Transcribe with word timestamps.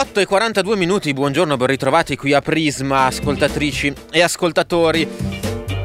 Le 0.00 0.06
8 0.06 0.20
e 0.20 0.24
42 0.24 0.76
minuti, 0.76 1.12
buongiorno, 1.12 1.58
ben 1.58 1.66
ritrovati 1.66 2.16
qui 2.16 2.32
a 2.32 2.40
Prisma, 2.40 3.04
ascoltatrici 3.04 3.92
e 4.10 4.22
ascoltatori. 4.22 5.06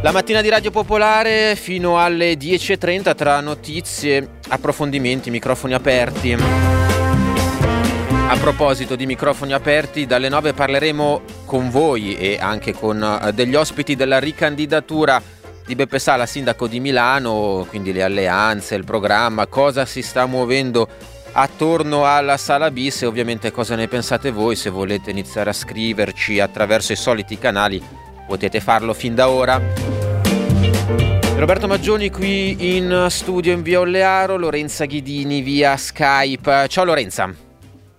La 0.01 0.13
mattina 0.13 0.39
di 0.39 0.47
Radio 0.47 0.71
Popolare 0.71 1.57
fino 1.57 1.99
alle 1.99 2.35
10.30 2.35 3.13
tra 3.13 3.41
notizie, 3.41 4.37
approfondimenti, 4.47 5.29
microfoni 5.29 5.73
aperti. 5.73 6.31
A 6.31 8.37
proposito 8.39 8.95
di 8.95 9.05
microfoni 9.05 9.51
aperti, 9.51 10.05
dalle 10.05 10.29
9 10.29 10.53
parleremo 10.53 11.21
con 11.43 11.69
voi 11.69 12.15
e 12.15 12.37
anche 12.39 12.71
con 12.71 13.03
eh, 13.03 13.33
degli 13.33 13.55
ospiti 13.55 13.97
della 13.97 14.19
ricandidatura 14.19 15.21
di 15.65 15.75
Beppe 15.75 15.99
Sala, 15.99 16.25
sindaco 16.25 16.67
di 16.67 16.79
Milano, 16.79 17.65
quindi 17.67 17.91
le 17.91 18.03
alleanze, 18.03 18.75
il 18.75 18.85
programma, 18.85 19.47
cosa 19.47 19.85
si 19.85 20.01
sta 20.01 20.25
muovendo 20.25 20.87
attorno 21.37 22.05
alla 22.05 22.37
sala 22.37 22.71
bis 22.71 23.01
e 23.01 23.05
ovviamente 23.05 23.51
cosa 23.51 23.75
ne 23.75 23.87
pensate 23.87 24.31
voi 24.31 24.55
se 24.55 24.69
volete 24.69 25.11
iniziare 25.11 25.49
a 25.49 25.53
scriverci 25.53 26.39
attraverso 26.39 26.93
i 26.93 26.95
soliti 26.95 27.37
canali 27.37 27.81
potete 28.25 28.59
farlo 28.61 28.93
fin 28.93 29.13
da 29.13 29.29
ora 29.29 29.61
Roberto 31.37 31.67
Maggioni 31.67 32.09
qui 32.09 32.77
in 32.77 33.07
studio 33.09 33.51
in 33.51 33.61
via 33.61 33.81
Ollearo, 33.81 34.37
Lorenza 34.37 34.85
Ghidini 34.85 35.41
via 35.41 35.75
Skype. 35.75 36.67
Ciao 36.69 36.85
Lorenza. 36.85 37.44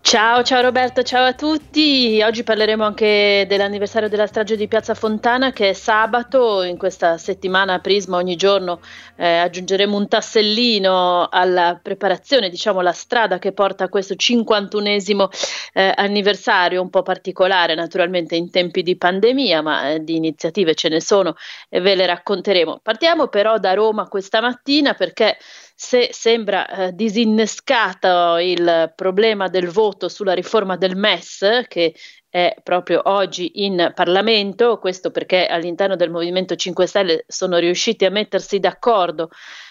Ciao, 0.08 0.44
ciao 0.44 0.60
Roberto, 0.62 1.02
ciao 1.02 1.24
a 1.24 1.32
tutti. 1.32 2.22
Oggi 2.22 2.44
parleremo 2.44 2.84
anche 2.84 3.44
dell'anniversario 3.48 4.08
della 4.08 4.28
strage 4.28 4.54
di 4.54 4.68
Piazza 4.68 4.94
Fontana 4.94 5.50
che 5.50 5.70
è 5.70 5.72
sabato. 5.72 6.62
In 6.62 6.76
questa 6.76 7.18
settimana 7.18 7.80
Prisma 7.80 8.16
ogni 8.16 8.36
giorno 8.36 8.78
eh, 9.16 9.38
aggiungeremo 9.38 9.96
un 9.96 10.06
tassellino 10.06 11.26
alla 11.28 11.80
preparazione, 11.82 12.50
diciamo 12.50 12.82
la 12.82 12.92
strada 12.92 13.40
che 13.40 13.50
porta 13.50 13.82
a 13.82 13.88
questo 13.88 14.14
51esimo 14.14 15.26
eh, 15.72 15.92
anniversario, 15.96 16.80
un 16.80 16.88
po' 16.88 17.02
particolare 17.02 17.74
naturalmente 17.74 18.36
in 18.36 18.48
tempi 18.48 18.84
di 18.84 18.96
pandemia, 18.96 19.60
ma 19.60 19.91
eh, 19.91 20.04
di 20.04 20.14
iniziative 20.14 20.76
ce 20.76 20.88
ne 20.88 21.00
sono 21.00 21.34
e 21.68 21.80
ve 21.80 21.96
le 21.96 22.06
racconteremo. 22.06 22.78
Partiamo 22.80 23.26
però 23.26 23.58
da 23.58 23.74
Roma 23.74 24.06
questa 24.06 24.41
mattina 24.41 24.94
perché 24.94 25.36
se 25.78 26.08
sembra 26.10 26.66
eh, 26.66 26.94
disinnescato 26.94 28.38
il 28.38 28.94
problema 28.96 29.48
del 29.48 29.69
voto 29.69 30.08
sulla 30.08 30.32
riforma 30.32 30.78
del 30.78 30.96
MES, 30.96 31.64
che 31.69 31.94
è 32.30 32.56
proprio 32.62 33.02
oggi 33.05 33.62
in 33.64 33.92
Parlamento, 33.94 34.78
questo 34.78 35.10
perché 35.10 35.47
all'interno 35.47 35.94
del 35.94 36.10
Movimento 36.10 36.56
5 36.56 36.86
Stelle 36.86 37.24
sono 37.28 37.58
riusciti 37.58 38.06
a 38.06 38.10
mettersi 38.10 38.58
d'accordo 38.58 39.28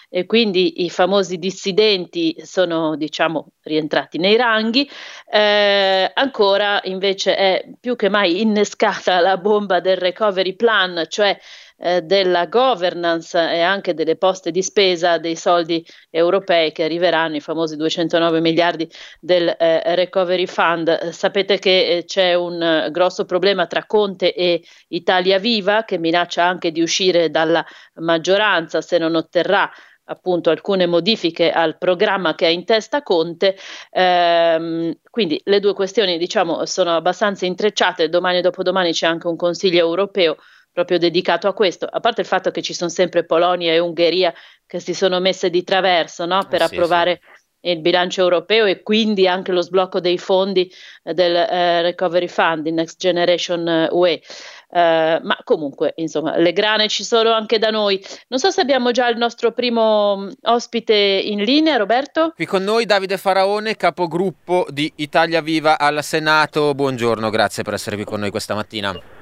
e 0.08 0.26
quindi 0.26 0.84
i 0.84 0.90
famosi 0.90 1.38
dissidenti 1.38 2.36
sono 2.44 2.96
diciamo 2.96 3.48
rientrati 3.62 4.18
nei 4.18 4.36
ranghi, 4.36 4.88
eh, 5.28 6.08
ancora 6.14 6.80
invece 6.84 7.36
è 7.36 7.64
più 7.80 7.96
che 7.96 8.08
mai 8.08 8.40
innescata 8.40 9.18
la 9.18 9.38
bomba 9.38 9.80
del 9.80 9.96
recovery 9.96 10.54
plan, 10.54 11.04
cioè 11.08 11.36
eh, 11.78 12.02
della 12.02 12.46
governance 12.46 13.38
e 13.38 13.60
anche 13.60 13.94
delle 13.94 14.16
poste 14.16 14.50
di 14.50 14.62
spesa 14.62 15.18
dei 15.18 15.36
soldi 15.36 15.84
europei 16.10 16.72
che 16.72 16.84
arriveranno, 16.84 17.36
i 17.36 17.40
famosi 17.40 17.76
209 17.76 18.40
miliardi 18.40 18.90
del 19.20 19.48
eh, 19.48 19.94
Recovery 19.94 20.46
Fund. 20.46 21.10
Sapete 21.10 21.58
che 21.58 21.88
eh, 21.98 22.04
c'è 22.04 22.34
un 22.34 22.62
eh, 22.62 22.90
grosso 22.90 23.24
problema 23.24 23.66
tra 23.66 23.84
Conte 23.84 24.32
e 24.34 24.62
Italia 24.88 25.38
Viva 25.38 25.84
che 25.84 25.98
minaccia 25.98 26.44
anche 26.44 26.70
di 26.70 26.80
uscire 26.80 27.30
dalla 27.30 27.64
maggioranza 27.94 28.80
se 28.80 28.98
non 28.98 29.14
otterrà 29.14 29.70
appunto 30.08 30.50
alcune 30.50 30.86
modifiche 30.86 31.50
al 31.50 31.78
programma 31.78 32.34
che 32.34 32.46
ha 32.46 32.50
in 32.50 32.64
testa 32.64 33.02
Conte. 33.02 33.56
Ehm, 33.90 34.94
quindi 35.10 35.40
le 35.44 35.60
due 35.60 35.74
questioni 35.74 36.18
diciamo 36.18 36.64
sono 36.66 36.94
abbastanza 36.94 37.46
intrecciate. 37.46 38.08
Domani 38.08 38.38
e 38.38 38.40
dopodomani 38.42 38.92
c'è 38.92 39.06
anche 39.06 39.26
un 39.26 39.36
Consiglio 39.36 39.78
europeo 39.78 40.36
proprio 40.76 40.98
dedicato 40.98 41.48
a 41.48 41.54
questo, 41.54 41.86
a 41.86 42.00
parte 42.00 42.20
il 42.20 42.26
fatto 42.26 42.50
che 42.50 42.60
ci 42.60 42.74
sono 42.74 42.90
sempre 42.90 43.24
Polonia 43.24 43.72
e 43.72 43.78
Ungheria 43.78 44.34
che 44.66 44.78
si 44.78 44.92
sono 44.92 45.20
messe 45.20 45.48
di 45.48 45.64
traverso 45.64 46.26
no? 46.26 46.46
per 46.50 46.60
eh 46.60 46.66
sì, 46.66 46.74
approvare 46.74 47.20
sì. 47.62 47.70
il 47.70 47.80
bilancio 47.80 48.20
europeo 48.20 48.66
e 48.66 48.82
quindi 48.82 49.26
anche 49.26 49.52
lo 49.52 49.62
sblocco 49.62 50.00
dei 50.00 50.18
fondi 50.18 50.70
eh, 51.02 51.14
del 51.14 51.34
eh, 51.34 51.80
Recovery 51.80 52.28
Fund, 52.28 52.66
il 52.66 52.74
Next 52.74 52.98
Generation 52.98 53.66
eh, 53.66 53.88
UE. 53.90 54.20
Uh, 54.68 55.22
ma 55.22 55.38
comunque, 55.44 55.92
insomma, 55.96 56.36
le 56.36 56.52
grane 56.52 56.88
ci 56.88 57.04
sono 57.04 57.30
anche 57.30 57.58
da 57.58 57.70
noi. 57.70 58.04
Non 58.28 58.40
so 58.40 58.50
se 58.50 58.60
abbiamo 58.60 58.90
già 58.90 59.08
il 59.08 59.16
nostro 59.16 59.52
primo 59.52 60.16
mm, 60.16 60.28
ospite 60.42 60.92
in 60.92 61.42
linea, 61.44 61.76
Roberto. 61.76 62.32
Qui 62.34 62.44
con 62.44 62.64
noi 62.64 62.84
Davide 62.84 63.16
Faraone, 63.16 63.76
capogruppo 63.76 64.66
di 64.68 64.92
Italia 64.96 65.40
Viva 65.40 65.78
al 65.78 66.02
Senato. 66.02 66.74
Buongiorno, 66.74 67.30
grazie 67.30 67.62
per 67.62 67.74
essere 67.74 67.94
qui 67.94 68.04
con 68.04 68.20
noi 68.20 68.30
questa 68.30 68.54
mattina. 68.54 69.15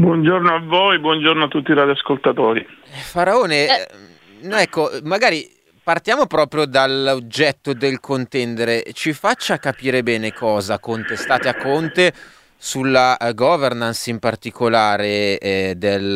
Buongiorno 0.00 0.54
a 0.54 0.60
voi, 0.60 0.98
buongiorno 0.98 1.44
a 1.44 1.48
tutti 1.48 1.72
i 1.72 1.74
radioascoltatori. 1.74 2.66
Faraone, 3.12 3.66
eh. 3.66 4.62
ecco, 4.62 4.88
magari 5.04 5.44
partiamo 5.84 6.26
proprio 6.26 6.64
dall'oggetto 6.64 7.74
del 7.74 8.00
contendere. 8.00 8.82
Ci 8.94 9.12
faccia 9.12 9.58
capire 9.58 10.02
bene 10.02 10.32
cosa 10.32 10.78
contestate 10.78 11.50
a 11.50 11.54
Conte 11.54 12.14
sulla 12.56 13.18
uh, 13.20 13.34
governance 13.34 14.08
in 14.08 14.18
particolare 14.20 15.36
eh, 15.36 15.74
del 15.76 16.14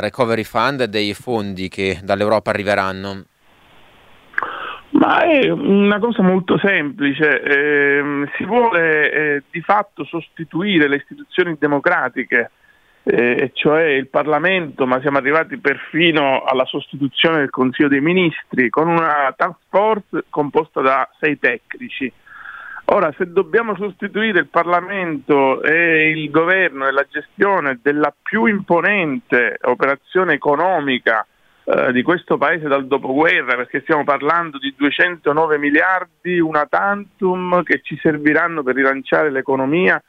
Recovery 0.00 0.42
Fund 0.42 0.80
e 0.80 0.88
dei 0.88 1.14
fondi 1.14 1.68
che 1.68 2.00
dall'Europa 2.02 2.50
arriveranno. 2.50 3.26
Ma 4.90 5.22
è 5.22 5.48
una 5.48 6.00
cosa 6.00 6.22
molto 6.22 6.58
semplice, 6.58 7.40
eh, 7.42 8.28
si 8.36 8.44
vuole 8.44 9.12
eh, 9.12 9.42
di 9.52 9.60
fatto 9.60 10.02
sostituire 10.04 10.88
le 10.88 10.96
istituzioni 10.96 11.54
democratiche 11.56 12.50
eh, 13.02 13.50
cioè 13.54 13.84
il 13.84 14.08
Parlamento, 14.08 14.86
ma 14.86 15.00
siamo 15.00 15.18
arrivati 15.18 15.58
perfino 15.58 16.42
alla 16.42 16.66
sostituzione 16.66 17.38
del 17.38 17.50
Consiglio 17.50 17.88
dei 17.88 18.00
Ministri 18.00 18.68
con 18.68 18.88
una 18.88 19.32
task 19.36 19.58
force 19.68 20.24
composta 20.28 20.80
da 20.80 21.08
sei 21.18 21.38
tecnici. 21.38 22.12
Ora, 22.92 23.14
se 23.16 23.30
dobbiamo 23.30 23.76
sostituire 23.76 24.40
il 24.40 24.48
Parlamento 24.48 25.62
e 25.62 26.10
il 26.10 26.28
governo 26.28 26.88
e 26.88 26.92
la 26.92 27.06
gestione 27.08 27.78
della 27.80 28.12
più 28.20 28.46
imponente 28.46 29.58
operazione 29.62 30.34
economica 30.34 31.24
eh, 31.62 31.92
di 31.92 32.02
questo 32.02 32.36
paese 32.36 32.66
dal 32.66 32.88
dopoguerra, 32.88 33.54
perché 33.54 33.82
stiamo 33.82 34.02
parlando 34.02 34.58
di 34.58 34.74
209 34.76 35.56
miliardi, 35.56 36.40
una 36.40 36.66
tantum 36.68 37.62
che 37.62 37.80
ci 37.80 37.96
serviranno 38.02 38.64
per 38.64 38.74
rilanciare 38.74 39.30
l'economia 39.30 40.02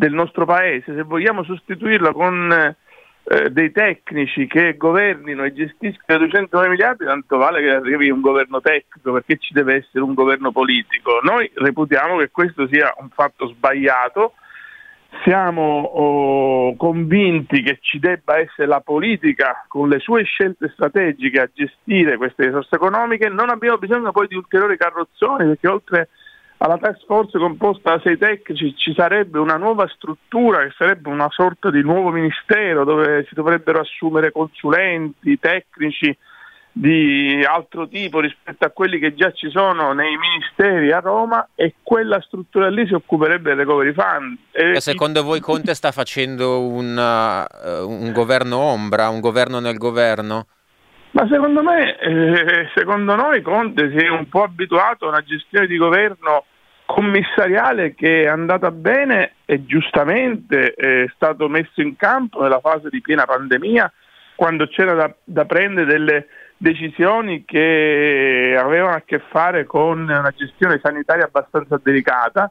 del 0.00 0.14
nostro 0.14 0.46
paese, 0.46 0.94
se 0.94 1.02
vogliamo 1.02 1.44
sostituirla 1.44 2.12
con 2.12 2.50
eh, 3.22 3.50
dei 3.50 3.70
tecnici 3.70 4.46
che 4.46 4.74
governino 4.78 5.44
e 5.44 5.52
gestiscono 5.52 6.20
209 6.20 6.68
miliardi, 6.68 7.04
tanto 7.04 7.36
vale 7.36 7.60
che 7.60 7.68
arrivi 7.68 8.08
un 8.08 8.22
governo 8.22 8.62
tecnico, 8.62 9.12
perché 9.12 9.36
ci 9.36 9.52
deve 9.52 9.74
essere 9.74 10.02
un 10.02 10.14
governo 10.14 10.52
politico. 10.52 11.20
Noi 11.22 11.50
reputiamo 11.52 12.16
che 12.16 12.30
questo 12.30 12.66
sia 12.72 12.94
un 12.98 13.10
fatto 13.10 13.48
sbagliato, 13.48 14.32
siamo 15.22 15.82
oh, 15.82 16.76
convinti 16.76 17.60
che 17.60 17.76
ci 17.82 17.98
debba 17.98 18.38
essere 18.38 18.68
la 18.68 18.80
politica 18.80 19.66
con 19.68 19.90
le 19.90 19.98
sue 19.98 20.22
scelte 20.22 20.70
strategiche 20.72 21.40
a 21.40 21.50
gestire 21.52 22.16
queste 22.16 22.46
risorse 22.46 22.74
economiche, 22.74 23.28
non 23.28 23.50
abbiamo 23.50 23.76
bisogno 23.76 24.12
poi 24.12 24.28
di 24.28 24.36
ulteriori 24.36 24.78
carrozzoni 24.78 25.44
perché 25.44 25.68
oltre 25.68 26.08
alla 26.62 26.76
task 26.76 27.04
force 27.06 27.38
composta 27.38 27.94
da 27.94 28.00
sei 28.02 28.18
tecnici 28.18 28.74
ci 28.76 28.92
sarebbe 28.94 29.38
una 29.38 29.56
nuova 29.56 29.88
struttura 29.88 30.62
che 30.62 30.74
sarebbe 30.76 31.08
una 31.08 31.28
sorta 31.30 31.70
di 31.70 31.80
nuovo 31.82 32.10
ministero 32.10 32.84
dove 32.84 33.24
si 33.28 33.34
dovrebbero 33.34 33.80
assumere 33.80 34.30
consulenti, 34.30 35.38
tecnici 35.38 36.14
di 36.72 37.42
altro 37.48 37.88
tipo 37.88 38.20
rispetto 38.20 38.64
a 38.66 38.70
quelli 38.70 38.98
che 38.98 39.14
già 39.14 39.32
ci 39.32 39.50
sono 39.50 39.92
nei 39.92 40.16
ministeri 40.16 40.92
a 40.92 41.00
Roma 41.00 41.48
e 41.54 41.76
quella 41.82 42.20
struttura 42.20 42.68
lì 42.68 42.86
si 42.86 42.92
occuperebbe 42.92 43.48
del 43.48 43.58
recovery 43.58 43.94
fund. 43.94 44.38
E 44.52 44.80
secondo 44.80 45.22
voi 45.22 45.40
Conte 45.40 45.74
sta 45.74 45.92
facendo 45.92 46.66
una, 46.66 47.40
uh, 47.40 47.88
un 47.88 48.12
governo 48.12 48.58
ombra, 48.58 49.08
un 49.08 49.20
governo 49.20 49.60
nel 49.60 49.78
governo? 49.78 50.46
Ma 51.12 51.26
secondo 51.28 51.62
me, 51.62 51.98
eh, 51.98 52.68
secondo 52.74 53.16
noi 53.16 53.42
Conte 53.42 53.90
si 53.90 53.96
è 53.96 54.08
un 54.08 54.28
po' 54.28 54.44
abituato 54.44 55.06
a 55.06 55.08
una 55.08 55.22
gestione 55.22 55.66
di 55.66 55.76
governo 55.76 56.44
commissariale 56.86 57.94
che 57.94 58.22
è 58.22 58.26
andata 58.26 58.70
bene 58.70 59.34
e 59.44 59.64
giustamente 59.64 60.72
è 60.72 61.06
stato 61.14 61.48
messo 61.48 61.80
in 61.80 61.96
campo 61.96 62.42
nella 62.42 62.60
fase 62.60 62.88
di 62.90 63.00
piena 63.00 63.24
pandemia, 63.24 63.92
quando 64.36 64.66
c'era 64.68 64.94
da, 64.94 65.14
da 65.24 65.44
prendere 65.46 65.86
delle 65.86 66.26
decisioni 66.56 67.44
che 67.44 68.56
avevano 68.58 68.94
a 68.94 69.02
che 69.04 69.20
fare 69.30 69.64
con 69.64 70.02
una 70.02 70.32
gestione 70.36 70.78
sanitaria 70.82 71.24
abbastanza 71.24 71.80
delicata, 71.82 72.50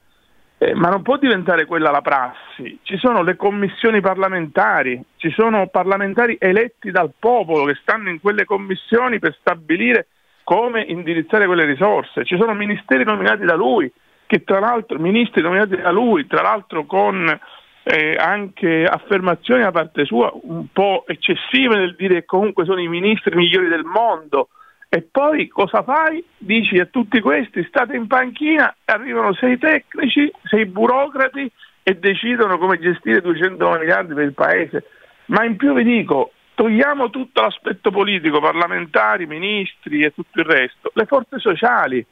eh, 0.60 0.76
ma 0.76 0.90
non 0.90 1.02
può 1.02 1.18
diventare 1.18 1.66
quella 1.66 1.90
la 1.90 2.02
prassi. 2.02 2.80
Ci 2.84 2.98
sono 2.98 3.24
le 3.24 3.36
commissioni 3.36 4.02
parlamentari, 4.02 5.02
ci 5.16 5.32
sono 5.32 5.68
parlamentari 5.68 6.36
eletti 6.40 6.92
dal 6.92 7.12
popolo 7.18 7.66
che 7.66 7.78
stanno 7.82 8.10
in 8.10 8.20
quelle 8.20 8.46
commissioni 8.46 9.20
per 9.20 9.36
stabilire 9.40 10.08
come 10.44 10.82
indirizzare 10.82 11.46
quelle 11.46 11.66
risorse, 11.66 12.26
ci 12.26 12.36
sono 12.36 12.54
ministeri 12.56 13.04
nominati 13.04 13.46
da 13.46 13.56
lui, 13.56 13.92
che 14.26 14.44
tra 14.44 14.60
l'altro 14.60 14.98
ministri 14.98 15.44
nominati 15.44 15.76
da 15.76 15.92
lui, 15.92 16.26
tra 16.26 16.42
l'altro 16.42 16.86
con 16.86 17.40
eh, 17.84 18.16
anche 18.20 18.84
affermazioni 18.84 19.62
da 19.62 19.72
parte 19.72 20.06
sua 20.06 20.32
un 20.34 20.66
po' 20.74 21.06
eccessive 21.08 21.76
nel 21.76 21.96
dire 21.96 22.16
che 22.16 22.26
comunque 22.26 22.66
sono 22.66 22.82
i 22.82 22.88
ministri 22.88 23.36
migliori 23.36 23.68
del 23.68 23.84
mondo. 23.84 24.50
E 24.92 25.04
poi 25.04 25.48
cosa 25.48 25.84
fai? 25.84 26.24
Dici 26.36 26.80
a 26.80 26.88
tutti 26.88 27.20
questi 27.20 27.64
state 27.66 27.96
in 27.96 28.08
panchina, 28.08 28.76
arrivano 28.86 29.36
sei 29.36 29.60
tecnici, 29.60 30.32
sei 30.46 30.66
burocrati 30.66 31.50
e 31.84 31.94
decidono 31.96 32.58
come 32.58 32.80
gestire 32.80 33.22
200 33.22 33.70
miliardi 33.78 34.16
per 34.16 34.24
il 34.24 34.34
paese. 34.34 34.86
Ma 35.26 35.44
in 35.44 35.58
più 35.58 35.74
vi 35.74 35.84
dico, 35.84 36.32
togliamo 36.56 37.12
tutto 37.12 37.42
l'aspetto 37.42 37.92
politico, 37.92 38.40
parlamentari, 38.40 39.28
ministri 39.28 40.02
e 40.02 40.12
tutto 40.12 40.40
il 40.40 40.46
resto, 40.46 40.90
le 40.96 41.06
forze 41.06 41.38
sociali 41.38 42.04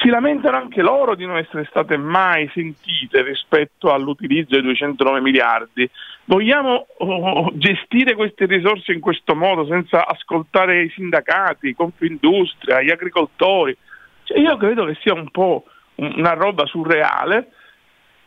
si 0.00 0.08
lamentano 0.08 0.56
anche 0.56 0.80
loro 0.80 1.16
di 1.16 1.26
non 1.26 1.38
essere 1.38 1.66
state 1.68 1.96
mai 1.96 2.48
sentite 2.54 3.22
rispetto 3.22 3.92
all'utilizzo 3.92 4.50
dei 4.50 4.62
209 4.62 5.20
miliardi. 5.20 5.88
Vogliamo 6.24 6.86
oh, 6.98 7.50
gestire 7.54 8.14
queste 8.14 8.46
risorse 8.46 8.92
in 8.92 9.00
questo 9.00 9.34
modo 9.34 9.66
senza 9.66 10.06
ascoltare 10.06 10.82
i 10.82 10.90
sindacati, 10.90 11.74
Confindustria, 11.74 12.80
gli 12.80 12.90
agricoltori? 12.90 13.76
Cioè, 14.22 14.38
io 14.38 14.56
credo 14.56 14.84
che 14.84 14.96
sia 15.00 15.14
un 15.14 15.30
po' 15.30 15.64
una 15.96 16.34
roba 16.34 16.64
surreale. 16.66 17.50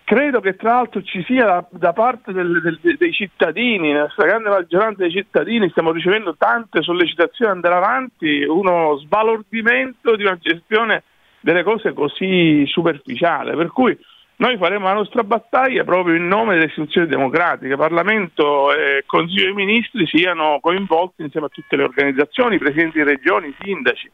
Credo 0.03 0.39
che 0.39 0.55
tra 0.55 0.73
l'altro 0.73 1.03
ci 1.03 1.23
sia 1.23 1.45
da, 1.45 1.65
da 1.69 1.93
parte 1.93 2.33
del, 2.33 2.61
del, 2.61 2.97
dei 2.97 3.13
cittadini, 3.13 3.91
nella 3.91 4.09
stragrande 4.09 4.49
maggioranza 4.49 5.03
dei 5.03 5.11
cittadini, 5.11 5.69
stiamo 5.69 5.91
ricevendo 5.91 6.35
tante 6.35 6.81
sollecitazioni 6.81 7.51
ad 7.51 7.57
andare 7.57 7.75
avanti, 7.75 8.43
uno 8.43 8.97
sbalordimento 8.97 10.15
di 10.15 10.23
una 10.23 10.37
gestione 10.37 11.03
delle 11.41 11.63
cose 11.63 11.93
così 11.93 12.65
superficiali, 12.67 13.55
per 13.55 13.71
cui 13.71 13.97
noi 14.37 14.57
faremo 14.57 14.85
la 14.85 14.93
nostra 14.93 15.23
battaglia 15.23 15.83
proprio 15.83 16.15
in 16.15 16.27
nome 16.27 16.53
delle 16.53 16.67
istituzioni 16.67 17.07
democratiche, 17.07 17.75
Parlamento 17.75 18.73
e 18.73 19.03
Consiglio 19.05 19.43
dei 19.45 19.53
Ministri 19.53 20.07
siano 20.07 20.59
coinvolti 20.61 21.23
insieme 21.23 21.47
a 21.47 21.49
tutte 21.49 21.75
le 21.75 21.83
organizzazioni, 21.83 22.57
presidenti 22.57 22.99
di 22.99 23.03
regioni, 23.03 23.53
sindaci. 23.59 24.09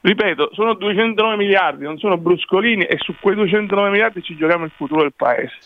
Ripeto, 0.00 0.50
sono 0.52 0.74
209 0.74 1.36
miliardi, 1.36 1.84
non 1.84 1.98
sono 1.98 2.16
bruscolini 2.18 2.84
e 2.84 2.96
su 2.98 3.14
quei 3.20 3.34
209 3.36 3.90
miliardi 3.90 4.22
ci 4.22 4.36
giochiamo 4.36 4.64
il 4.64 4.72
futuro 4.74 5.02
del 5.02 5.12
Paese. 5.14 5.56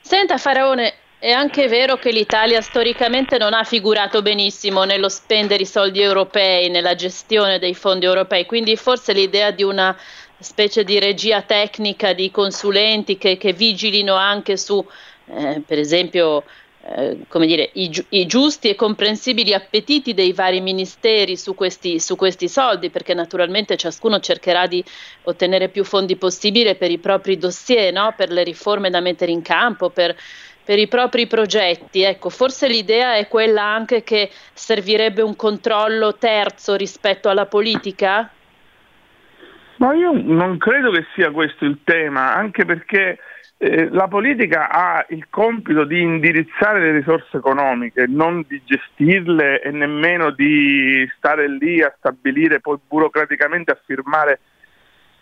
Senta 0.00 0.36
Faraone, 0.36 0.92
è 1.22 1.30
anche 1.30 1.68
vero 1.68 1.98
che 1.98 2.10
l'Italia 2.10 2.60
storicamente 2.60 3.38
non 3.38 3.54
ha 3.54 3.62
figurato 3.62 4.22
benissimo 4.22 4.82
nello 4.82 5.08
spendere 5.08 5.62
i 5.62 5.66
soldi 5.66 6.00
europei, 6.00 6.68
nella 6.68 6.96
gestione 6.96 7.60
dei 7.60 7.74
fondi 7.74 8.06
europei, 8.06 8.44
quindi 8.44 8.74
forse 8.74 9.12
l'idea 9.12 9.52
di 9.52 9.62
una 9.62 9.96
specie 10.40 10.82
di 10.82 10.98
regia 10.98 11.40
tecnica 11.42 12.12
di 12.12 12.28
consulenti 12.32 13.18
che, 13.18 13.36
che 13.36 13.52
vigilino 13.52 14.16
anche 14.16 14.56
su, 14.56 14.84
eh, 15.26 15.62
per 15.64 15.78
esempio, 15.78 16.42
eh, 16.84 17.18
come 17.28 17.46
dire, 17.46 17.70
i, 17.74 18.04
i, 18.08 18.26
giusti 18.26 18.68
e 18.68 18.74
comprensibili 18.74 19.54
appetiti 19.54 20.14
dei 20.14 20.32
vari 20.32 20.60
ministeri 20.60 21.36
su 21.36 21.54
questi, 21.54 22.00
su 22.00 22.16
questi, 22.16 22.48
soldi, 22.48 22.90
perché 22.90 23.14
naturalmente 23.14 23.76
ciascuno 23.76 24.18
cercherà 24.18 24.66
di 24.66 24.82
ottenere 25.22 25.68
più 25.68 25.84
fondi 25.84 26.16
possibile 26.16 26.74
per 26.74 26.90
i 26.90 26.98
propri 26.98 27.38
dossier, 27.38 27.92
no? 27.92 28.12
per 28.16 28.32
le 28.32 28.42
riforme 28.42 28.90
da 28.90 28.98
mettere 28.98 29.30
in 29.30 29.42
campo, 29.42 29.88
per 29.88 30.16
per 30.64 30.78
i 30.78 30.88
propri 30.88 31.26
progetti. 31.26 32.02
Ecco, 32.02 32.28
forse 32.30 32.68
l'idea 32.68 33.14
è 33.14 33.28
quella 33.28 33.62
anche 33.62 34.02
che 34.02 34.30
servirebbe 34.52 35.22
un 35.22 35.36
controllo 35.36 36.16
terzo 36.16 36.74
rispetto 36.74 37.28
alla 37.28 37.46
politica? 37.46 38.30
Ma 39.76 39.94
io 39.94 40.12
non 40.14 40.58
credo 40.58 40.90
che 40.90 41.06
sia 41.14 41.30
questo 41.30 41.64
il 41.64 41.78
tema, 41.82 42.34
anche 42.34 42.64
perché 42.64 43.18
eh, 43.58 43.88
la 43.90 44.08
politica 44.08 44.70
ha 44.70 45.06
il 45.10 45.26
compito 45.28 45.84
di 45.84 46.00
indirizzare 46.00 46.80
le 46.80 46.92
risorse 46.98 47.36
economiche, 47.36 48.06
non 48.08 48.44
di 48.46 48.60
gestirle 48.64 49.60
e 49.60 49.70
nemmeno 49.70 50.30
di 50.30 51.08
stare 51.16 51.48
lì 51.48 51.80
a 51.80 51.94
stabilire 51.96 52.60
poi 52.60 52.76
burocraticamente 52.86 53.70
a 53.70 53.80
firmare 53.84 54.40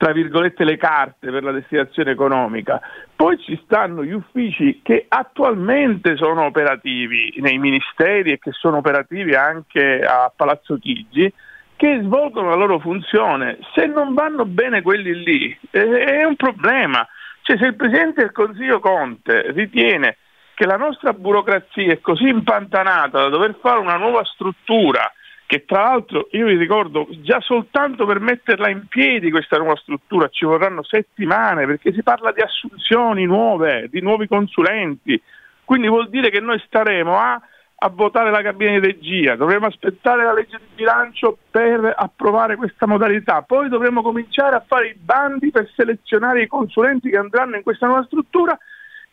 tra 0.01 0.13
virgolette 0.13 0.65
le 0.65 0.79
carte 0.79 1.31
per 1.31 1.43
la 1.43 1.53
destinazione 1.53 2.13
economica. 2.13 2.81
Poi 3.15 3.39
ci 3.39 3.61
stanno 3.65 4.03
gli 4.03 4.13
uffici 4.13 4.81
che 4.83 5.05
attualmente 5.07 6.17
sono 6.17 6.47
operativi 6.47 7.35
nei 7.41 7.59
ministeri 7.59 8.33
e 8.33 8.39
che 8.39 8.51
sono 8.53 8.79
operativi 8.79 9.35
anche 9.35 10.01
a 10.01 10.33
Palazzo 10.35 10.79
Chigi 10.79 11.31
che 11.77 12.01
svolgono 12.03 12.49
la 12.49 12.55
loro 12.55 12.79
funzione. 12.79 13.59
Se 13.75 13.85
non 13.85 14.15
vanno 14.15 14.47
bene 14.47 14.81
quelli 14.81 15.23
lì 15.23 15.59
è 15.69 16.25
un 16.25 16.37
problema. 16.37 17.07
Cioè, 17.43 17.59
se 17.59 17.67
il 17.67 17.77
Presidente 17.77 18.23
del 18.23 18.33
Consiglio 18.33 18.81
Conte 18.81 19.53
ritiene 19.53 20.17
che 20.55 20.65
la 20.65 20.79
nostra 20.79 21.13
burocrazia 21.13 21.93
è 21.93 22.01
così 22.01 22.27
impantanata 22.27 23.21
da 23.21 23.29
dover 23.29 23.55
fare 23.61 23.81
una 23.81 23.99
nuova 23.99 24.25
struttura 24.25 25.13
che 25.51 25.65
tra 25.65 25.83
l'altro 25.83 26.29
io 26.31 26.47
vi 26.47 26.55
ricordo 26.55 27.09
già 27.23 27.41
soltanto 27.41 28.07
per 28.07 28.21
metterla 28.21 28.69
in 28.69 28.87
piedi 28.87 29.33
questa 29.33 29.57
nuova 29.57 29.75
struttura 29.75 30.29
ci 30.29 30.45
vorranno 30.45 30.85
settimane 30.85 31.67
perché 31.67 31.93
si 31.93 32.05
parla 32.05 32.31
di 32.31 32.41
assunzioni 32.41 33.25
nuove, 33.25 33.89
di 33.91 34.01
nuovi 34.01 34.29
consulenti, 34.29 35.21
quindi 35.65 35.89
vuol 35.89 36.09
dire 36.09 36.31
che 36.31 36.39
noi 36.39 36.63
staremo 36.65 37.19
a, 37.19 37.43
a 37.75 37.89
votare 37.89 38.31
la 38.31 38.43
cabina 38.43 38.79
di 38.79 38.93
regia, 38.93 39.35
dovremo 39.35 39.67
aspettare 39.67 40.23
la 40.23 40.33
legge 40.33 40.57
di 40.57 40.73
bilancio 40.77 41.37
per 41.51 41.95
approvare 41.97 42.55
questa 42.55 42.87
modalità, 42.87 43.43
poi 43.43 43.69
dovremo 43.69 44.03
cominciare 44.03 44.55
a 44.55 44.65
fare 44.65 44.91
i 44.91 44.95
bandi 44.97 45.51
per 45.51 45.69
selezionare 45.75 46.43
i 46.43 46.47
consulenti 46.47 47.11
che 47.11 47.17
andranno 47.17 47.57
in 47.57 47.65
questa 47.65 47.89
nuova 47.89 48.05
struttura 48.05 48.57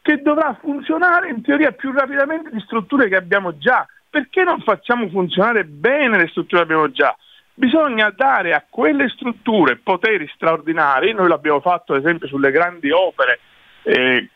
che 0.03 0.21
dovrà 0.21 0.55
funzionare 0.61 1.29
in 1.29 1.41
teoria 1.41 1.71
più 1.71 1.91
rapidamente 1.91 2.51
di 2.51 2.59
strutture 2.59 3.09
che 3.09 3.15
abbiamo 3.15 3.57
già 3.57 3.87
perché 4.17 4.43
non 4.43 4.61
facciamo 4.61 5.07
funzionare 5.09 5.63
bene 5.63 6.17
le 6.17 6.27
strutture 6.29 6.65
che 6.65 6.73
abbiamo 6.73 6.89
già? 6.89 7.15
Bisogna 7.53 8.09
dare 8.09 8.53
a 8.53 8.65
quelle 8.67 9.09
strutture 9.09 9.75
poteri 9.77 10.27
straordinari, 10.33 11.13
noi 11.13 11.27
l'abbiamo 11.27 11.59
fatto 11.59 11.94
ad 11.94 11.99
esempio 11.99 12.27
sulle 12.27 12.49
grandi 12.49 12.89
opere, 12.89 13.39
eh, 13.83 14.30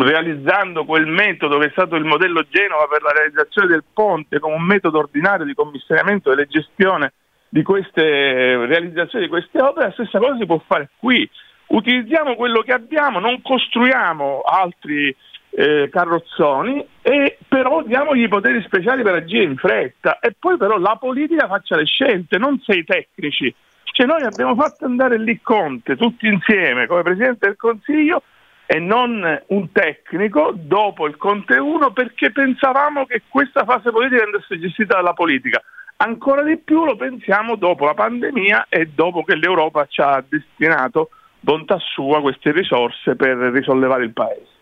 realizzando 0.00 0.84
quel 0.84 1.06
metodo 1.06 1.58
che 1.58 1.66
è 1.66 1.70
stato 1.70 1.94
il 1.94 2.04
modello 2.04 2.46
Genova 2.48 2.88
per 2.88 3.02
la 3.02 3.12
realizzazione 3.12 3.68
del 3.68 3.84
ponte 3.92 4.40
come 4.40 4.56
un 4.56 4.64
metodo 4.64 4.98
ordinario 4.98 5.46
di 5.46 5.54
commissariamento 5.54 6.32
e 6.32 6.46
gestione 6.48 7.12
di 7.48 7.62
queste 7.62 8.66
realizzazioni 8.66 9.26
di 9.26 9.30
queste 9.30 9.62
opere, 9.62 9.86
la 9.86 9.92
stessa 9.92 10.18
cosa 10.18 10.36
si 10.36 10.46
può 10.46 10.60
fare 10.66 10.90
qui. 10.98 11.30
Utilizziamo 11.68 12.34
quello 12.34 12.62
che 12.62 12.72
abbiamo, 12.72 13.20
non 13.20 13.40
costruiamo 13.40 14.40
altri 14.40 15.14
eh, 15.50 15.88
carrozzoni 15.90 16.86
e 17.02 17.38
però 17.48 17.82
diamogli 17.82 18.22
i 18.22 18.28
poteri 18.28 18.62
speciali 18.62 19.02
per 19.02 19.14
agire 19.14 19.44
in 19.44 19.56
fretta 19.56 20.18
e 20.18 20.34
poi 20.38 20.56
però 20.56 20.78
la 20.78 20.96
politica 21.00 21.46
faccia 21.46 21.76
le 21.76 21.84
scelte, 21.84 22.38
non 22.38 22.60
sei 22.64 22.84
tecnici. 22.84 23.52
Cioè 23.84 24.06
noi 24.06 24.22
abbiamo 24.22 24.54
fatto 24.54 24.84
andare 24.84 25.18
lì 25.18 25.40
Conte 25.42 25.96
tutti 25.96 26.28
insieme 26.28 26.86
come 26.86 27.02
Presidente 27.02 27.46
del 27.46 27.56
Consiglio 27.56 28.22
e 28.66 28.78
non 28.78 29.42
un 29.46 29.72
tecnico 29.72 30.52
dopo 30.54 31.06
il 31.06 31.16
Conte 31.16 31.56
1 31.56 31.90
perché 31.92 32.30
pensavamo 32.30 33.06
che 33.06 33.22
questa 33.28 33.64
fase 33.64 33.90
politica 33.90 34.24
andasse 34.24 34.58
gestita 34.60 34.96
dalla 34.96 35.14
politica. 35.14 35.62
Ancora 35.96 36.42
di 36.42 36.58
più 36.58 36.84
lo 36.84 36.94
pensiamo 36.94 37.56
dopo 37.56 37.86
la 37.86 37.94
pandemia 37.94 38.66
e 38.68 38.90
dopo 38.94 39.24
che 39.24 39.34
l'Europa 39.34 39.86
ci 39.86 40.00
ha 40.00 40.22
destinato 40.28 41.10
bontà 41.40 41.78
sua 41.78 42.20
queste 42.20 42.52
risorse 42.52 43.16
per 43.16 43.36
risollevare 43.36 44.04
il 44.04 44.12
Paese. 44.12 44.57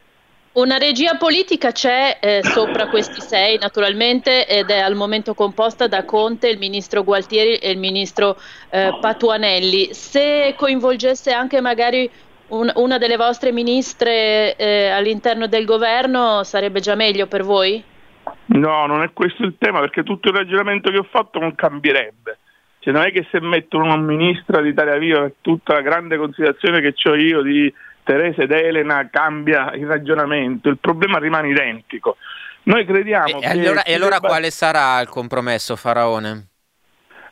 Una 0.56 0.78
regia 0.78 1.16
politica 1.16 1.70
c'è 1.70 2.16
eh, 2.18 2.40
sopra 2.42 2.88
questi 2.88 3.20
sei, 3.20 3.58
naturalmente, 3.58 4.46
ed 4.46 4.70
è 4.70 4.78
al 4.78 4.94
momento 4.94 5.34
composta 5.34 5.86
da 5.86 6.06
Conte, 6.06 6.48
il 6.48 6.56
ministro 6.56 7.04
Gualtieri 7.04 7.56
e 7.56 7.72
il 7.72 7.78
ministro 7.78 8.38
eh, 8.70 8.96
Patuanelli. 8.98 9.92
Se 9.92 10.54
coinvolgesse 10.56 11.30
anche 11.30 11.60
magari 11.60 12.08
un, 12.48 12.72
una 12.76 12.96
delle 12.96 13.18
vostre 13.18 13.52
ministre 13.52 14.56
eh, 14.56 14.88
all'interno 14.88 15.46
del 15.46 15.66
governo, 15.66 16.42
sarebbe 16.42 16.80
già 16.80 16.94
meglio 16.94 17.26
per 17.26 17.42
voi? 17.42 17.84
No, 18.46 18.86
non 18.86 19.02
è 19.02 19.10
questo 19.12 19.42
il 19.42 19.56
tema, 19.58 19.80
perché 19.80 20.04
tutto 20.04 20.30
il 20.30 20.36
ragionamento 20.36 20.90
che 20.90 20.96
ho 20.96 21.06
fatto 21.10 21.38
non 21.38 21.54
cambierebbe. 21.54 22.38
Cioè, 22.78 22.94
non 22.94 23.02
è 23.02 23.12
che 23.12 23.26
se 23.30 23.40
metto 23.42 23.76
una 23.76 23.98
ministra 23.98 24.62
di 24.62 24.70
Italia 24.70 24.96
Viva 24.96 25.20
per 25.20 25.34
tutta 25.42 25.74
la 25.74 25.82
grande 25.82 26.16
considerazione 26.16 26.80
che 26.80 26.94
ho 27.10 27.14
io 27.14 27.42
di 27.42 27.70
Teresa 28.06 28.42
ed 28.42 28.52
Elena 28.52 29.08
cambia 29.10 29.72
il 29.72 29.84
ragionamento, 29.84 30.68
il 30.68 30.78
problema 30.78 31.18
rimane 31.18 31.48
identico. 31.48 32.18
Noi 32.62 32.86
crediamo 32.86 33.38
e, 33.38 33.40
che... 33.40 33.48
Allora, 33.48 33.82
e 33.82 33.94
allora 33.94 34.14
debba... 34.14 34.28
quale 34.28 34.50
sarà 34.52 35.00
il 35.00 35.08
compromesso, 35.08 35.74
Faraone? 35.74 36.46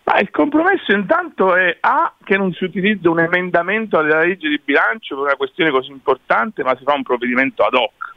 Ma 0.03 0.19
il 0.19 0.31
compromesso 0.31 0.93
intanto 0.93 1.55
è 1.55 1.77
A, 1.81 2.13
che 2.25 2.37
non 2.37 2.53
si 2.53 2.65
utilizza 2.65 3.09
un 3.09 3.21
emendamento 3.21 3.99
alla 3.99 4.19
legge 4.19 4.49
di 4.49 4.61
bilancio 4.63 5.15
per 5.15 5.25
una 5.25 5.37
questione 5.37 5.71
così 5.71 5.93
importante, 5.93 6.65
ma 6.65 6.77
si 6.77 6.83
fa 6.83 6.93
un 6.95 7.05
provvedimento 7.05 7.63
ad 7.63 7.75
hoc. 7.75 8.14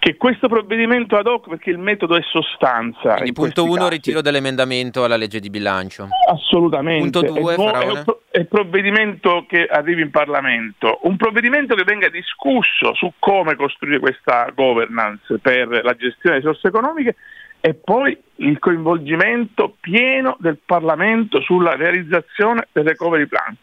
Che 0.00 0.16
questo 0.16 0.48
provvedimento 0.48 1.16
ad 1.16 1.26
hoc 1.26 1.50
perché 1.50 1.68
il 1.68 1.78
metodo 1.78 2.16
è 2.16 2.22
sostanza. 2.22 3.12
Quindi 3.14 3.32
punto 3.32 3.64
1 3.64 3.88
ritiro 3.90 4.22
dell'emendamento 4.22 5.04
alla 5.04 5.16
legge 5.16 5.40
di 5.40 5.50
bilancio. 5.50 6.08
Assolutamente. 6.26 7.20
Punto 7.20 7.38
2 7.38 7.54
è, 7.54 7.58
è, 7.58 8.04
è 8.30 8.38
il 8.38 8.46
provvedimento 8.48 9.44
che 9.46 9.66
arrivi 9.66 10.00
in 10.00 10.10
Parlamento, 10.10 11.00
un 11.02 11.18
provvedimento 11.18 11.74
che 11.74 11.84
venga 11.84 12.08
discusso 12.08 12.94
su 12.94 13.12
come 13.18 13.56
costruire 13.56 13.98
questa 13.98 14.50
governance 14.54 15.38
per 15.38 15.68
la 15.68 15.94
gestione 15.94 16.36
delle 16.36 16.38
risorse 16.38 16.68
economiche 16.68 17.16
e 17.60 17.74
poi 17.74 18.16
il 18.36 18.58
coinvolgimento 18.58 19.76
pieno 19.80 20.38
del 20.40 20.56
Parlamento 20.64 21.42
sulla 21.42 21.76
realizzazione 21.76 22.68
del 22.72 22.84
recovery 22.84 23.26
plan 23.26 23.54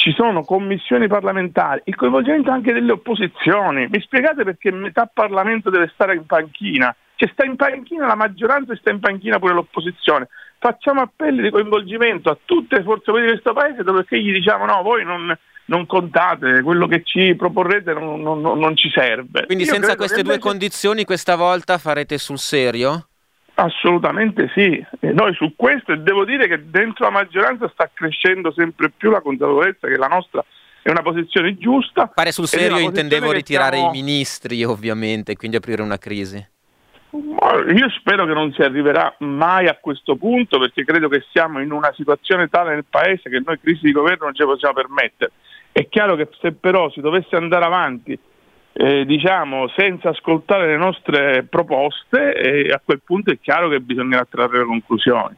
ci 0.00 0.12
sono 0.12 0.44
commissioni 0.44 1.08
parlamentari, 1.08 1.82
il 1.84 1.94
coinvolgimento 1.94 2.50
anche 2.50 2.72
delle 2.72 2.92
opposizioni. 2.92 3.86
Mi 3.90 4.00
spiegate 4.00 4.44
perché 4.44 4.72
metà 4.72 5.04
Parlamento 5.12 5.68
deve 5.68 5.90
stare 5.92 6.14
in 6.14 6.24
panchina? 6.24 6.94
Cioè 7.16 7.28
sta 7.34 7.44
in 7.44 7.56
panchina 7.56 8.06
la 8.06 8.14
maggioranza 8.14 8.72
e 8.72 8.76
sta 8.76 8.88
in 8.90 8.98
panchina 8.98 9.38
pure 9.38 9.52
l'opposizione. 9.52 10.28
Facciamo 10.58 11.02
appelli 11.02 11.42
di 11.42 11.50
coinvolgimento 11.50 12.30
a 12.30 12.38
tutte 12.42 12.78
le 12.78 12.82
forze 12.82 13.10
politiche 13.10 13.34
di 13.34 13.40
questo 13.42 13.52
paese 13.52 13.82
dove 13.82 14.06
gli 14.08 14.32
diciamo 14.32 14.64
no, 14.64 14.80
voi 14.80 15.04
non, 15.04 15.36
non 15.66 15.84
contate, 15.84 16.62
quello 16.62 16.86
che 16.86 17.02
ci 17.04 17.34
proporrete 17.34 17.92
non, 17.92 18.22
non, 18.22 18.40
non 18.40 18.74
ci 18.76 18.88
serve. 18.88 19.44
Quindi 19.44 19.64
Io 19.64 19.72
senza 19.74 19.96
queste 19.96 20.22
due 20.22 20.38
condizioni 20.38 21.04
questa 21.04 21.36
volta 21.36 21.76
farete 21.76 22.16
sul 22.16 22.38
serio? 22.38 23.09
Assolutamente 23.60 24.50
sì, 24.54 24.82
e 25.00 25.12
noi 25.12 25.34
su 25.34 25.52
questo 25.54 25.94
devo 25.94 26.24
dire 26.24 26.48
che 26.48 26.70
dentro 26.70 27.04
la 27.04 27.10
maggioranza 27.10 27.68
sta 27.68 27.90
crescendo 27.92 28.52
sempre 28.52 28.88
più 28.88 29.10
la 29.10 29.20
consapevolezza 29.20 29.86
che 29.86 29.98
la 29.98 30.06
nostra 30.06 30.42
è 30.80 30.88
una 30.88 31.02
posizione 31.02 31.58
giusta. 31.58 32.10
Fare 32.14 32.32
sul 32.32 32.46
serio 32.46 32.78
intendevo 32.78 33.32
ritirare 33.32 33.76
stiamo... 33.76 33.94
i 33.94 34.00
ministri 34.00 34.64
ovviamente, 34.64 35.36
quindi 35.36 35.58
aprire 35.58 35.82
una 35.82 35.98
crisi. 35.98 36.42
Io 37.12 37.90
spero 37.90 38.24
che 38.24 38.32
non 38.32 38.50
si 38.54 38.62
arriverà 38.62 39.14
mai 39.18 39.68
a 39.68 39.76
questo 39.78 40.16
punto 40.16 40.58
perché 40.58 40.82
credo 40.82 41.08
che 41.08 41.22
siamo 41.30 41.60
in 41.60 41.70
una 41.70 41.92
situazione 41.94 42.48
tale 42.48 42.70
nel 42.72 42.86
Paese 42.88 43.28
che 43.28 43.42
noi 43.44 43.60
crisi 43.60 43.82
di 43.82 43.92
governo 43.92 44.24
non 44.24 44.34
ce 44.34 44.44
la 44.44 44.52
possiamo 44.52 44.74
permettere. 44.74 45.32
È 45.70 45.86
chiaro 45.86 46.16
che 46.16 46.30
se 46.40 46.52
però 46.52 46.88
si 46.90 47.02
dovesse 47.02 47.36
andare 47.36 47.66
avanti 47.66 48.18
eh, 48.72 49.04
diciamo, 49.04 49.68
senza 49.76 50.10
ascoltare 50.10 50.66
le 50.68 50.76
nostre 50.76 51.44
proposte 51.44 52.34
e 52.34 52.72
a 52.72 52.80
quel 52.84 53.00
punto 53.04 53.30
è 53.30 53.38
chiaro 53.40 53.68
che 53.68 53.80
bisognerà 53.80 54.26
trarre 54.28 54.58
le 54.58 54.64
conclusioni. 54.64 55.36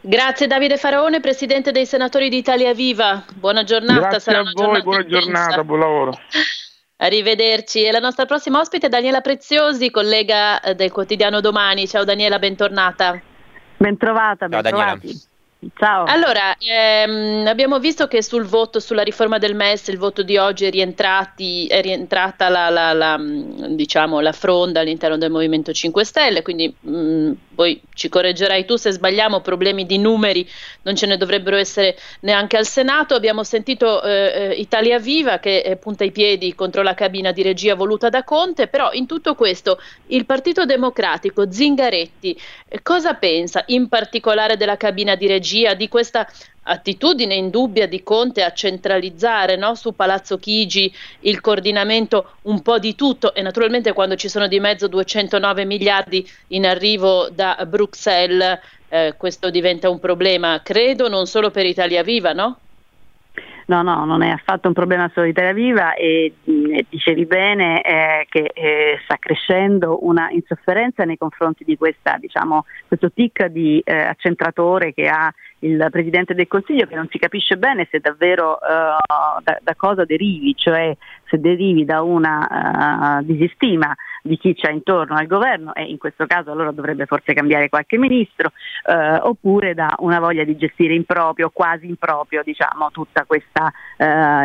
Grazie 0.00 0.46
Davide 0.46 0.76
Faraone, 0.76 1.20
Presidente 1.20 1.70
dei 1.70 1.86
Senatori 1.86 2.28
d'Italia 2.28 2.72
Viva. 2.72 3.22
Buona 3.34 3.62
giornata. 3.62 4.00
Grazie 4.00 4.20
Sarà 4.20 4.38
a 4.40 4.52
voi, 4.54 4.82
buona 4.82 5.02
intensa. 5.02 5.20
giornata, 5.20 5.64
buon 5.64 5.78
lavoro. 5.80 6.12
Arrivederci. 6.96 7.84
E 7.84 7.90
la 7.90 7.98
nostra 7.98 8.26
prossima 8.26 8.60
ospite 8.60 8.86
è 8.86 8.88
Daniela 8.88 9.20
Preziosi, 9.20 9.90
collega 9.90 10.60
eh, 10.60 10.74
del 10.74 10.90
quotidiano 10.90 11.40
Domani. 11.40 11.86
Ciao 11.86 12.04
Daniela, 12.04 12.38
bentornata. 12.38 13.20
Bentrovata, 13.76 14.48
bentrovati. 14.48 15.08
Ciao, 15.08 15.29
Ciao. 15.76 16.04
Allora, 16.06 16.56
ehm, 16.56 17.46
abbiamo 17.46 17.78
visto 17.78 18.08
che 18.08 18.22
sul 18.22 18.44
voto 18.46 18.80
sulla 18.80 19.02
riforma 19.02 19.36
del 19.36 19.54
MES, 19.54 19.88
il 19.88 19.98
voto 19.98 20.22
di 20.22 20.38
oggi 20.38 20.64
è, 20.64 20.70
è 20.70 21.80
rientrata 21.82 22.48
la, 22.48 22.70
la, 22.70 22.94
la, 22.94 23.20
diciamo, 23.68 24.20
la, 24.20 24.32
fronda 24.32 24.80
all'interno 24.80 25.18
del 25.18 25.30
Movimento 25.30 25.70
5 25.70 26.02
Stelle, 26.02 26.40
quindi 26.40 26.74
mh, 26.80 26.90
mm, 26.90 27.32
poi 27.54 27.78
ci 27.92 28.08
correggerai 28.08 28.64
tu 28.64 28.76
se 28.76 28.90
sbagliamo, 28.90 29.42
problemi 29.42 29.84
di 29.84 29.98
numeri 29.98 30.48
non 30.82 30.96
ce 30.96 31.04
ne 31.04 31.18
dovrebbero 31.18 31.56
essere 31.56 31.94
neanche 32.20 32.56
al 32.56 32.64
Senato. 32.64 33.14
Abbiamo 33.14 33.44
sentito 33.44 34.02
eh, 34.02 34.32
eh 34.34 34.54
Italia 34.54 34.98
Viva 34.98 35.40
che 35.40 35.58
eh, 35.58 35.76
punta 35.76 36.04
i 36.04 36.10
piedi 36.10 36.54
contro 36.54 36.80
la 36.80 36.94
cabina 36.94 37.32
di 37.32 37.42
regia 37.42 37.74
voluta 37.74 38.08
da 38.08 38.24
Conte, 38.24 38.66
però 38.66 38.92
in 38.92 39.04
tutto 39.04 39.34
questo 39.34 39.78
il 40.06 40.24
Partito 40.24 40.64
Democratico, 40.64 41.52
Zingaretti, 41.52 42.40
eh, 42.66 42.80
cosa 42.80 43.12
pensa 43.12 43.62
in 43.66 43.88
particolare 43.88 44.56
della 44.56 44.78
cabina 44.78 45.14
di 45.16 45.26
regia? 45.26 45.48
Strategia, 45.50 45.74
di 45.74 45.88
questa 45.88 46.28
attitudine 46.62 47.34
indubbia 47.34 47.88
di 47.88 48.02
Conte 48.02 48.44
a 48.44 48.52
centralizzare 48.52 49.56
no, 49.56 49.74
su 49.74 49.92
Palazzo 49.92 50.38
Chigi 50.38 50.92
il 51.20 51.40
coordinamento 51.40 52.36
un 52.42 52.62
po' 52.62 52.78
di 52.78 52.94
tutto 52.94 53.34
e 53.34 53.42
naturalmente 53.42 53.92
quando 53.92 54.14
ci 54.14 54.28
sono 54.28 54.46
di 54.46 54.60
mezzo 54.60 54.86
209 54.86 55.64
miliardi 55.64 56.28
in 56.48 56.66
arrivo 56.66 57.28
da 57.30 57.64
Bruxelles 57.66 58.58
eh, 58.88 59.14
questo 59.16 59.50
diventa 59.50 59.88
un 59.88 60.00
problema, 60.00 60.60
credo, 60.62 61.08
non 61.08 61.26
solo 61.26 61.50
per 61.50 61.64
Italia 61.64 62.02
Viva, 62.02 62.32
no? 62.32 62.58
No, 63.70 63.82
no, 63.82 64.04
non 64.04 64.22
è 64.22 64.30
affatto 64.30 64.66
un 64.66 64.74
problema 64.74 65.08
solo 65.14 65.26
di 65.26 65.30
Italia 65.30 65.52
Viva 65.52 65.94
e 65.94 66.34
eh, 66.42 66.86
dicevi 66.88 67.24
bene 67.24 67.80
eh, 67.82 68.26
che 68.28 68.50
eh, 68.52 68.98
sta 69.04 69.14
crescendo 69.16 70.04
una 70.04 70.28
insofferenza 70.30 71.04
nei 71.04 71.16
confronti 71.16 71.62
di 71.62 71.76
questa, 71.76 72.16
diciamo, 72.18 72.64
questo 72.88 73.12
tic 73.12 73.46
di 73.46 73.80
eh, 73.84 73.94
accentratore 73.94 74.92
che 74.92 75.06
ha 75.06 75.32
il 75.60 75.86
Presidente 75.92 76.34
del 76.34 76.48
Consiglio 76.48 76.86
che 76.86 76.96
non 76.96 77.06
si 77.10 77.18
capisce 77.18 77.58
bene 77.58 77.86
se 77.90 78.00
davvero 78.00 78.54
uh, 78.54 79.40
da, 79.42 79.58
da, 79.62 79.74
cosa 79.76 80.04
derivi, 80.04 80.54
cioè 80.56 80.96
se 81.30 81.38
derivi 81.38 81.84
da 81.84 82.02
una 82.02 83.20
uh, 83.20 83.24
disistima 83.24 83.94
di 84.22 84.36
chi 84.36 84.54
c'è 84.54 84.70
intorno 84.70 85.14
al 85.14 85.26
governo 85.26 85.72
e 85.74 85.84
in 85.84 85.96
questo 85.96 86.26
caso 86.26 86.50
allora 86.50 86.72
dovrebbe 86.72 87.06
forse 87.06 87.32
cambiare 87.32 87.68
qualche 87.68 87.96
ministro, 87.96 88.50
uh, 88.84 89.28
oppure 89.28 89.72
da 89.74 89.94
una 90.00 90.18
voglia 90.18 90.44
di 90.44 90.56
gestire 90.56 90.94
in 90.94 91.04
proprio, 91.04 91.50
quasi 91.50 91.86
in 91.86 91.96
proprio, 91.96 92.42
diciamo, 92.42 92.90
tutta 92.90 93.24
questa 93.24 93.72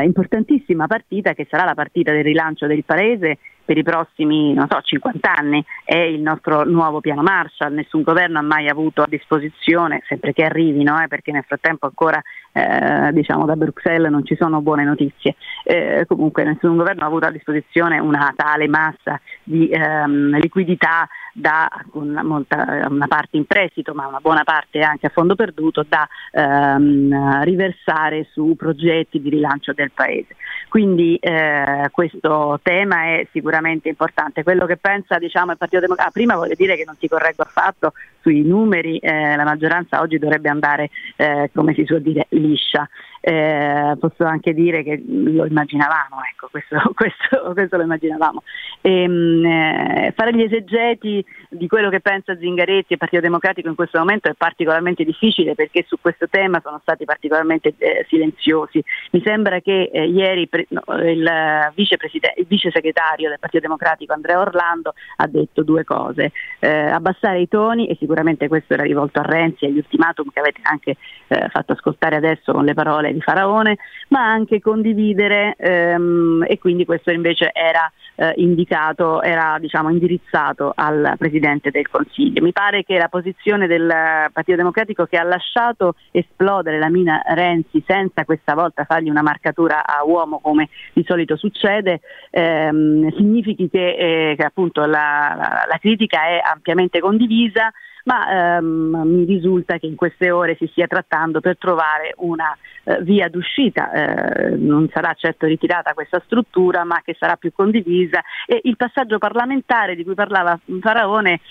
importantissima 0.03 0.85
partita 0.85 1.33
che 1.33 1.47
sarà 1.49 1.63
la 1.63 1.73
partita 1.73 2.11
del 2.11 2.23
rilancio 2.23 2.67
del 2.67 2.83
Paese 2.83 3.37
per 3.65 3.77
i 3.77 3.83
prossimi 3.83 4.53
non 4.53 4.67
so, 4.69 4.79
50 4.79 5.33
anni 5.35 5.65
è 5.83 5.97
il 5.97 6.21
nostro 6.21 6.63
nuovo 6.63 7.01
piano 7.01 7.23
Marshall, 7.23 7.73
nessun 7.73 8.03
governo 8.03 8.39
ha 8.39 8.43
mai 8.43 8.69
avuto 8.69 9.01
a 9.01 9.07
disposizione, 9.07 10.03
sempre 10.07 10.31
che 10.33 10.43
arrivino, 10.43 11.01
eh, 11.01 11.07
perché 11.07 11.31
nel 11.31 11.43
frattempo 11.45 11.87
ancora 11.87 12.21
eh, 12.53 13.11
diciamo 13.11 13.45
da 13.45 13.55
Bruxelles 13.55 14.09
non 14.09 14.25
ci 14.25 14.35
sono 14.35 14.61
buone 14.61 14.83
notizie, 14.83 15.35
eh, 15.63 16.05
comunque 16.07 16.43
nessun 16.43 16.77
governo 16.77 17.03
ha 17.03 17.07
avuto 17.07 17.25
a 17.25 17.31
disposizione 17.31 17.99
una 17.99 18.31
tale 18.35 18.67
massa 18.67 19.19
di 19.43 19.67
ehm, 19.67 20.37
liquidità 20.37 21.07
da 21.37 21.69
una, 21.91 22.23
molta, 22.23 22.87
una, 22.89 23.07
parte 23.07 23.35
in 23.35 23.43
prestito, 23.43 23.93
ma 23.93 24.07
una 24.07 24.21
buona 24.21 24.45
parte 24.45 24.79
anche 24.79 25.07
a 25.07 25.09
fondo 25.09 25.35
perduto, 25.35 25.85
da 25.85 26.07
ehm, 26.31 27.43
riversare 27.43 28.27
su 28.31 28.55
progetti 28.57 29.21
di 29.21 29.29
rilancio 29.29 29.73
del 29.73 29.91
Paese. 29.91 30.37
Quindi 30.69 31.17
eh, 31.17 31.89
questo 31.91 32.57
tema 32.63 33.17
è 33.17 33.27
sicuramente 33.33 33.89
importante. 33.89 34.43
Quello 34.43 34.65
che 34.65 34.77
pensa 34.77 35.17
diciamo, 35.17 35.51
il 35.51 35.57
Partito 35.57 35.81
Democratico, 35.81 36.09
ah, 36.09 36.13
prima 36.13 36.35
voglio 36.37 36.55
dire 36.55 36.77
che 36.77 36.85
non 36.85 36.97
ti 36.97 37.09
correggo 37.09 37.43
affatto 37.43 37.91
sui 38.21 38.41
numeri, 38.41 38.97
eh, 38.99 39.35
la 39.35 39.43
maggioranza 39.43 39.99
oggi 39.99 40.17
dovrebbe 40.17 40.49
andare, 40.49 40.89
eh, 41.17 41.51
come 41.53 41.73
si 41.73 41.83
suol 41.83 42.01
dire, 42.01 42.27
liscia 42.29 42.87
eh, 43.27 43.95
posso 43.99 44.23
anche 44.23 44.53
dire 44.53 44.83
che 44.83 45.01
lo 45.03 45.47
immaginavamo, 45.47 46.21
ecco, 46.29 46.47
questo, 46.51 46.77
questo, 46.93 47.53
questo 47.53 47.77
lo 47.77 47.81
immaginavamo. 47.81 48.43
E, 48.81 49.01
ehm, 49.01 49.11
mh, 49.11 49.45
eh, 49.45 50.13
fare 50.15 50.31
gli 50.31 50.43
esegeti 50.43 51.25
di 51.49 51.67
quello 51.67 51.89
che 51.89 52.01
pensa 52.01 52.37
Zingaretti 52.37 52.93
e 52.93 52.97
Partito 52.97 53.23
Democratico 53.23 53.67
in 53.67 53.73
questo 53.73 53.97
momento 53.97 54.29
è 54.29 54.35
particolarmente 54.37 55.03
difficile 55.03 55.55
perché 55.55 55.85
su 55.87 55.97
questo 55.99 56.27
tema 56.29 56.59
sono 56.61 56.77
stati 56.83 57.03
particolarmente 57.05 57.73
eh, 57.79 58.05
silenziosi. 58.07 58.83
Mi 59.09 59.23
sembra 59.25 59.59
che 59.59 59.89
eh, 59.91 60.05
ieri 60.05 60.47
pre- 60.47 60.67
no, 60.69 60.83
il, 61.01 61.27
vice 61.73 61.97
il 62.35 62.45
vice 62.45 62.69
segretario 62.69 63.29
del 63.29 63.39
Partito 63.39 63.63
Democratico 63.63 64.13
Andrea 64.13 64.39
Orlando 64.39 64.93
ha 65.15 65.25
detto 65.25 65.63
due 65.63 65.83
cose, 65.83 66.31
eh, 66.59 66.69
abbassare 66.69 67.39
i 67.39 67.47
toni 67.47 67.87
e 67.87 67.95
sicuramente 67.99 68.47
questo 68.47 68.73
era 68.73 68.83
rivolto 68.83 69.19
a 69.19 69.23
Renzi 69.23 69.65
e 69.65 69.69
agli 69.69 69.77
ultimatum 69.77 70.29
che 70.31 70.39
avete 70.39 70.59
anche 70.61 70.95
eh, 71.27 71.49
fatto 71.49 71.73
ascoltare 71.73 72.17
adesso 72.17 72.53
con 72.53 72.65
le 72.65 72.75
parole 72.75 73.13
di 73.15 73.21
Faraone, 73.21 73.77
ma 74.09 74.29
anche 74.29 74.59
condividere 74.59 75.55
ehm, 75.57 76.45
e 76.47 76.59
quindi 76.59 76.85
questo 76.85 77.11
invece 77.11 77.51
era 77.53 77.91
eh, 78.15 78.33
indicato, 78.37 79.21
era 79.21 79.57
diciamo, 79.59 79.89
indirizzato 79.89 80.71
al 80.75 81.15
Presidente 81.17 81.71
del 81.71 81.89
Consiglio. 81.89 82.43
Mi 82.43 82.51
pare 82.51 82.83
che 82.83 82.97
la 82.97 83.07
posizione 83.07 83.67
del 83.67 83.87
Partito 84.31 84.57
Democratico 84.57 85.05
che 85.05 85.17
ha 85.17 85.23
lasciato 85.23 85.95
esplodere 86.11 86.77
la 86.77 86.89
mina 86.89 87.21
Renzi 87.25 87.83
senza 87.85 88.25
questa 88.25 88.53
volta 88.53 88.85
fargli 88.85 89.09
una 89.09 89.21
marcatura 89.21 89.85
a 89.85 90.03
uomo 90.05 90.39
come 90.39 90.69
di 90.93 91.03
solito 91.05 91.35
succede, 91.35 92.01
ehm, 92.29 93.11
significhi 93.15 93.69
che, 93.69 93.95
eh, 93.95 94.35
che 94.35 94.43
appunto 94.43 94.81
la, 94.81 95.35
la, 95.37 95.65
la 95.67 95.77
critica 95.79 96.25
è 96.27 96.41
ampiamente 96.43 96.99
condivisa 96.99 97.71
ma 98.05 98.57
ehm, 98.57 99.01
mi 99.05 99.25
risulta 99.25 99.77
che 99.77 99.87
in 99.87 99.95
queste 99.95 100.31
ore 100.31 100.55
si 100.57 100.67
stia 100.67 100.87
trattando 100.87 101.39
per 101.39 101.57
trovare 101.57 102.13
una 102.17 102.55
eh, 102.83 103.01
via 103.01 103.29
d'uscita, 103.29 103.91
eh, 103.91 104.55
non 104.55 104.89
sarà 104.93 105.13
certo 105.13 105.45
ritirata 105.45 105.93
questa 105.93 106.21
struttura 106.25 106.83
ma 106.83 107.01
che 107.03 107.15
sarà 107.17 107.35
più 107.35 107.51
condivisa. 107.53 108.21
E 108.45 108.59
il 108.63 108.75
passaggio 108.75 109.17
parlamentare 109.17 109.95
di 109.95 110.03
cui 110.03 110.13
parlava 110.13 110.59
Faraone 110.79 111.41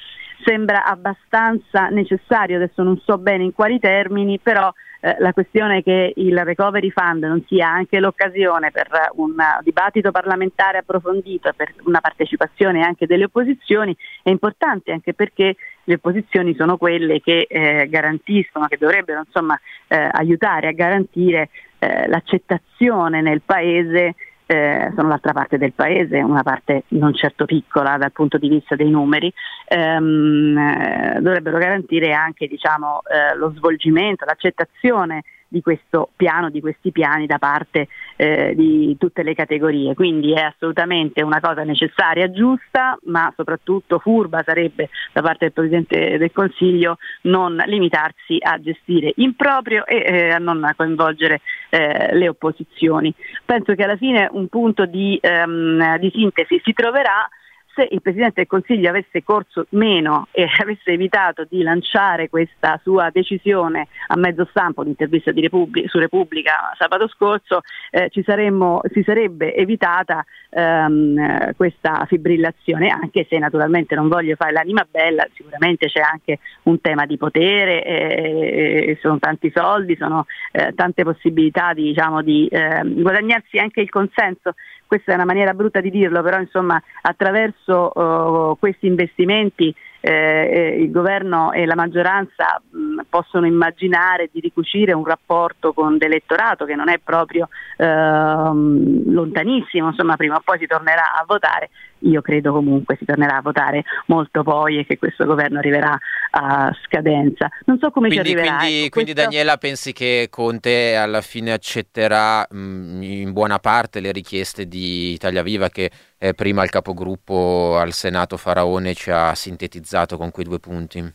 sembra 0.45 0.85
abbastanza 0.85 1.89
necessario, 1.89 2.57
adesso 2.57 2.83
non 2.83 3.01
so 3.05 3.19
bene 3.19 3.45
in 3.45 3.53
quali 3.53 3.79
termini, 3.79 4.39
però 4.39 4.73
eh, 5.01 5.17
la 5.19 5.33
questione 5.33 5.83
che 5.83 6.13
il 6.17 6.39
Recovery 6.45 6.91
Fund 6.91 7.25
non 7.25 7.45
sia 7.47 7.69
anche 7.69 7.99
l'occasione 7.99 8.71
per 8.71 8.89
un 9.15 9.35
dibattito 9.63 10.11
parlamentare 10.11 10.79
approfondito, 10.79 11.53
per 11.55 11.75
una 11.85 12.01
partecipazione 12.01 12.83
anche 12.83 13.07
delle 13.07 13.25
opposizioni, 13.25 13.97
è 14.23 14.31
importante 14.31 14.93
anche 14.93 15.15
perché 15.15 15.57
le 15.85 15.95
opposizioni 15.95 16.55
sono 16.55 16.77
quelle 16.77 17.21
che 17.21 17.47
eh, 17.49 17.87
garantiscono, 17.89 18.67
che 18.67 18.77
dovrebbero 18.79 19.23
insomma, 19.25 19.59
eh, 19.89 20.09
aiutare 20.13 20.69
a 20.69 20.73
garantire 20.73 21.51
eh, 21.79 22.09
l'accettazione 22.09 23.21
nel 23.21 23.43
Paese 23.43 24.15
eh, 24.47 24.93
sono 24.95 25.09
l'altra 25.09 25.33
parte 25.33 25.57
del 25.57 25.73
paese, 25.73 26.19
una 26.19 26.43
parte 26.43 26.85
non 26.89 27.15
certo 27.15 27.47
piccola 27.47 27.97
dal 27.97 28.13
punto 28.13 28.37
di 28.37 28.49
vista 28.49 28.77
dei 28.77 28.91
numeri, 28.91 29.33
ehm, 29.69 30.57
eh, 30.57 31.19
dovrebbero 31.21 31.59
garantire 31.59 32.13
anche 32.13 32.47
diciamo, 32.47 33.01
eh, 33.05 33.37
lo 33.37 33.53
svolgimento, 33.57 34.25
l'accettazione 34.25 35.23
di 35.55 35.63
questo 35.63 36.11
piano, 36.17 36.51
di 36.51 36.61
questi 36.61 36.91
piani 36.91 37.27
da 37.27 37.39
parte 37.39 37.87
eh, 38.17 38.55
di 38.57 38.97
tutte 38.99 39.23
le 39.23 39.37
categorie. 39.37 39.95
Quindi 39.95 40.33
è 40.33 40.41
assolutamente 40.41 41.23
una 41.23 41.39
cosa 41.39 41.63
necessaria, 41.63 42.29
giusta, 42.33 42.99
ma 43.05 43.33
soprattutto 43.37 44.01
furba 44.01 44.43
sarebbe 44.45 44.91
da 45.13 45.23
parte 45.23 45.45
del 45.45 45.53
Presidente 45.53 46.19
del 46.19 46.33
Consiglio 46.33 46.99
non 47.23 47.63
limitarsi 47.67 48.37
a 48.41 48.59
gestire 48.61 49.13
in 49.17 49.37
proprio 49.37 49.87
e 49.87 50.03
eh, 50.05 50.31
a 50.31 50.39
non 50.39 50.69
coinvolgere 50.77 51.41
eh, 51.71 52.17
le 52.17 52.29
opposizioni. 52.29 53.15
Penso 53.45 53.75
che 53.75 53.85
alla 53.85 53.97
fine 53.97 54.29
un 54.33 54.49
punto 54.49 54.87
di, 54.87 55.17
ehm, 55.23 55.99
di 55.99 56.11
sintesi 56.13 56.61
si 56.65 56.73
troverà 56.73 57.29
se 57.75 57.89
il 57.91 58.01
Presidente 58.01 58.35
del 58.37 58.47
Consiglio 58.47 58.89
avesse 58.89 59.23
corso 59.23 59.67
meno 59.71 60.29
e 60.31 60.47
avesse 60.61 60.93
evitato 60.93 61.45
di 61.49 61.63
lanciare 61.63 62.29
questa 62.29 62.81
sua 62.83 63.11
decisione 63.13 63.89
a 64.09 64.17
mezzo 64.17 64.47
stampo, 64.51 64.83
un'intervista 64.83 65.33
Repubblica, 65.35 65.89
su 65.89 65.99
Repubblica 65.99 66.73
sabato 66.79 67.09
scorso, 67.09 67.61
eh, 67.91 68.11
saremmo, 68.25 68.81
si 68.93 69.03
sarebbe 69.03 69.55
evitata 69.55 70.25
ehm, 70.51 71.55
questa 71.57 72.05
fibrillazione, 72.07 72.89
anche 72.89 73.27
se 73.29 73.39
naturalmente 73.39 73.95
non 73.95 74.09
voglio 74.09 74.37
fare 74.37 74.53
l'anima 74.53 74.87
bella, 74.89 75.27
sicuramente 75.35 75.87
c'è 75.87 76.01
anche 76.01 76.39
un 76.65 76.81
tema 76.81 77.07
di 77.07 77.17
potere, 77.17 77.85
eh, 77.85 78.99
sono 79.01 79.19
tanti 79.19 79.51
soldi, 79.55 79.97
sono 79.97 80.27
eh, 80.53 80.73
tante 80.75 81.03
possibilità 81.03 81.73
di, 81.73 81.83
diciamo, 81.85 82.23
di 82.23 82.49
ehm, 82.51 83.03
guadagnarsi 83.03 83.59
anche 83.59 83.81
il 83.81 83.91
consenso 83.91 84.55
questa 84.87 85.13
è 85.13 85.15
una 85.15 85.25
maniera 85.25 85.55
brutta 85.55 85.81
di 85.81 85.91
dirlo, 85.91 86.23
però 86.23 86.39
insomma 86.39 86.81
attraverso 87.03 87.91
uh, 87.95 88.59
questi 88.59 88.87
investimenti 88.87 89.75
eh, 90.07 90.77
il 90.81 90.91
governo 90.91 91.53
e 91.53 91.65
la 91.65 91.75
maggioranza 91.75 92.61
mh, 92.71 93.05
possono 93.09 93.47
immaginare 93.47 94.29
di 94.31 94.41
ricucire 94.41 94.93
un 94.93 95.05
rapporto 95.05 95.73
con 95.73 95.97
l'elettorato 95.97 96.67
che 96.67 96.75
non 96.75 96.91
è 96.91 96.99
proprio 97.03 97.49
eh, 97.79 97.87
lontanissimo, 97.87 99.89
insomma 99.89 100.17
prima 100.17 100.37
o 100.37 100.43
poi 100.45 100.59
si 100.59 100.67
tornerà 100.67 101.15
a 101.15 101.25
votare, 101.27 101.71
io 102.05 102.21
credo 102.23 102.53
comunque 102.53 102.97
si 102.97 103.05
tornerà 103.05 103.37
a 103.37 103.43
votare 103.43 103.85
molto 104.07 104.43
poi 104.43 104.79
e 104.79 104.87
che 104.87 104.99
questo 104.99 105.25
governo 105.25 105.59
arriverà 105.59 105.99
a 106.31 106.75
scadenza. 106.85 107.49
Non 107.67 107.79
so 107.79 107.91
come 107.91 108.09
quindi, 108.09 108.29
ci 108.29 108.35
arriverà. 108.35 108.59
Quindi, 108.59 108.79
ecco, 108.79 108.91
quindi 108.91 109.13
questo... 109.13 109.31
Daniela 109.31 109.57
pensi 109.57 109.93
che 109.93 110.27
Conte 110.31 110.97
alla 110.97 111.21
fine 111.21 111.53
accetterà 111.53 112.47
mh, 112.49 113.03
in 113.03 113.33
buona 113.33 113.59
parte 113.59 114.01
le 114.01 114.13
richieste 114.13 114.67
di 114.67 115.13
Italia 115.13 115.43
Viva 115.43 115.69
che 115.69 115.91
eh, 116.19 116.35
prima 116.35 116.63
il 116.63 116.71
capogruppo 116.71 117.77
al 117.79 117.93
Senato 117.93 118.37
Faraone 118.37 118.95
ci 118.95 119.11
ha 119.11 119.35
sintetizzato 119.35 120.17
con 120.17 120.31
quei 120.31 120.47
due 120.47 120.59
punti? 120.59 121.13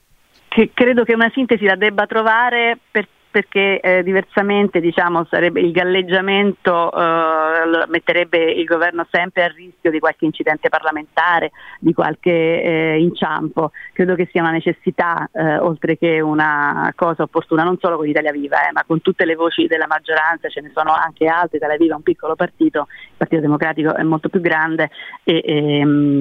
Che 0.48 0.72
credo 0.74 1.04
che 1.04 1.14
una 1.14 1.30
sintesi 1.34 1.66
la 1.66 1.76
debba 1.76 2.08
trovare 2.08 2.78
per 2.90 3.08
perché 3.32 3.80
eh, 3.80 4.04
diversamente 4.04 4.80
diciamo, 4.80 5.26
sarebbe, 5.30 5.60
il 5.60 5.72
galleggiamento 5.72 6.92
eh, 6.92 7.86
metterebbe 7.88 8.38
il 8.52 8.66
governo 8.66 9.06
sempre 9.12 9.44
a 9.44 9.48
rischio 9.48 9.92
di 9.92 10.00
qualche 10.00 10.26
incidente 10.26 10.70
parlamentare, 10.70 11.52
di 11.80 11.94
qualche 11.94 12.32
eh, 12.32 13.00
inciampo. 13.00 13.72
Credo 13.94 14.16
che 14.16 14.28
sia 14.32 14.42
una 14.42 14.52
necessità, 14.52 15.30
eh, 15.32 15.58
oltre 15.58 15.98
che 15.98 16.20
una 16.22 16.92
cosa 16.96 17.24
opportuna, 17.24 17.64
non 17.64 17.78
solo 17.80 17.98
con 17.98 18.08
Italia 18.08 18.32
Viva, 18.32 18.68
eh, 18.68 18.72
ma 18.72 18.84
con 18.86 19.02
tutte 19.02 19.26
le 19.26 19.36
voci 19.36 19.68
della 19.68 19.88
maggioranza, 19.88 20.50
ce 20.50 20.62
ne 20.62 20.72
sono 20.74 20.92
anche 20.92 21.28
altre, 21.28 21.58
Italia 21.58 21.78
Viva 21.78 21.94
è 21.94 21.98
un 21.98 22.04
piccolo 22.04 22.36
partito, 22.36 22.88
il 22.90 23.18
Partito 23.18 23.42
Democratico 23.42 23.96
è 23.96 24.04
molto 24.04 24.30
più 24.30 24.42
grande. 24.42 24.90
E, 25.24 25.42
e, 25.46 26.20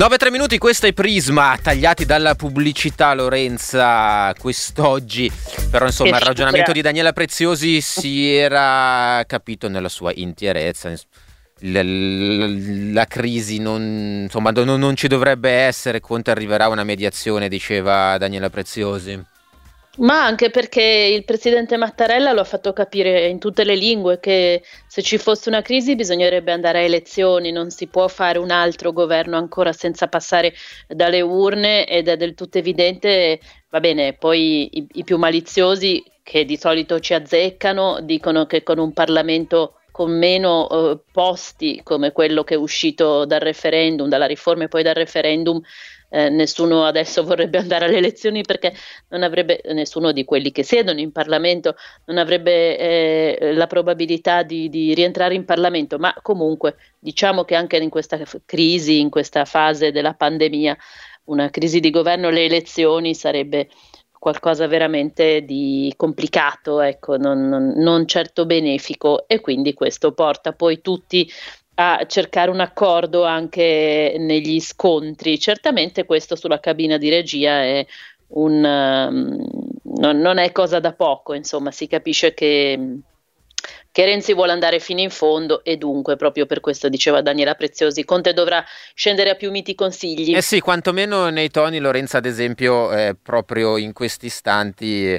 9-3 0.00 0.30
minuti, 0.30 0.56
questo 0.56 0.86
è 0.86 0.94
Prisma, 0.94 1.58
tagliati 1.62 2.06
dalla 2.06 2.34
pubblicità 2.34 3.12
Lorenza 3.12 4.32
quest'oggi, 4.38 5.30
però 5.70 5.84
insomma 5.84 6.16
il 6.16 6.22
ragionamento 6.22 6.72
di 6.72 6.80
Daniela 6.80 7.12
Preziosi 7.12 7.82
si 7.82 8.32
era 8.34 9.22
capito 9.26 9.68
nella 9.68 9.90
sua 9.90 10.10
intierezza, 10.14 10.88
la, 11.58 11.82
la, 11.82 12.46
la 12.92 13.04
crisi 13.04 13.58
non, 13.58 14.22
insomma, 14.22 14.52
non, 14.52 14.80
non 14.80 14.96
ci 14.96 15.06
dovrebbe 15.06 15.50
essere, 15.50 16.00
Conte 16.00 16.30
arriverà 16.30 16.64
a 16.64 16.68
una 16.68 16.82
mediazione, 16.84 17.50
diceva 17.50 18.16
Daniela 18.16 18.48
Preziosi. 18.48 19.22
Ma 19.98 20.24
anche 20.24 20.50
perché 20.50 20.82
il 20.82 21.24
presidente 21.24 21.76
Mattarella 21.76 22.30
lo 22.32 22.40
ha 22.40 22.44
fatto 22.44 22.72
capire 22.72 23.26
in 23.26 23.40
tutte 23.40 23.64
le 23.64 23.74
lingue 23.74 24.20
che 24.20 24.62
se 24.86 25.02
ci 25.02 25.18
fosse 25.18 25.48
una 25.48 25.62
crisi 25.62 25.96
bisognerebbe 25.96 26.52
andare 26.52 26.78
a 26.78 26.82
elezioni, 26.82 27.50
non 27.50 27.70
si 27.70 27.88
può 27.88 28.06
fare 28.06 28.38
un 28.38 28.52
altro 28.52 28.92
governo 28.92 29.36
ancora 29.36 29.72
senza 29.72 30.06
passare 30.06 30.54
dalle 30.86 31.20
urne 31.20 31.88
ed 31.88 32.06
è 32.06 32.16
del 32.16 32.34
tutto 32.34 32.58
evidente, 32.58 33.40
va 33.68 33.80
bene, 33.80 34.12
poi 34.12 34.78
i, 34.78 34.86
i 34.92 35.04
più 35.04 35.18
maliziosi 35.18 36.02
che 36.22 36.44
di 36.44 36.56
solito 36.56 37.00
ci 37.00 37.12
azzeccano 37.12 38.00
dicono 38.00 38.46
che 38.46 38.62
con 38.62 38.78
un 38.78 38.92
Parlamento 38.92 39.74
con 39.90 40.16
meno 40.16 40.68
eh, 40.70 40.98
posti 41.12 41.80
come 41.82 42.12
quello 42.12 42.44
che 42.44 42.54
è 42.54 42.56
uscito 42.56 43.24
dal 43.24 43.40
referendum, 43.40 44.08
dalla 44.08 44.26
riforma 44.26 44.64
e 44.64 44.68
poi 44.68 44.82
dal 44.84 44.94
referendum, 44.94 45.60
eh, 46.10 46.28
nessuno 46.28 46.84
adesso 46.84 47.24
vorrebbe 47.24 47.58
andare 47.58 47.86
alle 47.86 47.96
elezioni 47.96 48.42
perché 48.42 48.74
non 49.08 49.22
avrebbe, 49.22 49.60
nessuno 49.72 50.12
di 50.12 50.24
quelli 50.24 50.50
che 50.52 50.62
siedono 50.62 51.00
in 51.00 51.12
Parlamento 51.12 51.76
non 52.06 52.18
avrebbe 52.18 52.76
eh, 52.76 53.52
la 53.54 53.66
probabilità 53.66 54.42
di, 54.42 54.68
di, 54.68 54.92
rientrare 54.92 55.34
in 55.34 55.44
Parlamento, 55.44 55.98
ma 55.98 56.14
comunque 56.20 56.76
diciamo 56.98 57.44
che 57.44 57.54
anche 57.54 57.76
in 57.76 57.88
questa 57.90 58.18
crisi, 58.44 59.00
in 59.00 59.08
questa 59.08 59.44
fase 59.44 59.92
della 59.92 60.14
pandemia, 60.14 60.76
una 61.24 61.48
crisi 61.48 61.80
di 61.80 61.90
governo, 61.90 62.30
le 62.30 62.44
elezioni 62.44 63.14
sarebbe 63.14 63.68
qualcosa 64.20 64.66
veramente 64.66 65.42
di 65.46 65.92
complicato, 65.96 66.80
ecco, 66.80 67.16
non, 67.16 67.48
non, 67.48 67.72
non 67.76 68.06
certo 68.06 68.44
benefico 68.44 69.26
e 69.26 69.40
quindi 69.40 69.72
questo 69.72 70.12
porta 70.12 70.52
poi 70.52 70.82
tutti 70.82 71.30
a 71.80 72.04
cercare 72.06 72.50
un 72.50 72.60
accordo 72.60 73.24
anche 73.24 74.16
negli 74.18 74.60
scontri. 74.60 75.38
Certamente 75.38 76.04
questo 76.04 76.36
sulla 76.36 76.60
cabina 76.60 76.98
di 76.98 77.08
regia 77.08 77.62
è 77.62 77.86
un, 78.28 78.62
um, 78.62 79.46
non, 79.96 80.18
non, 80.18 80.36
è 80.36 80.52
cosa 80.52 80.78
da 80.78 80.92
poco, 80.92 81.32
insomma, 81.32 81.70
si 81.70 81.86
capisce 81.86 82.34
che, 82.34 82.98
che, 83.90 84.04
Renzi 84.04 84.34
vuole 84.34 84.52
andare 84.52 84.78
fino 84.78 85.00
in 85.00 85.08
fondo 85.08 85.64
e 85.64 85.78
dunque, 85.78 86.16
proprio 86.16 86.44
per 86.44 86.60
questo 86.60 86.90
diceva 86.90 87.22
Daniela 87.22 87.54
Preziosi, 87.54 88.04
Conte 88.04 88.34
dovrà 88.34 88.62
scendere 88.94 89.30
a 89.30 89.34
più 89.34 89.50
miti 89.50 89.74
consigli. 89.74 90.36
Eh 90.36 90.42
sì, 90.42 90.60
quantomeno 90.60 91.30
nei 91.30 91.48
toni, 91.48 91.78
Lorenza, 91.78 92.18
ad 92.18 92.26
esempio, 92.26 92.92
eh, 92.92 93.16
proprio 93.20 93.78
in 93.78 93.94
questi 93.94 94.26
istanti. 94.26 95.18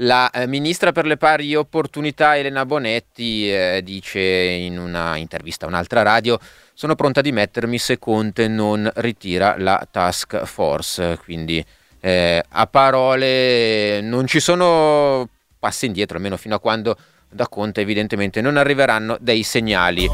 La 0.00 0.30
eh, 0.30 0.46
ministra 0.46 0.92
per 0.92 1.06
le 1.06 1.16
pari 1.16 1.56
opportunità 1.56 2.36
Elena 2.36 2.64
Bonetti 2.64 3.52
eh, 3.52 3.80
dice 3.82 4.20
in 4.20 4.78
una 4.78 5.16
intervista 5.16 5.64
a 5.64 5.68
un'altra 5.68 6.02
radio 6.02 6.38
sono 6.72 6.94
pronta 6.94 7.18
a 7.18 7.22
dimettermi 7.24 7.78
se 7.78 7.98
Conte 7.98 8.46
non 8.46 8.88
ritira 8.96 9.56
la 9.58 9.84
task 9.90 10.44
force, 10.44 11.18
quindi 11.24 11.64
eh, 12.00 12.40
a 12.48 12.66
parole 12.68 14.00
non 14.00 14.28
ci 14.28 14.38
sono 14.38 15.28
passi 15.58 15.86
indietro, 15.86 16.16
almeno 16.16 16.36
fino 16.36 16.54
a 16.54 16.60
quando 16.60 16.96
da 17.28 17.48
Conte 17.48 17.80
evidentemente 17.80 18.40
non 18.40 18.56
arriveranno 18.56 19.16
dei 19.20 19.42
segnali. 19.42 20.08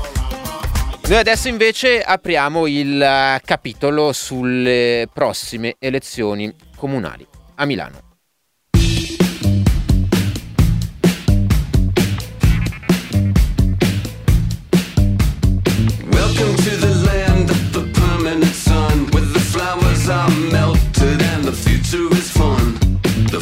Noi 1.06 1.18
adesso 1.18 1.48
invece 1.48 2.00
apriamo 2.00 2.66
il 2.66 3.02
eh, 3.02 3.38
capitolo 3.44 4.14
sulle 4.14 5.06
prossime 5.12 5.76
elezioni 5.78 6.50
comunali 6.74 7.26
a 7.56 7.66
Milano. 7.66 8.03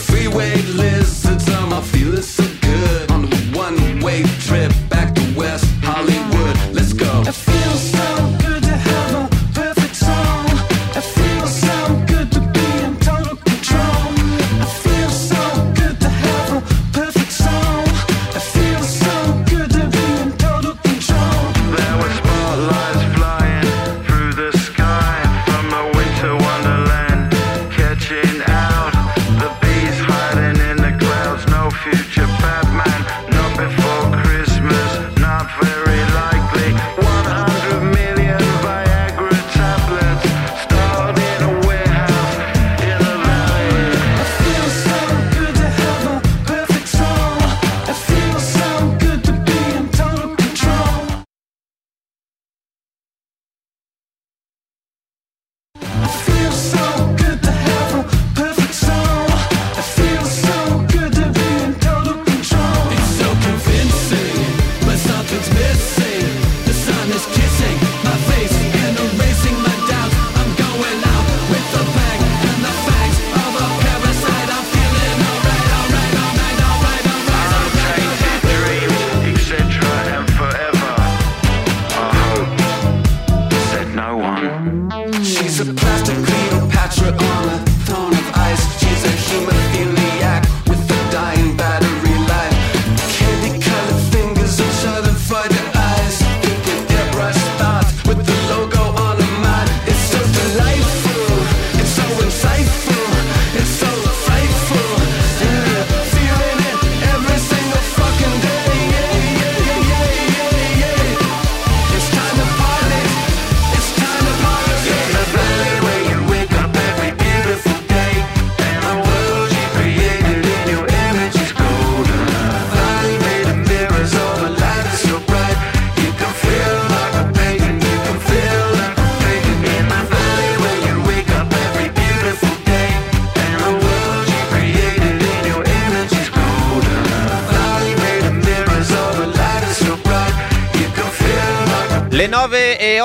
freeway 0.03 0.57
lizards. 0.63 1.49
Um, 1.51 1.73
I 1.73 1.81
feel 1.81 2.17
it's 2.19 2.29
so 2.29 2.45
good 2.61 3.11
on 3.11 3.25
a 3.25 3.37
one-way 3.57 4.23
trip 4.41 4.73
back 4.89 5.22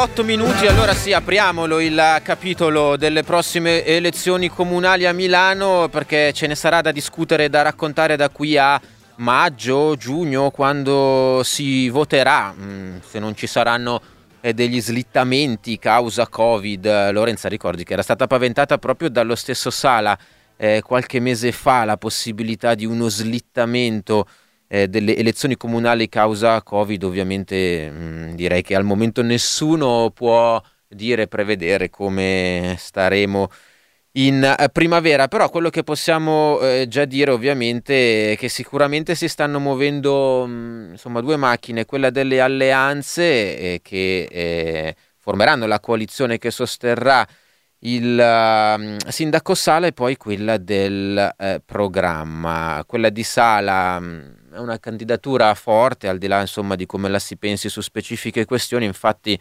8 0.09 0.23
minuti, 0.23 0.65
allora 0.65 0.93
sì, 0.93 1.11
apriamolo 1.11 1.79
il 1.81 2.21
capitolo 2.23 2.95
delle 2.95 3.23
prossime 3.23 3.83
elezioni 3.83 4.47
comunali 4.47 5.05
a 5.05 5.11
Milano 5.11 5.89
perché 5.89 6.31
ce 6.33 6.47
ne 6.47 6.55
sarà 6.55 6.81
da 6.81 6.91
discutere 6.91 7.43
e 7.43 7.49
da 7.49 7.61
raccontare 7.61 8.15
da 8.15 8.29
qui 8.29 8.57
a 8.57 8.79
maggio, 9.17 9.95
giugno, 9.95 10.49
quando 10.49 11.41
si 11.43 11.89
voterà, 11.89 12.53
mm, 12.57 12.97
se 13.05 13.19
non 13.19 13.35
ci 13.35 13.47
saranno 13.47 14.01
eh, 14.39 14.53
degli 14.53 14.81
slittamenti 14.81 15.77
causa 15.77 16.27
Covid. 16.27 17.11
Lorenza, 17.11 17.49
ricordi 17.49 17.83
che 17.83 17.93
era 17.93 18.01
stata 18.01 18.27
paventata 18.27 18.77
proprio 18.77 19.09
dallo 19.09 19.35
stesso 19.35 19.69
Sala 19.69 20.17
eh, 20.55 20.81
qualche 20.83 21.19
mese 21.19 21.51
fa 21.51 21.83
la 21.83 21.97
possibilità 21.97 22.75
di 22.75 22.85
uno 22.85 23.09
slittamento 23.09 24.25
eh, 24.67 24.87
delle 24.87 25.15
elezioni 25.15 25.55
comunali 25.57 26.09
causa 26.09 26.61
Covid, 26.61 27.03
ovviamente 27.03 27.89
mh, 27.89 28.03
mm, 28.03 28.29
direi 28.31 28.61
che 28.61 28.75
al 28.75 28.83
momento 28.83 29.21
nessuno 29.21 30.11
può 30.11 30.61
dire, 30.87 31.27
prevedere 31.27 31.89
come 31.89 32.75
staremo 32.77 33.49
in 34.13 34.43
eh, 34.43 34.69
primavera, 34.69 35.27
però 35.27 35.49
quello 35.49 35.69
che 35.69 35.83
possiamo 35.83 36.59
eh, 36.59 36.87
già 36.87 37.05
dire 37.05 37.31
ovviamente 37.31 38.33
è 38.33 38.37
che 38.37 38.49
sicuramente 38.49 39.15
si 39.15 39.27
stanno 39.27 39.59
muovendo 39.59 40.45
mh, 40.47 40.51
mm, 40.51 40.91
insomma 40.91 41.21
due 41.21 41.37
macchine, 41.37 41.85
quella 41.85 42.09
delle 42.09 42.41
alleanze 42.41 43.23
eh, 43.57 43.79
che 43.83 44.27
eh, 44.29 44.95
formeranno 45.17 45.67
la 45.67 45.79
coalizione 45.79 46.37
che 46.37 46.51
sosterrà 46.51 47.25
il 47.79 48.17
uh, 48.17 49.11
sindaco 49.11 49.53
Sala 49.53 49.87
e 49.87 49.93
poi 49.93 50.17
quella 50.17 50.57
del 50.57 51.35
uh, 51.37 51.61
programma. 51.65 52.83
Quella 52.87 53.09
di 53.09 53.23
Sala 53.23 53.97
um, 53.97 54.35
è 54.51 54.57
una 54.57 54.79
candidatura 54.79 55.53
forte, 55.53 56.07
al 56.07 56.17
di 56.17 56.27
là 56.27 56.41
insomma, 56.41 56.75
di 56.75 56.85
come 56.85 57.09
la 57.09 57.19
si 57.19 57.37
pensi 57.37 57.69
su 57.69 57.81
specifiche 57.81 58.45
questioni, 58.45 58.85
infatti 58.85 59.39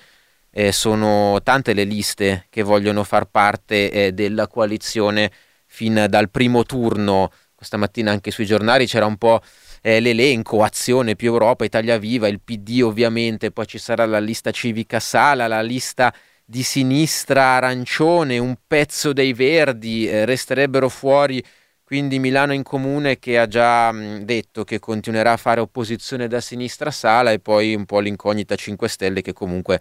eh, 0.50 0.72
sono 0.72 1.40
tante 1.42 1.74
le 1.74 1.84
liste 1.84 2.46
che 2.50 2.62
vogliono 2.62 3.04
far 3.04 3.26
parte 3.26 3.90
eh, 3.90 4.12
della 4.12 4.46
coalizione 4.46 5.30
fin 5.66 6.06
dal 6.08 6.30
primo 6.30 6.64
turno. 6.64 7.30
Questa 7.54 7.76
mattina 7.76 8.10
anche 8.10 8.30
sui 8.30 8.46
giornali 8.46 8.86
c'era 8.86 9.06
un 9.06 9.16
po' 9.16 9.40
eh, 9.82 10.00
l'elenco, 10.00 10.62
Azione 10.62 11.16
più 11.16 11.32
Europa, 11.32 11.64
Italia 11.64 11.98
Viva, 11.98 12.28
il 12.28 12.40
PD 12.40 12.80
ovviamente, 12.82 13.50
poi 13.50 13.66
ci 13.66 13.78
sarà 13.78 14.04
la 14.06 14.18
lista 14.18 14.50
civica 14.50 15.00
Sala, 15.00 15.46
la 15.46 15.62
lista 15.62 16.12
di 16.46 16.62
sinistra 16.62 17.56
arancione, 17.56 18.38
un 18.38 18.56
pezzo 18.66 19.12
dei 19.12 19.32
verdi, 19.32 20.08
eh, 20.08 20.24
resterebbero 20.24 20.88
fuori 20.88 21.42
quindi 21.86 22.18
Milano 22.18 22.52
in 22.52 22.64
comune 22.64 23.20
che 23.20 23.38
ha 23.38 23.46
già 23.46 23.92
mh, 23.92 24.24
detto 24.24 24.64
che 24.64 24.80
continuerà 24.80 25.32
a 25.32 25.36
fare 25.36 25.60
opposizione 25.60 26.26
da 26.26 26.40
sinistra 26.40 26.90
Sala 26.90 27.30
e 27.30 27.38
poi 27.38 27.76
un 27.76 27.84
po' 27.84 28.00
l'incognita 28.00 28.56
5 28.56 28.88
Stelle 28.88 29.22
che 29.22 29.32
comunque 29.32 29.80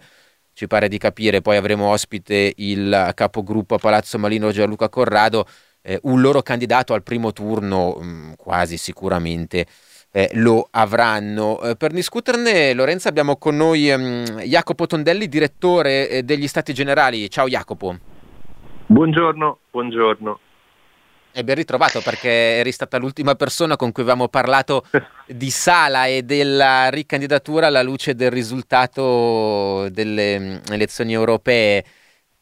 ci 0.52 0.68
pare 0.68 0.86
di 0.88 0.98
capire, 0.98 1.42
poi 1.42 1.56
avremo 1.56 1.86
ospite 1.90 2.52
il 2.58 3.10
capogruppo 3.14 3.74
a 3.74 3.78
Palazzo 3.78 4.18
Malino 4.18 4.52
Gianluca 4.52 4.88
Corrado, 4.88 5.46
eh, 5.82 5.98
un 6.04 6.20
loro 6.20 6.42
candidato 6.42 6.94
al 6.94 7.02
primo 7.02 7.32
turno 7.32 7.94
mh, 7.94 8.34
quasi 8.36 8.76
sicuramente 8.76 9.66
eh, 10.10 10.30
lo 10.34 10.68
avranno. 10.70 11.60
Eh, 11.60 11.76
per 11.76 11.92
discuterne, 11.92 12.72
Lorenzo, 12.72 13.08
abbiamo 13.08 13.36
con 13.36 13.56
noi 13.56 13.90
ehm, 13.90 14.40
Jacopo 14.40 14.86
Tondelli, 14.86 15.28
direttore 15.28 16.08
eh, 16.08 16.22
degli 16.22 16.46
Stati 16.46 16.72
Generali. 16.72 17.28
Ciao 17.28 17.46
Jacopo. 17.46 17.96
Buongiorno, 18.86 19.58
buongiorno. 19.70 20.40
E 21.32 21.44
ben 21.44 21.56
ritrovato 21.56 22.00
perché 22.00 22.30
eri 22.30 22.72
stata 22.72 22.96
l'ultima 22.96 23.34
persona 23.34 23.76
con 23.76 23.92
cui 23.92 24.02
avevamo 24.02 24.28
parlato 24.28 24.84
di 25.26 25.50
Sala 25.50 26.06
e 26.06 26.22
della 26.22 26.88
ricandidatura 26.88 27.66
alla 27.66 27.82
luce 27.82 28.14
del 28.14 28.30
risultato 28.30 29.86
delle 29.90 30.38
mm, 30.38 30.56
elezioni 30.72 31.12
europee. 31.12 31.84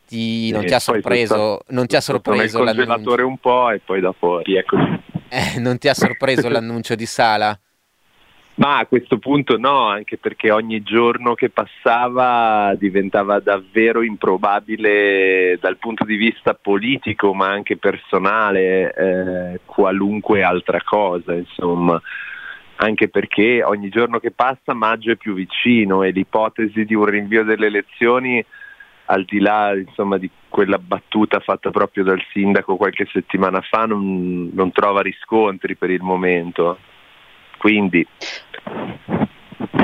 Ti, 0.07 0.53
non, 0.53 0.64
ti 0.64 0.79
sorpreso, 0.79 1.35
tutto, 1.35 1.74
non 1.74 1.87
ti 1.87 1.96
ha 1.96 2.00
sorpreso, 2.00 2.59
non 2.59 2.68
ti 2.68 2.77
ha 2.77 2.81
sorpreso 2.81 2.87
l'annuncio? 2.87 3.27
un 3.27 3.38
po' 3.38 3.70
e 3.70 3.81
poi 3.85 4.00
dopo 4.00 4.38
rieccoci. 4.42 5.13
Eh, 5.35 5.59
non 5.59 5.79
ti 5.79 5.88
ha 5.88 5.94
sorpreso 5.94 6.49
l'annuncio 6.49 6.94
di 6.94 7.07
Sala? 7.07 7.59
Ma 8.57 8.79
a 8.79 8.87
questo 8.87 9.18
punto 9.18 9.59
no, 9.59 9.88
anche 9.88 10.16
perché 10.16 10.53
ogni 10.53 10.81
giorno 10.85 11.35
che 11.35 11.51
passava 11.51 12.73
diventava 12.79 13.40
davvero 13.40 14.01
improbabile 14.03 15.59
dal 15.61 15.77
punto 15.77 16.05
di 16.05 16.14
vista 16.14 16.55
politico, 16.55 17.35
ma 17.35 17.49
anche 17.49 17.77
personale, 17.77 18.94
eh, 18.94 19.61
qualunque 19.64 20.44
altra 20.44 20.81
cosa, 20.85 21.35
insomma. 21.35 22.01
Anche 22.77 23.09
perché 23.09 23.64
ogni 23.64 23.88
giorno 23.88 24.20
che 24.20 24.31
passa 24.31 24.73
maggio 24.73 25.11
è 25.11 25.16
più 25.16 25.35
vicino 25.35 26.05
e 26.05 26.11
l'ipotesi 26.11 26.85
di 26.85 26.94
un 26.94 27.07
rinvio 27.07 27.42
delle 27.42 27.66
elezioni, 27.66 28.44
al 29.06 29.24
di 29.24 29.40
là 29.40 29.74
insomma, 29.74 30.18
di 30.18 30.30
quella 30.48 30.78
battuta 30.78 31.40
fatta 31.40 31.70
proprio 31.70 32.04
dal 32.04 32.22
sindaco 32.32 32.76
qualche 32.76 33.06
settimana 33.12 33.60
fa, 33.60 33.84
non, 33.86 34.50
non 34.52 34.72
trova 34.72 35.02
riscontri 35.02 35.76
per 35.76 35.90
il 35.90 36.02
momento. 36.02 36.78
Quindi 37.58 38.06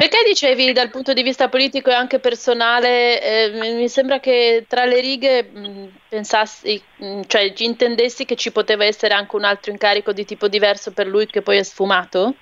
perché 0.00 0.22
dicevi 0.26 0.72
dal 0.72 0.90
punto 0.90 1.12
di 1.12 1.22
vista 1.22 1.48
politico 1.48 1.90
e 1.90 1.94
anche 1.94 2.18
personale, 2.18 3.20
eh, 3.22 3.74
mi 3.74 3.88
sembra 3.88 4.18
che 4.18 4.64
tra 4.68 4.84
le 4.84 5.00
righe 5.00 5.42
mh, 5.42 5.88
pensassi, 6.08 6.82
mh, 6.96 7.22
cioè 7.26 7.52
intendessi 7.58 8.24
che 8.24 8.36
ci 8.36 8.50
poteva 8.50 8.84
essere 8.84 9.14
anche 9.14 9.36
un 9.36 9.44
altro 9.44 9.70
incarico 9.70 10.12
di 10.12 10.24
tipo 10.24 10.48
diverso 10.48 10.92
per 10.92 11.06
lui 11.06 11.26
che 11.26 11.42
poi 11.42 11.58
è 11.58 11.62
sfumato? 11.62 12.34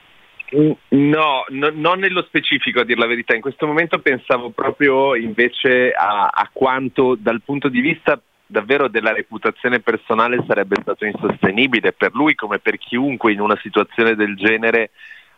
No, 0.50 1.44
no, 1.48 1.70
non 1.74 1.98
nello 1.98 2.22
specifico 2.22 2.80
a 2.80 2.84
dire 2.84 2.98
la 2.98 3.06
verità, 3.06 3.34
in 3.34 3.42
questo 3.42 3.66
momento 3.66 3.98
pensavo 3.98 4.50
proprio 4.50 5.14
invece 5.14 5.92
a, 5.92 6.30
a 6.32 6.48
quanto 6.52 7.16
dal 7.18 7.42
punto 7.44 7.68
di 7.68 7.80
vista 7.80 8.20
davvero 8.46 8.88
della 8.88 9.12
reputazione 9.12 9.80
personale 9.80 10.42
sarebbe 10.46 10.76
stato 10.80 11.04
insostenibile 11.04 11.92
per 11.92 12.14
lui 12.14 12.34
come 12.34 12.60
per 12.60 12.78
chiunque 12.78 13.32
in 13.32 13.40
una 13.40 13.58
situazione 13.60 14.14
del 14.14 14.36
genere 14.36 14.90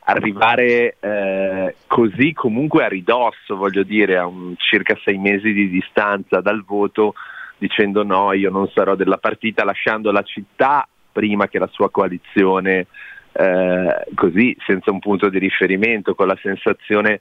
arrivare 0.05 0.97
eh, 1.01 1.75
così 1.87 2.33
comunque 2.33 2.85
a 2.85 2.89
ridosso, 2.89 3.57
voglio 3.57 3.83
dire, 3.83 4.17
a 4.17 4.27
un 4.27 4.55
circa 4.57 4.97
sei 5.05 5.19
mesi 5.19 5.53
di 5.53 5.69
distanza 5.69 6.41
dal 6.41 6.65
voto, 6.65 7.15
dicendo 7.59 8.03
no, 8.03 8.33
io 8.33 8.51
non 8.51 8.69
sarò 8.73 8.95
della 8.95 9.19
partita, 9.19 9.65
lasciando 9.65 10.11
la 10.11 10.23
città 10.23 10.89
prima 11.13 11.49
che 11.49 11.59
la 11.59 11.69
sua 11.71 11.91
coalizione, 11.91 12.87
eh, 13.33 14.05
così 14.15 14.57
senza 14.67 14.91
un 14.91 14.99
punto 14.99 15.29
di 15.29 15.39
riferimento, 15.39 16.15
con 16.15 16.27
la 16.27 16.39
sensazione 16.41 17.21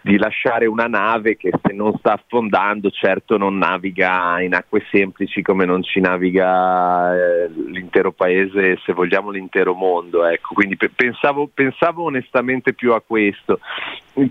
di 0.00 0.16
lasciare 0.16 0.66
una 0.66 0.86
nave 0.86 1.36
che 1.36 1.50
se 1.62 1.72
non 1.74 1.92
sta 1.98 2.14
affondando 2.14 2.88
certo 2.90 3.36
non 3.36 3.58
naviga 3.58 4.40
in 4.40 4.54
acque 4.54 4.84
semplici 4.90 5.42
come 5.42 5.64
non 5.64 5.82
ci 5.82 6.00
naviga 6.00 7.14
eh, 7.14 7.50
l'intero 7.50 8.12
paese, 8.12 8.78
se 8.84 8.92
vogliamo 8.92 9.30
l'intero 9.30 9.74
mondo. 9.74 10.24
Ecco. 10.24 10.54
Quindi 10.54 10.76
pe- 10.76 10.88
pensavo, 10.88 11.50
pensavo, 11.52 12.04
onestamente 12.04 12.72
più 12.72 12.92
a 12.92 13.02
questo. 13.04 13.60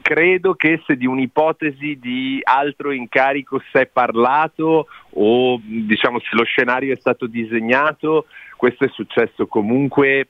Credo 0.02 0.56
che 0.56 0.82
se 0.86 0.98
di 0.98 1.06
un'ipotesi 1.06 2.00
di 2.00 2.40
altro 2.44 2.92
incarico 2.92 3.62
si 3.72 3.78
è 3.78 3.86
parlato 3.86 4.88
o 5.12 5.62
diciamo 5.64 6.20
se 6.20 6.36
lo 6.36 6.44
scenario 6.44 6.94
è 6.94 6.98
stato 6.98 7.28
disegnato, 7.28 8.26
questo 8.58 8.86
è 8.86 8.90
successo 8.90 9.48
comunque 9.48 10.30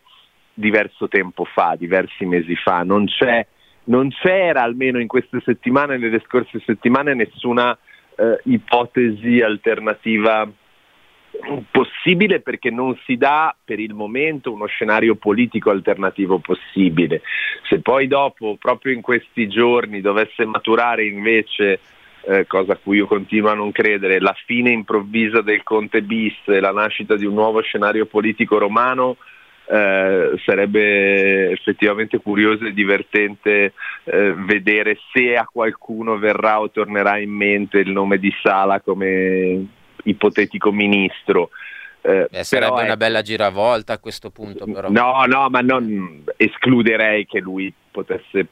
diverso 0.57 1.07
tempo 1.07 1.45
fa, 1.45 1.75
diversi 1.77 2.25
mesi 2.25 2.55
fa. 2.55 2.81
Non 2.83 3.07
non 3.85 4.09
c'era 4.09 4.63
almeno 4.63 4.99
in 4.99 5.07
queste 5.07 5.41
settimane, 5.45 5.97
nelle 5.97 6.21
scorse 6.25 6.61
settimane, 6.65 7.13
nessuna 7.13 7.77
eh, 8.15 8.39
ipotesi 8.43 9.41
alternativa 9.41 10.49
possibile 11.69 12.39
perché 12.39 12.71
non 12.71 12.97
si 13.05 13.15
dà 13.15 13.55
per 13.63 13.79
il 13.79 13.93
momento 13.93 14.51
uno 14.51 14.65
scenario 14.65 15.15
politico 15.15 15.69
alternativo 15.69 16.39
possibile. 16.39 17.21
Se 17.69 17.79
poi 17.79 18.07
dopo, 18.07 18.57
proprio 18.59 18.93
in 18.93 19.01
questi 19.01 19.47
giorni, 19.47 20.01
dovesse 20.01 20.45
maturare 20.45 21.05
invece, 21.05 21.79
eh, 22.25 22.47
cosa 22.47 22.73
a 22.73 22.79
cui 22.81 22.97
io 22.97 23.07
continuo 23.07 23.51
a 23.51 23.55
non 23.55 23.71
credere, 23.71 24.19
la 24.19 24.35
fine 24.45 24.71
improvvisa 24.71 25.41
del 25.41 25.63
Conte 25.63 26.01
bis 26.01 26.35
e 26.45 26.59
la 26.59 26.71
nascita 26.71 27.15
di 27.15 27.25
un 27.25 27.35
nuovo 27.35 27.61
scenario 27.61 28.05
politico 28.05 28.57
romano, 28.57 29.17
eh, 29.69 30.39
sarebbe 30.45 31.51
effettivamente 31.51 32.19
curioso 32.19 32.65
e 32.65 32.73
divertente 32.73 33.73
eh, 34.05 34.33
vedere 34.33 34.97
se 35.11 35.35
a 35.35 35.47
qualcuno 35.51 36.17
verrà 36.17 36.61
o 36.61 36.71
tornerà 36.71 37.17
in 37.17 37.31
mente 37.31 37.79
il 37.79 37.91
nome 37.91 38.17
di 38.17 38.33
Sala 38.41 38.79
come 38.79 39.65
ipotetico 40.03 40.71
ministro. 40.71 41.49
Eh, 42.01 42.29
eh, 42.31 42.43
sarebbe 42.45 42.71
però, 42.71 42.81
una 42.81 42.87
ecco, 42.91 42.97
bella 42.97 43.21
giravolta 43.21 43.93
a 43.93 43.99
questo 43.99 44.29
punto, 44.29 44.65
però. 44.65 44.89
No, 44.89 45.25
no, 45.25 45.49
ma 45.49 45.59
non 45.59 46.23
escluderei 46.37 47.25
che 47.25 47.39
lui 47.39 47.73
potesse 47.91 48.47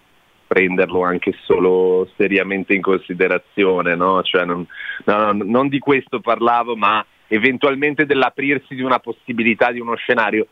prenderlo 0.47 1.03
anche 1.03 1.33
solo 1.45 2.09
seriamente 2.17 2.73
in 2.73 2.81
considerazione, 2.81 3.95
no? 3.95 4.21
Cioè 4.21 4.43
non, 4.43 4.67
no, 5.05 5.31
no, 5.31 5.43
non 5.43 5.69
di 5.69 5.79
questo 5.79 6.19
parlavo, 6.19 6.75
ma 6.75 7.05
eventualmente 7.27 8.05
dell'aprirsi 8.05 8.75
di 8.75 8.81
una 8.81 8.99
possibilità 8.99 9.71
di 9.71 9.79
uno 9.79 9.95
scenario 9.95 10.47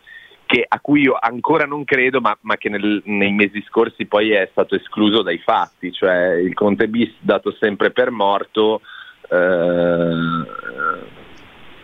che, 0.53 0.63
a 0.67 0.79
cui 0.79 1.01
io 1.01 1.17
ancora 1.19 1.65
non 1.65 1.83
credo, 1.83 2.21
ma, 2.21 2.37
ma 2.41 2.57
che 2.57 2.69
nel, 2.69 3.01
nei 3.05 3.31
mesi 3.31 3.63
scorsi 3.67 4.05
poi 4.05 4.33
è 4.33 4.47
stato 4.51 4.75
escluso 4.75 5.23
dai 5.23 5.39
fatti, 5.39 5.91
cioè 5.91 6.35
il 6.35 6.53
Conte 6.53 6.87
bis 6.87 7.11
dato 7.21 7.51
sempre 7.59 7.89
per 7.89 8.11
morto. 8.11 8.81
Eh, 9.29 11.21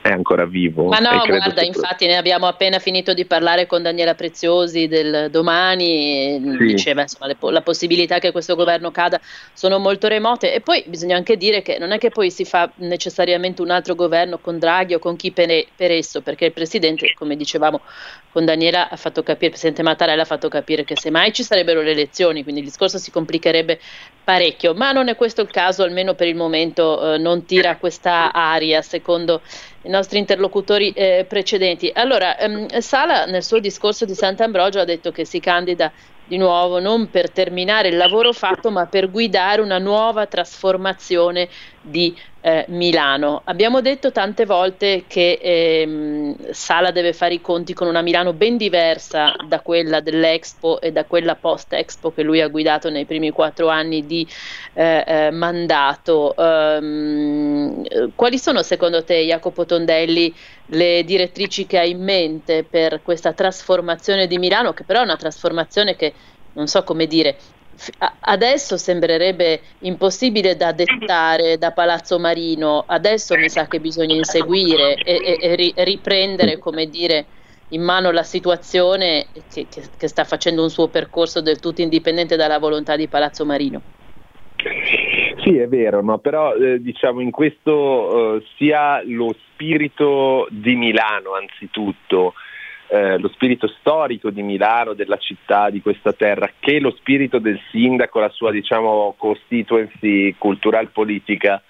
è 0.10 0.14
ancora 0.14 0.46
vivo. 0.46 0.86
Ma 0.86 1.00
no, 1.00 1.24
guarda, 1.26 1.62
infatti 1.62 2.06
ne 2.06 2.18
abbiamo 2.18 2.48
appena 2.48 2.80
finito 2.80 3.14
di 3.14 3.26
parlare 3.26 3.66
con 3.66 3.82
Daniela 3.82 4.16
Preziosi 4.16 4.88
del 4.88 5.30
domani, 5.30 6.40
sì. 6.58 6.66
diceva 6.66 7.02
insomma 7.02 7.28
le, 7.28 7.38
la 7.40 7.62
possibilità 7.62 8.20
che 8.20 8.32
questo 8.32 8.56
governo 8.56 8.92
cada 8.92 9.20
sono 9.54 9.80
molto 9.80 10.08
remote 10.08 10.54
e 10.54 10.62
poi 10.62 10.84
bisogna 10.88 11.16
anche 11.16 11.38
dire 11.38 11.62
che 11.62 11.78
non 11.78 11.92
è 11.92 11.98
che 11.98 12.10
poi 12.10 12.32
si 12.32 12.46
fa 12.46 12.72
necessariamente 12.76 13.62
un 13.62 13.70
altro 13.70 13.96
governo 13.96 14.38
con 14.40 14.60
Draghi 14.60 14.96
o 14.96 15.00
con 15.00 15.16
chi 15.16 15.32
per, 15.32 15.66
per 15.76 15.92
esso, 15.92 16.22
perché 16.22 16.46
il 16.46 16.54
Presidente, 16.54 17.14
come 17.16 17.36
dicevamo 17.36 17.82
con 18.32 18.46
Daniela, 18.46 18.90
ha 18.90 18.96
fatto 18.96 19.22
capire, 19.24 19.46
il 19.46 19.52
Presidente 19.52 19.84
Mattarella 19.84 20.22
ha 20.22 20.26
fatto 20.26 20.50
capire 20.50 20.84
che 20.84 20.96
semmai 20.98 21.34
ci 21.34 21.44
sarebbero 21.44 21.82
le 21.82 21.92
elezioni, 21.92 22.44
quindi 22.44 22.62
il 22.62 22.68
discorso 22.68 22.98
si 22.98 23.12
complicherebbe 23.12 23.80
parecchio, 24.24 24.74
ma 24.74 24.92
non 24.92 25.08
è 25.08 25.16
questo 25.16 25.42
il 25.42 25.50
caso, 25.50 25.84
almeno 25.84 26.14
per 26.14 26.28
il 26.28 26.36
momento 26.36 27.14
eh, 27.14 27.18
non 27.18 27.46
tira 27.46 27.78
questa 27.78 28.32
aria, 28.32 28.82
secondo 28.82 29.42
i 29.84 29.90
nostri 29.90 30.20
interlocutori 30.20 30.92
eh, 30.92 31.26
precedenti. 31.28 31.90
Allora, 31.94 32.38
ehm, 32.38 32.68
Sala 32.80 33.26
nel 33.26 33.44
suo 33.44 33.60
discorso 33.60 34.06
di 34.06 34.14
Sant'Ambrogio 34.14 34.80
ha 34.80 34.86
detto 34.86 35.12
che 35.12 35.26
si 35.26 35.40
candida 35.40 35.92
di 36.30 36.38
nuovo 36.38 36.80
non 36.80 37.10
per 37.10 37.32
terminare 37.32 37.88
il 37.88 37.98
lavoro 37.98 38.32
fatto, 38.34 38.70
ma 38.70 38.86
per 38.86 39.10
guidare 39.10 39.62
una 39.62 39.80
nuova 39.80 40.28
trasformazione 40.28 41.50
di 41.82 42.16
eh, 42.42 42.66
Milano. 42.70 43.42
Abbiamo 43.46 43.82
detto 43.82 44.12
tante 44.12 44.46
volte 44.46 45.06
che 45.08 45.40
ehm, 45.42 46.52
Sala 46.52 46.92
deve 46.92 47.14
fare 47.14 47.34
i 47.34 47.42
conti 47.42 47.74
con 47.74 47.88
una 47.88 48.02
Milano 48.02 48.34
ben 48.34 48.58
diversa 48.58 49.34
da 49.48 49.60
quella 49.62 50.02
dell'Expo 50.02 50.80
e 50.80 50.92
da 50.92 51.06
quella 51.06 51.36
post-Expo 51.36 52.12
che 52.12 52.22
lui 52.22 52.42
ha 52.42 52.48
guidato 52.48 52.90
nei 52.90 53.06
primi 53.06 53.32
quattro 53.32 53.68
anni 53.68 54.06
di 54.06 54.28
eh, 54.74 55.04
eh, 55.06 55.32
mandato. 55.32 56.36
Um, 56.38 57.84
quali 58.16 58.38
sono 58.38 58.62
secondo 58.62 59.04
te, 59.04 59.26
Jacopo 59.26 59.66
Tondelli, 59.66 60.34
le 60.72 61.04
direttrici 61.04 61.66
che 61.66 61.80
ha 61.80 61.86
in 61.86 62.04
mente 62.04 62.64
per 62.64 63.02
questa 63.02 63.34
trasformazione 63.34 64.28
di 64.28 64.38
Milano, 64.38 64.74
che 64.74 64.84
però 64.84 65.02
è 65.02 65.04
una 65.04 65.16
trasformazione 65.16 65.96
che 65.96 66.14
non 66.54 66.68
so 66.68 66.84
come 66.84 67.08
dire, 67.08 67.38
adesso 68.22 68.78
sembrerebbe 68.78 69.62
impossibile 69.80 70.56
da 70.56 70.72
dettare 70.72 71.58
da 71.58 71.72
Palazzo 71.72 72.20
Marino, 72.20 72.84
adesso 72.86 73.36
mi 73.36 73.50
sa 73.50 73.68
che 73.68 73.80
bisogna 73.80 74.16
inseguire 74.16 74.96
e, 74.96 75.38
e, 75.40 75.74
e 75.74 75.84
riprendere, 75.84 76.58
come 76.58 76.88
dire, 76.88 77.26
in 77.70 77.82
mano 77.82 78.12
la 78.12 78.24
situazione 78.24 79.28
che, 79.52 79.68
che, 79.70 79.84
che, 79.96 80.08
sta 80.08 80.24
facendo 80.24 80.64
un 80.64 80.70
suo 80.70 80.88
percorso 80.88 81.42
del 81.42 81.60
tutto 81.60 81.82
indipendente 81.82 82.36
dalla 82.36 82.60
volontà 82.60 82.96
di 82.96 83.08
Palazzo 83.08 83.46
Marino. 83.46 83.82
Sì, 85.44 85.58
è 85.58 85.68
vero, 85.68 86.02
no? 86.02 86.18
però 86.18 86.54
eh, 86.56 86.82
diciamo 86.82 87.22
in 87.22 87.32
questo 87.32 88.36
eh, 88.38 88.46
sia 88.58 89.02
lo 89.06 89.34
spirito 89.52 90.48
di 90.50 90.76
Milano 90.76 91.34
anzitutto, 91.34 92.34
eh, 92.88 93.18
lo 93.18 93.30
spirito 93.30 93.68
storico 93.80 94.32
di 94.32 94.42
Milano, 94.42 94.94
della 94.94 95.18
città, 95.18 95.70
di 95.70 95.82
questa 95.82 96.12
terra, 96.12 96.52
che 96.60 96.80
lo 96.80 96.92
spirito 96.92 97.40
del 97.40 97.60
sindaco, 97.72 98.20
la 98.20 98.30
sua 98.30 98.52
diciamo, 98.52 99.16
constituency 99.18 100.36
cultural 100.38 100.90
politica, 100.90 101.62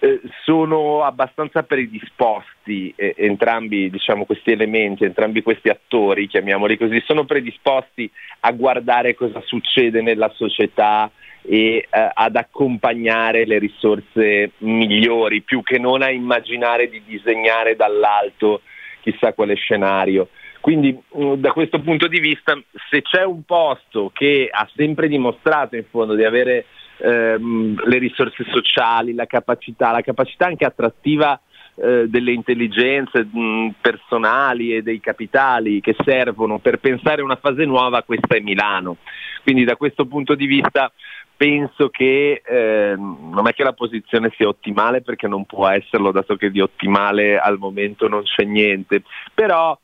eh, 0.00 0.20
sono 0.44 1.02
abbastanza 1.02 1.62
predisposti 1.62 2.92
eh, 2.96 3.14
entrambi 3.16 3.90
diciamo, 3.90 4.24
questi 4.24 4.50
elementi, 4.50 5.04
entrambi 5.04 5.42
questi 5.42 5.68
attori, 5.68 6.26
chiamiamoli 6.26 6.76
così, 6.76 7.00
sono 7.06 7.24
predisposti 7.24 8.10
a 8.40 8.52
guardare 8.52 9.14
cosa 9.14 9.40
succede 9.44 10.02
nella 10.02 10.30
società 10.34 11.10
e 11.42 11.86
eh, 11.90 12.10
ad 12.12 12.36
accompagnare 12.36 13.46
le 13.46 13.58
risorse 13.58 14.52
migliori, 14.58 15.42
più 15.42 15.62
che 15.62 15.78
non 15.78 16.02
a 16.02 16.10
immaginare 16.10 16.88
di 16.88 17.02
disegnare 17.04 17.76
dall'alto 17.76 18.62
chissà 19.00 19.32
quale 19.32 19.54
scenario. 19.54 20.28
Quindi 20.60 20.96
mm, 21.16 21.34
da 21.34 21.52
questo 21.52 21.80
punto 21.80 22.06
di 22.06 22.20
vista, 22.20 22.60
se 22.90 23.02
c'è 23.02 23.24
un 23.24 23.44
posto 23.44 24.10
che 24.12 24.48
ha 24.50 24.68
sempre 24.76 25.08
dimostrato 25.08 25.76
in 25.76 25.84
fondo 25.90 26.14
di 26.14 26.24
avere 26.24 26.66
ehm, 26.98 27.82
le 27.86 27.98
risorse 27.98 28.44
sociali, 28.50 29.14
la 29.14 29.26
capacità, 29.26 29.90
la 29.90 30.02
capacità 30.02 30.46
anche 30.46 30.66
attrattiva 30.66 31.40
eh, 31.76 32.08
delle 32.08 32.32
intelligenze 32.32 33.24
mh, 33.24 33.40
mm, 33.40 33.68
personali 33.80 34.74
e 34.74 34.82
dei 34.82 35.00
capitali 35.00 35.80
che 35.80 35.96
servono 36.04 36.58
per 36.58 36.78
pensare 36.78 37.22
una 37.22 37.36
fase 37.36 37.64
nuova, 37.64 38.02
questa 38.02 38.36
è 38.36 38.40
Milano. 38.40 38.98
Quindi 39.42 39.64
da 39.64 39.76
questo 39.76 40.04
punto 40.04 40.34
di 40.34 40.44
vista 40.44 40.92
penso 41.40 41.88
che 41.88 42.42
eh, 42.44 42.94
non 42.98 43.48
è 43.48 43.54
che 43.54 43.62
la 43.62 43.72
posizione 43.72 44.30
sia 44.36 44.46
ottimale 44.46 45.00
perché 45.00 45.26
non 45.26 45.46
può 45.46 45.66
esserlo 45.68 46.12
dato 46.12 46.36
che 46.36 46.50
di 46.50 46.60
ottimale 46.60 47.38
al 47.38 47.56
momento 47.56 48.08
non 48.08 48.24
c'è 48.24 48.44
niente, 48.44 49.04
però 49.32 49.74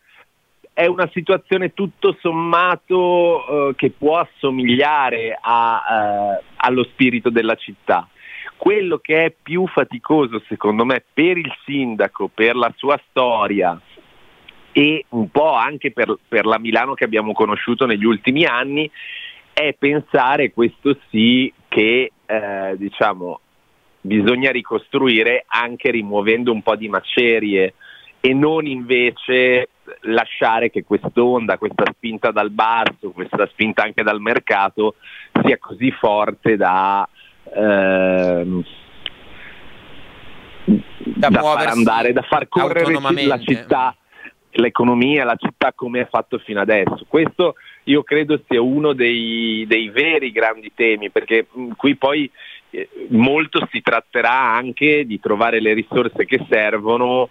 è 0.75 0.85
una 0.85 1.09
situazione 1.15 1.73
tutto 1.73 2.15
sommato 2.21 3.71
eh, 3.71 3.75
che 3.75 3.89
può 3.89 4.19
assomigliare 4.19 5.39
a, 5.41 5.83
eh, 6.37 6.45
allo 6.57 6.85
spirito 6.85 7.31
della 7.31 7.55
città. 7.55 8.07
Quello 8.59 8.99
che 8.99 9.25
è 9.25 9.35
più 9.43 9.67
faticoso 9.67 10.43
secondo 10.49 10.85
me 10.85 11.03
per 11.11 11.39
il 11.39 11.51
sindaco, 11.65 12.29
per 12.29 12.55
la 12.55 12.71
sua 12.77 13.01
storia 13.09 13.81
e 14.73 15.07
un 15.09 15.31
po' 15.31 15.55
anche 15.55 15.91
per, 15.91 16.19
per 16.29 16.45
la 16.45 16.59
Milano 16.59 16.93
che 16.93 17.05
abbiamo 17.05 17.33
conosciuto 17.33 17.87
negli 17.87 18.05
ultimi 18.05 18.45
anni, 18.45 18.91
è 19.59 19.73
pensare 19.73 20.53
questo 20.53 20.99
sì 21.09 21.51
che 21.67 22.13
eh, 22.27 22.75
diciamo, 22.77 23.41
bisogna 24.03 24.51
ricostruire 24.51 25.47
anche 25.49 25.91
rimuovendo 25.91 26.53
un 26.53 26.61
po' 26.61 26.77
di 26.77 26.91
macerie 26.91 27.73
e 28.21 28.35
non 28.35 28.67
invece 28.67 29.71
lasciare 30.03 30.69
che 30.69 30.85
quest'onda, 30.85 31.57
questa 31.57 31.85
spinta 31.95 32.33
dal 32.33 32.51
basso, 32.51 33.13
questa 33.15 33.47
spinta 33.47 33.83
anche 33.83 34.03
dal 34.03 34.21
mercato 34.21 34.97
sia 35.43 35.57
così 35.57 35.91
forte 35.91 36.59
da, 36.59 37.09
ehm, 37.55 38.63
da, 40.67 41.29
da 41.31 41.41
far 41.41 41.69
andare, 41.69 42.13
da 42.13 42.23
far 42.23 42.47
correre 42.49 42.93
la 43.27 43.39
città, 43.39 43.97
l'economia, 44.51 45.25
la 45.25 45.37
città 45.37 45.73
come 45.75 46.03
è 46.03 46.09
fatto 46.11 46.37
fino 46.41 46.61
adesso. 46.61 47.07
Questo 47.09 47.55
io 47.87 48.03
credo 48.03 48.41
sia 48.49 48.61
uno 48.61 48.93
dei, 48.93 49.65
dei 49.69 49.89
veri 49.91 50.33
grandi 50.33 50.73
temi, 50.75 51.11
perché 51.11 51.47
mh, 51.51 51.71
qui 51.77 51.97
poi 51.97 52.31
eh, 52.71 52.89
molto 53.09 53.67
si 53.71 53.81
tratterà 53.81 54.53
anche 54.55 55.07
di 55.07 55.21
trovare 55.21 55.61
le 55.61 55.73
risorse 55.73 56.25
che 56.25 56.45
servono 56.49 57.31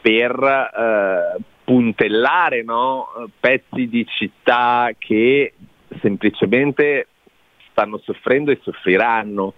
per 0.00 0.30
eh, 0.32 1.42
puntellare 1.64 2.62
no? 2.62 3.08
pezzi 3.40 3.88
di 3.88 4.06
città 4.06 4.90
che 4.98 5.54
semplicemente 6.00 7.08
stanno 7.70 7.98
soffrendo 7.98 8.50
e 8.50 8.60
soffriranno 8.62 9.54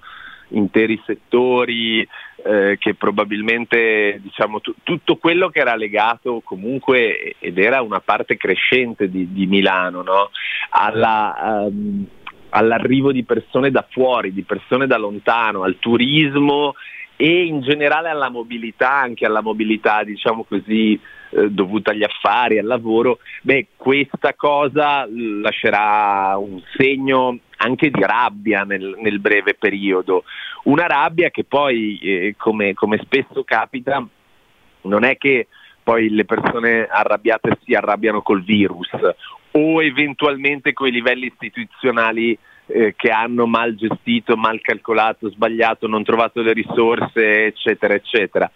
interi 0.48 1.00
settori 1.04 2.06
eh, 2.44 2.76
che 2.78 2.94
probabilmente 2.94 4.20
diciamo, 4.22 4.61
t- 4.61 4.74
tutto 4.82 5.16
quello 5.16 5.48
che 5.48 5.61
era 5.61 5.74
legato 5.74 6.40
comunque 6.44 7.35
ed 7.38 7.59
era 7.59 7.82
una 7.82 8.00
parte 8.00 8.37
crescente 8.37 9.09
di, 9.09 9.32
di 9.32 9.46
Milano 9.46 10.02
no? 10.02 10.30
Alla, 10.70 11.66
um, 11.66 12.06
all'arrivo 12.50 13.12
di 13.12 13.24
persone 13.24 13.70
da 13.70 13.85
fuori, 13.88 14.32
di 14.32 14.42
persone 14.42 14.87
da 14.87 14.96
lontano, 14.96 15.62
al 15.62 15.78
turismo 15.78 16.74
e 17.16 17.44
in 17.44 17.62
generale 17.62 18.09
alla 18.09 18.28
mobilità, 18.28 18.92
anche 18.92 19.26
alla 19.26 19.40
mobilità 19.40 20.04
diciamo 20.04 20.44
così 20.44 20.98
eh, 21.37 21.51
dovuta 21.51 21.90
agli 21.90 22.03
affari, 22.03 22.59
al 22.59 22.66
lavoro, 22.66 23.18
beh 23.42 23.66
questa 23.77 24.35
cosa 24.35 25.07
lascerà 25.09 26.37
un 26.38 26.62
segno 26.77 27.38
anche 27.59 27.90
di 27.90 28.01
rabbia 28.01 28.62
nel, 28.62 28.96
nel 28.99 29.20
breve 29.20 29.55
periodo, 29.55 30.25
una 30.64 30.87
rabbia 30.87 31.31
che 31.31 31.44
poi 31.44 31.99
eh, 31.99 32.35
come, 32.38 32.75
come 32.75 32.99
spesso 33.03 33.44
capita 33.44 34.05
non 34.83 35.05
è 35.05 35.16
che 35.16 35.49
poi 35.83 36.09
le 36.11 36.25
persone 36.25 36.87
arrabbiate 36.87 37.59
si 37.64 37.75
arrabbiano 37.75 38.22
col 38.22 38.42
virus 38.42 38.88
o 39.53 39.83
eventualmente 39.83 40.72
con 40.72 40.88
i 40.88 40.90
livelli 40.90 41.27
istituzionali 41.27 42.37
eh, 42.66 42.94
che 42.96 43.11
hanno 43.11 43.46
mal 43.46 43.75
gestito, 43.75 44.37
mal 44.37 44.61
calcolato, 44.61 45.31
sbagliato, 45.31 45.87
non 45.87 46.03
trovato 46.03 46.42
le 46.42 46.53
risorse, 46.53 47.46
eccetera, 47.46 47.94
eccetera. 47.94 48.51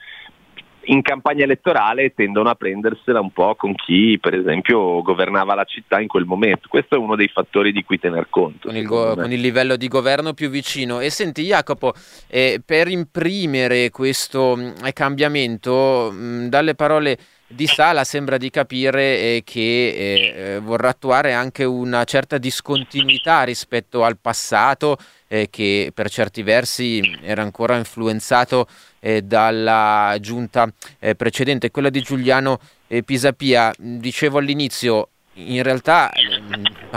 In 0.84 1.02
campagna 1.02 1.44
elettorale 1.44 2.14
tendono 2.14 2.48
a 2.48 2.54
prendersela 2.54 3.20
un 3.20 3.32
po' 3.32 3.54
con 3.54 3.74
chi, 3.74 4.18
per 4.20 4.34
esempio, 4.34 5.02
governava 5.02 5.54
la 5.54 5.64
città 5.64 6.00
in 6.00 6.08
quel 6.08 6.24
momento. 6.24 6.68
Questo 6.68 6.94
è 6.94 6.98
uno 6.98 7.16
dei 7.16 7.28
fattori 7.28 7.72
di 7.72 7.84
cui 7.84 7.98
tener 7.98 8.28
conto. 8.30 8.68
Con 8.68 8.76
il, 8.76 8.86
go- 8.86 9.14
con 9.14 9.30
il 9.30 9.40
livello 9.40 9.76
di 9.76 9.88
governo 9.88 10.32
più 10.32 10.48
vicino. 10.48 11.00
E 11.00 11.10
senti, 11.10 11.42
Jacopo, 11.42 11.92
eh, 12.28 12.60
per 12.64 12.88
imprimere 12.88 13.90
questo 13.90 14.56
mm, 14.56 14.88
cambiamento, 14.92 16.10
mh, 16.10 16.16
mm, 16.16 16.46
dalle 16.46 16.74
parole 16.74 17.18
di 17.52 17.66
Sala 17.66 18.04
sembra 18.04 18.36
di 18.36 18.48
capire 18.48 19.02
eh, 19.02 19.42
che 19.44 19.60
eh, 19.60 20.34
eh, 20.54 20.58
vorrà 20.60 20.90
attuare 20.90 21.32
anche 21.32 21.64
una 21.64 22.04
certa 22.04 22.38
discontinuità 22.38 23.42
rispetto 23.42 24.04
al 24.04 24.18
passato 24.18 24.96
eh, 25.26 25.48
che 25.50 25.90
per 25.92 26.08
certi 26.08 26.42
versi 26.44 27.18
era 27.22 27.42
ancora 27.42 27.76
influenzato 27.76 28.68
eh, 29.00 29.22
dalla 29.22 30.16
giunta 30.20 30.72
eh, 31.00 31.16
precedente, 31.16 31.72
quella 31.72 31.90
di 31.90 32.02
Giuliano 32.02 32.60
Pisapia. 33.04 33.72
Dicevo 33.76 34.38
all'inizio, 34.38 35.08
in 35.34 35.62
realtà 35.62 36.10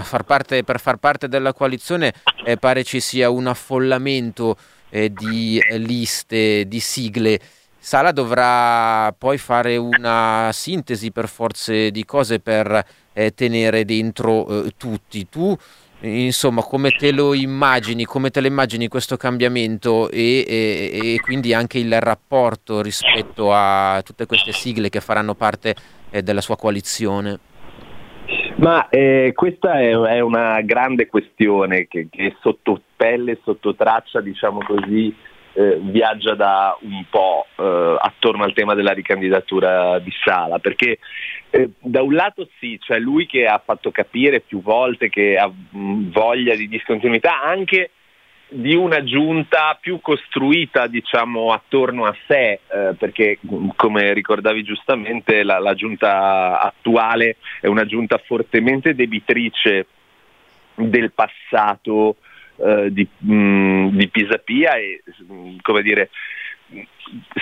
far 0.02 0.24
parte, 0.24 0.64
per 0.64 0.80
far 0.80 0.98
parte 0.98 1.28
della 1.28 1.54
coalizione 1.54 2.14
pare 2.60 2.84
ci 2.84 3.00
sia 3.00 3.30
un 3.30 3.46
affollamento 3.46 4.58
di 4.90 5.62
liste, 5.78 6.68
di 6.68 6.80
sigle. 6.80 7.40
Sala 7.84 8.14
dovrà 8.14 9.12
poi 9.12 9.38
fare 9.38 9.76
una 9.76 10.52
sintesi 10.54 11.12
per 11.12 11.28
forze 11.28 11.92
di 11.92 12.06
cose 12.06 12.40
per 12.40 12.82
eh, 13.12 13.34
tenere 13.34 13.84
dentro 13.84 14.48
eh, 14.48 14.72
tutti. 14.78 15.28
Tu, 15.28 15.54
insomma, 16.00 16.64
come 16.64 16.92
te 16.92 17.12
lo 17.12 17.34
immagini, 17.34 18.06
come 18.06 18.30
te 18.30 18.40
lo 18.40 18.48
immagini 18.48 18.88
questo 18.88 19.18
cambiamento 19.18 20.10
e, 20.10 20.46
e, 20.48 21.14
e, 21.16 21.20
quindi 21.20 21.54
anche 21.54 21.78
il 21.78 22.00
rapporto 22.00 22.82
rispetto 22.82 23.52
a 23.54 24.02
tutte 24.02 24.28
queste 24.28 24.54
sigle 24.54 24.88
che 24.88 25.02
faranno 25.02 25.36
parte 25.36 25.76
eh, 26.10 26.24
della 26.24 26.40
sua 26.40 26.56
coalizione? 26.56 27.38
Ma 28.60 28.88
eh, 28.88 29.34
questa 29.36 29.82
è, 29.82 29.90
è, 29.90 30.22
una 30.22 30.62
grande 30.62 31.08
questione 31.08 31.88
che, 31.88 32.08
che 32.10 32.38
sotto 32.40 32.82
pelle, 32.96 33.40
sotto 33.44 33.76
traccia, 33.76 34.22
diciamo 34.22 34.60
così, 34.66 35.14
eh, 35.54 35.80
viaggia 35.82 36.36
da 36.36 36.76
un 36.82 37.04
po' 37.10 37.46
eh, 37.56 37.98
attorno 38.00 38.44
al 38.44 38.54
tema 38.54 38.74
della 38.74 38.92
ricandidatura 38.92 40.00
di 40.00 40.12
Sala, 40.24 40.60
perché 40.60 41.00
eh, 41.50 41.70
da 41.80 42.02
un 42.02 42.14
lato 42.14 42.50
sì, 42.60 42.80
cioè 42.82 43.00
lui 43.00 43.26
che 43.26 43.46
ha 43.46 43.62
fatto 43.64 43.92
capire 43.92 44.40
più 44.40 44.62
volte 44.62 45.10
che 45.10 45.38
ha 45.38 45.48
mm, 45.50 46.12
voglia 46.12 46.56
di 46.56 46.68
discontinuità 46.68 47.42
anche 47.42 47.92
di 48.54 48.76
una 48.76 49.04
giunta 49.04 49.78
più 49.80 50.00
costruita 50.00 50.88
diciamo 50.88 51.52
attorno 51.52 52.06
a 52.06 52.16
sé, 52.28 52.60
eh, 52.68 52.94
perché 52.98 53.40
mm, 53.46 53.70
come 53.76 54.14
ricordavi 54.14 54.64
giustamente 54.64 55.44
la, 55.44 55.60
la 55.60 55.74
giunta 55.76 56.60
attuale 56.60 57.38
è 57.62 57.68
una 57.68 57.86
giunta 57.86 58.18
fortemente 58.18 58.96
debitrice 58.96 59.86
del 60.76 61.12
passato 61.12 62.16
eh, 62.58 62.92
di, 62.92 63.08
mh, 63.18 63.34
mm, 63.34 63.88
di 63.98 64.08
Pisapia 64.10 64.76
e 64.76 65.04
come 65.62 65.82
dire 65.82 66.10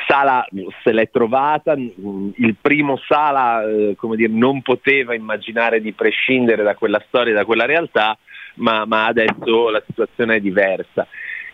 Sala 0.08 0.46
se 0.84 0.92
l'è 0.92 1.10
trovata, 1.10 1.74
il 1.74 2.56
primo 2.60 2.98
Sala 3.08 3.64
eh, 3.64 3.96
dire, 4.16 4.32
non 4.32 4.62
poteva 4.62 5.14
immaginare 5.14 5.80
di 5.80 5.94
prescindere 5.94 6.64
da 6.64 6.76
quella 6.76 7.02
storia, 7.08 7.34
da 7.34 7.46
quella 7.46 7.66
realtà, 7.66 8.18
ma, 8.56 8.86
ma 8.86 9.06
adesso 9.06 9.70
la 9.70 9.82
situazione 9.86 10.36
è 10.36 10.40
diversa. 10.42 11.08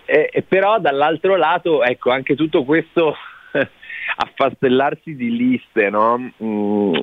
E, 0.06 0.30
e 0.32 0.42
però 0.42 0.80
dall'altro 0.80 1.36
lato, 1.36 1.84
ecco, 1.84 2.12
anche 2.12 2.36
tutto 2.36 2.64
questo 2.64 3.16
affastellarsi 4.16 5.16
di 5.16 5.36
liste, 5.36 5.90
no? 5.90 6.18
mm, 6.18 6.94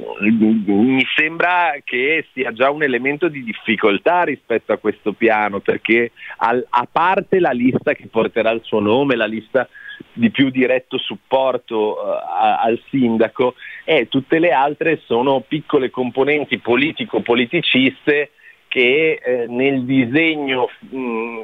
mi 0.67 1.05
sembra 1.15 1.75
che 1.85 2.27
sia 2.33 2.53
già 2.53 2.71
un 2.71 2.83
elemento 2.83 3.29
di 3.29 3.45
difficoltà 3.45 4.23
rispetto 4.23 4.73
a 4.73 4.79
questo 4.79 5.13
piano, 5.13 5.61
perché 5.61 6.13
al, 6.39 6.65
a 6.69 6.89
parte 6.91 7.41
la 7.41 7.53
lista 7.53 7.95
che 7.95 8.07
porterà 8.07 8.51
il 8.51 8.63
suo 8.63 8.81
nome, 8.81 9.17
la 9.17 9.27
lista 9.27 9.69
di 10.13 10.31
più 10.31 10.51
diretto 10.51 10.99
supporto 10.99 11.97
uh, 11.99 12.65
al 12.65 12.81
sindaco, 12.91 13.55
e 13.85 14.09
tutte 14.09 14.39
le 14.39 14.51
altre 14.51 15.01
sono 15.05 15.41
piccole 15.41 15.91
componenti 15.91 16.59
politico-politiciste 16.59 18.31
che 18.75 19.21
eh, 19.23 19.47
nel 19.47 19.85
disegno 19.85 20.69
mh, 20.81 21.43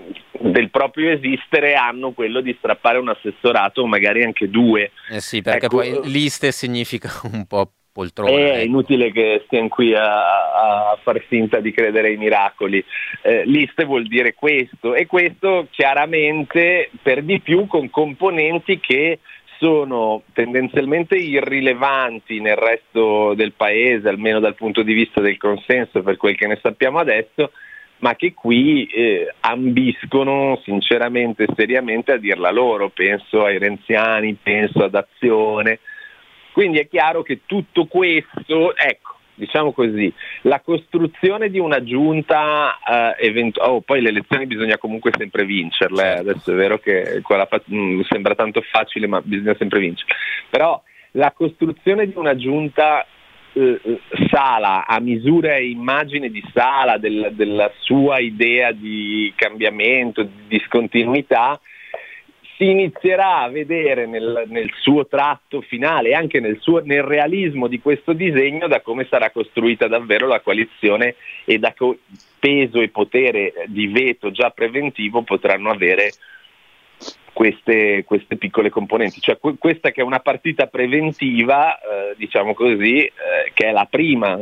del 0.51 0.69
proprio 0.69 1.13
esistere 1.13 1.75
hanno 1.75 2.11
quello 2.11 2.41
di 2.41 2.53
strappare 2.59 2.99
un 2.99 3.09
assessorato 3.09 3.83
o 3.83 3.87
magari 3.87 4.25
anche 4.25 4.51
due. 4.51 4.91
Eh 5.09 5.21
sì, 5.21 5.41
perché 5.41 5.67
ecco, 5.67 5.77
poi 5.77 6.01
liste 6.11 6.51
significa 6.51 7.09
un 7.33 7.47
po' 7.47 7.71
poltrona. 7.93 8.33
È 8.33 8.55
ecco. 8.55 8.65
inutile 8.65 9.13
che 9.13 9.43
stiamo 9.47 9.69
qui 9.69 9.95
a, 9.95 10.91
a, 10.91 10.99
far 11.05 11.21
finta 11.29 11.61
di 11.61 11.71
credere 11.71 12.09
ai 12.09 12.17
miracoli. 12.17 12.85
Eh, 13.23 13.45
liste 13.45 13.85
vuol 13.85 14.09
dire 14.09 14.35
questo 14.35 14.97
e 14.97 15.07
questo 15.07 15.69
chiaramente 15.71 16.91
per 17.01 17.23
di 17.23 17.39
più 17.39 17.69
con 17.69 17.91
componenti 17.91 18.81
che 18.81 19.21
sono 19.61 20.23
tendenzialmente 20.33 21.17
irrilevanti 21.17 22.41
nel 22.41 22.57
resto 22.57 23.35
del 23.35 23.53
paese, 23.53 24.09
almeno 24.09 24.41
dal 24.41 24.55
punto 24.55 24.83
di 24.83 24.95
vista 24.95 25.21
del 25.21 25.37
consenso 25.37 26.03
per 26.03 26.17
quel 26.17 26.35
che 26.35 26.47
ne 26.47 26.59
sappiamo 26.63 26.99
adesso, 26.99 27.53
ma 27.99 28.17
che 28.17 28.33
qui 28.33 28.87
eh, 28.87 29.35
ambiscono 29.41 30.59
sinceramente 30.65 31.43
e 31.43 31.53
seriamente 31.55 32.13
a 32.13 32.17
dirla 32.17 32.51
loro, 32.51 32.89
penso 32.89 33.45
ai 33.45 33.59
renziani, 33.59 34.35
penso 34.43 34.83
ad 34.83 34.95
Azione. 34.95 35.81
Quindi 36.53 36.79
è 36.79 36.89
chiaro 36.89 37.23
che 37.23 37.41
tutto 37.45 37.85
questo, 37.85 38.75
ecco, 38.75 39.10
diciamo 39.41 39.73
così, 39.73 40.13
la 40.43 40.61
costruzione 40.61 41.51
di 41.51 41.59
una 41.59 41.83
giunta, 41.83 42.79
eh, 43.19 43.27
eventu- 43.27 43.61
oh, 43.63 43.81
poi 43.81 44.01
le 44.01 44.11
elezioni 44.11 44.47
bisogna 44.47 44.79
comunque 44.79 45.11
sempre 45.17 45.45
vincerle, 45.45 46.03
eh. 46.03 46.19
adesso 46.19 46.53
è 46.53 46.55
vero 46.55 46.79
che 46.79 47.21
fa- 47.25 47.63
mh, 47.65 47.77
mm, 47.77 48.01
sembra 48.03 48.35
tanto 48.37 48.61
facile 48.61 49.07
ma 49.09 49.21
bisogna 49.21 49.57
sempre 49.59 49.81
vincere, 49.81 50.15
però 50.49 50.81
la 51.13 51.33
costruzione 51.33 52.07
di 52.07 52.13
una 52.15 52.37
giunta 52.37 53.05
eh, 53.53 53.81
Sala, 54.31 54.87
a 54.87 55.01
misura 55.01 55.57
e 55.57 55.71
immagine 55.71 56.31
di 56.31 56.43
Sala, 56.53 56.99
del, 56.99 57.31
della 57.33 57.71
sua 57.81 58.21
idea 58.21 58.71
di 58.71 59.33
cambiamento, 59.35 60.23
di 60.23 60.31
discontinuità, 60.47 61.59
si 62.61 62.69
inizierà 62.69 63.39
a 63.39 63.49
vedere 63.49 64.05
nel, 64.05 64.45
nel 64.49 64.71
suo 64.83 65.07
tratto 65.07 65.63
finale 65.63 66.11
e 66.11 66.15
anche 66.15 66.41
nel, 66.41 66.59
suo, 66.61 66.83
nel, 66.85 67.03
realismo 67.03 67.69
di 67.69 67.81
questo 67.81 68.13
disegno 68.13 68.69
da 68.69 68.83
come 68.83 69.07
sarà 69.09 69.31
costruita 69.31 69.89
davvero 69.89 70.27
la 70.27 70.41
coalizione 70.41 71.15
e 71.47 71.59
da 71.59 71.73
che 71.73 72.01
peso 72.39 72.83
e 72.83 72.91
potere 72.91 73.65
di 73.69 73.87
veto 73.87 74.31
già 74.31 74.51
preventivo 74.51 75.23
potranno 75.23 75.71
avere 75.71 76.13
queste, 77.33 78.05
queste 78.05 78.37
piccole 78.37 78.69
componenti. 78.69 79.21
Cioè 79.21 79.39
que- 79.39 79.57
questa 79.57 79.91
che 79.91 80.03
è 80.03 80.05
una 80.05 80.21
partita 80.21 80.67
preventiva, 80.67 81.79
eh, 81.79 82.15
diciamo 82.19 82.53
così, 82.53 82.99
eh, 82.99 83.13
che 83.55 83.69
è 83.69 83.73
la 83.73 83.87
prima 83.89 84.39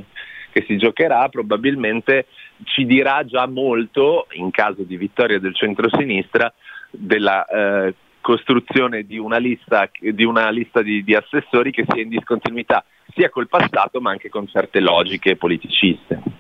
che 0.51 0.65
si 0.67 0.77
giocherà, 0.77 1.29
probabilmente 1.29 2.27
ci 2.65 2.85
dirà 2.85 3.25
già 3.25 3.47
molto, 3.47 4.27
in 4.33 4.51
caso 4.51 4.83
di 4.83 4.97
vittoria 4.97 5.39
del 5.39 5.55
centro-sinistra, 5.55 6.53
della 6.91 7.45
eh, 7.45 7.95
costruzione 8.29 9.05
di 9.05 9.17
una 9.17 9.39
lista, 9.39 9.89
di, 9.99 10.23
una 10.23 10.51
lista 10.51 10.83
di, 10.83 11.03
di 11.03 11.15
assessori 11.15 11.71
che 11.71 11.87
sia 11.89 12.03
in 12.03 12.11
discontinuità 12.11 12.85
sia 13.15 13.31
col 13.31 13.49
passato 13.49 14.03
ma 14.03 14.11
anche 14.11 14.29
con 14.29 14.47
certe 14.47 14.81
logiche 14.81 15.37
politiciste. 15.37 16.38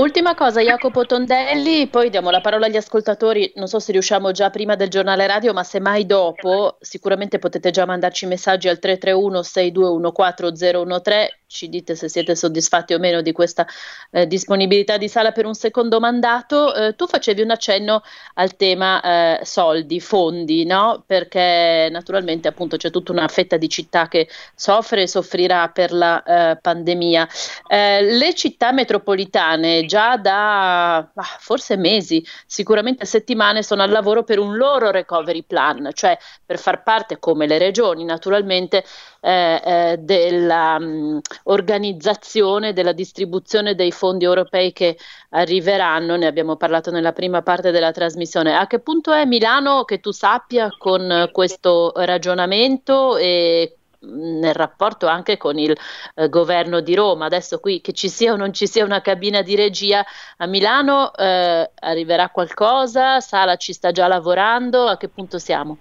Ultima 0.00 0.34
cosa, 0.34 0.62
Jacopo 0.62 1.04
Tondelli, 1.04 1.86
poi 1.88 2.08
diamo 2.08 2.30
la 2.30 2.40
parola 2.40 2.64
agli 2.64 2.78
ascoltatori, 2.78 3.52
non 3.56 3.68
so 3.68 3.78
se 3.78 3.92
riusciamo 3.92 4.30
già 4.30 4.48
prima 4.48 4.74
del 4.74 4.88
giornale 4.88 5.26
radio, 5.26 5.52
ma 5.52 5.62
se 5.62 5.78
mai 5.78 6.06
dopo, 6.06 6.78
sicuramente 6.80 7.38
potete 7.38 7.70
già 7.70 7.84
mandarci 7.84 8.24
messaggi 8.24 8.68
al 8.68 8.78
331 8.78 9.42
6214 9.42 11.02
013 11.02 11.40
ci 11.50 11.68
dite 11.68 11.96
se 11.96 12.08
siete 12.08 12.36
soddisfatti 12.36 12.94
o 12.94 13.00
meno 13.00 13.22
di 13.22 13.32
questa 13.32 13.66
eh, 14.12 14.26
disponibilità 14.28 14.96
di 14.96 15.08
sala 15.08 15.32
per 15.32 15.46
un 15.46 15.54
secondo 15.54 15.98
mandato. 15.98 16.72
Eh, 16.72 16.94
tu 16.94 17.08
facevi 17.08 17.42
un 17.42 17.50
accenno 17.50 18.02
al 18.34 18.54
tema 18.54 19.40
eh, 19.40 19.44
soldi, 19.44 20.00
fondi, 20.00 20.64
no? 20.64 21.02
Perché 21.04 21.88
naturalmente 21.90 22.46
appunto 22.46 22.76
c'è 22.76 22.90
tutta 22.90 23.10
una 23.10 23.26
fetta 23.26 23.56
di 23.56 23.68
città 23.68 24.06
che 24.06 24.28
soffre 24.54 25.02
e 25.02 25.08
soffrirà 25.08 25.68
per 25.70 25.92
la 25.92 26.22
eh, 26.22 26.56
pandemia. 26.60 27.28
Eh, 27.66 28.02
le 28.02 28.32
città 28.34 28.70
metropolitane 28.70 29.86
già 29.90 30.16
da 30.16 30.98
ah, 30.98 31.36
forse 31.40 31.76
mesi, 31.76 32.24
sicuramente 32.46 33.04
settimane 33.04 33.64
sono 33.64 33.82
al 33.82 33.90
lavoro 33.90 34.22
per 34.22 34.38
un 34.38 34.56
loro 34.56 34.92
recovery 34.92 35.42
plan, 35.42 35.90
cioè 35.92 36.16
per 36.46 36.60
far 36.60 36.84
parte 36.84 37.18
come 37.18 37.48
le 37.48 37.58
regioni 37.58 38.04
naturalmente 38.04 38.84
eh, 39.20 39.60
eh, 39.64 39.96
della 39.98 40.76
um, 40.78 41.20
organizzazione, 41.44 42.72
della 42.72 42.92
distribuzione 42.92 43.74
dei 43.74 43.90
fondi 43.90 44.24
europei 44.24 44.72
che 44.72 44.96
arriveranno, 45.30 46.14
ne 46.14 46.26
abbiamo 46.26 46.54
parlato 46.54 46.92
nella 46.92 47.12
prima 47.12 47.42
parte 47.42 47.72
della 47.72 47.90
trasmissione. 47.90 48.54
A 48.54 48.68
che 48.68 48.78
punto 48.78 49.12
è 49.12 49.24
Milano 49.24 49.82
che 49.82 49.98
tu 49.98 50.12
sappia 50.12 50.68
con 50.78 51.28
questo 51.32 51.92
ragionamento 51.96 53.16
e 53.16 53.79
nel 54.02 54.54
rapporto 54.54 55.06
anche 55.06 55.36
con 55.36 55.58
il 55.58 55.76
eh, 56.14 56.28
governo 56.28 56.80
di 56.80 56.94
Roma. 56.94 57.26
Adesso 57.26 57.58
qui 57.58 57.80
che 57.80 57.92
ci 57.92 58.08
sia 58.08 58.32
o 58.32 58.36
non 58.36 58.52
ci 58.52 58.66
sia 58.66 58.84
una 58.84 59.00
cabina 59.00 59.42
di 59.42 59.54
regia 59.54 60.04
a 60.36 60.46
Milano, 60.46 61.14
eh, 61.14 61.70
arriverà 61.80 62.28
qualcosa? 62.28 63.20
Sala 63.20 63.56
ci 63.56 63.72
sta 63.72 63.90
già 63.90 64.06
lavorando? 64.06 64.86
A 64.86 64.96
che 64.96 65.08
punto 65.08 65.38
siamo? 65.38 65.76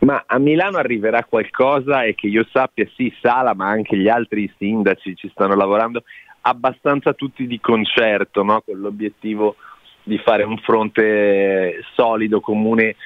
Ma 0.00 0.24
a 0.26 0.38
Milano 0.38 0.76
arriverà 0.76 1.24
qualcosa 1.24 2.04
e 2.04 2.14
che 2.14 2.26
io 2.26 2.46
sappia 2.52 2.86
sì, 2.94 3.12
Sala, 3.22 3.54
ma 3.54 3.68
anche 3.68 3.96
gli 3.96 4.08
altri 4.08 4.52
sindaci 4.58 5.16
ci 5.16 5.30
stanno 5.30 5.54
lavorando 5.54 6.02
abbastanza 6.42 7.14
tutti 7.14 7.46
di 7.46 7.58
concerto, 7.58 8.42
no? 8.42 8.60
con 8.60 8.78
l'obiettivo 8.78 9.56
di 10.02 10.18
fare 10.18 10.42
un 10.42 10.58
fronte 10.58 11.82
solido, 11.94 12.40
comune 12.40 12.96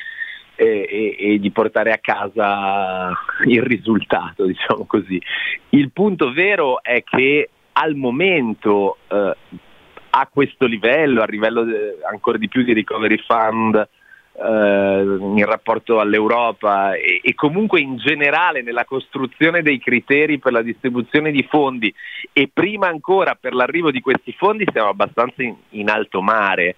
e, 0.58 0.88
e, 0.90 1.34
e, 1.34 1.38
di 1.38 1.52
portare 1.52 1.92
a 1.92 1.98
casa 1.98 3.12
il 3.44 3.62
risultato, 3.62 4.44
diciamo 4.44 4.86
così. 4.86 5.22
Il 5.68 5.92
punto 5.92 6.32
vero 6.32 6.82
è 6.82 7.04
che 7.04 7.48
al 7.74 7.94
momento 7.94 8.96
eh, 9.06 9.36
a 10.10 10.28
questo 10.32 10.66
livello, 10.66 11.22
a 11.22 11.26
livello 11.26 11.62
de, 11.62 11.98
ancora 12.10 12.38
di 12.38 12.48
più 12.48 12.64
di 12.64 12.72
recovery 12.72 13.18
fund, 13.18 13.76
eh, 13.76 15.16
in 15.20 15.44
rapporto 15.44 16.00
all'Europa 16.00 16.94
e, 16.94 17.20
e, 17.22 17.34
comunque 17.34 17.80
in 17.80 17.96
generale 17.96 18.62
nella 18.62 18.84
costruzione 18.84 19.62
dei 19.62 19.78
criteri 19.78 20.40
per 20.40 20.52
la 20.52 20.62
distribuzione 20.62 21.30
di 21.30 21.46
fondi 21.48 21.92
e 22.32 22.50
prima 22.52 22.88
ancora 22.88 23.36
per 23.38 23.54
l'arrivo 23.54 23.92
di 23.92 24.00
questi 24.00 24.32
fondi 24.32 24.64
siamo 24.72 24.88
abbastanza 24.88 25.44
in, 25.44 25.54
in 25.70 25.88
alto 25.88 26.20
mare. 26.20 26.74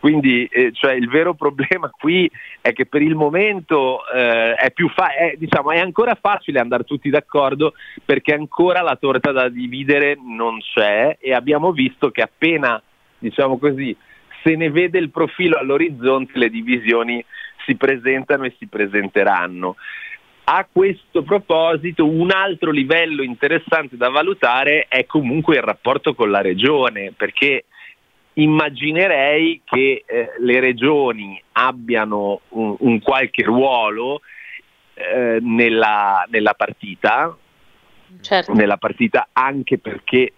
Quindi 0.00 0.46
eh, 0.46 0.72
cioè, 0.72 0.94
il 0.94 1.08
vero 1.08 1.34
problema 1.34 1.90
qui 1.96 2.28
è 2.62 2.72
che 2.72 2.86
per 2.86 3.02
il 3.02 3.14
momento 3.14 4.00
eh, 4.08 4.54
è, 4.54 4.72
fa- 4.94 5.14
è, 5.14 5.34
diciamo, 5.36 5.70
è, 5.70 5.78
ancora 5.78 6.16
facile 6.18 6.58
andare 6.58 6.84
tutti 6.84 7.10
d'accordo 7.10 7.74
perché 8.04 8.32
ancora 8.32 8.80
la 8.80 8.96
torta 8.96 9.30
da 9.30 9.50
dividere 9.50 10.16
non 10.18 10.58
c'è 10.60 11.18
e 11.20 11.34
abbiamo 11.34 11.72
visto 11.72 12.10
che 12.10 12.22
appena 12.22 12.82
diciamo 13.18 13.58
così, 13.58 13.94
se 14.42 14.56
ne 14.56 14.70
vede 14.70 14.98
il 14.98 15.10
profilo 15.10 15.58
all'orizzonte 15.58 16.38
le 16.38 16.48
divisioni 16.48 17.22
si 17.66 17.76
presentano 17.76 18.44
e 18.44 18.54
si 18.58 18.66
presenteranno. 18.66 19.76
A 20.44 20.66
questo 20.72 21.22
proposito 21.22 22.08
un 22.08 22.30
altro 22.30 22.70
livello 22.70 23.22
interessante 23.22 23.98
da 23.98 24.08
valutare 24.08 24.86
è 24.88 25.04
comunque 25.04 25.56
il 25.56 25.62
rapporto 25.62 26.14
con 26.14 26.30
la 26.30 26.40
regione 26.40 27.12
perché 27.14 27.66
immaginerei 28.34 29.62
che 29.64 30.04
eh, 30.06 30.32
le 30.38 30.60
regioni 30.60 31.42
abbiano 31.52 32.40
un, 32.50 32.76
un 32.78 33.00
qualche 33.00 33.42
ruolo 33.42 34.20
eh, 34.94 35.38
nella, 35.40 36.26
nella, 36.28 36.54
partita, 36.54 37.36
certo. 38.20 38.52
nella 38.52 38.76
partita 38.76 39.28
anche 39.32 39.78
perché 39.78 40.32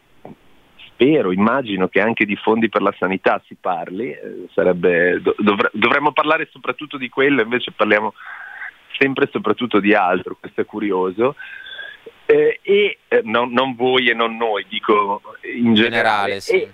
spero, 0.86 1.32
immagino 1.32 1.88
che 1.88 2.00
anche 2.00 2.24
di 2.24 2.36
fondi 2.36 2.68
per 2.68 2.82
la 2.82 2.94
sanità 2.98 3.42
si 3.46 3.56
parli, 3.60 4.10
eh, 4.10 4.46
sarebbe, 4.54 5.20
dovre, 5.38 5.70
dovremmo 5.72 6.12
parlare 6.12 6.48
soprattutto 6.50 6.96
di 6.96 7.08
quello, 7.08 7.42
invece 7.42 7.72
parliamo 7.72 8.14
sempre 8.98 9.24
e 9.24 9.30
soprattutto 9.32 9.80
di 9.80 9.94
altro, 9.94 10.36
questo 10.38 10.60
è 10.60 10.64
curioso. 10.64 11.34
Eh, 12.24 12.60
e 12.62 12.98
eh, 13.08 13.20
non, 13.24 13.52
non, 13.52 13.74
voi 13.74 14.08
e 14.08 14.14
non 14.14 14.36
noi, 14.36 14.64
dico 14.68 15.20
in 15.42 15.74
generale. 15.74 16.38
generale 16.38 16.40
sì. 16.40 16.62
E, 16.62 16.72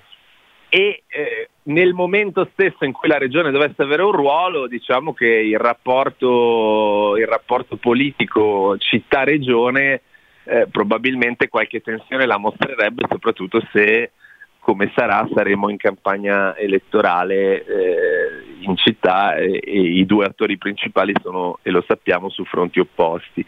e 0.68 1.02
eh, 1.06 1.48
nel 1.64 1.94
momento 1.94 2.48
stesso 2.52 2.84
in 2.84 2.92
cui 2.92 3.08
la 3.08 3.18
regione 3.18 3.50
dovesse 3.50 3.82
avere 3.82 4.02
un 4.02 4.12
ruolo, 4.12 4.66
diciamo 4.66 5.12
che 5.12 5.26
il 5.26 5.58
rapporto, 5.58 7.16
il 7.16 7.26
rapporto 7.26 7.76
politico 7.76 8.76
città-regione 8.78 10.02
eh, 10.44 10.66
probabilmente 10.70 11.48
qualche 11.48 11.80
tensione 11.80 12.26
la 12.26 12.38
mostrerebbe, 12.38 13.04
soprattutto 13.08 13.60
se 13.72 14.12
come 14.60 14.92
sarà 14.94 15.26
saremo 15.34 15.70
in 15.70 15.78
campagna 15.78 16.56
elettorale 16.56 17.64
eh, 17.64 18.44
in 18.60 18.76
città 18.76 19.34
e, 19.36 19.60
e, 19.64 19.80
i 19.80 20.04
due 20.04 20.26
attori 20.26 20.58
principali 20.58 21.14
sono, 21.22 21.58
e 21.62 21.70
lo 21.70 21.82
sappiamo, 21.86 22.28
su 22.28 22.44
fronti 22.44 22.78
opposti. 22.78 23.44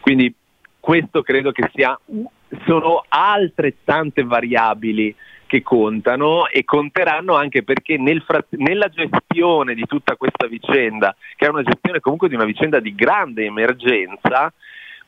Quindi 0.00 0.34
questo 0.78 1.22
credo 1.22 1.52
che 1.52 1.70
sia, 1.74 1.98
sono 2.66 3.04
altrettante 3.08 4.22
variabili 4.22 5.14
che 5.50 5.62
contano 5.62 6.46
e 6.46 6.64
conteranno 6.64 7.34
anche 7.34 7.64
perché 7.64 7.98
nel 7.98 8.22
frat- 8.22 8.54
nella 8.54 8.88
gestione 8.88 9.74
di 9.74 9.84
tutta 9.84 10.14
questa 10.14 10.46
vicenda, 10.46 11.16
che 11.34 11.46
è 11.46 11.48
una 11.48 11.64
gestione 11.64 11.98
comunque 11.98 12.28
di 12.28 12.36
una 12.36 12.44
vicenda 12.44 12.78
di 12.78 12.94
grande 12.94 13.46
emergenza, 13.46 14.52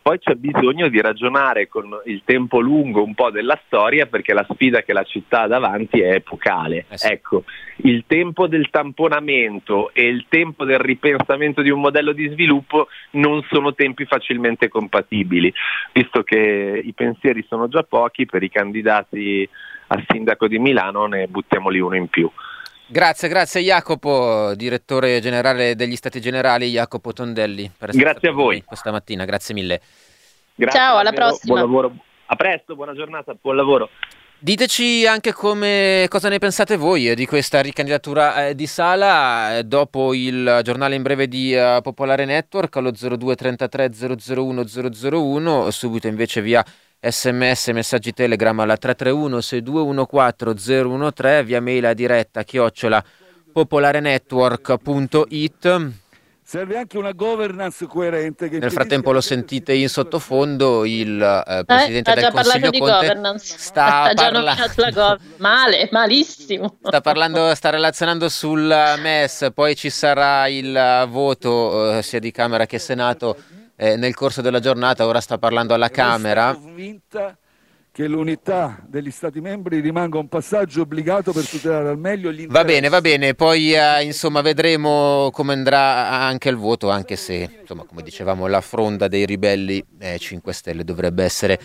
poi 0.03 0.19
c'è 0.19 0.35
bisogno 0.35 0.89
di 0.89 1.01
ragionare 1.01 1.69
con 1.69 1.89
il 2.07 2.23
tempo 2.25 2.59
lungo 2.59 3.05
un 3.05 3.15
po' 3.15 3.31
della 3.31 3.59
storia 3.67 4.07
perché 4.07 4.35
la 4.35 4.45
sfida 4.51 4.83
che 4.83 4.93
la 4.93 5.05
città 5.05 5.43
ha 5.43 5.47
davanti 5.47 6.01
è 6.01 6.15
epocale. 6.15 6.87
Eh 6.89 6.99
sì. 6.99 7.13
Ecco, 7.13 7.45
il 7.85 8.03
tempo 8.09 8.49
del 8.49 8.69
tamponamento 8.69 9.95
e 9.95 10.09
il 10.09 10.27
tempo 10.29 10.65
del 10.65 10.81
ripensamento 10.81 11.63
di 11.63 11.71
un 11.71 11.81
modello 11.81 12.11
di 12.11 12.29
sviluppo 12.31 12.89
non 13.11 13.47
sono 13.49 13.75
tempi 13.75 14.05
facilmente 14.05 14.67
compatibili, 14.67 15.55
visto 15.93 16.25
che 16.25 16.83
i 16.85 16.93
pensieri 16.95 17.45
sono 17.49 17.69
già 17.69 17.85
pochi 17.85 18.27
per 18.27 18.43
i 18.43 18.51
candidati 18.51 19.49
al 19.93 20.05
sindaco 20.09 20.49
di 20.49 20.59
Milano 20.59 21.07
ne 21.07 21.27
buttiamoli 21.27 21.79
uno 21.79 21.97
in 21.97 22.09
più. 22.09 22.31
Grazie, 22.87 23.29
grazie 23.29 23.63
Jacopo, 23.63 24.55
direttore 24.55 25.21
generale 25.21 25.75
degli 25.75 25.97
Stati 25.97 26.21
Generali, 26.21 26.71
Jacopo 26.71 27.13
Tondelli. 27.13 27.71
grazie 27.79 28.29
a 28.29 28.33
voi. 28.33 28.63
Questa 28.65 28.91
mattina, 28.91 29.25
grazie 29.25 29.55
mille. 29.55 29.81
Grazie, 30.55 30.79
Ciao, 30.79 30.99
alla 30.99 31.13
prossima. 31.13 31.55
Buon 31.55 31.71
lavoro. 31.71 31.97
A 32.27 32.37
presto, 32.37 32.75
buona 32.75 32.95
giornata, 32.95 33.35
buon 33.41 33.57
lavoro. 33.57 33.89
Diteci 34.39 35.07
anche 35.07 35.33
come, 35.33 36.07
cosa 36.09 36.29
ne 36.29 36.39
pensate 36.39 36.77
voi 36.77 37.09
eh, 37.09 37.15
di 37.15 37.27
questa 37.27 37.61
ricandidatura 37.61 38.49
eh, 38.49 38.55
di 38.57 38.67
Sala 38.67 39.59
eh, 39.59 39.65
dopo 39.65 40.13
il 40.15 40.61
giornale 40.65 40.97
in 40.97 41.03
breve 41.03 41.29
di 41.29 41.55
uh, 41.55 41.81
Popolare 41.81 42.25
Network 42.25 42.77
allo 42.77 42.91
0233 42.91 43.91
001 44.35 44.65
001, 44.65 45.71
subito 45.71 46.09
invece 46.09 46.41
via 46.41 46.65
sms 47.05 47.69
messaggi 47.69 48.13
telegram 48.13 48.61
alla 48.61 48.77
331 48.77 49.41
6214 49.41 51.13
013 51.13 51.45
via 51.45 51.61
mail 51.61 51.87
a 51.87 51.95
diretta 51.95 52.45
chiocciola 52.45 53.03
popolarenetwork.it 53.53 55.91
Serve 56.45 56.77
anche 56.77 56.99
una 56.99 57.13
governance 57.13 57.87
coerente. 57.87 58.49
Nel 58.51 58.71
frattempo 58.71 59.11
lo 59.11 59.23
sentite 59.23 59.73
in 59.73 59.89
sottofondo, 59.89 60.85
il 60.85 61.19
eh, 61.23 61.65
Presidente 61.65 62.11
eh, 62.11 62.15
del 62.15 62.31
Consiglio 62.31 62.69
di 62.69 62.79
Conte 62.79 62.93
governance. 62.93 63.55
sta 63.57 64.03
ha 64.03 64.13
parlando... 64.13 64.91
Gov- 64.93 65.19
male, 65.39 65.89
malissimo. 65.93 66.77
Sta, 66.83 67.01
parlando, 67.01 67.55
sta 67.55 67.71
relazionando 67.71 68.29
sul 68.29 68.71
MES, 68.99 69.49
poi 69.55 69.75
ci 69.75 69.89
sarà 69.89 70.47
il 70.49 71.07
voto 71.09 71.97
eh, 71.97 72.03
sia 72.03 72.19
di 72.19 72.31
Camera 72.31 72.67
che 72.67 72.79
Senato 72.79 73.35
eh, 73.83 73.97
nel 73.97 74.15
corso 74.15 74.43
della 74.43 74.61
giornata, 74.61 75.05
ora 75.07 75.21
sta 75.21 75.39
parlando 75.39 75.75
alla 75.75 75.91
Camera. 75.91 76.57
Che 77.95 78.07
l'unità 78.07 78.81
degli 78.87 79.11
Stati 79.11 79.41
membri 79.41 79.81
rimanga 79.81 80.19
un 80.19 80.29
passaggio 80.29 80.83
obbligato 80.83 81.33
per 81.33 81.47
tutelare 81.47 81.89
al 81.89 81.99
meglio 81.99 82.31
gli 82.31 82.43
interessi. 82.43 82.53
Va 82.53 82.65
bene, 82.65 82.89
va 82.89 83.01
bene, 83.03 83.35
poi 83.35 83.75
eh, 83.75 84.05
insomma 84.05 84.41
vedremo 84.41 85.29
come 85.31 85.53
andrà 85.53 86.09
anche 86.09 86.49
il 86.49 86.57
voto, 86.57 86.89
anche 86.91 87.17
se, 87.17 87.59
insomma, 87.61 87.83
come 87.85 88.03
dicevamo, 88.03 88.47
la 88.47 88.63
fronda 88.63 89.09
dei 89.09 89.27
ribelli 89.27 89.85
eh, 89.99 90.17
5 90.17 90.53
Stelle 90.53 90.85
dovrebbe 90.85 91.25
essere 91.25 91.61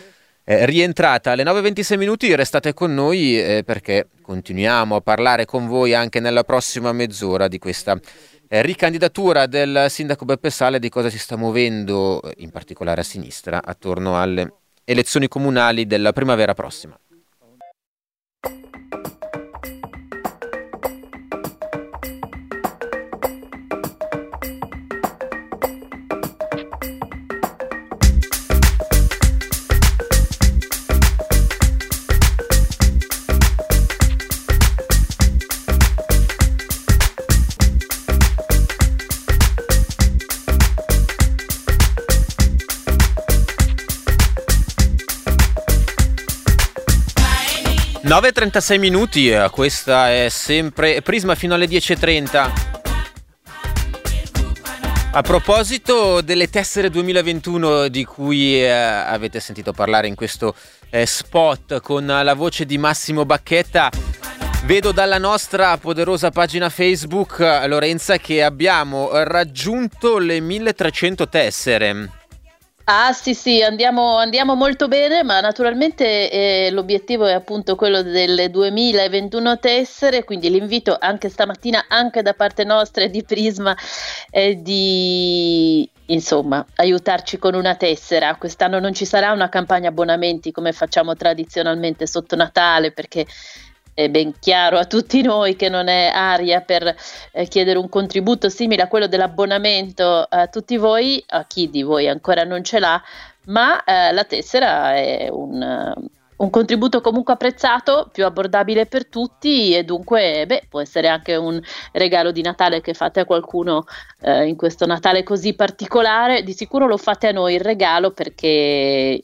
rientrata 0.48 1.32
alle 1.32 1.44
9.26 1.44 1.98
minuti, 1.98 2.34
restate 2.34 2.74
con 2.74 2.94
noi 2.94 3.38
eh, 3.38 3.64
perché 3.66 4.08
continuiamo 4.22 4.96
a 4.96 5.02
parlare 5.02 5.46
con 5.46 5.68
voi 5.68 5.94
anche 5.94 6.22
nella 6.22 6.44
prossima 6.44 6.94
mezz'ora 6.94 7.50
di 7.50 7.60
questa 7.60 8.00
eh, 8.48 8.62
ricandidatura 8.62 9.46
del 9.46 9.88
sindaco 9.90 10.24
Beppe 10.24 10.50
Sale 10.50 10.80
di 10.80 10.88
cosa 10.88 11.10
si 11.10 11.20
sta 11.20 11.36
muovendo, 11.36 12.22
eh, 12.22 12.34
in 12.38 12.52
particolare 12.52 13.02
a 13.02 13.04
sinistra, 13.04 13.62
attorno 13.62 14.20
alle 14.20 14.54
elezioni 14.86 15.28
comunali 15.28 15.86
della 15.86 16.14
primavera 16.14 16.54
prossima. 16.54 16.98
9.36 48.20 48.80
minuti, 48.80 49.30
eh, 49.30 49.48
questa 49.52 50.12
è 50.12 50.28
sempre 50.30 51.04
Prisma 51.04 51.36
fino 51.36 51.54
alle 51.54 51.68
10.30. 51.68 52.52
A 55.12 55.22
proposito 55.22 56.22
delle 56.22 56.50
tessere 56.50 56.90
2021 56.90 57.90
di 57.90 58.04
cui 58.06 58.60
eh, 58.60 58.72
avete 58.72 59.40
sentito 59.40 59.72
parlare 59.72 60.08
in 60.08 60.16
questo 60.16 60.56
eh, 60.90 61.06
spot 61.06 61.80
con 61.82 62.08
la 62.08 62.34
voce 62.34 62.66
di 62.66 62.80
Massimo 62.80 63.24
Bacchetta, 63.24 63.92
Vedo 64.64 64.92
dalla 64.92 65.20
nostra 65.20 65.78
poderosa 65.78 66.32
pagina 66.32 66.70
Facebook, 66.70 67.38
Lorenza, 67.68 68.18
che 68.18 68.42
abbiamo 68.42 69.10
raggiunto 69.24 70.18
le 70.18 70.40
1300 70.40 71.30
tessere. 71.30 72.17
Ah 72.90 73.12
sì 73.12 73.34
sì, 73.34 73.62
andiamo, 73.62 74.16
andiamo 74.16 74.56
molto 74.56 74.88
bene, 74.88 75.22
ma 75.22 75.42
naturalmente 75.42 76.32
eh, 76.32 76.70
l'obiettivo 76.72 77.26
è 77.26 77.34
appunto 77.34 77.76
quello 77.76 78.02
delle 78.02 78.50
2021 78.50 79.60
tessere, 79.60 80.24
quindi 80.24 80.50
l'invito 80.50 80.96
anche 80.98 81.28
stamattina, 81.28 81.88
anche 81.90 82.22
da 82.22 82.34
parte 82.34 82.64
nostra 82.64 83.04
e 83.04 83.10
di 83.10 83.26
Prisma, 83.26 83.76
è 84.30 84.56
di 84.56 85.90
insomma 86.06 86.66
aiutarci 86.76 87.38
con 87.38 87.56
una 87.56 87.76
tessera. 87.76 88.36
Quest'anno 88.38 88.80
non 88.80 88.94
ci 88.94 89.04
sarà 89.04 89.34
una 89.34 89.50
campagna 89.50 89.90
abbonamenti 89.90 90.54
come 90.54 90.72
facciamo 90.72 91.14
tradizionalmente 91.14 92.08
sotto 92.08 92.38
Natale, 92.38 92.94
perché 92.94 93.26
è 93.98 94.10
ben 94.12 94.38
chiaro 94.38 94.78
a 94.78 94.86
tutti 94.86 95.24
noi 95.24 95.56
che 95.56 95.70
non 95.70 95.88
è 95.88 96.12
aria 96.14 96.62
per 96.62 96.96
eh, 97.32 97.48
chiedere 97.48 97.80
un 97.80 97.90
contributo 97.90 98.48
simile 98.48 98.84
a 98.84 98.88
quello 98.88 99.08
dell'abbonamento 99.08 100.24
a 100.30 100.46
tutti 100.46 100.78
voi, 100.78 101.24
a 101.30 101.46
chi 101.46 101.68
di 101.72 101.82
voi 101.82 102.08
ancora 102.08 102.44
non 102.44 102.64
ce 102.64 102.78
l'ha, 102.78 103.02
ma 103.46 103.84
eh, 103.84 104.12
la 104.12 104.24
tessera 104.26 104.94
è 104.94 105.30
un, 105.32 105.96
un, 106.36 106.50
contributo 106.52 107.02
comunque 107.02 107.34
apprezzato, 107.34 108.10
più 108.14 108.24
abbordabile 108.24 108.86
per 108.86 109.08
tutti 109.08 109.74
e 109.76 109.84
dunque 109.84 110.46
beh, 110.46 110.68
può 110.70 110.80
essere 110.80 111.08
anche 111.08 111.36
un 111.36 111.60
regalo 111.94 112.32
di 112.32 112.44
Natale 112.44 112.82
che 112.82 112.94
fate 112.94 113.22
a 113.22 113.26
qualcuno 113.26 113.86
eh, 114.22 114.46
in 114.46 114.56
questo 114.56 114.86
Natale 114.86 115.24
così 115.24 115.56
particolare. 115.56 116.44
Di 116.44 116.54
sicuro 116.54 116.86
lo 116.86 116.98
fate 116.98 117.30
a 117.30 117.32
noi 117.32 117.56
il 117.56 117.62
regalo 117.62 118.12
perché 118.12 119.24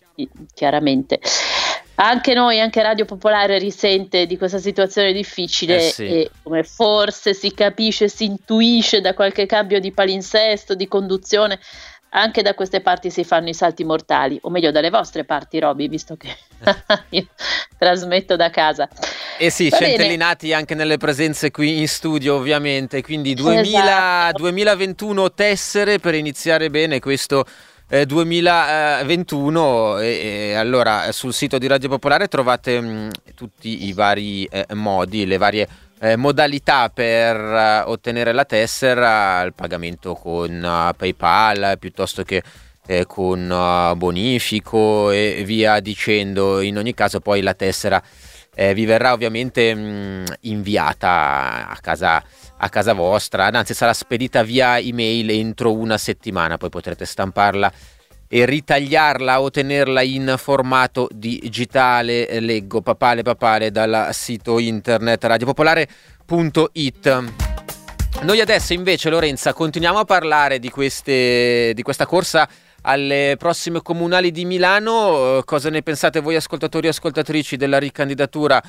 chiaramente 0.56 1.20
anche 1.96 2.34
noi, 2.34 2.60
anche 2.60 2.82
Radio 2.82 3.06
Popolare 3.06 3.60
risente 3.60 4.26
di 4.26 4.38
questa 4.38 4.58
situazione 4.58 5.14
difficile 5.14 5.78
eh 5.78 5.92
sì. 5.92 6.06
e 6.06 6.32
come 6.42 6.64
forse 6.64 7.34
si 7.34 7.54
capisce, 7.54 8.08
si 8.10 8.26
intuisce 8.26 9.02
da 9.02 9.14
qualche 9.14 9.46
cambio 9.46 9.80
di 9.80 9.92
palinsesto, 9.92 10.74
di 10.74 10.88
conduzione, 10.88 11.60
anche 12.16 12.42
da 12.42 12.54
queste 12.54 12.82
parti 12.82 13.10
si 13.10 13.24
fanno 13.24 13.50
i 13.50 13.54
salti 13.54 13.84
mortali, 13.84 14.38
o 14.42 14.50
meglio 14.50 14.72
dalle 14.72 14.90
vostre 14.90 15.24
parti, 15.24 15.60
Roby, 15.60 15.88
visto 15.88 16.16
che 16.16 16.36
io 17.10 17.28
trasmetto 17.78 18.36
da 18.36 18.50
casa. 18.50 18.88
E 19.38 19.46
eh 19.46 19.50
sì, 19.50 19.70
Va 19.70 19.78
centellinati 19.78 20.48
bene. 20.48 20.60
anche 20.60 20.76
nelle 20.76 20.98
presenze 20.98 21.52
qui 21.52 21.80
in 21.80 21.88
studio, 21.88 22.36
ovviamente. 22.36 23.02
Quindi 23.02 23.34
2000, 23.34 23.62
esatto. 23.62 24.38
2021 24.38 25.34
tessere 25.34 26.00
per 26.00 26.14
iniziare 26.14 26.70
bene 26.70 27.00
questo 27.00 27.46
2021 28.06 30.00
eh, 30.00 30.06
e, 30.06 30.48
e, 30.50 30.54
allora 30.56 31.12
sul 31.12 31.34
sito 31.34 31.60
di 31.60 31.68
Radio 31.68 31.90
Popolare 31.90 32.28
trovate 32.28 32.82
mh, 32.82 32.88
mm, 32.88 33.10
tutti 33.36 33.86
i 33.86 33.94
vari 33.94 34.46
eh, 34.46 34.66
modi, 34.74 35.28
le 35.28 35.38
varie 35.38 35.68
eh, 36.00 36.16
modalità 36.16 36.90
per 36.90 37.38
uh, 37.38 37.90
ottenere 37.90 38.34
la 38.34 38.46
tessera, 38.46 39.42
il 39.44 39.54
pagamento 39.54 40.16
con 40.16 40.52
uh, 40.52 40.94
PayPal 40.98 41.78
piuttosto 41.80 42.24
che 42.24 42.44
eh, 42.86 43.06
con 43.06 43.50
uh, 43.50 43.96
bonifico 43.96 45.12
e 45.12 45.44
via 45.46 45.80
dicendo. 45.80 46.60
In 46.60 46.78
ogni 46.78 46.94
caso 46.94 47.20
poi 47.22 47.42
la 47.42 47.54
tessera 47.54 48.04
eh, 48.56 48.74
vi 48.74 48.86
verrà 48.86 49.14
ovviamente 49.14 49.74
mh, 49.74 49.80
mm, 49.80 50.24
inviata 50.42 51.70
a 51.70 51.78
casa 51.80 52.24
a 52.64 52.70
casa 52.70 52.94
vostra, 52.94 53.48
anzi 53.48 53.74
sarà 53.74 53.92
spedita 53.94 54.42
via 54.42 54.80
email 54.80 55.30
entro 55.32 55.74
una 55.74 55.98
settimana, 55.98 56.58
poi 56.58 56.70
potrete 56.70 57.04
stamparla 57.06 57.70
e 58.30 58.46
ritagliarla 58.46 59.42
o 59.42 59.52
tenerla 59.52 60.02
in 60.02 60.36
formato 60.38 61.10
digitale, 61.12 62.40
leggo 62.40 62.82
papale 62.82 63.22
papale 63.22 63.70
dal 63.70 64.10
sito 64.14 64.60
internet 64.60 65.24
radiopopolare.it. 65.26 67.24
Noi 68.22 68.40
adesso 68.40 68.72
invece 68.72 69.10
Lorenza 69.10 69.52
continuiamo 69.54 70.00
a 70.00 70.06
parlare 70.06 70.60
di, 70.60 70.70
queste, 70.70 71.74
di 71.76 71.82
questa 71.82 72.06
corsa 72.06 72.48
alle 72.84 73.36
prossime 73.38 73.82
comunali 73.82 74.32
di 74.32 74.46
Milano, 74.46 75.42
cosa 75.44 75.70
ne 75.70 75.82
pensate 75.82 76.22
voi 76.22 76.36
ascoltatori 76.38 76.88
e 76.88 76.92
ascoltatrici 76.92 77.58
della 77.58 77.78
ricandidatura 77.78 78.62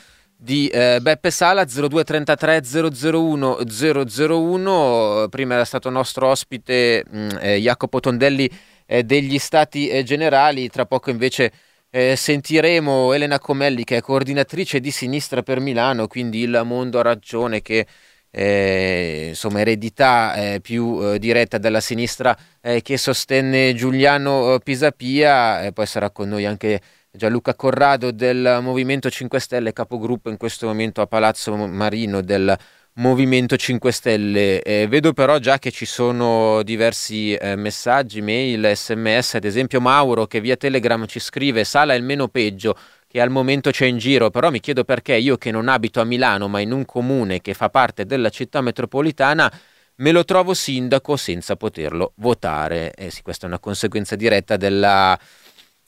di 0.45 0.69
eh, 0.69 0.99
Beppe 1.01 1.31
Sala 1.31 1.65
0233 1.65 2.61
001 3.01 3.61
001 3.67 5.27
prima 5.31 5.55
era 5.55 5.65
stato 5.65 5.89
nostro 5.89 6.29
ospite 6.29 7.03
mh, 7.11 7.19
mm, 7.19 7.29
eh, 7.41 7.57
Jacopo 7.57 7.99
Tondelli 7.99 8.51
eh, 8.85 9.05
degli 9.05 9.39
Stati 9.39 9.89
eh, 9.89 10.03
Generali. 10.03 10.69
Tra 10.69 10.85
poco 10.85 11.09
invece 11.09 11.51
eh, 11.89 12.15
sentiremo 12.15 13.15
Elena 13.15 13.39
Comelli 13.39 13.85
che 13.85 13.97
è 13.97 14.01
coordinatrice 14.03 14.81
di 14.81 14.91
Sinistra 14.91 15.43
per 15.43 15.61
Milano. 15.61 16.07
Quindi 16.09 16.41
il 16.41 16.61
mondo 16.63 16.99
ha 16.99 17.03
ragione 17.03 17.63
che 17.63 17.87
eh, 18.31 19.29
insomma 19.29 19.61
eredità 19.61 20.35
eh, 20.35 20.61
più 20.61 21.01
eh, 21.03 21.19
diretta 21.19 21.57
della 21.57 21.81
sinistra 21.81 22.37
eh, 22.61 22.83
che 22.83 22.99
sostenne 22.99 23.73
Giuliano 23.75 24.59
Pisapia, 24.63 25.71
poi 25.73 25.87
sarà 25.87 26.11
con 26.11 26.29
noi 26.29 26.45
anche 26.45 26.81
Gianluca 27.17 27.55
Corrado 27.55 28.11
del 28.11 28.59
Movimento 28.61 29.09
5 29.09 29.39
Stelle, 29.39 29.73
capogruppo 29.73 30.31
in 30.31 30.37
questo 30.37 30.67
momento 30.67 31.01
a 31.01 31.07
Palazzo 31.07 31.55
Marino 31.55 32.21
del 32.23 32.59
Movimento 32.95 33.57
5 33.57 33.93
Stelle. 33.93 34.61
Eh, 34.62 34.89
vedo 34.89 35.12
però 35.12 35.39
già 35.39 35.61
che 35.61 35.71
ci 35.71 35.87
sono 35.87 36.65
diversi 36.65 37.33
eh, 37.35 37.55
messaggi, 37.55 38.21
mail, 38.21 38.69
sms, 38.75 39.35
ad 39.35 39.45
esempio 39.45 39.81
Mauro 39.81 40.27
che 40.27 40.41
via 40.41 40.57
Telegram 40.57 41.07
ci 41.07 41.21
scrive 41.21 41.62
Sala 41.62 41.95
è 41.95 41.97
il 41.97 42.03
meno 42.03 42.27
peggio 42.27 42.77
che 43.07 43.21
al 43.21 43.31
momento 43.31 43.71
c'è 43.71 43.87
in 43.87 43.99
giro, 43.99 44.31
però 44.31 44.51
mi 44.51 44.59
chiedo 44.59 44.83
perché 44.83 45.15
io 45.15 45.37
che 45.37 45.53
non 45.53 45.69
abito 45.69 46.01
a 46.01 46.05
Milano 46.05 46.49
ma 46.49 46.59
in 46.59 46.73
un 46.73 46.85
comune 46.85 47.41
che 47.41 47.55
fa 47.55 47.69
parte 47.69 48.07
della 48.07 48.29
città 48.29 48.61
metropolitana 48.61 49.53
me 49.97 50.11
lo 50.11 50.25
trovo 50.25 50.53
sindaco 50.53 51.17
senza 51.17 51.55
poterlo 51.55 52.12
votare. 52.17 52.93
Eh 52.93 53.11
sì, 53.11 53.23
questa 53.23 53.47
è 53.47 53.49
una 53.49 53.61
conseguenza 53.61 54.17
diretta 54.17 54.57
della 54.57 55.17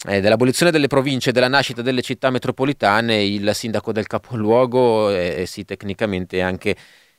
eh, 0.08 0.20
dell'abolizione 0.20 0.70
delle 0.70 0.88
province 0.88 1.30
e 1.30 1.32
della 1.32 1.48
nascita 1.48 1.82
delle 1.82 2.02
città 2.02 2.30
metropolitane, 2.30 3.22
il 3.24 3.50
sindaco 3.54 3.92
del 3.92 4.06
capoluogo 4.06 5.10
e 5.10 5.42
eh, 5.42 5.46
sì, 5.46 5.64
tecnicamente 5.64 6.40
anche 6.42 6.76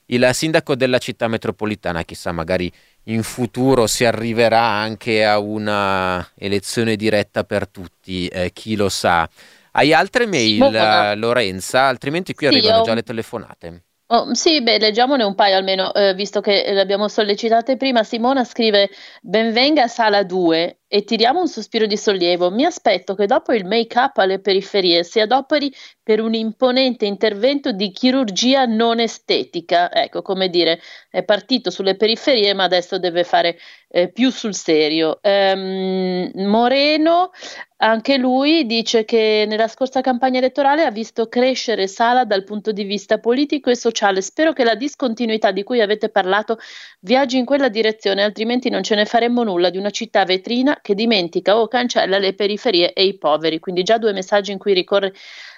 il 0.10 0.30
sindaco 0.32 0.76
della 0.76 1.00
città 1.00 1.28
metropolitana, 1.28 2.04
chissà, 2.04 2.32
magari 2.32 2.72
in 3.06 3.24
futuro 3.24 3.88
si 3.88 4.06
arriverà 4.06 4.62
anche 4.62 5.26
a 5.26 5.40
una 5.40 6.26
elezione 6.36 6.96
diretta 6.96 7.44
per 7.44 7.68
tutti, 7.68 8.28
eh, 8.28 8.52
chi 8.54 8.76
lo 8.76 8.90
sa. 8.90 9.28
Hai 9.72 9.94
altre 9.94 10.26
mail, 10.26 10.58
Buona. 10.58 11.14
Lorenza? 11.16 11.88
Altrimenti 11.88 12.34
qui 12.34 12.48
sì, 12.48 12.54
arrivano 12.54 12.78
io... 12.78 12.84
già 12.84 12.94
le 12.94 13.04
telefonate. 13.04 13.82
Oh, 14.10 14.34
sì, 14.34 14.62
beh, 14.62 14.80
leggiamone 14.80 15.24
un 15.24 15.36
paio 15.36 15.58
almeno, 15.58 15.94
eh, 15.94 16.14
visto 16.14 16.40
che 16.40 16.64
le 16.72 16.80
abbiamo 16.80 17.10
sollecitate 17.10 17.76
prima. 17.76 18.04
Simona 18.04 18.46
scrive: 18.46 18.90
Benvenga 19.22 19.84
a 19.84 19.88
sala 19.88 20.24
2 20.24 20.78
e 20.88 21.04
tiriamo 21.04 21.42
un 21.42 21.48
sospiro 21.48 21.86
di 21.86 21.98
sollievo. 21.98 22.50
Mi 22.50 22.66
aspetto 22.66 23.14
che 23.16 23.26
dopo 23.26 23.54
il 23.54 23.66
make-up 23.66 24.18
alle 24.18 24.40
periferie 24.40 25.04
si 25.04 25.20
adoperi 25.20 25.74
per 26.02 26.22
un 26.22 26.34
imponente 26.34 27.06
intervento 27.06 27.74
di 27.74 27.92
chirurgia 27.92 28.66
non 28.66 29.00
estetica. 29.00 29.92
Ecco, 29.92 30.22
come 30.22 30.50
dire, 30.50 30.80
è 31.10 31.24
partito 31.24 31.70
sulle 31.70 31.98
periferie, 31.98 32.54
ma 32.54 32.64
adesso 32.64 32.98
deve 32.98 33.26
fare 33.26 33.58
eh, 33.90 34.10
più 34.10 34.32
sul 34.32 34.56
serio. 34.56 35.20
Um, 35.22 36.32
Moreno, 36.34 37.32
anche 37.78 38.18
lui, 38.18 38.66
dice 38.66 39.04
che 39.04 39.46
nella 39.48 39.68
scorsa 39.68 40.00
campagna 40.00 40.38
elettorale 40.40 40.84
ha 40.84 40.92
visto 40.92 41.28
crescere 41.28 41.88
Sala 41.88 42.24
dal 42.24 42.46
punto 42.46 42.72
di 42.72 42.84
vista 42.84 43.20
politico 43.20 43.70
e 43.70 43.76
sociale. 43.76 44.22
Spero 44.22 44.54
che 44.54 44.64
la 44.64 44.76
discontinuità 44.76 45.52
di 45.52 45.64
cui 45.64 45.82
avete 45.82 46.08
parlato 46.10 46.58
viaggi 47.02 47.38
in 47.38 47.46
quella 47.46 47.68
direzione, 47.68 48.24
altrimenti 48.24 48.70
non 48.70 48.82
ce 48.82 48.96
ne 48.96 49.06
faremmo 49.06 49.44
nulla 49.44 49.70
di 49.70 49.78
una 49.78 49.90
città 49.90 50.24
vetrina 50.24 50.77
che 50.82 50.96
dimentica 50.96 51.58
o 51.58 51.68
cancella 51.68 52.18
le 52.18 52.34
periferie 52.34 52.94
e 52.94 53.06
i 53.06 53.18
poveri. 53.18 53.60
Quindi 53.60 53.84
già 53.84 53.98
due 53.98 54.14
messaggi 54.14 54.52
in 54.52 54.58
cui 54.58 54.74
ricorre 54.74 55.14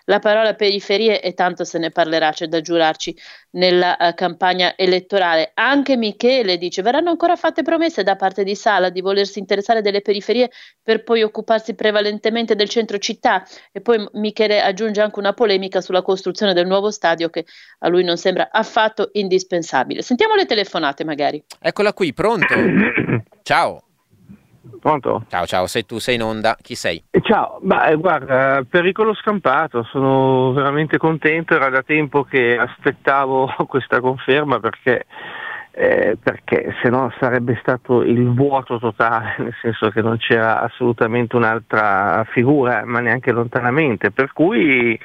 la 0.10 0.20
parola 0.20 0.56
periferie 0.56 1.22
e 1.22 1.34
tanto 1.34 1.64
se 1.64 1.78
ne 1.78 1.92
parlerà, 1.92 2.32
c'è 2.32 2.48
da 2.48 2.62
giurarci 2.62 3.16
nella 3.52 3.96
uh, 4.00 4.14
campagna 4.16 4.74
elettorale. 4.76 5.52
Anche 5.54 5.96
Michele 5.96 6.58
dice: 6.58 6.82
verranno 6.82 7.12
ancora 7.12 7.36
fatte 7.36 7.62
promesse 7.62 8.04
da 8.04 8.16
parte 8.16 8.44
di 8.44 8.56
Sala 8.56 8.90
di 8.90 9.02
volersi 9.02 9.38
interessare 9.38 9.82
delle 9.82 10.02
periferie 10.02 10.50
per 10.82 11.04
poi 11.04 11.22
occuparsi 11.22 11.76
prevalentemente 11.76 12.56
del 12.56 12.70
centro 12.70 12.98
città. 12.98 13.46
E 13.72 13.82
poi 13.82 14.04
Michele 14.14 14.62
aggiunge 14.62 15.02
anche 15.02 15.20
una 15.20 15.34
polemica 15.34 15.80
sulla 15.80 16.02
costruzione 16.02 16.54
del 16.54 16.66
nuovo 16.66 16.90
stadio 16.90 17.30
che 17.30 17.46
a 17.80 17.88
lui 17.88 18.04
non 18.04 18.18
sembra 18.18 18.50
affatto 18.52 19.10
indispensabile. 19.14 20.02
Sentiamo 20.02 20.34
le 20.34 20.46
telefonate, 20.46 21.04
magari. 21.04 21.44
Eccola 21.60 21.94
qui, 21.94 22.14
pronto? 22.14 22.56
Ciao. 23.44 23.89
Pronto? 24.80 25.24
Ciao, 25.30 25.46
ciao, 25.46 25.68
sei 25.68 25.86
tu, 25.86 26.00
sei 26.00 26.16
in 26.16 26.24
onda, 26.24 26.56
chi 26.62 26.76
sei? 26.76 27.04
Eh, 27.12 27.22
ciao, 27.22 27.60
Beh, 27.62 27.96
guarda, 27.96 28.64
pericolo 28.70 29.14
scampato, 29.14 29.84
sono 29.84 30.52
veramente 30.54 30.98
contento, 30.98 31.56
era 31.56 31.70
da 31.70 31.84
tempo 31.84 32.24
che 32.24 32.58
aspettavo 32.58 33.54
questa 33.68 34.00
conferma 34.00 34.60
perché, 34.60 35.06
eh, 35.72 36.18
perché 36.22 36.76
se 36.82 36.90
no 36.90 37.14
sarebbe 37.20 37.58
stato 37.62 38.02
il 38.02 38.34
vuoto 38.34 38.80
totale, 38.80 39.36
nel 39.40 39.56
senso 39.62 39.90
che 39.90 40.02
non 40.02 40.18
c'era 40.18 40.62
assolutamente 40.62 41.36
un'altra 41.36 42.26
figura, 42.32 42.84
ma 42.86 43.00
neanche 43.00 43.32
lontanamente, 43.32 44.12
per 44.12 44.34
cui 44.34 45.00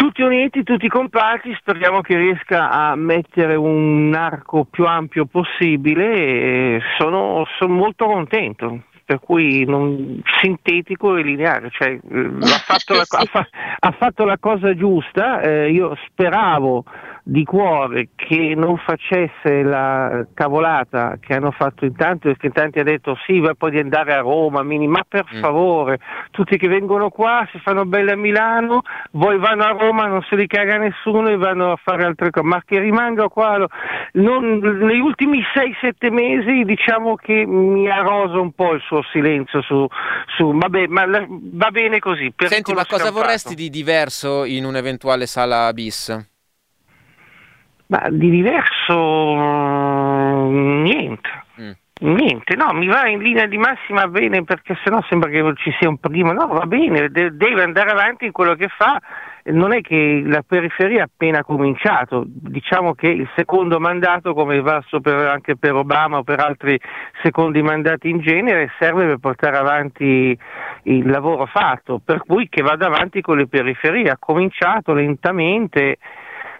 tutti 0.00 0.22
uniti, 0.22 0.62
tutti 0.62 0.88
compatti, 0.88 1.54
speriamo 1.58 2.00
che 2.00 2.16
riesca 2.16 2.70
a 2.70 2.96
mettere 2.96 3.54
un 3.54 4.14
arco 4.14 4.64
più 4.64 4.86
ampio 4.86 5.26
possibile 5.26 6.14
e 6.14 6.80
sono, 6.96 7.44
sono 7.58 7.74
molto 7.74 8.06
contento 8.06 8.84
per 9.04 9.20
cui 9.20 9.64
non, 9.66 10.22
sintetico 10.40 11.16
e 11.16 11.22
lineare, 11.22 11.68
cioè, 11.70 11.88
eh, 11.88 12.30
ha, 12.40 12.62
fatto 12.64 12.94
la, 12.96 13.04
ha, 13.06 13.24
fa, 13.24 13.46
ha, 13.78 13.90
fatto 13.90 14.24
la, 14.24 14.38
cosa 14.38 14.74
giusta, 14.74 15.42
eh, 15.42 15.70
io 15.70 15.94
speravo 16.06 16.84
di 17.22 17.44
cuore 17.44 18.08
che 18.14 18.54
non 18.56 18.76
facesse 18.78 19.62
la 19.62 20.26
cavolata 20.34 21.16
che 21.20 21.34
hanno 21.34 21.50
fatto 21.50 21.84
in 21.84 21.94
tanti, 21.94 22.28
perché 22.28 22.46
in 22.46 22.52
tanti 22.52 22.78
hanno 22.78 22.90
detto 22.90 23.16
sì, 23.26 23.40
va 23.40 23.54
poi 23.54 23.70
di 23.72 23.78
andare 23.78 24.12
a 24.14 24.20
Roma, 24.20 24.62
mini, 24.62 24.86
ma 24.86 25.04
per 25.06 25.26
mm. 25.34 25.40
favore, 25.40 25.98
tutti 26.30 26.56
che 26.56 26.68
vengono 26.68 27.10
qua 27.10 27.46
si 27.52 27.58
fanno 27.58 27.84
belle 27.84 28.12
a 28.12 28.16
Milano, 28.16 28.82
poi 29.10 29.38
vanno 29.38 29.64
a 29.64 29.70
Roma, 29.70 30.06
non 30.06 30.22
se 30.28 30.36
li 30.36 30.46
caga 30.46 30.76
nessuno 30.76 31.28
e 31.28 31.36
vanno 31.36 31.72
a 31.72 31.76
fare 31.82 32.04
altre 32.04 32.30
cose, 32.30 32.46
ma 32.46 32.62
che 32.64 32.78
rimanga 32.78 33.28
qua, 33.28 33.66
non, 34.12 34.58
negli 34.58 35.00
ultimi 35.00 35.40
6-7 35.40 36.12
mesi 36.12 36.64
diciamo 36.64 37.14
che 37.16 37.44
mi 37.46 37.88
ha 37.88 38.00
roso 38.00 38.40
un 38.40 38.52
po' 38.52 38.72
il 38.72 38.80
suo 38.80 39.02
silenzio 39.12 39.62
su, 39.62 39.86
su 40.36 40.52
vabbè, 40.52 40.86
ma 40.86 41.06
la, 41.06 41.26
va 41.28 41.70
bene 41.70 41.98
così. 41.98 42.32
Senti, 42.36 42.72
ma 42.72 42.86
cosa 42.86 43.04
scampato. 43.04 43.12
vorresti 43.12 43.54
di 43.54 43.70
diverso 43.70 44.44
in 44.44 44.64
un'eventuale 44.64 45.26
sala 45.26 45.72
bis? 45.72 46.29
Ma 47.90 48.06
di 48.08 48.30
diverso 48.30 48.94
niente. 50.48 51.28
Mm. 51.60 51.72
Niente, 52.02 52.56
no, 52.56 52.72
mi 52.72 52.86
va 52.86 53.08
in 53.08 53.20
linea 53.20 53.44
di 53.46 53.58
massima 53.58 54.06
bene 54.06 54.42
perché 54.44 54.78
sennò 54.82 55.02
sembra 55.08 55.28
che 55.28 55.52
ci 55.56 55.70
sia 55.78 55.88
un 55.88 55.98
primo, 55.98 56.32
no, 56.32 56.46
va 56.46 56.64
bene, 56.64 57.10
de- 57.10 57.36
deve 57.36 57.62
andare 57.62 57.90
avanti 57.90 58.24
in 58.24 58.32
quello 58.32 58.54
che 58.54 58.68
fa, 58.68 58.98
non 59.46 59.74
è 59.74 59.82
che 59.82 60.22
la 60.24 60.42
periferia 60.46 61.02
ha 61.02 61.04
appena 61.12 61.44
cominciato, 61.44 62.22
diciamo 62.26 62.94
che 62.94 63.08
il 63.08 63.28
secondo 63.36 63.78
mandato, 63.80 64.32
come 64.32 64.62
va 64.62 64.82
anche 65.30 65.56
per 65.56 65.74
Obama 65.74 66.18
o 66.18 66.22
per 66.22 66.40
altri 66.40 66.80
secondi 67.22 67.60
mandati 67.60 68.08
in 68.08 68.20
genere, 68.20 68.72
serve 68.78 69.04
per 69.04 69.18
portare 69.18 69.58
avanti 69.58 70.38
il 70.84 71.10
lavoro 71.10 71.44
fatto, 71.44 72.00
per 72.02 72.22
cui 72.24 72.48
che 72.48 72.62
vada 72.62 72.86
avanti 72.86 73.20
con 73.20 73.36
le 73.36 73.46
periferie, 73.46 74.10
ha 74.10 74.16
cominciato 74.18 74.94
lentamente 74.94 75.98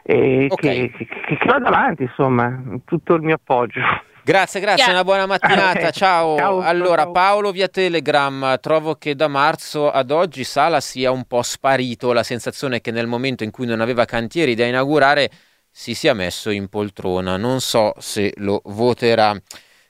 e 0.02 0.46
okay. 0.48 0.90
che, 0.90 1.06
che, 1.06 1.36
che 1.36 1.46
vada 1.46 1.68
avanti, 1.68 2.02
insomma, 2.02 2.62
tutto 2.84 3.14
il 3.14 3.22
mio 3.22 3.34
appoggio. 3.34 3.80
Grazie, 4.22 4.60
grazie, 4.60 4.84
yeah. 4.84 4.92
una 4.92 5.04
buona 5.04 5.26
mattinata. 5.26 5.90
Ciao. 5.92 6.36
ciao 6.36 6.60
allora, 6.60 7.02
ciao. 7.02 7.12
Paolo 7.12 7.52
via 7.52 7.68
Telegram, 7.68 8.58
trovo 8.60 8.94
che 8.94 9.14
da 9.14 9.28
marzo 9.28 9.90
ad 9.90 10.10
oggi 10.10 10.44
Sala 10.44 10.80
sia 10.80 11.10
un 11.10 11.24
po' 11.24 11.42
sparito. 11.42 12.12
La 12.12 12.22
sensazione 12.22 12.76
è 12.76 12.80
che 12.80 12.90
nel 12.90 13.06
momento 13.06 13.44
in 13.44 13.50
cui 13.50 13.66
non 13.66 13.80
aveva 13.80 14.04
cantieri 14.04 14.54
da 14.54 14.66
inaugurare 14.66 15.30
si 15.70 15.94
sia 15.94 16.14
messo 16.14 16.50
in 16.50 16.68
poltrona. 16.68 17.36
Non 17.36 17.60
so 17.60 17.94
se 17.98 18.32
lo 18.36 18.60
voterà. 18.66 19.34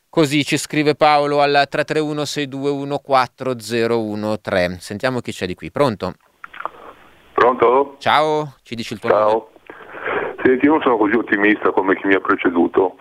Così 0.08 0.44
ci 0.44 0.56
scrive 0.56 0.94
Paolo 0.94 1.40
al 1.40 1.66
331 1.68 2.24
621 2.24 2.98
4013. 2.98 4.80
Sentiamo 4.80 5.20
chi 5.20 5.32
c'è 5.32 5.46
di 5.46 5.54
qui. 5.54 5.70
Pronto? 5.70 6.14
Pronto? 7.32 7.96
Ciao, 7.98 8.54
ci 8.62 8.74
dici 8.74 8.94
il 8.94 8.98
tuo 8.98 9.08
Ciao. 9.08 9.30
nome? 9.30 9.49
Senti, 10.42 10.64
io 10.64 10.72
non 10.72 10.80
sono 10.82 10.96
così 10.96 11.14
ottimista 11.14 11.70
come 11.70 11.96
chi 11.96 12.06
mi 12.06 12.14
ha 12.14 12.20
preceduto, 12.20 12.96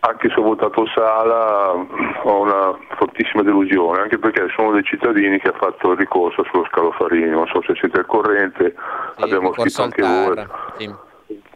anche 0.00 0.28
se 0.30 0.40
ho 0.40 0.42
votato 0.42 0.86
Sala 0.86 1.72
ho 1.72 2.40
una 2.40 2.78
fortissima 2.96 3.42
delusione, 3.42 4.00
anche 4.00 4.18
perché 4.18 4.46
sono 4.56 4.72
dei 4.72 4.84
cittadini 4.84 5.38
che 5.38 5.48
ha 5.48 5.56
fatto 5.58 5.92
il 5.92 5.98
ricorso 5.98 6.44
sullo 6.44 6.64
scalofarini, 6.70 7.30
non 7.30 7.46
so 7.46 7.62
se 7.62 7.74
siete 7.74 7.98
al 7.98 8.06
corrente, 8.06 8.74
sì, 9.16 9.22
abbiamo 9.22 9.52
scritto 9.52 9.82
anche 9.82 10.02
voi. 10.02 10.46
Sì 10.78 11.06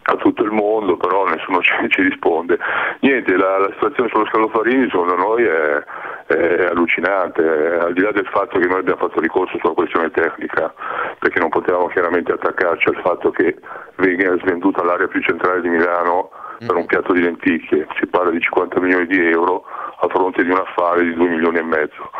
a 0.05 0.17
tutto 0.17 0.43
il 0.43 0.51
mondo, 0.51 0.97
però 0.97 1.27
nessuno 1.27 1.61
ci, 1.63 1.73
ci 1.89 2.03
risponde. 2.03 2.59
Niente, 3.01 3.37
la, 3.37 3.59
la, 3.59 3.71
situazione 3.73 4.09
sullo 4.11 4.27
scalofarini 4.27 4.89
secondo 4.91 5.17
noi 5.17 5.45
è, 5.45 5.85
è 6.27 6.67
allucinante, 6.67 7.43
è, 7.43 7.79
al 7.79 7.93
di 7.93 8.01
là 8.01 8.13
del 8.13 8.27
fatto 8.27 8.59
che 8.59 8.67
noi 8.67 8.81
abbiamo 8.81 9.01
fatto 9.01 9.21
ricorso 9.21 9.59
sulla 9.59 9.75
questione 9.75 10.11
tecnica, 10.11 10.73
perché 11.19 11.39
non 11.39 11.49
potevamo 11.49 11.87
chiaramente 11.89 12.33
attaccarci 12.33 12.89
al 12.89 13.01
fatto 13.03 13.31
che 13.31 13.57
venga 13.97 14.37
svenduta 14.39 14.83
l'area 14.83 15.09
più 15.09 15.21
centrale 15.21 15.61
di 15.61 15.69
Milano 15.69 16.31
per 16.67 16.77
un 16.77 16.87
piatto 16.87 17.13
di 17.13 17.21
lenticchie, 17.21 17.87
si 17.99 18.07
parla 18.07 18.31
di 18.31 18.41
50 18.41 18.81
milioni 18.81 19.07
di 19.07 19.19
euro 19.31 19.65
a 19.99 20.09
fronte 20.09 20.45
di 20.45 20.51
un 20.51 20.59
affare 20.59 21.03
di 21.05 21.15
2 21.15 21.29
milioni 21.29 21.59
e 21.59 21.63
mezzo. 21.63 22.11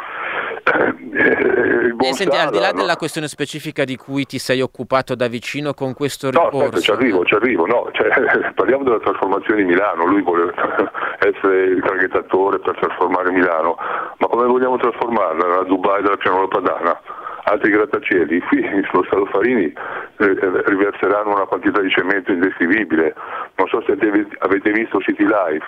Eh, 0.65 1.95
eh, 1.99 2.13
senti, 2.13 2.37
al 2.37 2.51
di 2.51 2.59
là 2.59 2.71
no? 2.71 2.81
della 2.81 2.97
questione 2.97 3.27
specifica 3.27 3.85
di 3.85 3.97
cui 3.97 4.25
ti 4.27 4.39
sei 4.39 4.61
occupato 4.61 5.15
da 5.15 5.27
vicino 5.27 5.75
con 5.75 5.93
questo 5.93 6.31
ricorso... 6.31 6.57
No, 6.57 6.65
aspetta, 6.65 6.81
ci 6.81 6.91
arrivo, 6.93 7.25
ci 7.25 7.35
arrivo, 7.35 7.67
no, 7.67 7.89
cioè, 7.93 8.53
parliamo 8.55 8.85
della 8.85 9.01
trasformazione 9.01 9.63
di 9.63 9.69
Milano, 9.69 10.07
lui 10.07 10.23
vuole 10.23 10.53
essere 11.19 11.65
il 11.65 11.83
traghettatore 11.83 12.61
per 12.61 12.79
trasformare 12.79 13.33
Milano, 13.33 13.77
ma 14.19 14.27
come 14.29 14.47
vogliamo 14.47 14.77
trasformarla? 14.77 15.47
La 15.47 15.63
Dubai 15.65 16.03
della 16.03 16.17
pianura 16.17 16.47
padana? 16.49 17.01
Altri 17.45 17.71
grattacieli, 17.71 18.41
qui 18.43 18.63
sullo 18.91 19.05
Stato 19.05 19.27
Farini 19.27 19.65
eh, 19.65 20.37
riverseranno 20.67 21.35
una 21.35 21.47
quantità 21.47 21.81
di 21.81 21.91
cemento 21.91 22.33
indescrivibile. 22.33 23.15
Non 23.57 23.67
so 23.69 23.83
se 23.83 23.93
avete 23.93 24.71
visto 24.71 25.01
City 25.01 25.25
Life, 25.25 25.67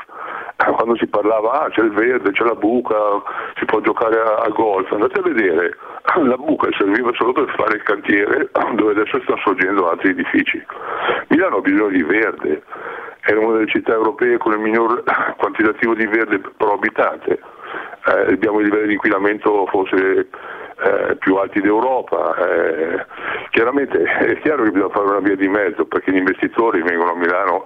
quando 0.57 0.97
si 0.97 1.07
parlava 1.07 1.62
ah, 1.62 1.68
c'è 1.70 1.83
il 1.83 1.93
verde, 1.93 2.31
c'è 2.31 2.45
la 2.45 2.55
buca, 2.55 2.95
si 3.59 3.64
può 3.64 3.81
giocare 3.81 4.20
a, 4.20 4.49
golf, 4.49 4.91
andate 4.93 5.18
a 5.18 5.22
vedere, 5.22 5.77
la 6.22 6.37
buca 6.37 6.68
serviva 6.79 7.11
solo 7.14 7.33
per 7.33 7.53
fare 7.57 7.77
il 7.77 7.83
cantiere 7.83 8.51
dove 8.75 8.93
adesso 8.93 9.20
stanno 9.22 9.41
sorgendo 9.45 9.91
altri 9.91 10.11
edifici. 10.11 10.64
Milano 11.29 11.57
ha 11.57 11.61
bisogno 11.61 11.89
di 11.89 12.03
verde, 12.03 12.62
è 13.20 13.33
una 13.33 13.55
delle 13.55 13.68
città 13.68 13.93
europee 13.93 14.39
con 14.39 14.53
il 14.53 14.61
minor 14.61 15.03
quantitativo 15.37 15.95
di 15.95 16.07
verde 16.07 16.39
pro 16.39 16.75
abitante, 16.75 17.41
eh, 18.07 18.33
abbiamo 18.33 18.61
i 18.61 18.64
livelli 18.64 18.89
di 18.89 18.93
inquinamento 18.93 19.66
forse 19.66 20.29
eh, 20.83 21.16
più 21.16 21.37
alti 21.37 21.61
d'Europa. 21.61 22.35
Eh, 22.37 23.07
chiaramente 23.51 24.03
è 24.03 24.39
chiaro 24.41 24.64
che 24.64 24.70
bisogna 24.70 24.93
fare 24.93 25.07
una 25.07 25.20
via 25.20 25.37
di 25.37 25.49
mezzo 25.49 25.85
perché 25.87 26.12
gli 26.12 26.16
investitori 26.16 26.83
vengono 26.83 27.12
a 27.12 27.16
Milano 27.16 27.64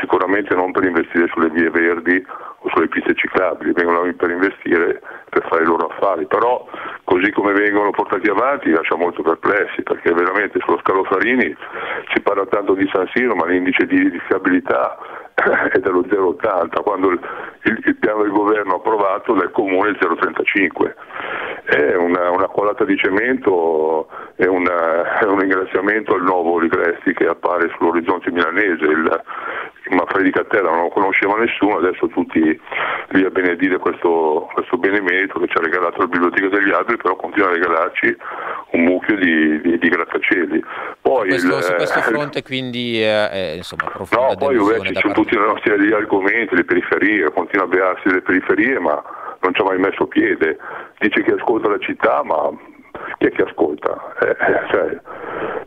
sicuramente 0.00 0.54
non 0.54 0.72
per 0.72 0.84
investire 0.84 1.28
sulle 1.28 1.50
vie 1.50 1.70
verdi 1.70 2.24
o 2.64 2.68
sulle 2.70 2.88
piste 2.88 3.14
ciclabili, 3.14 3.72
vengono 3.72 4.12
per 4.14 4.30
investire 4.30 5.00
per 5.28 5.46
fare 5.48 5.62
i 5.62 5.66
loro 5.66 5.86
affari, 5.86 6.26
però 6.26 6.66
così 7.04 7.30
come 7.30 7.52
vengono 7.52 7.90
portati 7.90 8.28
avanti 8.28 8.70
lascia 8.70 8.96
molto 8.96 9.22
perplessi 9.22 9.82
perché 9.82 10.12
veramente 10.12 10.58
sullo 10.60 10.78
scalo 10.78 11.04
Farini 11.04 11.54
si 12.12 12.20
parla 12.22 12.46
tanto 12.46 12.74
di 12.74 12.88
San 12.92 13.08
Siro 13.12 13.34
ma 13.34 13.46
l'indice 13.46 13.86
di 13.86 13.96
edificabilità 13.96 14.96
è 15.34 15.78
dello 15.78 16.02
0,80 16.02 16.82
quando 16.82 17.10
il, 17.10 17.20
il, 17.64 17.82
il, 17.86 17.96
piano 17.96 18.22
del 18.22 18.30
governo 18.30 18.76
approvato 18.76 19.34
del 19.34 19.50
comune 19.50 19.88
è 19.88 19.90
il 19.90 19.98
0,35 20.00 20.94
è 21.64 21.94
una, 21.96 22.30
una 22.30 22.46
colata 22.46 22.84
di 22.84 22.96
cemento 22.96 24.08
è, 24.36 24.46
una, 24.46 25.18
è, 25.18 25.24
un 25.24 25.40
ringraziamento 25.40 26.14
al 26.14 26.22
nuovo 26.22 26.58
Ligresti 26.58 27.14
che 27.14 27.26
appare 27.26 27.70
sull'orizzonte 27.76 28.30
milanese 28.30 28.84
il, 28.84 29.22
Manfredi 29.90 30.30
Cattella 30.30 30.70
non 30.70 30.82
lo 30.82 30.88
conosceva 30.88 31.36
nessuno 31.36 31.76
adesso 31.76 32.06
tutti 32.08 32.40
lì 32.40 33.24
a 33.24 33.30
benedire 33.30 33.78
questo, 33.78 34.48
questo 34.52 34.78
benemerito 34.78 35.38
che 35.38 35.48
ci 35.48 35.58
ha 35.58 35.60
regalato 35.60 35.98
la 35.98 36.06
biblioteca 36.06 36.48
degli 36.48 36.70
alberi 36.70 36.96
però 36.96 37.16
continua 37.16 37.48
a 37.48 37.52
regalarci 37.52 38.16
un 38.70 38.84
mucchio 38.84 39.16
di, 39.16 39.60
di, 39.60 39.78
di 39.78 39.88
grattacieli. 39.88 40.64
Poi 41.00 41.28
questo, 41.28 41.56
il, 41.56 41.62
su 41.62 41.74
questo 41.74 42.00
fronte 42.08 42.42
quindi 42.42 43.02
eh, 43.02 43.28
eh 43.30 43.56
insomma 43.56 43.90
profonda 43.90 44.28
no 44.28 44.36
poi 44.36 44.84
ci 44.86 44.94
sono 44.94 45.12
tutti 45.12 45.34
i 45.34 45.38
nostri 45.38 45.72
argomenti 45.92 46.54
le 46.54 46.64
periferie 46.64 47.30
continua 47.32 47.66
a 47.66 47.68
bearsi 47.68 48.08
delle 48.08 48.22
periferie 48.22 48.78
ma 48.78 49.02
non 49.40 49.54
ci 49.54 49.60
ha 49.60 49.64
mai 49.64 49.78
messo 49.78 50.06
piede. 50.06 50.56
Dice 50.98 51.22
che 51.22 51.32
ascolta 51.32 51.68
la 51.68 51.78
città 51.78 52.22
ma 52.24 52.50
chi 53.18 53.26
è 53.26 53.30
che 53.30 53.42
ascolta? 53.42 54.14
Eh, 54.20 54.28
eh, 54.28 54.60
cioè, 54.70 55.00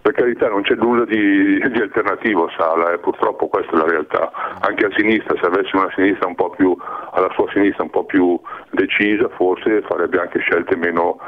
per 0.02 0.14
carità 0.14 0.48
non 0.50 0.62
c'è 0.62 0.76
nulla 0.76 1.06
di, 1.06 1.60
di 1.60 1.82
alternativo 1.82 2.46
a 2.46 2.54
Sala, 2.58 2.92
eh, 2.92 3.00
purtroppo 3.00 3.48
questa 3.48 3.74
è 3.74 3.78
la 3.78 3.88
realtà. 3.88 4.32
Anche 4.62 4.86
a 4.86 4.92
sinistra, 4.96 5.38
se 5.40 5.46
avesse 5.46 5.76
una 5.76 5.92
sinistra 5.96 6.28
un 6.28 6.36
po' 6.36 6.50
più, 6.50 6.76
alla 7.12 7.30
sua 7.34 7.50
sinistra 7.52 7.84
un 7.84 7.90
po' 7.90 8.06
più 8.06 8.40
decisa, 8.72 9.30
forse 9.30 9.82
farebbe 9.82 10.20
anche 10.20 10.40
scelte 10.40 10.76
meno, 10.76 11.20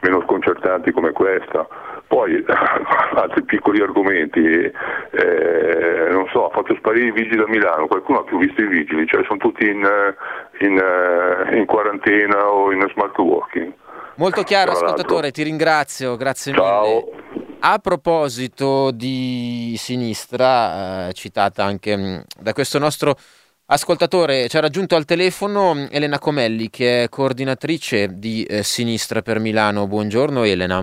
meno 0.00 0.22
sconcertanti 0.22 0.92
come 0.92 1.12
questa. 1.12 1.66
Poi 2.06 2.44
altri 3.14 3.42
piccoli 3.42 3.80
argomenti, 3.80 4.40
eh, 4.40 6.08
non 6.10 6.28
so, 6.28 6.46
ha 6.46 6.50
fatto 6.50 6.74
sparire 6.76 7.06
i 7.06 7.12
vigili 7.12 7.36
da 7.36 7.48
Milano, 7.48 7.86
qualcuno 7.86 8.20
ha 8.20 8.24
più 8.24 8.38
visto 8.38 8.60
i 8.60 8.66
vigili, 8.66 9.06
cioè 9.06 9.24
sono 9.24 9.38
tutti 9.38 9.68
in, 9.68 9.84
in, 10.60 10.82
in 11.52 11.64
quarantena 11.66 12.50
o 12.50 12.72
in 12.72 12.86
smart 12.92 13.16
working. 13.18 13.72
Molto 14.18 14.42
chiaro, 14.44 14.72
ascoltatore, 14.72 15.30
ti 15.30 15.42
ringrazio, 15.42 16.16
grazie 16.16 16.54
Ciao. 16.54 16.82
mille. 16.82 17.58
A 17.60 17.78
proposito 17.78 18.90
di 18.90 19.74
sinistra, 19.76 21.08
eh, 21.08 21.12
citata 21.12 21.64
anche 21.64 21.96
mh, 21.96 22.00
mm, 22.00 22.18
da 22.40 22.52
questo 22.54 22.78
nostro 22.78 23.14
ascoltatore, 23.66 24.48
ci 24.48 24.56
ha 24.56 24.60
raggiunto 24.60 24.96
al 24.96 25.04
telefono 25.04 25.74
mm, 25.74 25.86
Elena 25.90 26.18
Comelli, 26.18 26.70
che 26.70 27.04
è 27.04 27.08
coordinatrice 27.10 28.18
di 28.18 28.42
eh, 28.44 28.62
Sinistra 28.62 29.20
per 29.20 29.38
Milano. 29.38 29.86
Buongiorno 29.86 30.44
Elena. 30.44 30.82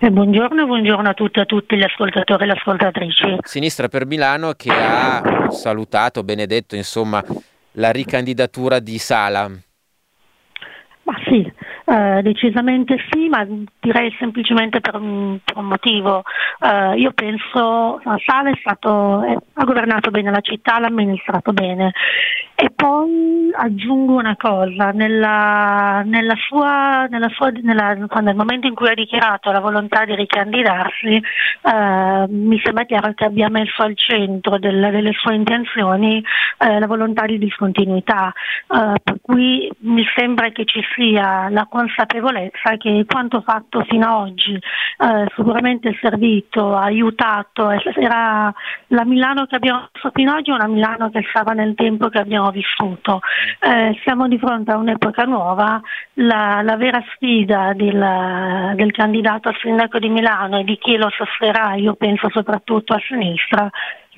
Eh, 0.00 0.10
buongiorno, 0.10 0.64
buongiorno 0.64 1.10
a 1.10 1.14
tutti 1.14 1.38
e 1.38 1.42
a 1.42 1.44
tutti 1.44 1.76
gli 1.76 1.84
ascoltatori 1.84 2.44
e 2.44 2.46
le 2.46 2.52
ascoltatrici. 2.52 3.36
Sinistra 3.42 3.88
per 3.88 4.06
Milano 4.06 4.52
che 4.52 4.70
ha 4.70 5.50
salutato, 5.50 6.22
benedetto, 6.22 6.76
insomma, 6.76 7.22
la 7.72 7.90
ricandidatura 7.90 8.78
di 8.78 8.96
Sala. 8.96 9.50
Ma 11.12 11.18
sì, 11.26 11.52
eh, 11.84 12.22
decisamente 12.22 12.96
sì, 13.10 13.28
ma 13.28 13.46
direi 13.80 14.10
semplicemente 14.18 14.80
per 14.80 14.94
un, 14.94 15.38
per 15.44 15.58
un 15.58 15.66
motivo. 15.66 16.22
Eh, 16.58 16.96
io 16.96 17.12
penso 17.12 18.00
che 18.02 18.08
Sala 18.24 18.48
è 18.48 18.56
stato, 18.58 19.22
è, 19.22 19.36
ha 19.52 19.64
governato 19.64 20.10
bene 20.10 20.30
la 20.30 20.40
città, 20.40 20.78
l'ha 20.78 20.86
amministrato 20.86 21.52
bene. 21.52 21.92
E 22.64 22.70
poi 22.70 23.50
aggiungo 23.56 24.14
una 24.14 24.36
cosa, 24.36 24.92
nella, 24.92 26.02
nella 26.04 26.36
sua, 26.46 27.06
nella 27.10 27.28
sua, 27.30 27.50
nel 27.50 28.36
momento 28.36 28.68
in 28.68 28.74
cui 28.76 28.88
ha 28.88 28.94
dichiarato 28.94 29.50
la 29.50 29.58
volontà 29.58 30.04
di 30.04 30.14
ricandidarsi, 30.14 31.16
eh, 31.16 32.26
mi 32.28 32.60
sembra 32.62 32.84
chiaro 32.84 33.14
che 33.14 33.24
abbia 33.24 33.48
messo 33.48 33.82
al 33.82 33.96
centro 33.96 34.60
del, 34.60 34.90
delle 34.92 35.10
sue 35.12 35.34
intenzioni 35.34 36.24
eh, 36.58 36.78
la 36.78 36.86
volontà 36.86 37.26
di 37.26 37.38
discontinuità, 37.38 38.32
eh, 38.32 38.94
per 39.02 39.16
cui 39.20 39.68
mi 39.80 40.04
sembra 40.14 40.50
che 40.50 40.64
ci 40.64 40.82
sia 40.94 41.48
la 41.48 41.66
consapevolezza 41.68 42.76
che 42.78 43.04
quanto 43.08 43.40
fatto 43.40 43.82
fino 43.88 44.06
ad 44.06 44.28
oggi 44.28 44.54
eh, 44.54 45.26
sicuramente 45.34 45.88
è 45.88 45.98
servito, 46.00 46.76
ha 46.76 46.84
aiutato, 46.84 47.70
era 47.70 48.54
la 48.86 49.04
Milano 49.04 49.46
che 49.46 49.56
abbiamo 49.56 49.88
visto 49.92 50.10
fino 50.14 50.30
ad 50.30 50.38
oggi 50.38 50.50
una 50.50 50.68
Milano 50.68 51.10
che 51.10 51.24
stava 51.28 51.54
nel 51.54 51.74
tempo 51.74 52.08
che 52.08 52.18
abbiamo 52.18 52.50
vissuto. 52.52 53.18
Eh, 53.58 53.98
siamo 54.04 54.28
di 54.28 54.38
fronte 54.38 54.70
a 54.70 54.76
un'epoca 54.76 55.24
nuova, 55.24 55.80
la, 56.14 56.62
la 56.62 56.76
vera 56.76 57.02
sfida 57.14 57.72
del, 57.74 58.74
del, 58.76 58.92
candidato 58.92 59.48
al 59.48 59.56
sindaco 59.60 59.98
di 59.98 60.08
Milano 60.08 60.60
e 60.60 60.64
di 60.64 60.78
chi 60.78 60.96
lo 60.96 61.10
sosterrà, 61.10 61.74
io 61.74 61.94
penso 61.94 62.28
soprattutto 62.30 62.94
a 62.94 63.00
sinistra, 63.04 63.68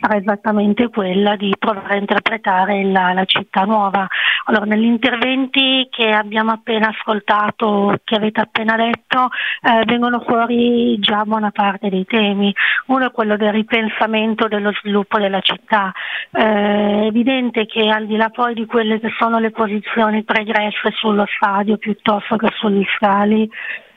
sarà 0.04 0.16
esattamente 0.18 0.88
quella 0.88 1.34
di 1.34 1.54
provare 1.58 1.94
a 1.94 1.98
interpretare 1.98 2.84
la, 2.84 3.14
la 3.14 3.24
città 3.24 3.62
nuova. 3.62 4.06
Allora, 4.44 4.66
negli 4.66 4.84
interventi 4.84 5.88
che 5.90 6.10
abbiamo 6.10 6.50
appena 6.50 6.88
ascoltato, 6.88 7.94
che 8.04 8.16
avete 8.16 8.42
appena 8.42 8.76
detto, 8.76 9.30
eh, 9.62 9.84
vengono 9.86 10.20
fuori 10.20 10.98
già 10.98 11.24
buona 11.24 11.50
parte 11.50 11.88
dei 11.88 12.04
temi. 12.04 12.54
Uno 12.86 13.06
è 13.06 13.10
quello 13.10 13.38
del 13.38 13.52
ripensamento 13.52 14.46
dello 14.46 14.72
sviluppo 14.80 15.18
della 15.18 15.40
città. 15.40 15.90
Eh, 16.30 16.42
è 16.42 17.06
evidente 17.06 17.64
che 17.64 17.88
al 17.88 18.06
di 18.06 18.16
là 18.16 18.28
poi 18.28 18.52
di 18.52 18.66
quelle 18.66 19.00
che 19.00 19.08
sono 19.18 19.38
le 19.38 19.50
posizioni 19.50 20.22
pregresse 20.22 20.90
sullo 20.92 21.24
stadio 21.36 21.78
piuttosto 21.78 22.36
che 22.36 22.48
sugli 22.54 22.84
scali, 22.96 23.48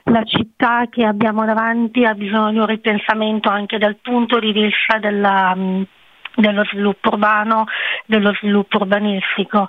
la 0.03 0.24
città 0.24 0.86
che 0.89 1.03
abbiamo 1.03 1.43
davanti 1.43 2.05
ha 2.05 2.14
bisogno 2.14 2.51
di 2.51 2.58
un 2.60 2.66
ripensamento 2.66 3.49
anche 3.49 3.78
dal 3.78 3.97
punto 4.01 4.39
di 4.39 4.53
vista 4.53 4.99
della, 4.99 5.53
dello 6.38 6.63
sviluppo 6.65 7.09
urbano, 7.09 7.65
dello 8.05 8.33
sviluppo 8.35 8.77
urbanistico. 8.77 9.67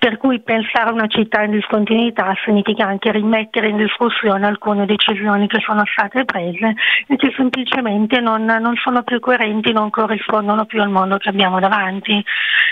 Per 0.00 0.16
cui 0.16 0.40
pensare 0.40 0.88
a 0.88 0.92
una 0.94 1.08
città 1.08 1.42
in 1.42 1.50
discontinuità 1.50 2.32
significa 2.42 2.86
anche 2.86 3.12
rimettere 3.12 3.68
in 3.68 3.76
discussione 3.76 4.46
alcune 4.46 4.86
decisioni 4.86 5.46
che 5.46 5.60
sono 5.60 5.82
state 5.84 6.24
prese 6.24 6.74
e 7.06 7.16
che 7.16 7.30
semplicemente 7.36 8.18
non, 8.18 8.46
non 8.46 8.76
sono 8.76 9.02
più 9.02 9.20
coerenti, 9.20 9.72
non 9.72 9.90
corrispondono 9.90 10.64
più 10.64 10.80
al 10.80 10.88
mondo 10.88 11.18
che 11.18 11.28
abbiamo 11.28 11.60
davanti. 11.60 12.24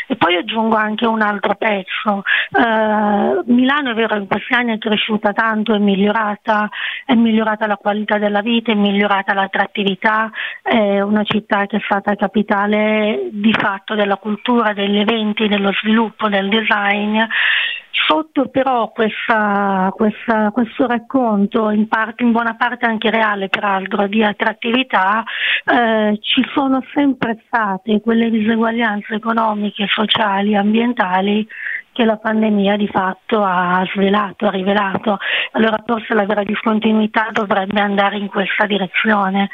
E 0.06 0.16
poi 0.16 0.36
aggiungo 0.36 0.76
anche 0.76 1.04
un 1.04 1.20
altro 1.20 1.54
pezzo. 1.56 2.22
Eh, 2.50 3.42
Milano 3.52 3.90
è 3.90 3.94
vero 3.94 4.16
in 4.16 4.26
questi 4.26 4.54
anni 4.54 4.72
è 4.72 4.78
cresciuta 4.78 5.34
tanto, 5.34 5.74
è 5.74 5.78
migliorata, 5.78 6.70
è 7.04 7.12
migliorata 7.12 7.66
la 7.66 7.76
qualità 7.76 8.16
della 8.16 8.40
vita, 8.40 8.72
è 8.72 8.74
migliorata 8.74 9.34
l'attrattività, 9.34 10.30
è 10.62 11.02
una 11.02 11.24
città 11.24 11.66
che 11.66 11.76
è 11.76 11.80
stata 11.84 12.14
capitale 12.14 13.28
di 13.32 13.52
fatto 13.52 13.94
della 13.94 14.16
cultura, 14.16 14.72
degli 14.72 14.96
eventi, 14.96 15.46
dello 15.46 15.74
sviluppo, 15.74 16.30
del 16.30 16.48
design 16.48 17.16
Sotto 18.06 18.48
però 18.48 18.90
questa, 18.90 19.92
questa, 19.94 20.50
questo 20.50 20.86
racconto, 20.86 21.70
in, 21.70 21.88
parte, 21.88 22.22
in, 22.22 22.32
buona 22.32 22.54
parte 22.54 22.86
anche 22.86 23.10
reale 23.10 23.48
peraltro, 23.48 24.06
di 24.06 24.22
attrattività, 24.22 25.24
eh, 25.64 26.18
ci 26.22 26.42
sono 26.54 26.82
sempre 26.94 27.42
state 27.46 28.00
quelle 28.00 28.30
diseguaglianze 28.30 29.14
economiche, 29.14 29.86
sociali, 29.88 30.54
ambientali 30.54 31.46
che 31.92 32.04
la 32.04 32.16
pandemia 32.16 32.76
di 32.76 32.86
fatto 32.86 33.42
ha 33.42 33.84
svelato, 33.92 34.46
ha 34.46 34.50
rivelato. 34.50 35.18
Allora 35.52 35.82
forse 35.84 36.14
la 36.14 36.24
vera 36.24 36.44
discontinuità 36.44 37.28
dovrebbe 37.32 37.80
andare 37.80 38.16
in 38.16 38.28
questa 38.28 38.66
direzione. 38.66 39.50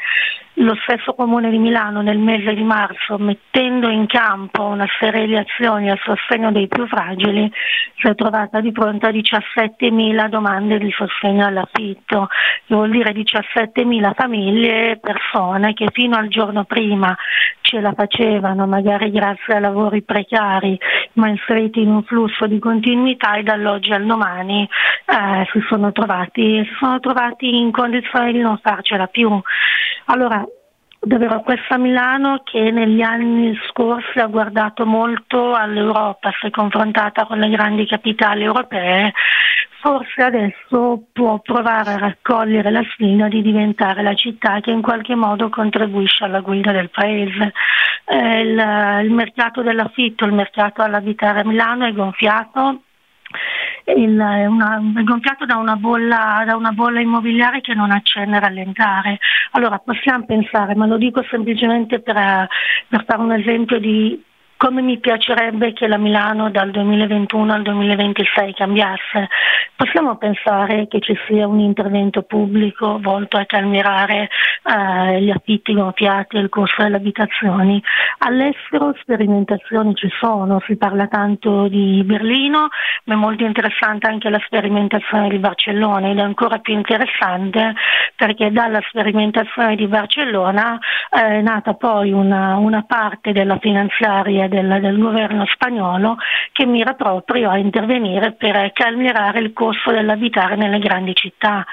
Lo 0.59 0.73
stesso 0.83 1.13
Comune 1.15 1.49
di 1.49 1.57
Milano 1.57 2.01
nel 2.01 2.17
mese 2.17 2.53
di 2.53 2.63
marzo, 2.63 3.17
mettendo 3.17 3.89
in 3.89 4.07
campo 4.07 4.63
una 4.63 4.87
serie 4.99 5.27
di 5.27 5.35
azioni 5.35 5.89
a 5.89 5.99
sostegno 6.01 6.49
dei 6.53 6.69
più 6.69 6.87
fragili, 6.87 7.51
si 7.97 8.07
è 8.07 8.15
trovata 8.15 8.61
di 8.61 8.71
fronte 8.71 9.07
a 9.07 9.09
17.000 9.09 10.29
domande 10.29 10.77
di 10.77 10.89
sostegno 10.91 11.45
all'affitto, 11.45 12.29
che 12.65 12.73
vuol 12.73 12.89
dire 12.89 13.11
17.000 13.11 14.13
famiglie, 14.13 14.97
persone 15.01 15.73
che 15.73 15.89
fino 15.91 16.15
al 16.15 16.29
giorno 16.29 16.63
prima 16.63 17.13
ce 17.59 17.81
la 17.81 17.91
facevano, 17.91 18.65
magari 18.65 19.11
grazie 19.11 19.55
a 19.55 19.59
lavori 19.59 20.03
precari, 20.03 20.79
ma 21.13 21.27
inseriti 21.27 21.81
in 21.81 21.89
un 21.89 22.03
flusso 22.03 22.47
di 22.47 22.59
continuità 22.59 23.35
e 23.35 23.43
dall'oggi 23.43 23.91
al 23.91 24.05
domani 24.05 24.69
eh, 25.05 25.47
si, 25.51 25.59
sono 25.67 25.91
trovati, 25.91 26.63
si 26.63 26.75
sono 26.79 26.99
trovati 27.01 27.57
in 27.57 27.71
condizioni 27.71 28.31
di 28.31 28.39
non 28.39 28.57
farcela 28.61 29.07
più. 29.07 29.41
Allora, 30.07 30.44
davvero 31.05 31.41
questa 31.41 31.77
Milano 31.77 32.41
che 32.43 32.71
negli 32.71 33.01
anni 33.01 33.57
scorsi 33.69 34.19
ha 34.19 34.25
guardato 34.25 34.85
molto 34.85 35.53
all'Europa, 35.53 36.31
si 36.39 36.47
è 36.47 36.49
confrontata 36.49 37.25
con 37.25 37.37
le 37.37 37.49
grandi 37.49 37.85
capitali 37.85 38.43
europee, 38.43 39.13
forse 39.81 40.23
adesso 40.23 41.03
può 41.13 41.39
provare 41.39 41.93
a 41.93 41.97
raccogliere 41.97 42.71
la 42.71 42.83
sfida 42.91 43.27
di 43.27 43.43
diventare 43.43 44.01
la 44.01 44.15
città 44.15 44.59
che 44.59 44.71
in 44.71 44.81
qualche 44.81 45.15
modo 45.15 45.49
contribuisce 45.49 46.23
alla 46.23 46.39
guida 46.39 46.71
del 46.71 46.89
paese. 46.89 47.53
Eh, 48.05 48.39
il, 48.41 49.03
il 49.03 49.11
mercato 49.11 49.61
dell'affitto, 49.61 50.25
il 50.25 50.33
mercato 50.33 50.81
all'abitare 50.81 51.41
a 51.41 51.45
Milano 51.45 51.85
è 51.85 51.93
gonfiato, 51.93 52.81
il, 53.93 54.17
una, 54.17 54.81
gonfiato 55.03 55.45
da 55.45 55.57
una, 55.57 55.75
bolla, 55.75 56.43
da 56.45 56.55
una, 56.55 56.71
bolla, 56.71 56.99
immobiliare 56.99 57.61
che 57.61 57.73
non 57.73 57.91
accenna 57.91 58.37
a 58.37 58.39
rallentare. 58.41 59.19
Allora 59.51 59.79
possiamo 59.79 60.25
pensare, 60.25 60.75
ma 60.75 60.85
lo 60.85 60.97
dico 60.97 61.23
semplicemente 61.29 61.99
per, 61.99 62.47
per 62.87 63.05
fare 63.05 63.21
un 63.21 63.31
esempio 63.33 63.79
di 63.79 64.21
come 64.57 64.81
mi 64.81 64.99
piacerebbe 64.99 65.73
che 65.73 65.87
la 65.87 65.97
Milano 65.97 66.49
dal 66.49 66.71
2021 66.71 67.53
al 67.53 67.61
2026 67.61 68.53
cambiasse. 68.53 69.27
Possiamo 69.75 70.15
pensare 70.17 70.87
che 70.87 71.01
ci 71.01 71.15
sia 71.27 71.45
un 71.47 71.59
intervento 71.59 72.21
pubblico 72.21 72.97
volto 73.01 73.37
a 73.37 73.45
calmierare 73.45 74.29
eh, 74.63 75.21
gli 75.21 75.29
affitti 75.29 75.73
gonfiati 75.73 76.37
e 76.37 76.39
il 76.39 76.49
costo 76.49 76.83
delle 76.83 76.95
abitazioni. 76.95 77.81
All'estero 78.19 78.95
sperimentazioni 79.01 79.93
ci 79.95 80.09
sono, 80.19 80.61
si 80.65 80.77
parla 80.77 81.07
tanto 81.07 81.67
di 81.67 82.01
Berlino, 82.05 82.69
ma 83.05 83.13
è 83.13 83.17
molto 83.17 83.43
interessante 83.43 84.07
anche 84.07 84.29
la 84.29 84.41
sperimentazione 84.45 85.27
di 85.27 85.37
Barcellona 85.37 86.09
ed 86.09 86.19
è 86.19 86.21
ancora 86.21 86.59
più 86.59 86.73
interessante 86.73 87.73
perché 88.15 88.51
dalla 88.51 88.79
sperimentazione 88.87 89.75
di 89.75 89.87
Barcellona 89.87 90.79
eh, 91.11 91.19
è 91.19 91.41
nata 91.41 91.73
poi 91.73 92.11
una, 92.11 92.55
una 92.55 92.83
parte 92.83 93.33
della 93.33 93.57
finanziaria 93.59 94.44
del, 94.47 94.79
del 94.81 94.97
governo 94.97 95.45
spagnolo 95.45 96.17
che 96.51 96.65
mira 96.65 96.93
proprio 96.93 97.49
a 97.49 97.57
intervenire 97.57 98.33
per 98.33 98.71
calmierare 98.71 99.39
il 99.39 99.53
costo 99.53 99.91
dell'abitare 99.91 100.55
nelle 100.55 100.79
grandi 100.79 101.13
città. 101.13 101.65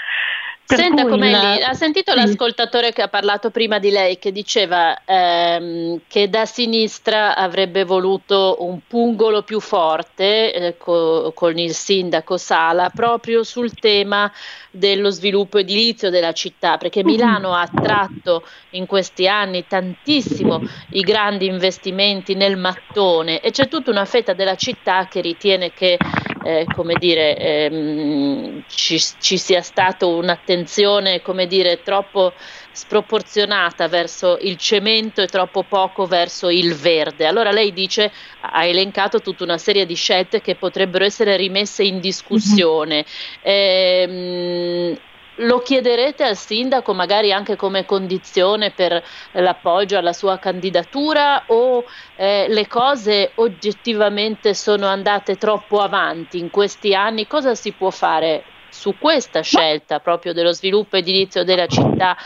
Per 0.64 0.78
Senta 0.78 1.06
Comelli, 1.06 1.58
il... 1.58 1.62
ha 1.64 1.74
sentito 1.74 2.12
sì. 2.12 2.16
l'ascoltatore 2.16 2.92
che 2.92 3.02
ha 3.02 3.08
parlato 3.08 3.50
prima 3.50 3.78
di 3.78 3.90
lei 3.90 4.18
che 4.18 4.32
diceva 4.32 5.04
ehm, 5.04 6.02
che 6.08 6.30
da 6.30 6.46
sinistra 6.46 7.36
avrebbe 7.36 7.84
voluto 7.84 8.56
un 8.60 8.80
pungolo 8.86 9.42
più 9.42 9.60
forte 9.60 10.52
eh, 10.52 10.76
co- 10.78 11.32
con 11.34 11.58
il 11.58 11.74
sindaco 11.74 12.36
Sala 12.38 12.90
proprio 12.90 13.42
sul 13.42 13.74
tema 13.74 14.32
dello 14.70 15.10
sviluppo 15.10 15.58
edilizio 15.58 16.08
della 16.08 16.32
città, 16.32 16.78
perché 16.78 17.04
mm-hmm. 17.04 17.14
Milano 17.14 17.52
ha 17.52 17.60
attratto 17.60 18.46
in 18.70 18.86
questi 18.86 19.28
anni 19.28 19.66
tantissimo 19.66 20.62
i 20.92 21.02
grandi 21.02 21.46
investimenti 21.46 22.34
nel 22.34 22.56
mattone 22.56 23.40
e 23.40 23.50
c'è 23.50 23.68
tutta 23.68 23.90
una 23.90 24.06
fetta 24.06 24.32
della 24.32 24.56
città 24.56 25.06
che 25.06 25.20
ritiene 25.20 25.72
che 25.72 25.98
eh, 26.44 26.66
come 26.74 26.94
dire, 26.98 27.36
ehm, 27.36 28.62
ci, 28.66 28.98
ci, 29.18 29.38
sia 29.38 29.62
stata 29.62 30.06
un'attenzione 30.06 31.22
come 31.22 31.46
dire, 31.46 31.82
troppo 31.82 32.34
sproporzionata 32.70 33.88
verso 33.88 34.38
il 34.40 34.56
cemento 34.56 35.22
e 35.22 35.26
troppo 35.26 35.64
poco 35.64 36.06
verso 36.06 36.48
il 36.48 36.74
verde. 36.74 37.26
Allora 37.26 37.50
lei 37.50 37.72
dice, 37.72 38.12
ha 38.40 38.64
elencato 38.64 39.20
tutta 39.20 39.44
una 39.44 39.58
serie 39.58 39.86
di 39.86 39.94
scelte 39.94 40.40
che 40.40 40.56
potrebbero 40.56 41.04
essere 41.04 41.36
rimesse 41.36 41.84
in 41.84 42.00
discussione. 42.00 43.04
Mm-hmm. 43.46 43.52
Ehm, 43.54 44.96
lo 45.42 45.58
chiederete 45.60 46.24
al 46.24 46.36
sindaco 46.36 46.94
magari 46.94 47.32
anche 47.32 47.56
come 47.56 47.84
condizione 47.84 48.72
per 48.72 49.02
l'appoggio 49.32 49.96
alla 49.98 50.12
sua 50.12 50.38
candidatura 50.38 51.44
o 51.46 51.84
eh, 52.16 52.46
le 52.48 52.66
cose 52.66 53.32
oggettivamente 53.36 54.54
sono 54.54 54.86
andate 54.86 55.36
troppo 55.36 55.80
avanti 55.80 56.38
in 56.38 56.50
questi 56.50 56.94
anni? 56.94 57.26
Cosa 57.26 57.54
si 57.54 57.74
può 57.74 57.90
fare 57.90 58.46
su 58.68 58.96
questa 58.96 59.42
scelta 59.42 60.00
proprio 60.00 60.32
dello 60.32 60.52
sviluppo 60.52 60.96
edilizio 60.96 61.44
della 61.44 61.66
città, 61.66 62.16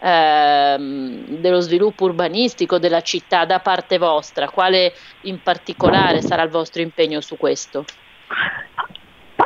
ehm, 0.00 1.24
dello 1.38 1.60
sviluppo 1.60 2.04
urbanistico 2.04 2.78
della 2.78 3.02
città 3.02 3.44
da 3.44 3.60
parte 3.60 3.98
vostra? 3.98 4.50
Quale 4.50 4.94
in 5.22 5.40
particolare 5.42 6.20
sarà 6.20 6.42
il 6.42 6.50
vostro 6.50 6.82
impegno 6.82 7.20
su 7.20 7.36
questo? 7.36 7.84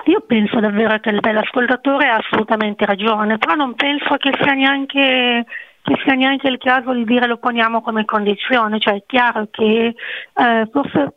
Io 0.07 0.21
penso 0.21 0.61
davvero 0.61 0.99
che 1.01 1.11
l'ascoltatore 1.11 2.09
ha 2.09 2.17
assolutamente 2.17 2.85
ragione, 2.87 3.39
però 3.39 3.55
non 3.55 3.75
penso 3.75 4.17
che 4.17 4.33
sia 4.41 4.53
neanche 4.53 5.45
che 5.87 5.97
sia 6.05 6.15
neanche 6.15 6.49
il 6.49 6.59
caso 6.59 6.93
di 6.93 7.05
dire 7.05 7.29
lo 7.29 7.39
poniamo 7.39 7.81
come 7.81 8.05
condizione, 8.05 8.81
cioè 8.81 8.95
è 8.95 9.03
chiaro 9.07 9.47
che 9.51 9.95
eh, 10.35 10.69
forse 10.73 11.15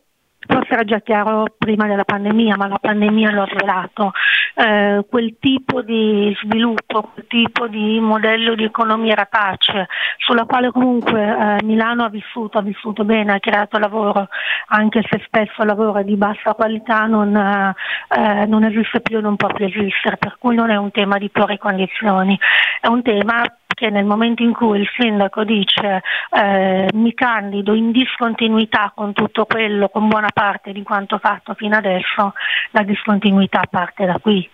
forse 0.50 0.72
era 0.72 0.84
già 0.84 1.00
chiaro 1.00 1.46
prima 1.56 1.86
della 1.86 2.04
pandemia, 2.04 2.56
ma 2.56 2.66
la 2.66 2.78
pandemia 2.78 3.30
lo 3.30 3.42
ha 3.42 3.48
svelato, 3.48 4.12
eh, 4.54 5.04
quel 5.08 5.36
tipo 5.38 5.82
di 5.82 6.36
sviluppo, 6.42 7.10
quel 7.14 7.26
tipo 7.28 7.68
di 7.68 8.00
modello 8.00 8.54
di 8.54 8.64
economia 8.64 9.14
rapace, 9.14 9.86
sulla 10.18 10.44
quale 10.44 10.70
comunque 10.70 11.20
eh, 11.20 11.64
Milano 11.64 12.04
ha 12.04 12.08
vissuto, 12.08 12.58
ha 12.58 12.62
vissuto 12.62 13.04
bene, 13.04 13.34
ha 13.34 13.40
creato 13.40 13.78
lavoro, 13.78 14.28
anche 14.68 15.02
se 15.08 15.22
spesso 15.24 15.62
lavoro 15.62 16.02
di 16.02 16.16
bassa 16.16 16.54
qualità 16.54 17.06
non, 17.06 17.34
eh, 17.36 18.46
non 18.46 18.64
esiste 18.64 19.00
più 19.00 19.18
e 19.18 19.20
non 19.20 19.36
può 19.36 19.48
più 19.48 19.64
esistere, 19.64 20.16
per 20.16 20.36
cui 20.38 20.56
non 20.56 20.70
è 20.70 20.76
un 20.76 20.90
tema 20.90 21.18
di 21.18 21.30
porre 21.30 21.58
condizioni, 21.58 22.38
è 22.80 22.88
un 22.88 23.02
tema 23.02 23.44
che 23.80 23.88
nel 23.88 24.04
momento 24.04 24.42
in 24.42 24.52
cui 24.52 24.80
il 24.80 24.88
sindaco 24.94 25.42
dice 25.42 26.02
eh, 26.36 26.90
mi 26.92 27.14
candido 27.14 27.72
in 27.72 27.92
discontinuità 27.92 28.92
con 28.94 29.14
tutto 29.14 29.46
quello, 29.46 29.88
con 29.88 30.06
buona 30.06 30.28
parte 30.34 30.72
di 30.72 30.82
quanto 30.82 31.16
fatto 31.16 31.54
fino 31.54 31.76
adesso, 31.76 32.34
la 32.72 32.82
discontinuità 32.82 33.62
parte 33.70 34.04
da 34.04 34.18
qui. 34.20 34.46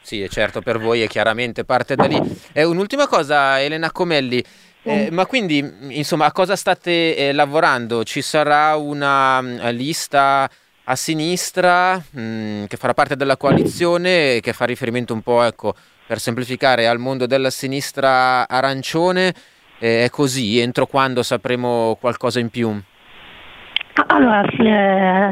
Sì, 0.00 0.26
certo, 0.30 0.62
per 0.62 0.78
voi 0.78 1.02
è 1.02 1.08
chiaramente 1.08 1.66
parte 1.66 1.94
da 1.94 2.06
lì. 2.06 2.18
Eh, 2.54 2.64
un'ultima 2.64 3.06
cosa, 3.06 3.60
Elena 3.60 3.92
Comelli. 3.92 4.42
Eh, 4.82 5.10
ma 5.10 5.26
quindi, 5.26 5.58
insomma, 5.90 6.24
a 6.24 6.32
cosa 6.32 6.56
state 6.56 7.14
eh, 7.14 7.32
lavorando? 7.34 8.02
Ci 8.02 8.22
sarà 8.22 8.76
una 8.76 9.40
uh, 9.40 9.70
lista 9.72 10.48
a 10.84 10.96
sinistra 10.96 11.96
mh, 11.96 12.20
mm, 12.20 12.64
che 12.64 12.78
farà 12.78 12.94
parte 12.94 13.14
della 13.14 13.36
coalizione 13.36 14.40
che 14.40 14.54
fa 14.54 14.64
riferimento 14.64 15.12
un 15.12 15.20
po', 15.20 15.42
ecco, 15.42 15.74
per 16.10 16.18
semplificare, 16.18 16.88
al 16.88 16.98
mondo 16.98 17.24
della 17.26 17.50
sinistra 17.50 18.48
arancione. 18.48 19.32
Eh, 19.78 20.06
è 20.06 20.10
così? 20.10 20.58
Entro 20.58 20.86
quando 20.86 21.22
sapremo 21.22 21.96
qualcosa 22.00 22.40
in 22.40 22.48
più? 22.50 22.68
Allora, 24.08 24.42
si, 24.50 24.56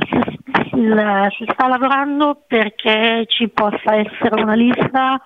si, 0.07 0.21
si, 0.71 1.37
si 1.37 1.47
sta 1.53 1.67
lavorando 1.67 2.45
perché 2.47 3.25
ci 3.27 3.49
possa 3.49 3.97
essere 3.97 4.41
una 4.41 4.55
lista 4.55 5.21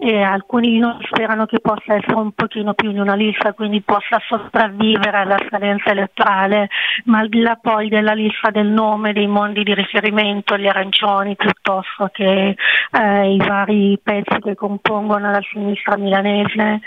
e 0.00 0.22
alcuni 0.22 0.70
di 0.70 0.80
sperano 1.10 1.46
che 1.46 1.58
possa 1.58 1.96
essere 1.96 2.14
un 2.14 2.30
pochino 2.30 2.72
più 2.74 2.90
in 2.90 3.00
una 3.00 3.14
lista, 3.14 3.52
quindi 3.52 3.80
possa 3.80 4.20
sopravvivere 4.28 5.16
alla 5.16 5.38
scadenza 5.48 5.90
elettorale, 5.90 6.68
ma 7.06 7.18
al 7.18 7.28
di 7.28 7.40
là 7.40 7.58
poi 7.60 7.88
della 7.88 8.12
lista 8.12 8.50
del 8.50 8.68
nome, 8.68 9.12
dei 9.12 9.26
mondi 9.26 9.64
di 9.64 9.74
riferimento, 9.74 10.56
gli 10.56 10.68
arancioni, 10.68 11.34
piuttosto 11.34 12.10
che 12.12 12.54
eh, 12.92 13.32
i 13.32 13.38
vari 13.38 13.98
pezzi 14.00 14.38
che 14.40 14.54
compongono 14.54 15.32
la 15.32 15.42
sinistra 15.50 15.96
milanese, 15.96 16.80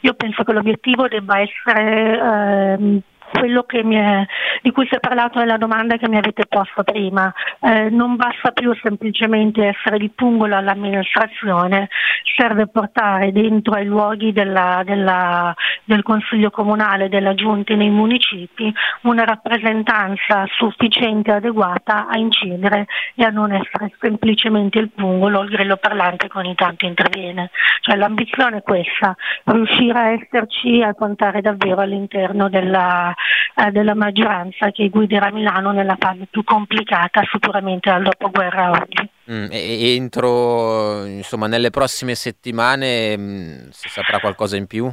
io 0.00 0.12
penso 0.14 0.44
che 0.44 0.52
l'obiettivo 0.52 1.08
debba 1.08 1.40
essere 1.40 2.76
eh, 2.78 3.00
quello 3.32 3.64
è, 3.68 4.26
di 4.62 4.70
cui 4.72 4.86
si 4.86 4.94
è 4.94 5.00
parlato 5.00 5.38
nella 5.38 5.56
domanda 5.56 5.96
che 5.96 6.08
mi 6.08 6.16
avete 6.16 6.46
posto 6.46 6.82
prima. 6.82 7.32
Eh, 7.60 7.90
non 7.90 8.16
basta 8.16 8.50
più 8.52 8.74
semplicemente 8.82 9.66
essere 9.66 9.98
di 9.98 10.10
pungolo 10.10 10.56
all'amministrazione, 10.56 11.88
serve 12.36 12.66
portare 12.66 13.32
dentro 13.32 13.74
ai 13.74 13.86
luoghi 13.86 14.32
della, 14.32 14.82
della, 14.84 15.54
del 15.84 16.02
Consiglio 16.02 16.50
Comunale, 16.50 17.08
della 17.08 17.34
Giunta 17.34 17.74
nei 17.74 17.90
municipi, 17.90 18.72
una 19.02 19.24
rappresentanza 19.24 20.46
sufficiente 20.56 21.30
e 21.30 21.34
adeguata 21.34 22.06
a 22.08 22.18
incidere 22.18 22.86
e 23.14 23.24
a 23.24 23.30
non 23.30 23.52
essere 23.52 23.92
semplicemente 24.00 24.78
il 24.78 24.90
pungolo, 24.90 25.42
il 25.42 25.50
grillo 25.50 25.76
parlante 25.76 26.28
che 26.28 26.38
ogni 26.38 26.54
tanto 26.54 26.86
interviene. 26.86 27.50
Cioè, 27.80 27.96
l'ambizione 27.96 28.58
è 28.58 28.62
questa, 28.62 29.14
riuscire 29.44 29.98
a 29.98 30.10
esserci 30.10 30.78
e 30.78 30.84
a 30.84 30.94
contare 30.94 31.40
davvero 31.40 31.80
all'interno 31.80 32.48
della, 32.48 33.14
eh, 33.54 33.70
della 33.70 33.94
maggioranza 33.94 34.70
che 34.70 34.88
guiderà 34.88 35.30
Milano 35.30 35.72
nella 35.72 35.96
fase 35.98 36.26
più 36.30 36.44
complicata 36.44 37.22
sicuramente 37.30 37.90
dal 37.90 38.02
dopoguerra 38.02 38.70
oggi. 38.70 39.08
Mm, 39.30 39.46
e, 39.50 39.94
entro, 39.94 41.04
insomma, 41.04 41.46
nelle 41.46 41.70
prossime 41.70 42.14
settimane 42.14 43.16
mh, 43.16 43.22
mm, 43.22 43.68
si 43.70 43.88
saprà 43.88 44.18
qualcosa 44.18 44.56
in 44.56 44.66
più? 44.66 44.88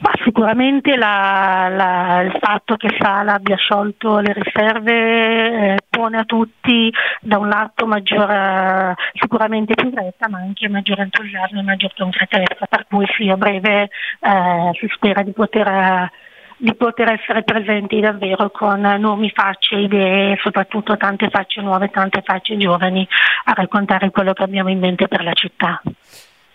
Ma 0.00 0.10
sicuramente 0.24 0.96
la, 0.96 1.68
la, 1.70 2.20
il 2.22 2.36
fatto 2.40 2.76
che 2.76 2.96
Sala 2.98 3.34
abbia 3.34 3.56
sciolto 3.56 4.18
le 4.18 4.32
riserve 4.32 4.92
eh, 4.92 5.78
pone 5.88 6.18
a 6.18 6.24
tutti 6.24 6.92
da 7.20 7.38
un 7.38 7.48
lato 7.48 7.86
maggiore, 7.86 8.96
sicuramente 9.12 9.74
più 9.74 9.92
fretta, 9.92 10.28
ma 10.28 10.38
anche 10.38 10.68
maggiore 10.68 11.02
entusiasmo 11.02 11.60
e 11.60 11.62
maggior 11.62 11.92
concretezza, 11.96 12.66
per 12.66 12.86
cui 12.88 13.06
sì, 13.16 13.28
a 13.28 13.36
breve 13.36 13.82
eh, 13.82 14.70
si 14.80 14.88
spera 14.92 15.22
di 15.22 15.30
poter 15.30 16.10
di 16.56 16.74
poter 16.74 17.12
essere 17.12 17.42
presenti 17.42 18.00
davvero 18.00 18.50
con 18.50 18.80
nomi, 18.80 19.30
facce, 19.30 19.76
idee, 19.76 20.38
soprattutto 20.42 20.96
tante 20.96 21.28
facce 21.30 21.60
nuove, 21.60 21.90
tante 21.90 22.22
facce 22.24 22.56
giovani 22.56 23.06
a 23.44 23.52
raccontare 23.52 24.10
quello 24.10 24.32
che 24.32 24.42
abbiamo 24.42 24.70
in 24.70 24.78
mente 24.78 25.08
per 25.08 25.22
la 25.22 25.32
città. 25.32 25.82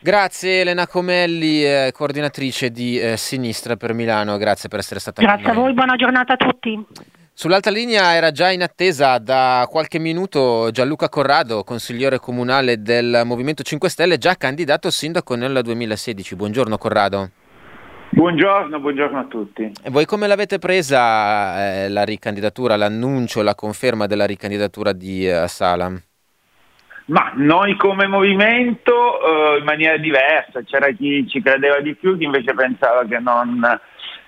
Grazie 0.02 0.62
Elena 0.62 0.88
Comelli, 0.88 1.66
eh, 1.66 1.92
coordinatrice 1.94 2.72
di 2.72 2.98
eh, 2.98 3.18
Sinistra 3.18 3.76
per 3.76 3.94
Milano, 3.94 4.38
grazie 4.38 4.70
per 4.70 4.80
essere 4.80 5.00
stata 5.02 5.22
Grazie 5.22 5.50
a 5.50 5.54
voi, 5.54 5.74
buona 5.74 5.96
giornata 5.96 6.34
a 6.34 6.38
tutti. 6.38 6.86
Sull'altra 7.34 7.72
linea 7.72 8.14
era 8.16 8.32
già 8.32 8.50
in 8.50 8.62
attesa 8.62 9.18
da 9.18 9.66
qualche 9.70 10.00
minuto 10.00 10.70
Gianluca 10.72 11.10
Corrado, 11.10 11.64
consigliere 11.64 12.20
comunale 12.20 12.82
del 12.82 13.22
Movimento 13.26 13.64
5 13.64 13.90
Stelle, 13.90 14.18
già 14.18 14.36
candidato 14.36 14.90
sindaco 14.90 15.36
nel 15.36 15.62
2016. 15.64 16.36
Buongiorno 16.36 16.78
Corrado. 16.78 17.30
Buongiorno, 18.20 18.82
buongiorno 18.82 19.18
a 19.18 19.24
tutti. 19.24 19.72
E 19.82 19.90
voi 19.90 20.04
come 20.04 20.28
l'avete 20.28 20.60
presa 20.60 21.84
eh, 21.84 21.88
la 21.88 22.04
ricandidatura, 22.04 22.76
l'annuncio, 22.76 23.42
la 23.42 23.56
conferma 23.56 24.08
della 24.08 24.26
ricandidatura 24.26 24.92
di 24.92 25.26
eh, 25.26 25.48
Sala? 25.48 25.90
Ma 27.06 27.32
noi 27.36 27.78
come 27.78 28.08
movimento 28.08 28.92
eh, 28.92 29.60
in 29.60 29.64
maniera 29.64 29.96
diversa, 29.96 30.62
c'era 30.66 30.92
chi 30.92 31.26
ci 31.30 31.42
credeva 31.42 31.80
di 31.80 31.96
più, 31.96 32.18
chi 32.18 32.26
invece 32.26 32.54
pensava 32.54 33.06
che 33.06 33.20
non 33.20 33.80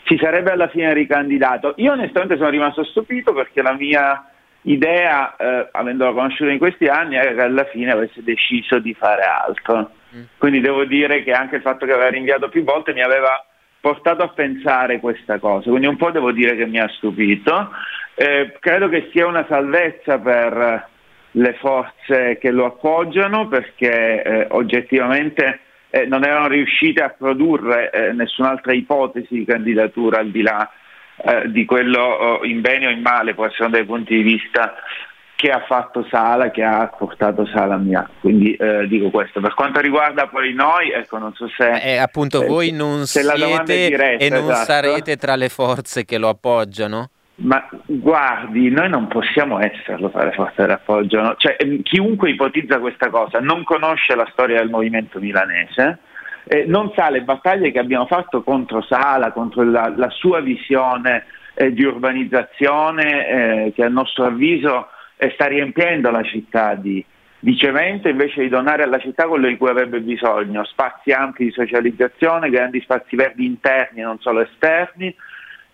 si 0.05 0.17
sarebbe 0.21 0.51
alla 0.51 0.69
fine 0.69 0.93
ricandidato. 0.93 1.73
Io 1.75 1.91
onestamente 1.91 2.37
sono 2.37 2.47
rimasto 2.47 2.85
stupito 2.85 3.33
perché 3.33 3.61
la 3.61 3.73
mia 3.73 4.25
idea, 4.61 5.35
eh, 5.35 5.67
avendola 5.69 6.13
conosciuta 6.13 6.49
in 6.49 6.59
questi 6.59 6.85
anni, 6.85 7.17
era 7.17 7.33
che 7.33 7.41
alla 7.41 7.65
fine 7.65 7.91
avesse 7.91 8.23
deciso 8.23 8.79
di 8.79 8.93
fare 8.93 9.23
altro. 9.23 9.91
Mm. 10.15 10.21
Quindi 10.37 10.61
devo 10.61 10.85
dire 10.85 11.23
che 11.23 11.33
anche 11.33 11.57
il 11.57 11.61
fatto 11.61 11.85
che 11.85 11.91
aveva 11.91 12.09
rinviato 12.09 12.47
più 12.47 12.63
volte 12.63 12.93
mi 12.93 13.01
aveva 13.01 13.47
portato 13.81 14.23
a 14.23 14.29
pensare 14.29 14.99
questa 14.99 15.39
cosa, 15.39 15.69
quindi 15.69 15.87
un 15.87 15.97
po' 15.97 16.11
devo 16.11 16.31
dire 16.31 16.55
che 16.55 16.67
mi 16.67 16.79
ha 16.79 16.87
stupito. 16.87 17.71
Eh, 18.13 18.55
credo 18.59 18.87
che 18.87 19.09
sia 19.11 19.25
una 19.25 19.45
salvezza 19.49 20.19
per 20.19 20.87
le 21.31 21.53
forze 21.59 22.37
che 22.37 22.51
lo 22.51 22.65
appoggiano 22.65 23.47
perché 23.47 24.21
eh, 24.21 24.47
oggettivamente 24.51 25.61
eh, 25.89 26.05
non 26.05 26.23
erano 26.23 26.47
riuscite 26.47 27.01
a 27.01 27.09
produrre 27.09 27.89
eh, 27.89 28.13
nessun'altra 28.13 28.73
ipotesi 28.73 29.35
di 29.35 29.45
candidatura 29.45 30.19
al 30.19 30.29
di 30.29 30.41
là 30.41 30.69
eh, 31.23 31.51
di 31.51 31.65
quello 31.65 31.99
oh, 32.01 32.45
in 32.45 32.61
bene 32.61 32.87
o 32.87 32.89
in 32.89 33.01
male, 33.01 33.33
può 33.33 33.45
essere 33.45 33.69
dai 33.69 33.85
punti 33.85 34.15
di 34.15 34.23
vista 34.23 34.75
che 35.41 35.49
ha 35.49 35.63
fatto 35.67 36.05
Sala, 36.07 36.51
che 36.51 36.63
ha 36.63 36.85
portato 36.95 37.47
Sala 37.47 37.73
a 37.73 37.77
Mia. 37.79 38.07
Quindi 38.19 38.53
eh, 38.53 38.85
dico 38.87 39.09
questo. 39.09 39.41
Per 39.41 39.55
quanto 39.55 39.79
riguarda 39.79 40.27
poi 40.27 40.53
noi, 40.53 40.91
ecco, 40.91 41.17
non 41.17 41.33
so 41.33 41.49
se... 41.57 41.81
Eh, 41.81 41.97
appunto, 41.97 42.43
eh, 42.43 42.45
voi 42.45 42.69
non 42.69 43.07
siete 43.07 43.63
diretta, 43.63 44.23
e 44.23 44.29
non 44.29 44.43
esatto. 44.43 44.65
sarete 44.65 45.15
tra 45.17 45.35
le 45.35 45.49
forze 45.49 46.05
che 46.05 46.19
lo 46.19 46.29
appoggiano? 46.29 47.09
Ma 47.37 47.67
guardi, 47.87 48.69
noi 48.69 48.87
non 48.87 49.07
possiamo 49.07 49.59
esserlo 49.59 50.11
tra 50.11 50.25
le 50.25 50.31
forze 50.33 50.57
che 50.57 50.67
lo 50.67 50.73
appoggiano. 50.73 51.33
Cioè, 51.35 51.55
ehm, 51.57 51.81
chiunque 51.81 52.29
ipotizza 52.29 52.77
questa 52.77 53.09
cosa 53.09 53.39
non 53.39 53.63
conosce 53.63 54.13
la 54.13 54.27
storia 54.31 54.59
del 54.59 54.69
movimento 54.69 55.17
milanese, 55.17 55.97
eh, 56.43 56.65
non 56.67 56.91
sa 56.95 57.09
le 57.09 57.23
battaglie 57.23 57.71
che 57.71 57.79
abbiamo 57.79 58.05
fatto 58.05 58.43
contro 58.43 58.83
Sala, 58.83 59.31
contro 59.31 59.63
la, 59.63 59.91
la 59.95 60.09
sua 60.11 60.39
visione 60.39 61.25
eh, 61.55 61.73
di 61.73 61.83
urbanizzazione, 61.83 63.27
eh, 63.27 63.73
che 63.73 63.83
a 63.83 63.89
nostro 63.89 64.25
avviso 64.25 64.89
sta 65.29 65.45
riempiendo 65.45 66.09
la 66.09 66.23
città 66.23 66.73
di, 66.73 67.03
di 67.39 67.55
cemento 67.55 68.07
invece 68.07 68.41
di 68.41 68.49
donare 68.49 68.83
alla 68.83 68.99
città 68.99 69.27
quello 69.27 69.47
di 69.47 69.57
cui 69.57 69.69
avrebbe 69.69 69.99
bisogno, 69.99 70.63
spazi 70.65 71.11
ampi 71.11 71.45
di 71.45 71.51
socializzazione, 71.51 72.49
grandi 72.49 72.81
spazi 72.81 73.15
verdi 73.15 73.45
interni 73.45 74.01
e 74.01 74.03
non 74.03 74.19
solo 74.19 74.41
esterni 74.41 75.13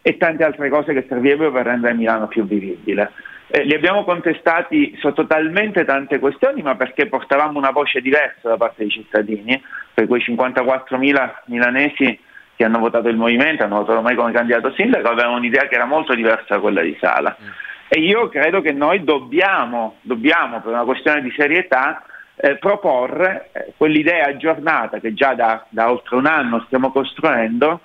e 0.01 0.17
tante 0.17 0.43
altre 0.43 0.69
cose 0.69 0.93
che 0.93 1.05
servirebbero 1.07 1.51
per 1.51 1.65
rendere 1.65 1.93
Milano 1.93 2.27
più 2.27 2.45
vivibile. 2.45 3.11
Eh, 3.49 3.63
li 3.63 3.73
abbiamo 3.73 4.03
contestati 4.03 4.97
sotto 4.99 5.25
talmente 5.25 5.85
tante 5.85 6.19
questioni, 6.19 6.61
ma 6.61 6.75
perché 6.75 7.07
portavamo 7.07 7.57
una 7.57 7.71
voce 7.71 8.01
diversa 8.01 8.49
da 8.49 8.57
parte 8.57 8.83
dei 8.83 8.89
cittadini, 8.89 9.61
per 9.93 10.07
quei 10.07 10.21
54.000 10.21 11.33
milanesi 11.45 12.19
che 12.55 12.63
hanno 12.63 12.79
votato 12.79 13.07
il 13.07 13.15
movimento, 13.15 13.63
hanno 13.63 13.79
votato 13.79 14.01
mai 14.01 14.15
come 14.15 14.31
candidato 14.31 14.73
sindaco, 14.73 15.09
avevano 15.09 15.37
un'idea 15.37 15.67
che 15.67 15.75
era 15.75 15.85
molto 15.85 16.13
diversa 16.15 16.55
da 16.55 16.59
quella 16.59 16.81
di 16.81 16.97
Sala. 16.99 17.35
Mm. 17.41 17.47
E 17.89 17.99
io 17.99 18.27
credo 18.27 18.61
che 18.61 18.73
noi 18.73 19.03
dobbiamo, 19.03 19.97
dobbiamo 20.01 20.59
per 20.61 20.73
una 20.73 20.83
questione 20.83 21.21
di 21.21 21.33
serietà, 21.35 22.03
eh, 22.35 22.57
proporre 22.57 23.49
eh, 23.51 23.73
quell'idea 23.77 24.27
aggiornata 24.27 24.99
che 24.99 25.13
già 25.13 25.33
da, 25.33 25.65
da 25.69 25.89
oltre 25.89 26.17
un 26.17 26.25
anno 26.25 26.63
stiamo 26.67 26.91
costruendo 26.91 27.81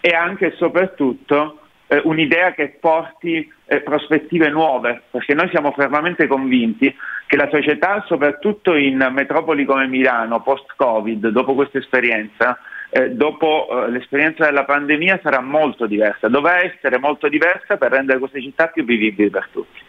e 0.00 0.10
anche 0.14 0.46
e 0.46 0.56
soprattutto 0.56 1.60
eh, 1.88 2.00
un'idea 2.04 2.52
che 2.52 2.76
porti 2.80 3.50
eh, 3.64 3.80
prospettive 3.80 4.48
nuove, 4.48 5.02
perché 5.10 5.34
noi 5.34 5.48
siamo 5.48 5.72
fermamente 5.72 6.26
convinti 6.26 6.94
che 7.26 7.36
la 7.36 7.48
società, 7.50 8.04
soprattutto 8.06 8.74
in 8.74 9.08
metropoli 9.10 9.64
come 9.64 9.88
Milano, 9.88 10.42
post-Covid, 10.42 11.28
dopo 11.28 11.54
questa 11.54 11.78
esperienza, 11.78 12.58
eh, 12.96 13.10
dopo 13.10 13.68
eh, 13.68 13.90
l'esperienza 13.90 14.46
della 14.46 14.64
pandemia 14.64 15.20
sarà 15.22 15.40
molto 15.40 15.86
diversa, 15.86 16.28
dovrà 16.28 16.62
essere 16.62 16.98
molto 16.98 17.28
diversa 17.28 17.76
per 17.76 17.90
rendere 17.90 18.18
queste 18.18 18.40
città 18.40 18.68
più 18.68 18.84
vivibili 18.84 19.28
per 19.28 19.48
tutti. 19.52 19.80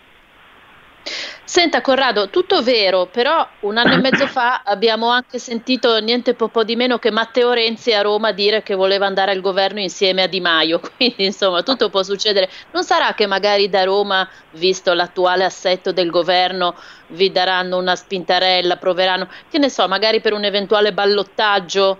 Senta 1.46 1.80
Corrado, 1.80 2.30
tutto 2.30 2.62
vero, 2.62 3.06
però 3.06 3.48
un 3.62 3.78
anno 3.78 3.94
e 3.94 4.02
mezzo 4.02 4.28
fa 4.28 4.64
abbiamo 4.66 5.08
anche 5.08 5.40
sentito 5.40 5.98
niente 6.00 6.34
po', 6.34 6.66
di 6.66 6.76
meno 6.76 6.98
che 6.98 7.10
Matteo 7.10 7.54
Renzi 7.54 7.94
a 7.94 8.02
Roma 8.02 8.34
dire 8.34 8.62
che 8.62 8.76
voleva 8.76 9.06
andare 9.06 9.32
al 9.32 9.40
governo 9.40 9.80
insieme 9.80 10.24
a 10.24 10.28
Di 10.28 10.42
Maio, 10.42 10.82
quindi 10.98 11.24
insomma 11.24 11.64
tutto 11.64 11.90
può 11.90 12.04
succedere. 12.04 12.50
Non 12.72 12.84
sarà 12.84 13.14
che 13.14 13.26
magari 13.26 13.70
da 13.70 13.86
Roma, 13.86 14.28
visto 14.52 14.94
l'attuale 14.94 15.46
assetto 15.46 15.94
del 15.94 16.10
governo, 16.10 16.76
vi 17.08 17.32
daranno 17.32 17.78
una 17.78 17.96
spintarella, 17.96 18.76
proveranno, 18.76 19.30
che 19.50 19.60
ne 19.60 19.70
so, 19.70 19.88
magari 19.88 20.20
per 20.20 20.34
un 20.34 20.44
eventuale 20.44 20.92
ballottaggio 20.92 22.00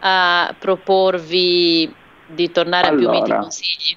a 0.00 0.54
proporvi 0.58 1.92
di 2.26 2.50
tornare 2.50 2.88
allora. 2.88 3.18
a 3.18 3.22
più 3.22 3.32
miti 3.32 3.32
consigli? 3.32 3.96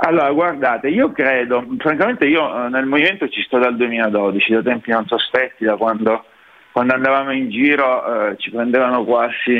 Allora, 0.00 0.30
guardate, 0.30 0.88
io 0.88 1.10
credo, 1.10 1.66
francamente 1.78 2.24
io 2.24 2.66
eh, 2.66 2.68
nel 2.68 2.86
movimento 2.86 3.28
ci 3.28 3.42
sto 3.42 3.58
dal 3.58 3.76
2012, 3.76 4.52
da 4.52 4.62
tempi 4.62 4.90
non 4.92 5.06
sospetti, 5.06 5.64
da 5.64 5.76
quando, 5.76 6.24
quando 6.70 6.94
andavamo 6.94 7.32
in 7.32 7.50
giro 7.50 8.30
eh, 8.30 8.36
ci 8.36 8.50
prendevano 8.50 9.04
quasi 9.04 9.56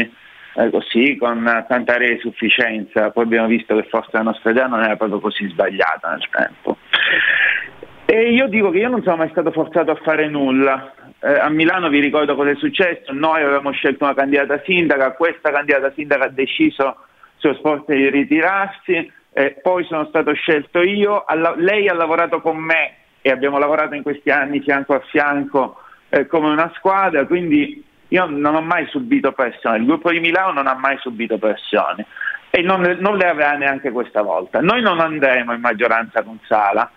eh, 0.54 0.70
così, 0.70 1.16
con 1.16 1.64
tanta 1.66 1.94
area 1.94 2.12
di 2.12 2.20
sufficienza, 2.20 3.10
poi 3.10 3.24
abbiamo 3.24 3.48
visto 3.48 3.74
che 3.74 3.88
forse 3.88 4.10
la 4.12 4.22
nostra 4.22 4.50
idea 4.50 4.66
non 4.66 4.82
era 4.82 4.94
proprio 4.96 5.18
così 5.18 5.48
sbagliata 5.48 6.10
nel 6.10 6.28
tempo. 6.30 6.76
E 8.04 8.32
io 8.32 8.46
dico 8.48 8.70
che 8.70 8.78
io 8.78 8.88
non 8.88 9.02
sono 9.02 9.16
mai 9.16 9.28
stato 9.30 9.50
forzato 9.50 9.90
a 9.90 10.00
fare 10.02 10.28
nulla. 10.28 10.92
Eh, 11.20 11.32
a 11.32 11.48
Milano 11.48 11.88
vi 11.88 11.98
ricordo 11.98 12.36
cosa 12.36 12.50
è 12.50 12.54
successo, 12.54 13.12
noi 13.12 13.42
avevamo 13.42 13.72
scelto 13.72 14.04
una 14.04 14.14
candidata 14.14 14.62
sindaca, 14.64 15.12
questa 15.12 15.50
candidata 15.50 15.92
sindaca 15.92 16.26
ha 16.26 16.28
deciso 16.28 16.96
sullo 17.36 17.54
sport 17.54 17.92
di 17.92 18.08
ritirarsi, 18.08 19.12
eh, 19.32 19.58
poi 19.60 19.84
sono 19.84 20.06
stato 20.06 20.32
scelto 20.34 20.80
io, 20.80 21.24
alla, 21.24 21.54
lei 21.56 21.88
ha 21.88 21.94
lavorato 21.94 22.40
con 22.40 22.56
me 22.56 22.94
e 23.20 23.30
abbiamo 23.30 23.58
lavorato 23.58 23.94
in 23.94 24.02
questi 24.02 24.30
anni 24.30 24.60
fianco 24.60 24.94
a 24.94 25.00
fianco 25.00 25.80
eh, 26.08 26.26
come 26.26 26.50
una 26.50 26.70
squadra, 26.76 27.26
quindi 27.26 27.84
io 28.08 28.26
non 28.26 28.54
ho 28.54 28.62
mai 28.62 28.86
subito 28.86 29.32
pressioni, 29.32 29.78
il 29.78 29.86
gruppo 29.86 30.12
di 30.12 30.20
Milano 30.20 30.52
non 30.52 30.68
ha 30.68 30.74
mai 30.74 30.98
subito 30.98 31.36
pressioni 31.36 32.04
e 32.50 32.62
non, 32.62 32.96
non 33.00 33.16
le 33.16 33.28
avrà 33.28 33.52
neanche 33.54 33.90
questa 33.90 34.22
volta. 34.22 34.60
Noi 34.60 34.82
non 34.82 35.00
andremo 35.00 35.52
in 35.52 35.60
maggioranza 35.60 36.22
con 36.22 36.38
Sala, 36.46 36.90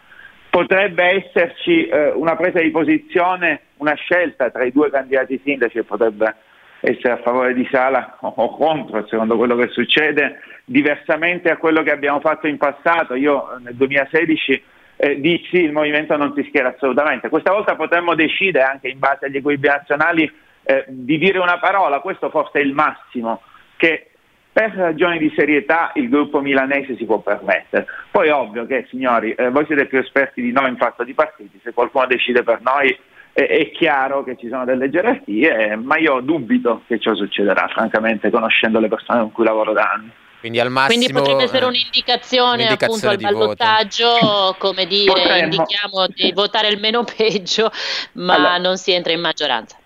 potrebbe 0.50 1.26
esserci 1.26 1.88
eh, 1.88 2.12
una 2.12 2.36
presa 2.36 2.60
di 2.60 2.70
posizione, 2.72 3.62
una 3.82 3.96
scelta 3.96 4.52
tra 4.52 4.64
i 4.64 4.72
due 4.72 4.90
candidati 4.90 5.42
sindaci 5.44 5.82
potrebbe 5.84 6.36
essere 6.82 7.14
a 7.14 7.18
favore 7.18 7.54
di 7.54 7.68
Sala 7.72 8.18
o 8.22 8.56
contro, 8.56 9.06
secondo 9.08 9.38
quello 9.38 9.56
che 9.56 9.70
succede, 9.70 10.40
diversamente 10.66 11.50
a 11.50 11.58
quello 11.58 11.84
che 11.84 11.92
abbiamo 11.92 12.20
fatto 12.20 12.48
in 12.48 12.58
passato. 12.58 13.16
Io 13.16 13.58
nel 13.60 13.76
2016 13.76 14.64
eh, 14.98 15.20
dissi 15.20 15.58
il 15.58 15.72
movimento 15.72 16.16
non 16.16 16.34
si 16.36 16.44
schiera 16.48 16.70
assolutamente. 16.70 17.30
Questa 17.30 17.52
volta 17.52 17.76
potremmo 17.76 18.16
decidere 18.16 18.66
anche 18.66 18.88
in 18.88 19.00
base 19.00 19.26
agli 19.26 19.38
equilibri 19.38 19.70
nazionali 19.70 20.32
eh, 20.64 20.86
di 20.88 21.18
dire 21.18 21.40
una 21.40 21.60
parola, 21.60 22.00
questo 22.00 22.30
forse 22.30 22.60
è 22.60 22.62
il 22.62 22.74
massimo 22.74 23.42
che 23.78 24.12
per 24.52 24.74
ragioni 24.76 25.18
di 25.18 25.32
serietà 25.36 25.92
il 25.96 26.10
gruppo 26.10 26.42
milanese 26.42 26.96
si 26.98 27.06
può 27.06 27.20
permettere. 27.20 27.88
Poi 28.12 28.30
ovvio 28.30 28.66
che, 28.66 28.86
signori, 28.90 29.34
eh, 29.34 29.50
voi 29.50 29.66
siete 29.66 29.86
più 29.86 29.98
esperti 29.98 30.42
di 30.42 30.52
noi 30.52 30.70
in 30.70 30.78
fatto 30.78 31.04
di 31.04 31.14
partiti, 31.14 31.60
se 31.64 31.74
qualcuno 31.74 32.06
decide 32.06 32.44
per 32.44 32.60
noi 32.62 32.96
è 33.34 33.72
chiaro 33.72 34.24
che 34.24 34.36
ci 34.38 34.50
sono 34.50 34.66
delle 34.66 34.90
gerarchie, 34.90 35.76
ma 35.76 35.98
io 35.98 36.20
dubito 36.20 36.82
che 36.88 37.00
ciò 37.00 37.16
succederà, 37.16 37.68
francamente, 37.68 38.30
conoscendo 38.30 38.80
le 38.80 38.90
persone 38.90 39.22
con 39.22 39.32
cui 39.32 39.46
lavoro 39.46 39.74
da 39.74 39.92
anni. 39.94 40.12
Quindi, 40.42 40.60
al 40.60 40.72
massimo, 40.72 40.98
Quindi 40.98 41.14
potrebbe 41.14 41.44
essere 41.44 41.66
un'indicazione, 41.66 42.64
un'indicazione 42.64 43.14
appunto 43.14 43.28
al 43.28 43.34
ballottaggio, 43.34 44.56
come 44.58 44.88
dire, 44.88 45.12
Potremmo. 45.12 45.44
indichiamo 45.44 46.08
di 46.08 46.32
votare 46.34 46.68
il 46.68 46.80
meno 46.80 47.04
peggio, 47.04 47.72
ma 48.14 48.34
allora, 48.34 48.58
non 48.58 48.78
si 48.78 48.92
entra 48.92 49.14
in 49.14 49.22
maggioranza. 49.22 49.78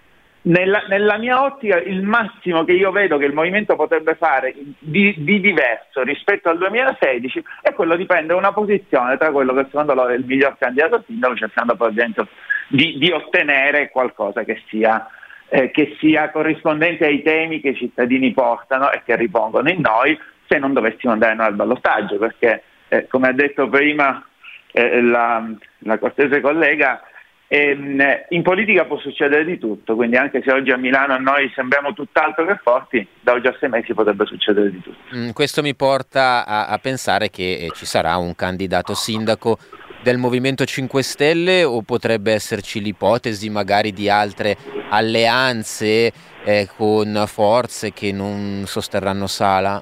Nella, 0.44 0.86
nella, 0.88 1.18
mia 1.18 1.44
ottica 1.44 1.78
il 1.78 2.04
massimo 2.04 2.64
che 2.64 2.72
io 2.72 2.92
vedo 2.92 3.18
che 3.18 3.26
il 3.26 3.34
movimento 3.34 3.76
potrebbe 3.76 4.16
fare 4.16 4.54
di, 4.78 5.14
di, 5.18 5.42
diverso 5.42 6.04
rispetto 6.04 6.50
al 6.50 6.60
2016 6.60 7.44
è 7.64 7.74
quello 7.74 7.96
di 7.96 8.06
prendere 8.06 8.38
una 8.38 8.54
posizione 8.54 9.18
tra 9.18 9.32
quello 9.32 9.56
che 9.56 9.66
secondo 9.66 9.96
loro 9.96 10.10
è 10.10 10.16
il 10.16 10.24
miglior 10.24 10.56
candidato 10.60 11.04
sindaco 11.08 11.36
cercando 11.36 11.76
poi 11.76 11.96
dentro 11.96 12.28
di, 12.68 12.98
di 12.98 13.12
ottenere 13.12 13.90
qualcosa 13.90 14.44
che 14.44 14.62
sia, 14.68 15.08
eh, 15.50 15.72
che 15.72 15.96
sia 16.00 16.30
corrispondente 16.32 17.06
ai 17.06 17.22
temi 17.22 17.62
che 17.62 17.70
i 17.70 17.76
cittadini 17.76 18.32
portano 18.34 18.92
e 18.92 19.02
che 19.06 19.16
ripongono 19.16 19.70
in 19.70 19.82
noi 19.82 20.18
se 20.48 20.58
non 20.58 20.74
dovessimo 20.74 21.14
andare 21.14 21.36
noi 21.36 21.48
al 21.48 21.56
ballottaggio 21.56 22.18
perché 22.18 22.64
eh, 22.88 23.08
come 23.08 23.30
ha 23.30 23.34
detto 23.34 23.68
prima 23.68 24.24
eh, 24.72 25.02
la, 25.02 25.44
la 25.80 25.98
cortese 25.98 26.42
collega 26.42 27.02
Ehm, 27.48 28.02
in 28.30 28.42
politica 28.42 28.86
può 28.86 28.98
succedere 29.00 29.46
di 29.46 29.60
tutto, 29.60 29.96
quindi 29.96 30.16
anche 30.16 30.42
se 30.44 30.52
oggi 30.52 30.72
a 30.72 30.78
Milano 30.78 31.18
noi 31.20 31.52
sembriamo 31.54 31.94
tutt'altro 31.94 32.44
che 32.46 32.60
forti, 32.62 33.08
da 33.22 33.34
oggi 33.34 33.46
a 33.48 33.56
sei 33.60 33.70
mesi 33.70 33.94
potrebbe 33.94 34.26
succedere 34.26 34.72
di 34.72 34.82
tutto. 34.82 35.16
Mm, 35.16 35.30
questo 35.30 35.62
mi 35.62 35.76
porta 35.76 36.44
a, 36.46 36.68
a 36.68 36.78
pensare 36.80 37.30
che 37.30 37.58
eh, 37.60 37.70
ci 37.76 37.86
sarà 37.86 38.18
un 38.18 38.34
candidato 38.36 38.96
sindaco 38.96 39.60
del 40.06 40.18
Movimento 40.20 40.66
5 40.66 41.02
Stelle 41.02 41.64
o 41.64 41.82
potrebbe 41.82 42.32
esserci 42.32 42.80
l'ipotesi 42.80 43.50
magari 43.50 43.92
di 43.92 44.08
altre 44.08 44.56
alleanze 44.90 46.12
eh, 46.44 46.68
con 46.78 47.24
forze 47.26 47.92
che 47.92 48.12
non 48.12 48.66
sosterranno 48.68 49.26
Sala? 49.26 49.82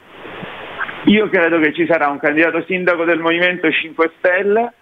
Io 1.08 1.28
credo 1.28 1.60
che 1.60 1.74
ci 1.74 1.86
sarà 1.86 2.08
un 2.08 2.20
candidato 2.20 2.64
sindaco 2.66 3.04
del 3.04 3.20
Movimento 3.20 3.70
5 3.70 4.12
Stelle 4.18 4.74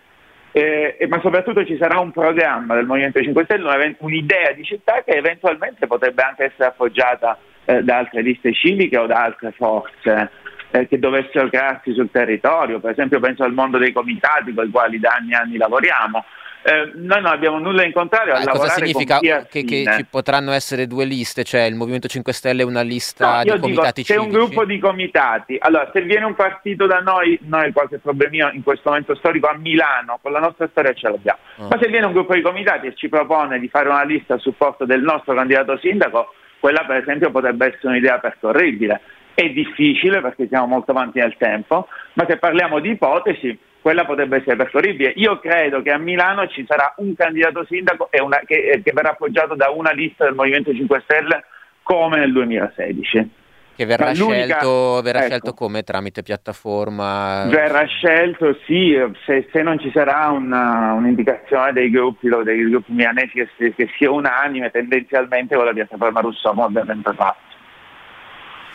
eh, 0.51 1.07
ma 1.09 1.19
soprattutto 1.21 1.65
ci 1.65 1.75
sarà 1.77 1.99
un 1.99 2.11
programma 2.11 2.75
del 2.75 2.85
Movimento 2.85 3.19
5 3.19 3.43
Stelle, 3.45 3.95
un'idea 3.97 4.51
di 4.51 4.63
città 4.63 5.01
che 5.03 5.13
eventualmente 5.13 5.87
potrebbe 5.87 6.21
anche 6.21 6.43
essere 6.43 6.65
appoggiata 6.65 7.39
eh, 7.65 7.81
da 7.81 7.97
altre 7.97 8.21
liste 8.21 8.53
civiche 8.53 8.97
o 8.97 9.07
da 9.07 9.23
altre 9.23 9.53
forze 9.53 10.29
eh, 10.71 10.87
che 10.87 10.99
dovessero 10.99 11.49
crearsi 11.49 11.93
sul 11.93 12.09
territorio, 12.11 12.79
per 12.79 12.91
esempio 12.91 13.19
penso 13.19 13.43
al 13.43 13.53
mondo 13.53 13.77
dei 13.77 13.91
comitati 13.91 14.53
con 14.53 14.67
i 14.67 14.71
quali 14.71 14.99
da 14.99 15.15
anni 15.19 15.31
e 15.31 15.35
anni 15.35 15.57
lavoriamo. 15.57 16.25
Eh, 16.63 16.91
noi 16.93 17.21
non 17.21 17.31
abbiamo 17.31 17.57
nulla 17.57 17.83
in 17.83 17.91
contrario 17.91 18.35
a 18.35 18.37
lavorare 18.37 18.59
cosa 18.59 18.85
significa 18.85 19.17
che, 19.19 19.63
che, 19.63 19.83
ci 19.97 20.05
potranno 20.07 20.51
essere 20.51 20.85
due 20.85 21.05
liste, 21.05 21.43
cioè 21.43 21.61
il 21.61 21.73
Movimento 21.73 22.07
5 22.07 22.31
Stelle 22.31 22.61
è 22.61 22.65
una 22.65 22.83
lista 22.83 23.37
no, 23.37 23.53
di 23.53 23.59
comitati 23.59 24.03
dico? 24.03 24.13
C'è 24.13 24.19
un 24.19 24.29
gruppo 24.29 24.63
di 24.63 24.77
comitati, 24.77 25.57
allora 25.59 25.89
se 25.91 26.03
viene 26.03 26.25
un 26.25 26.35
partito 26.35 26.85
da 26.85 26.99
noi, 26.99 27.39
noi 27.45 27.71
qualche 27.71 27.97
problemino 27.97 28.51
in 28.51 28.61
questo 28.61 28.89
momento 28.89 29.15
storico 29.15 29.47
a 29.47 29.57
Milano, 29.57 30.19
con 30.21 30.31
la 30.31 30.39
nostra 30.39 30.67
storia 30.69 30.93
ce 30.93 31.09
l'abbiamo, 31.09 31.39
oh. 31.55 31.67
ma 31.67 31.79
se 31.81 31.87
viene 31.87 32.05
un 32.05 32.13
gruppo 32.13 32.35
di 32.35 32.41
comitati 32.41 32.85
e 32.85 32.93
ci 32.93 33.09
propone 33.09 33.59
di 33.59 33.67
fare 33.67 33.89
una 33.89 34.03
lista 34.03 34.35
a 34.35 34.37
supporto 34.37 34.85
del 34.85 35.01
nostro 35.01 35.33
candidato 35.33 35.79
sindaco, 35.79 36.31
quella 36.59 36.85
per 36.85 36.97
esempio 36.97 37.31
potrebbe 37.31 37.73
essere 37.73 37.87
un'idea 37.87 38.19
percorribile. 38.19 39.01
È 39.33 39.49
difficile 39.49 40.21
perché 40.21 40.47
siamo 40.47 40.67
molto 40.67 40.91
avanti 40.91 41.19
nel 41.19 41.35
tempo, 41.37 41.87
ma 42.13 42.25
se 42.27 42.37
parliamo 42.37 42.79
di 42.79 42.89
ipotesi, 42.91 43.57
quella 43.81 44.05
potrebbe 44.05 44.37
essere 44.37 44.55
percorribile. 44.55 45.13
Io 45.15 45.39
credo 45.39 45.81
che 45.81 45.91
a 45.91 45.97
Milano 45.97 46.47
ci 46.47 46.63
sarà 46.67 46.93
un 46.97 47.15
candidato 47.15 47.65
sindaco 47.65 48.09
una, 48.21 48.41
che, 48.45 48.81
che, 48.83 48.91
verrà 48.93 49.11
appoggiato 49.11 49.55
da 49.55 49.69
una 49.69 49.91
lista 49.91 50.25
del 50.25 50.35
Movimento 50.35 50.73
5 50.73 51.01
Stelle 51.03 51.43
come 51.81 52.19
nel 52.19 52.31
2016. 52.31 53.29
Che 53.73 53.85
verrà, 53.85 54.13
scelto, 54.13 55.01
verrà 55.01 55.19
ecco. 55.19 55.27
scelto, 55.27 55.53
come? 55.53 55.81
Tramite 55.81 56.21
piattaforma? 56.21 57.45
Verrà 57.49 57.85
scelto, 57.85 58.55
sì, 58.65 58.95
se, 59.25 59.47
se 59.51 59.61
non 59.63 59.79
ci 59.79 59.89
sarà 59.91 60.27
una, 60.29 60.93
un'indicazione 60.93 61.71
dei 61.71 61.89
gruppi, 61.89 62.29
dei 62.43 62.69
gruppi 62.69 62.91
milanesi 62.91 63.31
che, 63.57 63.73
che, 63.73 63.89
sia 63.97 64.11
unanime, 64.11 64.69
tendenzialmente 64.69 65.55
con 65.55 65.65
la 65.65 65.73
piattaforma 65.73 66.19
Russomo 66.19 66.65
ovviamente 66.65 67.11
fatto. 67.13 67.50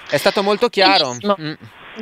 È 0.09 0.17
stato 0.17 0.43
molto 0.43 0.69
chiaro. 0.69 1.15
Mm. 1.15 1.53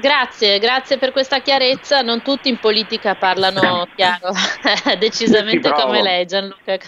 Grazie, 0.00 0.58
grazie 0.58 0.98
per 0.98 1.12
questa 1.12 1.40
chiarezza. 1.40 2.02
Non 2.02 2.22
tutti 2.22 2.48
in 2.48 2.58
politica 2.58 3.14
parlano 3.14 3.86
chiaro, 3.94 4.32
decisamente 4.98 5.70
come 5.70 6.02
lei 6.02 6.26
Gianluca. 6.26 6.78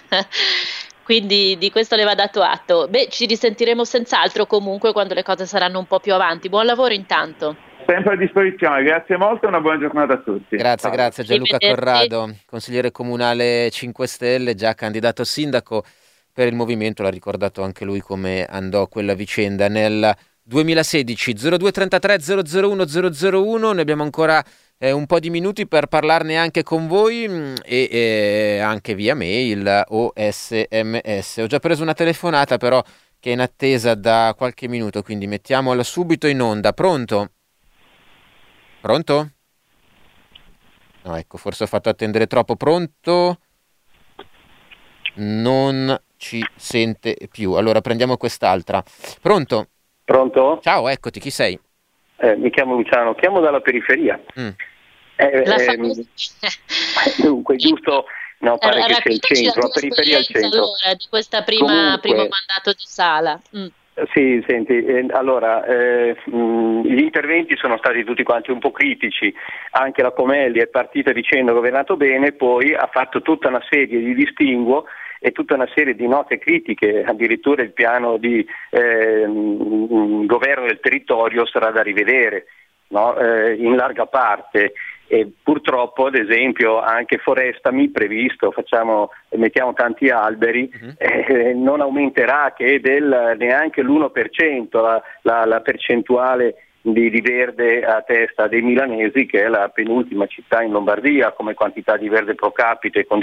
Quindi 1.03 1.57
di 1.57 1.71
questo 1.71 1.95
le 1.95 2.03
va 2.03 2.17
dato 2.17 2.43
atto. 2.43 2.89
Beh, 2.89 3.07
ci 3.09 3.27
risentiremo 3.27 3.85
senz'altro 3.85 4.47
comunque 4.47 4.93
quando 4.93 5.15
le 5.15 5.23
cose 5.23 5.47
saranno 5.47 5.79
un 5.79 5.87
po' 5.87 6.01
più 6.01 6.13
avanti. 6.13 6.49
Buon 6.49 6.67
lavoro 6.67 6.93
intanto. 6.93 7.57
Sempre 7.87 8.15
a 8.15 8.17
disposizione, 8.17 8.83
grazie 8.83 9.17
molto 9.17 9.45
e 9.45 9.49
una 9.49 9.61
buona 9.61 9.79
giornata 9.79 10.15
a 10.15 10.19
tutti. 10.19 10.57
Grazie, 10.57 10.89
Ciao. 10.89 10.91
grazie 10.91 11.23
Gianluca 11.23 11.59
Corrado, 11.59 12.35
consigliere 12.45 12.91
comunale 12.91 13.71
5 13.71 14.07
Stelle, 14.09 14.57
già 14.57 14.75
candidato 14.75 15.23
sindaco 15.23 15.85
per 16.33 16.49
il 16.49 16.55
movimento, 16.57 17.05
l'ha 17.05 17.11
ricordato 17.11 17.63
anche 17.63 17.85
lui 17.85 18.01
come 18.01 18.45
andò 18.45 18.89
quella 18.89 19.15
vicenda 19.15 19.69
nel 19.69 20.13
2016 20.47 21.35
0233 21.35 22.19
001 22.63 22.85
001 22.85 23.73
ne 23.73 23.81
abbiamo 23.81 24.05
ancora 24.05 24.45
eh, 24.79 24.93
un 24.93 25.07
po' 25.07 25.19
di 25.19 25.29
minuti 25.29 25.67
per 25.67 25.87
parlarne 25.87 26.37
anche 26.37 26.63
con 26.63 26.87
voi 26.87 27.27
mh, 27.27 27.33
mm, 27.33 27.55
e, 27.65 27.89
e, 27.91 28.59
anche 28.61 28.95
via 28.95 29.17
mail 29.17 29.85
o 29.89 30.13
sms 30.15 31.37
ho 31.39 31.47
già 31.47 31.59
preso 31.59 31.83
una 31.83 31.95
telefonata 31.95 32.59
però 32.59 32.81
che 33.19 33.31
è 33.31 33.33
in 33.33 33.41
attesa 33.41 33.95
da 33.95 34.35
qualche 34.37 34.69
minuto 34.69 35.03
quindi 35.03 35.27
mettiamola 35.27 35.83
subito 35.83 36.29
in 36.29 36.41
onda 36.41 36.73
pronto? 36.73 37.31
pronto? 38.81 39.31
no 41.03 41.17
ecco 41.17 41.39
forse 41.39 41.65
ho 41.65 41.67
fatto 41.67 41.89
attendere 41.89 42.29
troppo 42.29 42.55
pronto? 42.55 43.41
non 45.15 46.01
ci 46.19 46.41
sente 46.55 47.17
più 47.33 47.55
allora 47.55 47.81
prendiamo 47.81 48.17
quest'altra 48.17 48.81
pronto? 49.21 49.71
Pronto? 50.07 50.61
Ciao, 50.63 50.89
eccoti, 50.89 51.19
chi 51.19 51.31
sei? 51.31 51.59
Eh, 52.19 52.37
mi 52.37 52.51
chiamo 52.51 52.77
Luciano, 52.77 53.17
chiamo 53.17 53.41
dalla 53.41 53.61
periferia. 53.61 54.19
Mm. 54.39 54.49
Eh, 55.17 55.45
ehm, 55.45 56.07
dunque, 57.19 57.57
giusto, 57.57 58.05
no, 58.39 58.57
pare 58.59 58.83
eh, 58.83 58.85
che 58.85 58.95
sia 58.95 59.11
il 59.11 59.21
centro, 59.21 59.63
la 59.63 59.69
periferia 59.69 60.17
è 60.17 60.21
il 60.21 60.27
centro. 60.27 60.59
Allora, 60.59 60.95
di 60.97 61.07
questo 61.11 61.43
primo 61.43 61.67
mandato 61.67 62.71
di 62.71 62.85
sala. 62.85 63.41
Mm. 63.57 63.67
Sì, 64.15 64.45
senti, 64.47 64.85
eh, 64.85 65.07
allora, 65.11 65.65
eh, 65.65 66.17
mh, 66.25 66.83
gli 66.83 67.01
interventi 67.01 67.57
sono 67.57 67.77
stati 67.79 68.05
tutti 68.05 68.23
quanti 68.23 68.53
un 68.53 68.61
po' 68.61 68.71
critici, 68.71 69.35
anche 69.71 70.03
la 70.03 70.13
Comelli 70.13 70.61
è 70.61 70.69
partita 70.69 71.11
dicendo 71.13 71.53
governato 71.53 71.97
bene, 71.97 72.31
poi 72.31 72.75
ha 72.75 72.89
fatto 72.93 73.23
tutta 73.23 73.49
una 73.49 73.65
serie 73.69 73.99
di 73.99 74.15
distinguo 74.15 74.85
e 75.19 75.33
tutta 75.33 75.55
una 75.55 75.69
serie 75.75 75.95
di 75.95 76.07
note 76.07 76.39
critiche, 76.39 77.03
addirittura 77.03 77.63
il 77.63 77.73
piano 77.73 78.17
di 78.17 78.47
eh, 78.71 79.25
governo 79.27 80.67
del 80.67 80.81
territorio 80.81 81.47
sarà 81.47 81.71
da 81.71 81.83
rivedere 81.83 82.47
no? 82.89 83.17
eh, 83.17 83.55
in 83.55 83.77
larga 83.77 84.07
parte. 84.07 84.73
E 85.09 85.31
purtroppo, 85.41 86.07
ad 86.07 86.17
esempio, 86.17 86.81
anche 86.81 87.19
Forestami 87.19 87.91
previsto, 87.91 88.51
facciamo, 88.51 89.11
mettiamo 89.37 89.73
tanti 89.73 90.09
alberi, 90.09 90.69
uh-huh. 90.69 90.95
eh, 90.99 91.53
non 91.55 91.81
aumenterà 91.81 92.53
che 92.57 92.81
del 92.81 93.37
neanche 93.39 93.83
l'1% 93.83 94.83
la, 94.83 95.01
la, 95.23 95.45
la 95.45 95.61
percentuale 95.61 96.57
di, 96.81 97.09
di, 97.09 97.21
verde 97.21 97.85
a 97.85 98.03
testa 98.03 98.49
dei 98.49 98.63
milanesi, 98.63 99.27
che 99.27 99.45
è 99.45 99.49
la 99.49 99.69
penultima 99.69 100.27
città 100.27 100.63
in 100.63 100.73
Lombardia 100.73 101.33
come 101.33 101.55
quantità 101.55 101.97
di 101.97 102.09
verde 102.09 102.35
pro 102.35 102.51
capite 102.51 103.07
con 103.07 103.21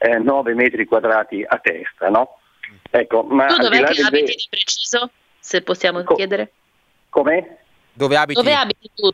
17,9 0.00 0.54
metri 0.54 0.84
quadrati 0.84 1.44
a 1.46 1.58
testa. 1.58 2.08
No? 2.08 2.38
Ecco, 2.90 3.22
ma 3.22 3.46
tu 3.46 3.56
dov'è 3.56 3.84
che 3.84 4.02
abiti 4.02 4.34
di 4.34 4.46
preciso, 4.48 5.10
se 5.38 5.62
possiamo 5.62 6.02
Co- 6.02 6.14
chiedere? 6.14 6.52
Come? 7.08 7.58
Dove 7.92 8.16
abiti? 8.16 8.40
Dove 8.40 8.54
abiti 8.54 8.90
tu? 8.94 9.10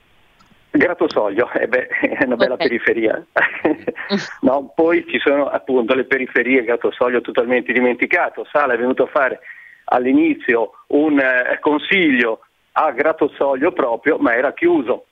Grattosoglio, 0.74 1.50
eh 1.52 1.68
beh, 1.68 1.86
è 2.18 2.24
una 2.24 2.36
bella 2.36 2.54
okay. 2.54 2.68
periferia. 2.68 3.24
no, 4.40 4.72
poi 4.74 5.04
ci 5.06 5.18
sono 5.18 5.48
appunto 5.48 5.94
le 5.94 6.04
periferie, 6.04 6.64
Grattosoglio 6.64 7.20
totalmente 7.20 7.72
dimenticato. 7.72 8.46
Sala 8.50 8.72
è 8.72 8.78
venuto 8.78 9.04
a 9.04 9.08
fare 9.08 9.40
all'inizio 9.84 10.72
un 10.88 11.18
eh, 11.20 11.58
consiglio 11.60 12.40
a 12.72 12.90
Grattosoglio 12.90 13.72
proprio, 13.72 14.16
ma 14.16 14.34
era 14.34 14.54
chiuso. 14.54 15.06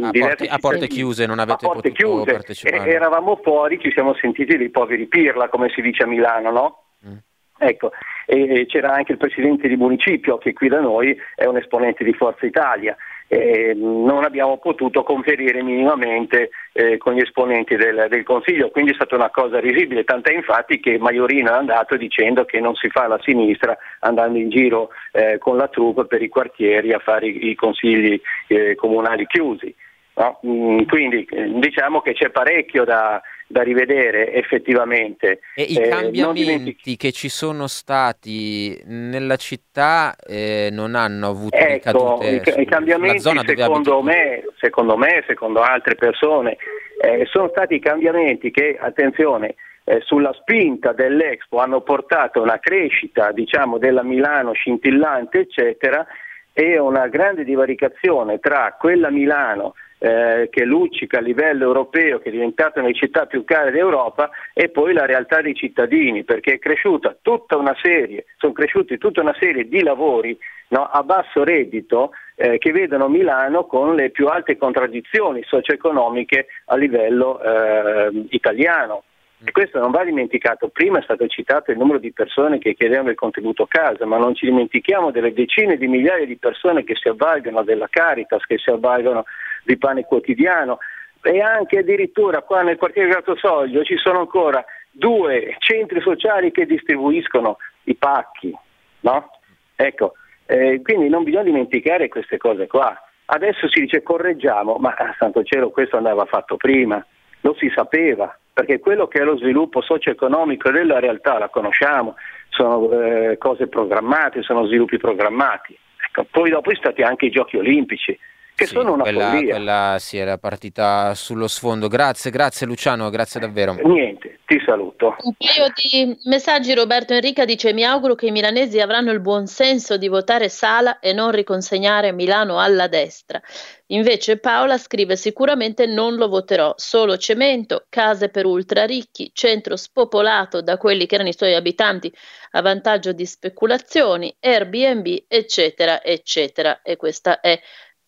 A 0.00 0.10
porte, 0.10 0.46
a 0.46 0.58
porte, 0.58 0.86
chiuse 0.86 1.26
non 1.26 1.38
avete 1.38 1.66
potuto 1.66 1.90
chiuse. 1.90 2.32
partecipare. 2.32 2.90
E, 2.90 2.92
eravamo 2.92 3.40
fuori, 3.42 3.78
ci 3.80 3.90
siamo 3.92 4.14
sentiti 4.14 4.56
dei 4.56 4.70
poveri 4.70 5.06
pirla, 5.06 5.48
come 5.48 5.70
si 5.70 5.80
dice 5.80 6.04
a 6.04 6.06
Milano, 6.06 6.50
no? 6.50 6.82
Mm. 7.06 7.16
Ecco, 7.58 7.92
e 8.26 8.66
c'era 8.66 8.92
anche 8.92 9.12
il 9.12 9.18
presidente 9.18 9.68
di 9.68 9.76
municipio 9.76 10.38
che 10.38 10.52
qui 10.52 10.68
da 10.68 10.80
noi 10.80 11.16
è 11.34 11.44
un 11.44 11.56
esponente 11.56 12.04
di 12.04 12.12
Forza 12.12 12.46
Italia 12.46 12.96
eh, 13.28 13.74
non 13.74 14.24
abbiamo 14.24 14.58
potuto 14.58 15.02
conferire 15.02 15.62
minimamente 15.62 16.50
eh, 16.72 16.98
con 16.98 17.14
gli 17.14 17.20
esponenti 17.20 17.76
del, 17.76 18.06
del, 18.08 18.22
Consiglio, 18.22 18.70
quindi 18.70 18.92
è 18.92 18.94
stata 18.94 19.16
una 19.16 19.30
cosa 19.30 19.58
risibile, 19.60 20.04
tant'è 20.04 20.32
infatti 20.32 20.78
che 20.78 20.98
Maiorino 20.98 21.50
è 21.50 21.56
andato 21.56 21.96
dicendo 21.96 22.44
che 22.44 22.60
non 22.60 22.74
si 22.74 22.88
fa 22.88 23.06
la 23.06 23.18
sinistra 23.22 23.76
andando 24.00 24.38
in 24.38 24.50
giro 24.50 24.90
eh, 25.12 25.38
con 25.38 25.56
la 25.56 25.68
troupe 25.68 26.06
per 26.06 26.22
i 26.22 26.28
quartieri 26.28 26.92
a 26.92 26.98
fare 26.98 27.26
i, 27.26 27.50
i 27.50 27.54
consigli 27.54 28.20
eh, 28.46 28.74
comunali 28.74 29.26
chiusi. 29.26 29.74
No? 30.16 30.40
Mm, 30.46 30.84
quindi 30.84 31.26
eh, 31.28 31.50
diciamo 31.54 32.00
che 32.00 32.12
c'è 32.12 32.30
parecchio 32.30 32.84
da, 32.84 33.20
da 33.48 33.62
rivedere 33.62 34.32
effettivamente. 34.32 35.40
E 35.54 35.62
i 35.62 35.76
eh, 35.76 35.88
cambiamenti 35.88 36.96
che 36.96 37.10
ci 37.10 37.28
sono 37.28 37.66
stati 37.66 38.80
nella 38.84 39.36
città 39.36 40.14
eh, 40.24 40.68
non 40.70 40.94
hanno 40.94 41.28
avuto 41.28 41.56
ecco, 41.56 41.72
ricadute 42.20 42.52
i, 42.56 42.62
i 42.62 42.64
cambiamenti 42.64 43.20
secondo 43.20 44.02
me, 44.02 44.44
secondo 44.58 44.96
me, 44.96 45.24
secondo 45.26 45.60
altre 45.62 45.96
persone, 45.96 46.56
eh, 47.00 47.26
sono 47.26 47.48
stati 47.48 47.80
cambiamenti 47.80 48.50
che, 48.50 48.78
attenzione, 48.80 49.56
eh, 49.84 50.00
sulla 50.00 50.32
spinta 50.32 50.92
dell'Expo 50.92 51.58
hanno 51.58 51.82
portato 51.82 52.38
a 52.38 52.42
una 52.42 52.58
crescita 52.58 53.32
diciamo, 53.32 53.78
della 53.78 54.02
Milano 54.02 54.52
scintillante, 54.52 55.40
eccetera, 55.40 56.06
e 56.52 56.78
una 56.78 57.08
grande 57.08 57.44
divaricazione 57.44 58.38
tra 58.38 58.76
quella 58.78 59.10
Milano 59.10 59.74
eh, 60.04 60.48
che 60.50 60.64
luccica 60.64 61.16
a 61.18 61.22
livello 61.22 61.64
europeo, 61.64 62.18
che 62.18 62.28
è 62.28 62.32
diventata 62.32 62.80
una 62.80 62.88
delle 62.88 62.98
città 62.98 63.24
più 63.24 63.42
care 63.44 63.70
d'Europa, 63.70 64.28
e 64.52 64.68
poi 64.68 64.92
la 64.92 65.06
realtà 65.06 65.40
dei 65.40 65.54
cittadini, 65.54 66.24
perché 66.24 66.54
è 66.54 66.58
cresciuta 66.58 67.16
tutta 67.22 67.56
una 67.56 67.74
serie, 67.80 68.26
sono 68.36 68.52
cresciuti 68.52 68.98
tutta 68.98 69.22
una 69.22 69.34
serie 69.40 69.66
di 69.66 69.82
lavori 69.82 70.36
no, 70.68 70.84
a 70.84 71.02
basso 71.02 71.42
reddito 71.42 72.10
eh, 72.34 72.58
che 72.58 72.70
vedono 72.70 73.08
Milano 73.08 73.64
con 73.64 73.94
le 73.94 74.10
più 74.10 74.26
alte 74.26 74.58
contraddizioni 74.58 75.42
socio-economiche 75.42 76.48
a 76.66 76.76
livello 76.76 77.40
eh, 77.40 78.26
italiano. 78.28 79.04
E 79.46 79.52
questo 79.52 79.78
non 79.78 79.90
va 79.90 80.04
dimenticato. 80.04 80.68
Prima 80.68 80.98
è 80.98 81.02
stato 81.02 81.26
citato 81.26 81.70
il 81.70 81.76
numero 81.76 81.98
di 81.98 82.12
persone 82.12 82.58
che 82.58 82.74
chiedevano 82.74 83.10
il 83.10 83.16
contributo 83.16 83.64
a 83.64 83.68
casa, 83.68 84.06
ma 84.06 84.16
non 84.16 84.34
ci 84.34 84.46
dimentichiamo 84.46 85.10
delle 85.10 85.34
decine 85.34 85.76
di 85.76 85.86
migliaia 85.86 86.24
di 86.24 86.36
persone 86.36 86.82
che 86.82 86.94
si 86.94 87.08
avvalgono 87.08 87.62
della 87.62 87.88
Caritas, 87.90 88.44
che 88.44 88.56
si 88.56 88.70
avvalgono 88.70 89.24
di 89.64 89.76
pane 89.76 90.04
quotidiano 90.04 90.78
e 91.22 91.40
anche 91.40 91.78
addirittura 91.78 92.42
qua 92.42 92.62
nel 92.62 92.76
quartiere 92.76 93.08
Grattosoglio 93.08 93.82
ci 93.82 93.96
sono 93.96 94.20
ancora 94.20 94.64
due 94.90 95.56
centri 95.58 96.00
sociali 96.00 96.52
che 96.52 96.66
distribuiscono 96.66 97.56
i 97.84 97.94
pacchi, 97.94 98.54
no? 99.00 99.30
Ecco, 99.74 100.12
eh, 100.46 100.80
quindi 100.82 101.08
non 101.08 101.24
bisogna 101.24 101.44
dimenticare 101.44 102.08
queste 102.08 102.36
cose 102.36 102.66
qua. 102.66 102.96
Adesso 103.26 103.68
si 103.68 103.80
dice 103.80 104.02
correggiamo, 104.02 104.76
ma 104.76 104.94
a 104.94 105.14
santo 105.18 105.42
cielo 105.42 105.70
questo 105.70 105.96
andava 105.96 106.26
fatto 106.26 106.56
prima, 106.56 107.04
lo 107.40 107.54
si 107.58 107.70
sapeva, 107.74 108.36
perché 108.52 108.78
quello 108.78 109.08
che 109.08 109.20
è 109.20 109.24
lo 109.24 109.36
sviluppo 109.36 109.80
socio-economico 109.80 110.70
della 110.70 111.00
realtà 111.00 111.38
la 111.38 111.48
conosciamo, 111.48 112.16
sono 112.50 112.90
eh, 112.92 113.38
cose 113.38 113.66
programmate, 113.66 114.42
sono 114.42 114.66
sviluppi 114.66 114.98
programmati. 114.98 115.76
Ecco, 116.06 116.26
poi 116.30 116.50
dopo 116.50 116.70
sono 116.70 116.84
stati 116.84 117.02
anche 117.02 117.26
i 117.26 117.30
giochi 117.30 117.56
olimpici, 117.56 118.16
che 118.54 118.66
sì, 118.66 118.74
sono 118.74 118.92
una 118.92 119.02
quella, 119.02 119.30
follia. 119.30 119.54
Quella 119.54 119.96
sì, 119.98 120.16
era 120.16 120.38
partita 120.38 121.14
sullo 121.14 121.48
sfondo. 121.48 121.88
Grazie, 121.88 122.30
grazie 122.30 122.66
Luciano, 122.66 123.10
grazie 123.10 123.40
davvero. 123.40 123.74
Niente, 123.82 124.38
ti 124.46 124.60
saluto. 124.64 125.16
Un 125.22 125.34
paio 125.36 125.72
di 125.74 126.16
messaggi, 126.24 126.72
Roberto 126.74 127.14
Enrica 127.14 127.44
dice 127.44 127.72
mi 127.72 127.84
auguro 127.84 128.14
che 128.14 128.26
i 128.26 128.30
milanesi 128.30 128.80
avranno 128.80 129.10
il 129.10 129.20
buon 129.20 129.46
senso 129.46 129.96
di 129.96 130.08
votare 130.08 130.48
Sala 130.48 131.00
e 131.00 131.12
non 131.12 131.32
riconsegnare 131.32 132.12
Milano 132.12 132.60
alla 132.60 132.86
destra. 132.86 133.40
Invece 133.88 134.38
Paola 134.38 134.78
scrive 134.78 135.14
sicuramente 135.14 135.84
non 135.86 136.14
lo 136.14 136.28
voterò, 136.28 136.72
solo 136.76 137.18
cemento, 137.18 137.84
case 137.90 138.30
per 138.30 138.46
ultra 138.46 138.86
ricchi, 138.86 139.30
centro 139.34 139.76
spopolato 139.76 140.62
da 140.62 140.78
quelli 140.78 141.04
che 141.04 141.16
erano 141.16 141.28
i 141.28 141.36
suoi 141.36 141.54
abitanti 141.54 142.12
a 142.52 142.62
vantaggio 142.62 143.12
di 143.12 143.26
speculazioni, 143.26 144.34
Airbnb, 144.40 145.24
eccetera, 145.28 146.02
eccetera. 146.02 146.80
E 146.82 146.96
questa 146.96 147.40
è 147.40 147.60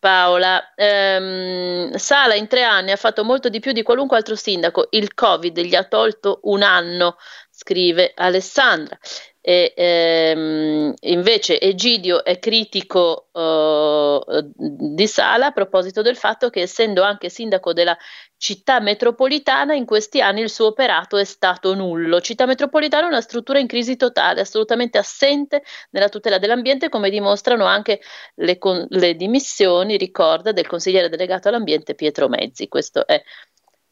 Paola. 0.06 0.72
Ehm, 0.76 1.96
Sala 1.96 2.36
in 2.36 2.46
tre 2.46 2.62
anni 2.62 2.92
ha 2.92 2.96
fatto 2.96 3.24
molto 3.24 3.48
di 3.48 3.58
più 3.58 3.72
di 3.72 3.82
qualunque 3.82 4.16
altro 4.16 4.36
sindaco. 4.36 4.86
Il 4.90 5.14
Covid 5.14 5.58
gli 5.58 5.74
ha 5.74 5.82
tolto 5.82 6.38
un 6.44 6.62
anno, 6.62 7.16
scrive 7.56 8.12
Alessandra. 8.14 8.98
E, 9.40 9.72
ehm, 9.76 10.92
invece 11.02 11.60
Egidio 11.60 12.24
è 12.24 12.38
critico 12.40 13.28
uh, 13.32 14.20
di 14.56 15.06
Sala 15.06 15.46
a 15.46 15.52
proposito 15.52 16.02
del 16.02 16.16
fatto 16.16 16.50
che 16.50 16.62
essendo 16.62 17.02
anche 17.02 17.28
sindaco 17.28 17.72
della 17.72 17.96
città 18.36 18.80
metropolitana 18.80 19.72
in 19.72 19.86
questi 19.86 20.20
anni 20.20 20.40
il 20.40 20.50
suo 20.50 20.66
operato 20.66 21.16
è 21.16 21.24
stato 21.24 21.74
nullo. 21.74 22.20
Città 22.20 22.44
metropolitana 22.44 23.04
è 23.04 23.08
una 23.08 23.20
struttura 23.20 23.60
in 23.60 23.68
crisi 23.68 23.96
totale, 23.96 24.40
assolutamente 24.40 24.98
assente 24.98 25.62
nella 25.90 26.08
tutela 26.08 26.38
dell'ambiente 26.38 26.88
come 26.88 27.08
dimostrano 27.08 27.64
anche 27.64 28.00
le, 28.34 28.58
con- 28.58 28.84
le 28.90 29.14
dimissioni, 29.14 29.96
ricorda, 29.96 30.52
del 30.52 30.66
consigliere 30.66 31.08
delegato 31.08 31.48
all'ambiente 31.48 31.94
Pietro 31.94 32.28
Mezzi. 32.28 32.68
Questo 32.68 33.06
è 33.06 33.22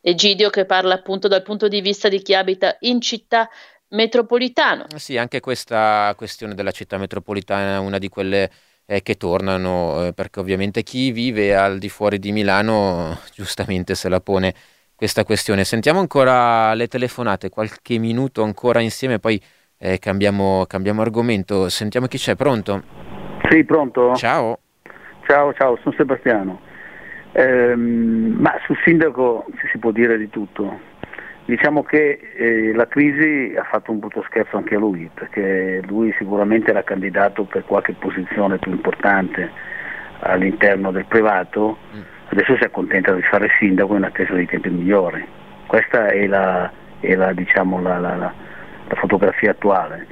Egidio 0.06 0.51
che 0.51 0.66
parla 0.66 0.93
appunto 0.93 1.28
dal 1.28 1.43
punto 1.43 1.66
di 1.66 1.81
vista 1.81 2.10
di 2.10 2.20
chi 2.20 2.35
abita 2.35 2.76
in 2.81 3.01
città 3.01 3.48
metropolitano. 3.89 4.85
Sì, 4.97 5.16
anche 5.16 5.40
questa 5.40 6.12
questione 6.14 6.52
della 6.52 6.72
città 6.72 6.98
metropolitana 6.98 7.76
è 7.76 7.78
una 7.78 7.97
di 7.97 8.10
quelle 8.10 8.51
eh, 8.85 9.01
che 9.01 9.14
tornano, 9.14 10.09
eh, 10.09 10.12
perché 10.12 10.40
ovviamente 10.40 10.82
chi 10.82 11.10
vive 11.10 11.56
al 11.56 11.78
di 11.78 11.89
fuori 11.89 12.18
di 12.18 12.32
Milano 12.32 13.18
giustamente 13.32 13.94
se 13.94 14.10
la 14.10 14.20
pone 14.20 14.52
questa 14.94 15.24
questione. 15.24 15.64
Sentiamo 15.64 16.01
ancora 16.01 16.74
le 16.74 16.86
telefonate, 16.86 17.48
qualche 17.48 17.97
minuto 17.97 18.43
ancora 18.43 18.81
insieme, 18.81 19.18
poi 19.18 19.43
eh, 19.78 19.98
cambiamo, 19.98 20.66
cambiamo 20.66 21.01
argomento. 21.01 21.70
Sentiamo 21.70 22.09
chi 22.09 22.18
c'è, 22.18 22.36
pronto? 22.36 22.82
Sì, 23.48 23.64
pronto? 23.64 24.14
Ciao. 24.16 24.59
Ciao, 25.26 25.55
ciao, 25.55 25.78
sono 25.82 25.94
Sebastiano. 25.97 26.72
Ehm, 27.36 28.36
ma 28.39 28.55
sul 28.65 28.78
sindaco 28.85 29.47
si 29.70 29.78
può 29.78 29.90
dire 29.90 30.16
di 30.16 30.31
tutto 30.31 30.93
Diciamo 31.47 31.82
che 31.82 32.19
eh, 32.36 32.73
la 32.73 32.89
crisi 32.89 33.55
ha 33.55 33.65
fatto 33.65 33.90
un 33.90 33.98
brutto 33.98 34.24
scherzo 34.27 34.56
anche 34.56 34.77
a 34.77 34.78
lui, 34.78 35.11
perché 35.12 35.82
lui 35.86 36.15
sicuramente 36.16 36.70
era 36.70 36.82
candidato 36.82 37.44
per 37.44 37.66
qualche 37.66 37.93
posizione 37.93 38.56
più 38.56 38.70
importante 38.70 39.51
all'interno 40.20 40.90
del 40.90 41.05
privato, 41.05 41.77
mm. 41.94 42.01
adesso 42.31 42.56
si 42.56 42.65
accontenta 42.65 43.12
di 43.12 43.20
fare 43.20 43.51
sindaco 43.59 43.94
in 43.94 44.05
attesa 44.05 44.32
di 44.32 44.47
tempi 44.47 44.70
migliori. 44.70 45.23
Questa 45.66 46.06
è 46.06 46.27
la, 46.27 46.73
è 47.01 47.15
la, 47.15 47.35
diciamo, 47.35 47.78
la, 47.82 47.98
la 47.98 48.32
fotografia 48.94 49.51
attuale 49.51 50.06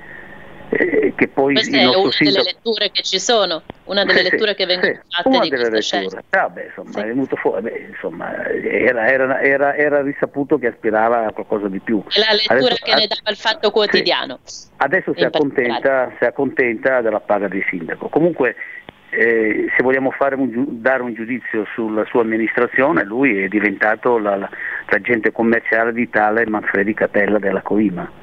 eh, 0.73 1.13
che 1.15 1.29
poi 1.29 1.55
Questa 1.55 1.77
è 1.77 1.85
una 1.85 2.11
sindaco... 2.11 2.25
delle 2.25 2.43
letture 2.43 2.91
che 2.91 3.03
ci 3.03 3.19
sono, 3.19 3.63
una 3.85 4.05
delle 4.05 4.25
sì, 4.25 4.31
letture 4.31 4.55
che 4.55 4.65
vengono 4.65 4.93
sì, 4.93 5.01
fatte 5.23 5.41
di 5.41 5.49
questa 5.51 5.81
scelta. 5.81 6.23
Ah, 6.31 6.49
beh, 6.49 6.65
insomma, 6.65 6.91
sì. 6.91 6.99
è 7.01 7.05
venuto 7.05 7.37
fuori, 7.37 7.63
beh, 7.63 7.87
insomma, 7.91 8.49
era, 8.49 9.07
era, 9.07 9.41
era, 9.43 9.77
era, 9.77 10.03
risaputo 10.03 10.59
che 10.59 10.69
aspirava 10.69 11.27
a 11.27 11.33
qualcosa 11.33 11.69
di 11.69 11.79
più. 11.81 12.03
È 12.09 12.19
la 12.19 12.33
lettura 12.33 12.57
adesso, 12.57 12.85
che 12.85 12.95
ne 12.95 13.07
dava 13.07 13.31
il 13.31 13.37
fatto 13.37 13.71
quotidiano. 13.71 14.39
Adesso 14.77 15.13
si 15.15 15.25
accontenta, 15.25 16.11
si 16.19 16.25
accontenta 16.25 17.03
della 17.03 17.21
paga 17.21 17.49
di 17.49 17.63
sindaco. 17.69 18.09
Comunque 18.09 18.57
eh, 19.11 19.67
se 19.77 19.83
vogliamo 19.83 20.11
un, 20.19 20.81
dare 20.81 21.03
un 21.03 21.13
giudizio 21.13 21.67
sulla 21.75 22.07
sua 22.07 22.23
amministrazione, 22.23 23.05
lui 23.05 23.43
è 23.43 23.49
diventato 23.49 24.17
la, 24.17 24.37
la, 24.37 24.49
l'agente 24.89 25.33
commerciale 25.33 25.93
di 25.93 26.09
tale 26.09 26.47
Manfredi 26.47 26.95
Catella 26.95 27.39
della 27.39 27.61
Coima 27.61 28.21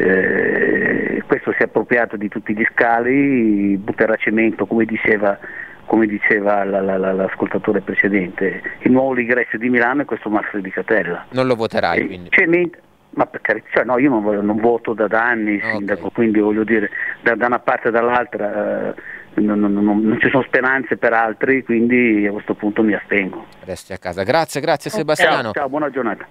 eh, 0.00 1.22
questo 1.26 1.52
si 1.52 1.58
è 1.58 1.64
appropriato 1.64 2.16
di 2.16 2.28
tutti 2.28 2.54
gli 2.54 2.64
scali, 2.72 3.76
butterà 3.76 4.16
cemento 4.16 4.66
come 4.66 4.84
diceva, 4.84 5.38
come 5.86 6.06
diceva 6.06 6.64
la, 6.64 6.80
la, 6.80 6.96
la, 6.96 7.12
l'ascoltatore 7.12 7.80
precedente. 7.82 8.62
Il 8.80 8.92
nuovo 8.92 9.12
ligresso 9.12 9.56
di 9.56 9.68
Milano 9.68 10.02
è 10.02 10.04
questo 10.04 10.28
Mastro 10.30 10.60
di 10.60 10.70
Catella. 10.70 11.26
Non 11.30 11.46
lo 11.46 11.54
voterai 11.54 12.06
quindi? 12.06 12.30
Cemento, 12.30 12.78
ma 13.10 13.26
per 13.26 13.40
carità, 13.40 13.68
cioè, 13.72 13.84
no, 13.84 13.98
io 13.98 14.10
non, 14.10 14.22
voglio, 14.22 14.42
non, 14.42 14.56
voto 14.56 14.92
da, 14.92 15.06
da 15.06 15.26
anni 15.26 15.56
okay. 15.56 15.70
sindaco, 15.72 16.10
quindi 16.10 16.40
voglio 16.40 16.64
dire, 16.64 16.90
da, 17.22 17.34
da 17.34 17.46
una 17.46 17.58
parte 17.58 17.88
e 17.88 17.90
dall'altra 17.90 18.94
eh, 18.94 18.94
non, 19.34 19.60
non, 19.60 19.72
non, 19.72 20.18
ci 20.20 20.28
sono 20.30 20.42
speranze 20.44 20.96
per 20.96 21.12
altri, 21.12 21.62
quindi 21.62 22.26
a 22.26 22.32
questo 22.32 22.54
punto 22.54 22.82
mi 22.82 22.94
astengo. 22.94 23.46
Resti 23.64 23.92
a 23.92 23.98
casa. 23.98 24.22
Grazie, 24.22 24.60
grazie 24.60 24.90
Sebastiano. 24.90 25.42
Ciao, 25.42 25.52
ciao 25.52 25.68
buona 25.68 25.90
giornata. 25.90 26.26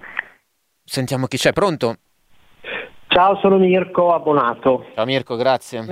Sentiamo 0.84 1.26
chi 1.26 1.36
c'è, 1.36 1.52
pronto? 1.52 1.96
Ciao, 3.12 3.36
sono 3.40 3.58
Mirko 3.58 4.14
Abbonato. 4.14 4.86
Ciao 4.94 5.04
Mirko, 5.04 5.34
grazie. 5.34 5.84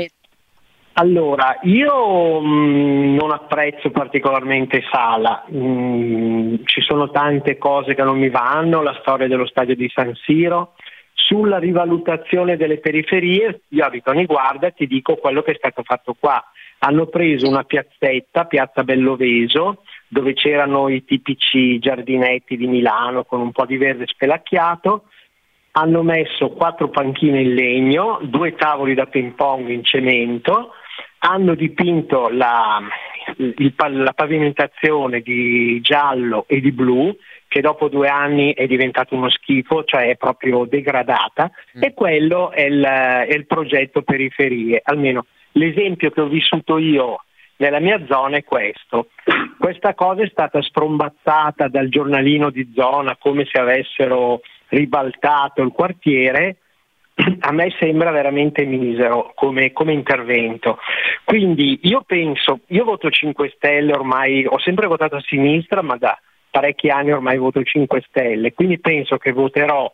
Allora, 0.93 1.59
io 1.63 2.41
mh, 2.41 2.47
mm, 2.47 3.15
non 3.17 3.33
apprezzo 3.33 3.91
particolarmente 3.91 4.85
Sala, 4.89 5.45
mh, 5.49 5.59
mm, 5.59 6.55
ci 6.63 6.81
sono 6.81 7.11
tante 7.11 7.59
cose 7.59 7.97
che 7.97 8.05
non 8.05 8.19
mi 8.19 8.31
vanno, 8.31 8.83
la 8.83 8.97
storia 9.01 9.27
dello 9.27 9.47
stadio 9.47 9.75
di 9.75 9.91
San 9.93 10.15
Siro, 10.15 10.75
sulla 11.13 11.59
rivalutazione 11.59 12.57
delle 12.57 12.79
periferie, 12.79 13.63
io 13.71 13.85
abito 13.85 14.11
a 14.11 14.15
Niguarda 14.15 14.69
e 14.69 14.75
ti 14.75 14.87
dico 14.87 15.17
quello 15.17 15.43
che 15.43 15.51
è 15.51 15.57
stato 15.57 15.83
fatto 15.83 16.15
qua. 16.17 16.41
Hanno 16.79 17.07
preso 17.07 17.49
una 17.49 17.65
piazzetta, 17.65 18.45
Piazza 18.45 18.85
Belloveso, 18.85 19.83
dove 20.07 20.35
c'erano 20.35 20.89
i 20.89 21.05
tipici 21.05 21.81
giardinetti 21.81 22.57
di 22.57 22.69
Milano 22.69 23.25
con 23.25 23.41
un 23.41 23.51
po' 23.51 23.67
di 23.67 23.77
verde 23.77 24.07
spelacchiato, 24.07 25.07
hanno 25.79 26.03
messo 26.03 26.51
quattro 26.51 26.89
panchine 26.89 27.41
in 27.41 27.55
legno, 27.55 28.19
due 28.23 28.55
tavoli 28.57 28.95
da 28.95 29.07
ping 29.07 29.35
pong 29.35 29.69
in 29.69 29.85
cemento, 29.85 30.73
hanno 31.19 31.55
dipinto 31.55 32.29
la, 32.29 32.81
il, 33.37 33.75
la 33.77 34.13
pavimentazione 34.13 35.21
di 35.21 35.81
giallo 35.81 36.45
e 36.49 36.61
di 36.61 36.73
blu 36.73 37.17
che 37.47 37.61
dopo 37.61 37.89
due 37.89 38.09
anni 38.09 38.53
è 38.55 38.67
diventato 38.67 39.15
uno 39.15 39.31
schifo, 39.31 39.85
cioè 39.85 40.11
è 40.11 40.17
proprio 40.17 40.65
degradata 40.65 41.51
mm. 41.79 41.83
e 41.83 41.95
quello 41.95 42.51
è 42.51 42.63
il, 42.63 42.83
è 42.83 43.33
il 43.33 43.47
progetto 43.47 44.03
periferie, 44.03 44.81
almeno 44.83 45.27
l'esempio 45.53 46.11
che 46.11 46.21
ho 46.21 46.27
vissuto 46.29 46.77
io 46.77 47.23
nella 47.59 47.81
mia 47.81 48.05
zona 48.07 48.37
è 48.37 48.45
questo. 48.45 49.11
Questa 49.59 49.95
cosa 49.95 50.23
è 50.23 50.29
stata 50.29 50.61
sprombazzata 50.61 51.69
dal 51.69 51.89
giornalino 51.89 52.51
di 52.51 52.71
zona 52.75 53.17
come 53.17 53.47
se 53.51 53.59
avessero 53.59 54.41
ribaltato 54.69 55.63
il 55.63 55.73
quartiere, 55.73 56.57
a 57.41 57.53
me 57.53 57.75
sembra 57.79 58.11
veramente 58.11 58.65
misero 58.65 59.33
come, 59.35 59.73
come, 59.73 59.93
intervento. 59.93 60.79
Quindi 61.25 61.81
io 61.83 62.03
penso, 62.07 62.61
io 62.69 62.85
voto 62.85 63.11
5 63.11 63.53
Stelle 63.57 63.93
ormai, 63.93 64.47
ho 64.47 64.59
sempre 64.59 64.87
votato 64.87 65.17
a 65.17 65.23
sinistra, 65.27 65.83
ma 65.83 65.97
da 65.97 66.19
parecchi 66.51 66.89
anni 66.89 67.13
ormai 67.13 67.39
voto 67.39 67.63
5 67.63 68.05
Stelle, 68.09 68.53
quindi 68.53 68.79
penso 68.79 69.17
che 69.19 69.33
voterò 69.33 69.91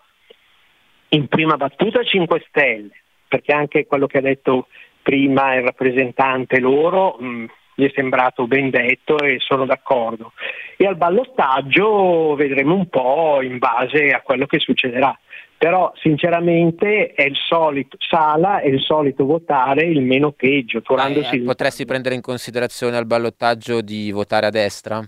in 1.11 1.27
prima 1.29 1.57
battuta 1.57 2.03
5 2.03 2.45
Stelle, 2.49 2.91
perché 3.29 3.53
anche 3.53 3.87
quello 3.87 4.07
che 4.07 4.19
ha 4.19 4.23
detto 4.23 4.69
prima 5.03 5.55
il 5.55 5.63
rappresentante 5.63 6.59
loro 6.61 7.17
mh, 7.19 7.47
mi 7.77 7.87
è 7.87 7.93
sembrato 7.95 8.47
ben 8.47 8.71
detto 8.71 9.19
e 9.19 9.39
sono 9.41 9.65
d'accordo. 9.67 10.33
E 10.77 10.87
al 10.87 10.97
ballottaggio 10.97 12.35
vedremo 12.35 12.75
un 12.75 12.89
po' 12.89 13.41
in 13.43 13.59
base 13.59 14.11
a 14.11 14.21
quello 14.21 14.47
che 14.47 14.59
succederà. 14.59 15.17
Però 15.57 15.93
sinceramente 15.97 17.13
è 17.13 17.23
il 17.23 17.37
solito, 17.37 17.97
Sala 17.99 18.61
è 18.61 18.69
il 18.69 18.81
solito 18.81 19.25
votare 19.25 19.85
il 19.85 20.03
meno 20.03 20.33
peggio. 20.33 20.79
Eh, 20.79 21.43
potresti 21.45 21.85
prendere 21.85 22.15
in 22.15 22.21
considerazione 22.21 22.97
al 22.97 23.07
ballottaggio 23.07 23.81
di 23.81 24.11
votare 24.11 24.47
a 24.47 24.51
destra? 24.51 25.03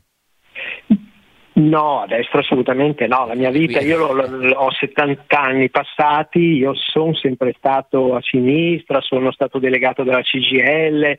No, 1.59 2.02
a 2.02 2.06
destra 2.06 2.40
assolutamente 2.40 3.06
no, 3.06 3.26
la 3.26 3.34
mia 3.34 3.51
vita, 3.51 3.80
io 3.80 4.06
ho 4.06 4.70
70 4.70 5.40
anni 5.40 5.70
passati, 5.70 6.38
io 6.38 6.74
sono 6.74 7.14
sempre 7.14 7.55
stato 7.56 8.14
a 8.14 8.20
sinistra, 8.22 9.01
sono 9.01 9.32
stato 9.32 9.59
delegato 9.59 10.02
della 10.05 10.20
CGL, 10.20 11.18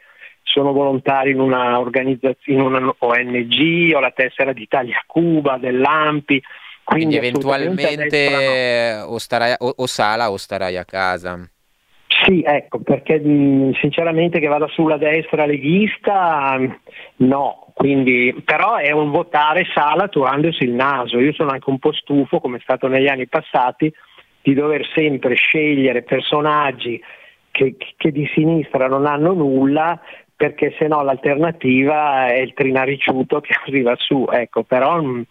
sono 0.58 0.72
volontario 0.72 1.32
in 1.32 1.40
una 1.40 1.80
organizzazione, 1.80 2.60
in 2.60 2.62
una 2.62 2.96
ONG, 2.98 3.94
ho 3.94 4.00
la 4.00 4.10
tessera 4.10 4.54
d'Italia 4.54 5.04
Cuba, 5.06 5.58
dell'AMPI. 5.58 6.42
Quindi, 6.84 7.06
quindi 7.06 7.16
eventualmente 7.18 8.96
no. 8.96 9.12
o, 9.12 9.18
starai, 9.20 9.54
o, 9.60 9.74
o, 9.78 9.86
Sala 9.86 10.32
o 10.32 10.38
starai 10.38 10.76
a 10.76 10.84
casa. 10.84 11.48
Sì, 12.08 12.42
ecco, 12.44 12.80
perché 12.80 13.22
sinceramente 13.80 14.40
che 14.40 14.48
vada 14.48 14.68
sulla 14.70 14.98
destra 14.98 15.46
leghista 15.46 16.58
no, 17.18 17.68
quindi, 17.76 18.42
però 18.44 18.78
è 18.78 18.90
un 18.90 19.12
votare 19.12 19.68
Sala 19.76 20.08
turandosi 20.08 20.64
il 20.64 20.72
naso. 20.72 21.20
Io 21.20 21.34
sono 21.34 21.52
anche 21.52 21.70
un 21.70 21.78
po' 21.78 21.94
stufo, 21.94 22.40
come 22.40 22.58
è 22.58 22.62
stato 22.62 22.88
negli 22.88 23.08
anni 23.08 23.28
passati, 23.28 23.94
di 24.42 24.56
dover 24.56 24.88
sempre 24.96 25.36
scegliere 25.36 26.02
personaggi 26.02 27.00
che, 27.52 27.76
che 27.96 28.12
di 28.12 28.28
sinistra 28.34 28.88
non 28.88 29.06
hanno 29.06 29.34
nulla 29.34 30.00
perché 30.38 30.74
se 30.78 30.88
no 30.88 31.02
l'alternativa 31.02 32.28
è 32.28 32.38
il 32.38 32.54
trinariciuto 32.54 33.42
che 33.42 33.56
arriva 33.66 33.96
su, 33.98 34.26
ecco, 34.32 34.64
però 34.64 35.02
mh, 35.02 35.26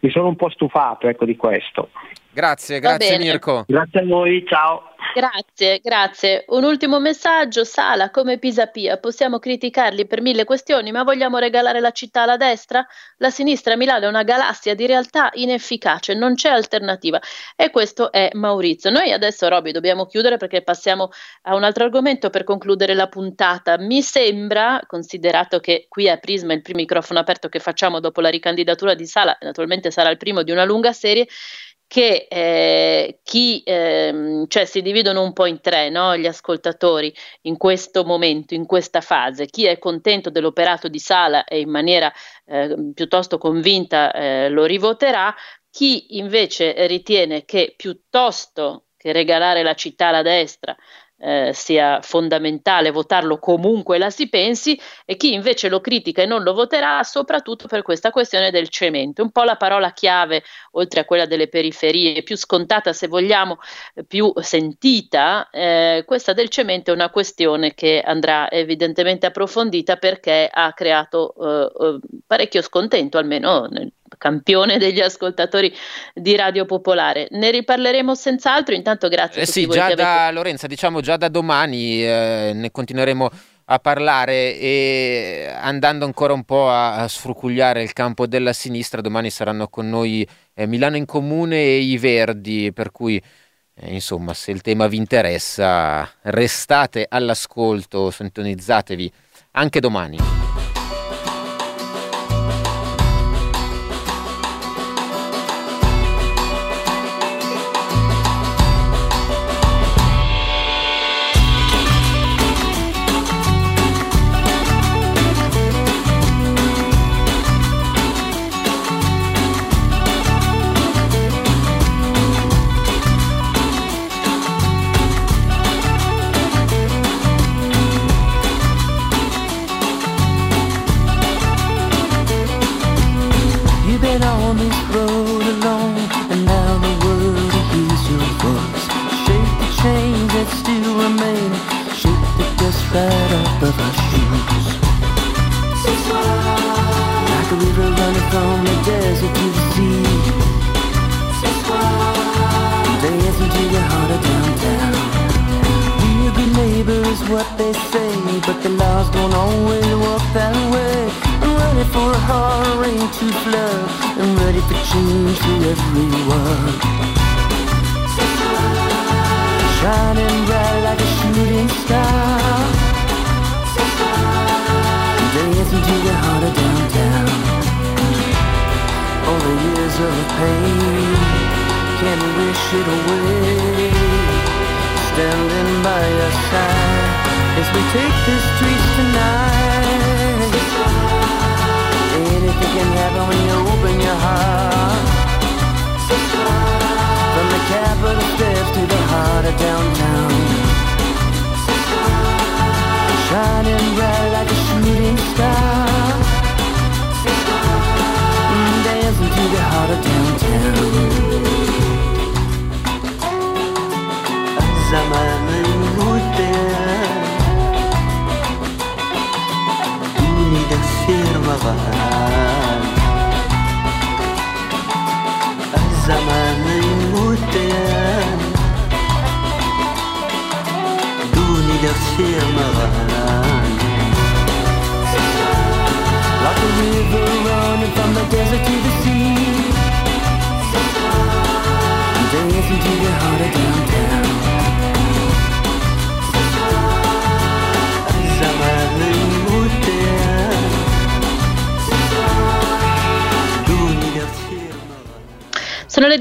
mi 0.00 0.10
sono 0.10 0.28
un 0.28 0.36
po' 0.36 0.50
stufato 0.50 1.08
ecco, 1.08 1.24
di 1.24 1.34
questo. 1.34 1.90
Grazie, 2.32 2.78
grazie 2.78 3.18
Mirko. 3.18 3.64
Grazie 3.66 4.00
a 4.00 4.04
voi, 4.04 4.44
ciao. 4.46 4.90
Grazie, 5.12 5.80
grazie. 5.82 6.44
Un 6.48 6.62
ultimo 6.62 7.00
messaggio, 7.00 7.64
Sala 7.64 8.10
come 8.10 8.38
Pisapia, 8.38 8.98
possiamo 8.98 9.40
criticarli 9.40 10.06
per 10.06 10.20
mille 10.20 10.44
questioni, 10.44 10.92
ma 10.92 11.02
vogliamo 11.02 11.38
regalare 11.38 11.80
la 11.80 11.90
città 11.90 12.22
alla 12.22 12.36
destra? 12.36 12.86
La 13.16 13.30
sinistra 13.30 13.74
a 13.74 13.76
Milano 13.76 14.04
è 14.04 14.08
una 14.08 14.22
galassia 14.22 14.74
di 14.74 14.86
realtà 14.86 15.30
inefficace, 15.32 16.14
non 16.14 16.34
c'è 16.34 16.50
alternativa. 16.50 17.20
E 17.56 17.70
questo 17.70 18.12
è 18.12 18.30
Maurizio. 18.34 18.90
Noi 18.90 19.10
adesso, 19.10 19.48
Roby, 19.48 19.72
dobbiamo 19.72 20.06
chiudere 20.06 20.36
perché 20.36 20.62
passiamo 20.62 21.10
a 21.42 21.56
un 21.56 21.64
altro 21.64 21.82
argomento 21.84 22.30
per 22.30 22.44
concludere 22.44 22.94
la 22.94 23.08
puntata. 23.08 23.78
Mi 23.78 24.02
sembra, 24.02 24.80
considerato 24.86 25.58
che 25.58 25.86
qui 25.88 26.08
a 26.08 26.18
Prisma 26.18 26.52
il 26.52 26.62
primo 26.62 26.78
microfono 26.78 27.18
aperto 27.18 27.48
che 27.48 27.58
facciamo 27.58 27.98
dopo 27.98 28.20
la 28.20 28.28
ricandidatura 28.28 28.94
di 28.94 29.06
Sala, 29.06 29.36
naturalmente 29.40 29.90
sarà 29.90 30.08
il 30.10 30.18
primo 30.18 30.44
di 30.44 30.52
una 30.52 30.64
lunga 30.64 30.92
serie, 30.92 31.26
che 31.90 32.28
eh, 32.30 33.18
chi, 33.24 33.64
eh, 33.64 34.44
cioè 34.46 34.64
si 34.64 34.80
dividono 34.80 35.22
un 35.22 35.32
po' 35.32 35.46
in 35.46 35.60
tre 35.60 35.90
no? 35.90 36.16
gli 36.16 36.26
ascoltatori 36.28 37.12
in 37.42 37.56
questo 37.56 38.04
momento, 38.04 38.54
in 38.54 38.64
questa 38.64 39.00
fase, 39.00 39.46
chi 39.46 39.66
è 39.66 39.76
contento 39.80 40.30
dell'operato 40.30 40.86
di 40.86 41.00
Sala 41.00 41.42
e 41.42 41.58
in 41.58 41.68
maniera 41.68 42.12
eh, 42.44 42.92
piuttosto 42.94 43.38
convinta 43.38 44.12
eh, 44.12 44.48
lo 44.50 44.66
rivoterà, 44.66 45.34
chi 45.68 46.16
invece 46.18 46.86
ritiene 46.86 47.44
che 47.44 47.74
piuttosto 47.76 48.84
che 48.96 49.10
regalare 49.10 49.64
la 49.64 49.74
città 49.74 50.08
alla 50.08 50.22
destra 50.22 50.76
eh, 51.20 51.52
sia 51.52 52.00
fondamentale 52.02 52.90
votarlo 52.90 53.38
comunque 53.38 53.98
la 53.98 54.10
si 54.10 54.28
pensi 54.28 54.80
e 55.04 55.16
chi 55.16 55.34
invece 55.34 55.68
lo 55.68 55.80
critica 55.80 56.22
e 56.22 56.26
non 56.26 56.42
lo 56.42 56.54
voterà 56.54 57.02
soprattutto 57.02 57.68
per 57.68 57.82
questa 57.82 58.10
questione 58.10 58.50
del 58.50 58.68
cemento. 58.68 59.22
Un 59.22 59.30
po' 59.30 59.42
la 59.42 59.56
parola 59.56 59.92
chiave, 59.92 60.42
oltre 60.72 61.00
a 61.00 61.04
quella 61.04 61.26
delle 61.26 61.48
periferie, 61.48 62.22
più 62.22 62.36
scontata 62.36 62.92
se 62.92 63.06
vogliamo, 63.06 63.58
più 64.06 64.32
sentita, 64.40 65.48
eh, 65.50 66.04
questa 66.06 66.32
del 66.32 66.48
cemento 66.48 66.90
è 66.90 66.94
una 66.94 67.10
questione 67.10 67.74
che 67.74 68.00
andrà 68.04 68.50
evidentemente 68.50 69.26
approfondita 69.26 69.96
perché 69.96 70.48
ha 70.50 70.72
creato 70.72 71.34
eh, 71.40 71.86
eh 71.86 71.98
parecchio 72.26 72.62
scontento, 72.62 73.18
almeno 73.18 73.66
nel 73.66 73.92
campione 74.18 74.78
degli 74.78 75.00
ascoltatori 75.00 75.72
di 76.14 76.36
Radio 76.36 76.64
Popolare. 76.64 77.28
Ne 77.30 77.50
riparleremo 77.50 78.14
senz'altro, 78.14 78.74
intanto 78.74 79.08
grazie 79.08 79.42
eh 79.42 79.46
sì, 79.46 79.66
già 79.66 79.94
da 79.94 80.26
avete... 80.26 80.34
Lorenza, 80.34 80.66
diciamo 80.66 81.00
già 81.00 81.16
da 81.16 81.28
domani 81.28 82.04
eh, 82.04 82.52
ne 82.54 82.70
continueremo 82.70 83.30
a 83.72 83.78
parlare 83.78 84.58
e 84.58 85.48
andando 85.60 86.04
ancora 86.04 86.32
un 86.32 86.42
po' 86.44 86.68
a, 86.68 86.96
a 86.96 87.08
sfrucugliare 87.08 87.82
il 87.82 87.92
campo 87.92 88.26
della 88.26 88.52
sinistra, 88.52 89.00
domani 89.00 89.30
saranno 89.30 89.68
con 89.68 89.88
noi 89.88 90.26
eh, 90.54 90.66
Milano 90.66 90.96
in 90.96 91.06
Comune 91.06 91.56
e 91.56 91.78
i 91.78 91.96
Verdi, 91.96 92.72
per 92.72 92.90
cui 92.90 93.22
eh, 93.74 93.92
insomma 93.92 94.34
se 94.34 94.50
il 94.50 94.60
tema 94.60 94.88
vi 94.88 94.96
interessa 94.96 96.08
restate 96.22 97.06
all'ascolto, 97.08 98.10
sintonizzatevi 98.10 99.12
anche 99.52 99.80
domani. 99.80 100.59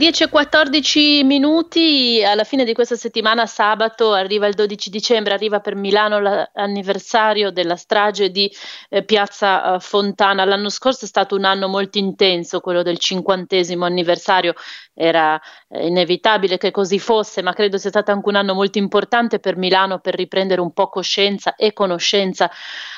10.14 0.10 1.24
minuti, 1.24 2.24
alla 2.26 2.44
fine 2.44 2.64
di 2.66 2.74
questa 2.74 2.96
settimana, 2.96 3.46
sabato, 3.46 4.12
arriva 4.12 4.48
il 4.48 4.56
12 4.56 4.90
dicembre, 4.90 5.34
arriva 5.34 5.60
per 5.60 5.76
Milano 5.76 6.20
l'anniversario 6.20 7.52
della 7.52 7.76
strage 7.76 8.32
di 8.32 8.52
eh, 8.90 9.04
Piazza 9.04 9.76
eh, 9.76 9.80
Fontana. 9.80 10.46
L'anno 10.46 10.70
scorso 10.70 11.06
è 11.06 11.08
stato 11.08 11.36
un 11.36 11.46
anno 11.46 11.68
molto 11.68 11.98
intenso, 11.98 12.60
quello 12.60 12.82
del 12.82 12.98
cinquantesimo 12.98 13.86
anniversario, 13.86 14.54
era 14.94 15.40
eh, 15.70 15.88
inevitabile 15.88 16.58
che 16.58 16.72
così 16.72 17.00
fosse, 17.00 17.42
ma 17.42 17.54
credo 17.54 17.78
sia 17.78 17.90
stato 17.90 18.12
anche 18.12 18.28
un 18.28 18.36
anno 18.36 18.54
molto 18.54 18.78
importante 18.80 19.40
per 19.40 19.56
Milano 19.56 20.00
per 20.00 20.16
riprendere 20.16 20.62
un 20.62 20.72
po' 20.74 20.88
coscienza 20.88 21.56
e 21.56 21.74
conoscenza 21.74 22.50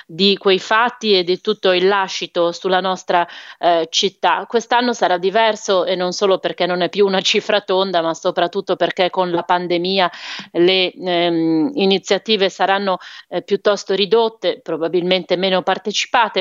di 0.07 0.37
quei 0.37 0.59
fatti 0.59 1.17
e 1.17 1.23
di 1.23 1.39
tutto 1.41 1.71
il 1.71 1.87
lascito 1.87 2.51
sulla 2.51 2.81
nostra 2.81 3.27
città. 3.89 4.45
Quest'anno 4.47 4.93
sarà 4.93 5.17
diverso 5.17 5.85
e 5.85 5.95
non 5.95 6.11
solo 6.11 6.39
perché 6.39 6.61
perché 6.61 6.65
non 6.65 6.81
è 6.81 6.89
più 6.89 7.05
una 7.05 7.21
cifra 7.21 7.61
tonda, 7.61 8.01
ma 8.01 8.13
soprattutto 8.13 8.75
perché 8.75 9.09
con 9.09 9.31
la 9.31 9.43
pandemia 9.43 10.11
le 10.51 10.91
ehm, 10.91 11.71
iniziative 11.73 12.49
saranno 12.49 12.97
eh, 13.29 13.41
piuttosto 13.41 13.93
ridotte, 13.95 14.59
probabilmente 14.61 15.37
meno 15.37 15.61
partecipate, 15.61 15.80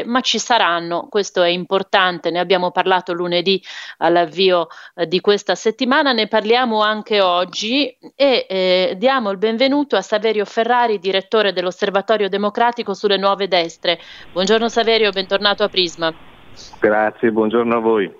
ma 0.05 0.21
ci 0.21 0.39
saranno, 0.39 1.07
questo 1.09 1.43
è 1.43 1.49
importante, 1.49 2.31
ne 2.31 2.39
abbiamo 2.39 2.71
parlato 2.71 3.13
lunedì 3.13 3.63
all'avvio 3.99 4.69
eh, 4.95 5.07
di 5.07 5.21
questa 5.21 5.55
settimana, 5.55 6.13
ne 6.13 6.29
parliamo 6.29 6.83
anche 6.83 7.21
oggi 7.21 7.97
e 8.15 8.47
eh, 8.49 8.95
diamo 8.97 9.31
il 9.31 9.39
benvenuto 9.39 9.97
a 9.97 10.03
Saverio 10.03 10.45
Ferrari, 10.45 10.99
direttore 10.99 11.53
dell'Osservatorio 11.53 12.29
Democratico 12.29 12.95
sulle 12.95 13.17
Nuove 13.17 13.49
Destre. 13.49 13.99
Buongiorno 14.33 14.69
Saverio, 14.69 15.11
bentornato 15.11 15.63
a 15.65 15.69
Prisma. 15.69 16.13
Grazie, 16.79 17.31
buongiorno 17.31 17.77
a 17.77 17.81
voi. 17.81 18.20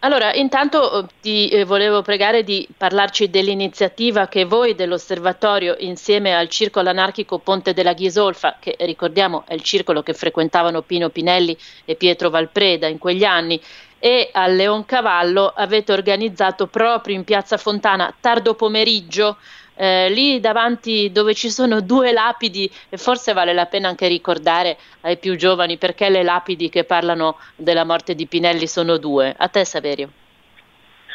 Allora, 0.00 0.32
intanto 0.32 1.02
eh, 1.02 1.06
ti 1.20 1.48
eh, 1.48 1.64
volevo 1.64 2.02
pregare 2.02 2.44
di 2.44 2.68
parlarci 2.76 3.30
dell'iniziativa 3.30 4.28
che 4.28 4.44
voi 4.44 4.76
dell'Osservatorio, 4.76 5.74
insieme 5.80 6.36
al 6.36 6.48
Circolo 6.48 6.88
Anarchico 6.88 7.38
Ponte 7.38 7.72
della 7.72 7.94
Ghisolfa, 7.94 8.58
che 8.60 8.76
ricordiamo 8.80 9.42
è 9.44 9.54
il 9.54 9.62
circolo 9.62 10.04
che 10.04 10.14
frequentavano 10.14 10.82
Pino 10.82 11.08
Pinelli 11.08 11.56
e 11.84 11.96
Pietro 11.96 12.30
Valpreda 12.30 12.86
in 12.86 12.98
quegli 12.98 13.24
anni, 13.24 13.60
e 13.98 14.30
al 14.32 14.54
Leoncavallo 14.54 15.52
avete 15.52 15.92
organizzato 15.92 16.68
proprio 16.68 17.16
in 17.16 17.24
Piazza 17.24 17.56
Fontana 17.56 18.14
tardo 18.20 18.54
pomeriggio 18.54 19.38
eh, 19.80 20.10
lì 20.10 20.40
davanti 20.40 21.12
dove 21.12 21.34
ci 21.34 21.50
sono 21.50 21.80
due 21.80 22.10
lapidi 22.10 22.68
e 22.88 22.96
forse 22.96 23.32
vale 23.32 23.52
la 23.52 23.66
pena 23.66 23.86
anche 23.86 24.08
ricordare 24.08 24.76
ai 25.02 25.18
più 25.18 25.36
giovani 25.36 25.76
perché 25.76 26.08
le 26.08 26.24
lapidi 26.24 26.68
che 26.68 26.82
parlano 26.82 27.36
della 27.54 27.84
morte 27.84 28.16
di 28.16 28.26
Pinelli 28.26 28.66
sono 28.66 28.96
due. 28.96 29.32
A 29.38 29.46
te 29.46 29.64
Saverio. 29.64 30.10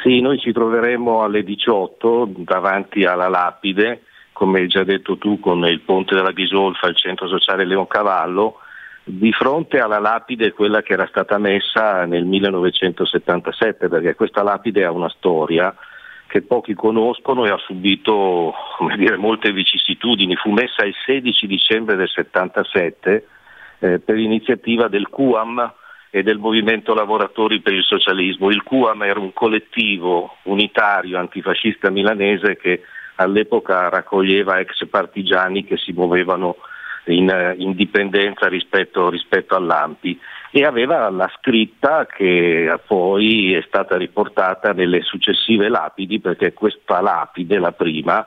Sì, 0.01 0.21
noi 0.21 0.39
ci 0.39 0.53
troveremo 0.53 1.23
alle 1.23 1.43
18 1.43 2.29
davanti 2.37 3.03
alla 3.03 3.27
lapide, 3.27 4.03
come 4.31 4.61
hai 4.61 4.67
già 4.67 4.83
detto 4.83 5.17
tu, 5.17 5.41
con 5.41 5.65
il 5.65 5.81
ponte 5.81 6.15
della 6.15 6.31
Bisolfa, 6.31 6.87
il 6.87 6.95
centro 6.95 7.27
sociale 7.27 7.65
Leoncavallo, 7.65 8.59
di 9.03 9.33
fronte 9.33 9.79
alla 9.79 9.99
lapide, 9.99 10.53
quella 10.53 10.81
che 10.81 10.93
era 10.93 11.07
stata 11.07 11.37
messa 11.37 12.05
nel 12.05 12.23
1977, 12.23 13.89
perché 13.89 14.15
questa 14.15 14.41
lapide 14.41 14.85
ha 14.85 14.91
una 14.91 15.09
storia 15.09 15.73
che 16.33 16.41
pochi 16.41 16.73
conoscono 16.73 17.45
e 17.45 17.51
ha 17.51 17.57
subito 17.57 18.55
dire, 18.97 19.17
molte 19.17 19.51
vicissitudini. 19.51 20.35
Fu 20.35 20.49
messa 20.49 20.83
il 20.83 20.95
16 21.05 21.45
dicembre 21.45 21.95
del 21.95 22.09
77 22.09 23.27
eh, 23.77 23.99
per 23.99 24.17
iniziativa 24.17 24.87
del 24.87 25.09
QAM 25.09 25.73
e 26.09 26.23
del 26.23 26.39
Movimento 26.39 26.95
Lavoratori 26.95 27.61
per 27.61 27.73
il 27.73 27.83
Socialismo. 27.83 28.49
Il 28.49 28.63
QAM 28.63 29.03
era 29.03 29.19
un 29.19 29.31
collettivo 29.31 30.37
unitario 30.45 31.19
antifascista 31.19 31.91
milanese 31.91 32.57
che 32.57 32.81
all'epoca 33.17 33.89
raccoglieva 33.89 34.57
ex 34.57 34.87
partigiani 34.87 35.63
che 35.65 35.77
si 35.77 35.91
muovevano 35.91 36.55
in 37.05 37.29
uh, 37.29 37.61
indipendenza 37.61 38.47
rispetto, 38.47 39.07
rispetto 39.11 39.55
all'AMPI 39.55 40.19
e 40.55 40.65
aveva 40.65 41.09
la 41.09 41.27
scritta 41.39 42.05
che 42.05 42.79
poi 42.85 43.55
è 43.55 43.63
stata 43.65 43.97
riportata 43.97 44.71
nelle 44.71 45.01
successive 45.01 45.67
lapidi 45.67 46.19
perché 46.19 46.53
questa 46.53 47.01
lapide, 47.01 47.57
la 47.57 47.71
prima, 47.71 48.23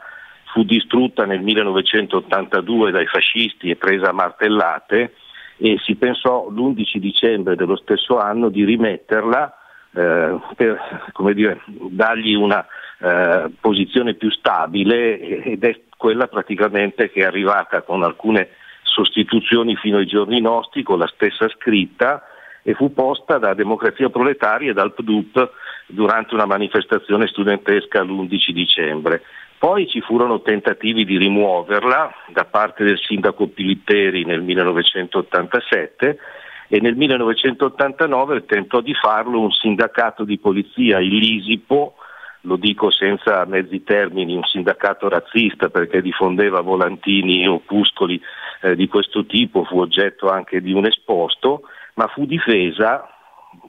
fu 0.47 0.65
distrutta 0.65 1.25
nel 1.25 1.41
1982 1.41 2.91
dai 2.91 3.07
fascisti 3.07 3.71
e 3.71 3.77
presa 3.77 4.09
a 4.09 4.13
martellate 4.13 5.15
e 5.57 5.79
si 5.85 5.95
pensò 5.95 6.49
l'11 6.51 6.97
dicembre 6.97 7.55
dello 7.55 7.77
stesso 7.77 8.19
anno 8.19 8.49
di 8.49 8.65
rimetterla 8.65 9.55
eh, 9.95 10.37
per 10.57 10.81
dire, 11.33 11.61
dargli 11.91 12.35
una 12.35 12.67
eh, 12.99 13.53
posizione 13.61 14.15
più 14.15 14.33
stabile 14.33 15.21
ed 15.21 15.63
è 15.63 15.81
quella 15.97 16.27
praticamente 16.27 17.09
che 17.09 17.21
è 17.21 17.25
arrivata 17.25 17.83
con 17.83 18.03
alcune 18.03 18.49
sostituzioni 18.87 19.77
fino 19.77 19.99
ai 19.99 20.07
giorni 20.07 20.41
nostri 20.41 20.83
con 20.83 20.99
la 20.99 21.07
stessa 21.07 21.49
scritta 21.49 22.23
e 22.63 22.75
fu 22.75 22.93
posta 22.93 23.39
da 23.39 23.55
Democrazia 23.55 24.09
Proletaria 24.09 24.71
e 24.71 24.75
dal 24.75 24.95
PDUP 24.95 25.51
durante 25.87 26.35
una 26.35 26.47
manifestazione 26.47 27.27
studentesca 27.27 28.03
l'11 28.03 28.51
dicembre. 28.51 29.23
Poi 29.59 29.89
ci 29.89 30.01
furono 30.01 30.43
tentativi 30.43 31.05
di 31.05 31.17
rimuoverla 31.17 32.13
da 32.29 32.45
parte 32.45 32.85
del 32.85 32.99
sindaco 32.99 33.47
Pilitteri 33.49 34.25
nel 34.25 34.43
1987 34.43 36.19
e 36.69 36.81
nel 36.81 36.97
1989 36.97 38.45
tentò 38.45 38.81
di 38.81 38.95
farlo 38.95 39.41
un 39.41 39.53
sindacato 39.53 40.25
di 40.25 40.39
polizia, 40.39 40.99
il 40.99 41.15
Lisipo, 41.15 41.95
lo 42.47 42.57
dico 42.57 42.91
senza 42.91 43.45
mezzi 43.45 43.83
termini, 43.83 44.37
un 44.37 44.45
sindacato 44.45 45.09
razzista 45.09 45.69
perché 45.69 46.01
diffondeva 46.01 46.61
volantini 46.61 47.43
e 47.43 47.49
opuscoli 47.49 48.21
eh, 48.63 48.77
di 48.77 48.89
questo 48.89 49.27
tipo, 49.27 49.65
fu 49.65 49.81
oggetto 49.81 50.31
anche 50.31 50.61
di 50.61 50.73
un 50.73 50.87
esposto, 50.87 51.63
ma 51.95 52.07
fu 52.07 52.25
difesa 52.25 53.09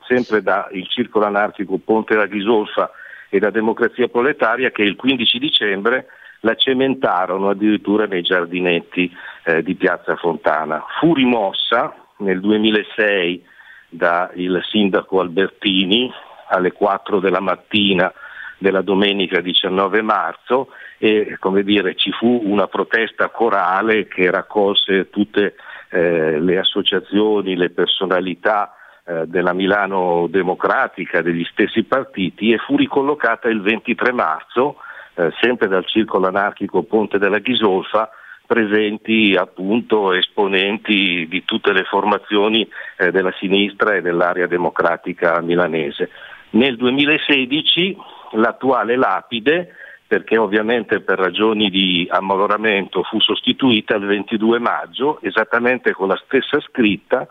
sempre 0.07 0.43
dal 0.43 0.69
circolo 0.89 1.25
anarchico 1.25 1.79
Ponte 1.83 2.13
della 2.13 2.27
Ghisolfa 2.27 2.91
e 3.29 3.39
da 3.39 3.49
Democrazia 3.49 4.07
Proletaria 4.07 4.69
che 4.69 4.83
il 4.83 4.95
15 4.95 5.39
dicembre 5.39 6.07
la 6.41 6.53
cementarono 6.53 7.49
addirittura 7.49 8.05
nei 8.05 8.21
giardinetti 8.21 9.11
eh, 9.43 9.63
di 9.63 9.73
Piazza 9.73 10.15
Fontana. 10.15 10.85
Fu 10.99 11.15
rimossa 11.15 11.93
nel 12.17 12.39
2006 12.39 13.43
dal 13.89 14.31
sindaco 14.69 15.19
Albertini 15.19 16.11
alle 16.49 16.71
4 16.71 17.19
della 17.19 17.39
mattina 17.39 18.13
della 18.57 18.81
domenica 18.81 19.39
19 19.39 20.01
marzo 20.01 20.69
e 20.97 21.37
come 21.39 21.63
dire, 21.63 21.95
ci 21.95 22.11
fu 22.11 22.41
una 22.43 22.67
protesta 22.67 23.29
corale 23.29 24.07
che 24.07 24.31
raccolse 24.31 25.09
tutte 25.09 25.55
eh, 25.89 26.39
le 26.39 26.57
associazioni, 26.57 27.55
le 27.55 27.69
personalità 27.69 28.73
eh, 29.05 29.25
della 29.27 29.53
Milano 29.53 30.27
democratica, 30.29 31.21
degli 31.21 31.45
stessi 31.51 31.83
partiti 31.83 32.51
e 32.51 32.57
fu 32.57 32.75
ricollocata 32.75 33.47
il 33.47 33.61
23 33.61 34.11
marzo, 34.11 34.77
eh, 35.13 35.31
sempre 35.39 35.67
dal 35.67 35.85
circolo 35.85 36.27
anarchico 36.27 36.83
Ponte 36.83 37.19
della 37.19 37.39
Ghisolfa, 37.39 38.09
presenti 38.45 39.35
appunto 39.37 40.13
esponenti 40.13 41.27
di 41.29 41.43
tutte 41.45 41.73
le 41.73 41.83
formazioni 41.83 42.67
eh, 42.97 43.11
della 43.11 43.33
sinistra 43.37 43.93
e 43.93 44.01
dell'area 44.01 44.47
democratica 44.47 45.39
milanese. 45.41 46.09
Nel 46.51 46.77
2016 46.77 47.97
l'attuale 48.33 48.95
lapide, 48.95 49.73
perché 50.07 50.37
ovviamente 50.37 51.01
per 51.01 51.19
ragioni 51.19 51.69
di 51.69 52.07
ammaloramento 52.09 53.03
fu 53.03 53.19
sostituita 53.19 53.95
il 53.95 54.05
22 54.05 54.59
maggio, 54.59 55.19
esattamente 55.21 55.91
con 55.91 56.07
la 56.07 56.19
stessa 56.25 56.59
scritta 56.61 57.27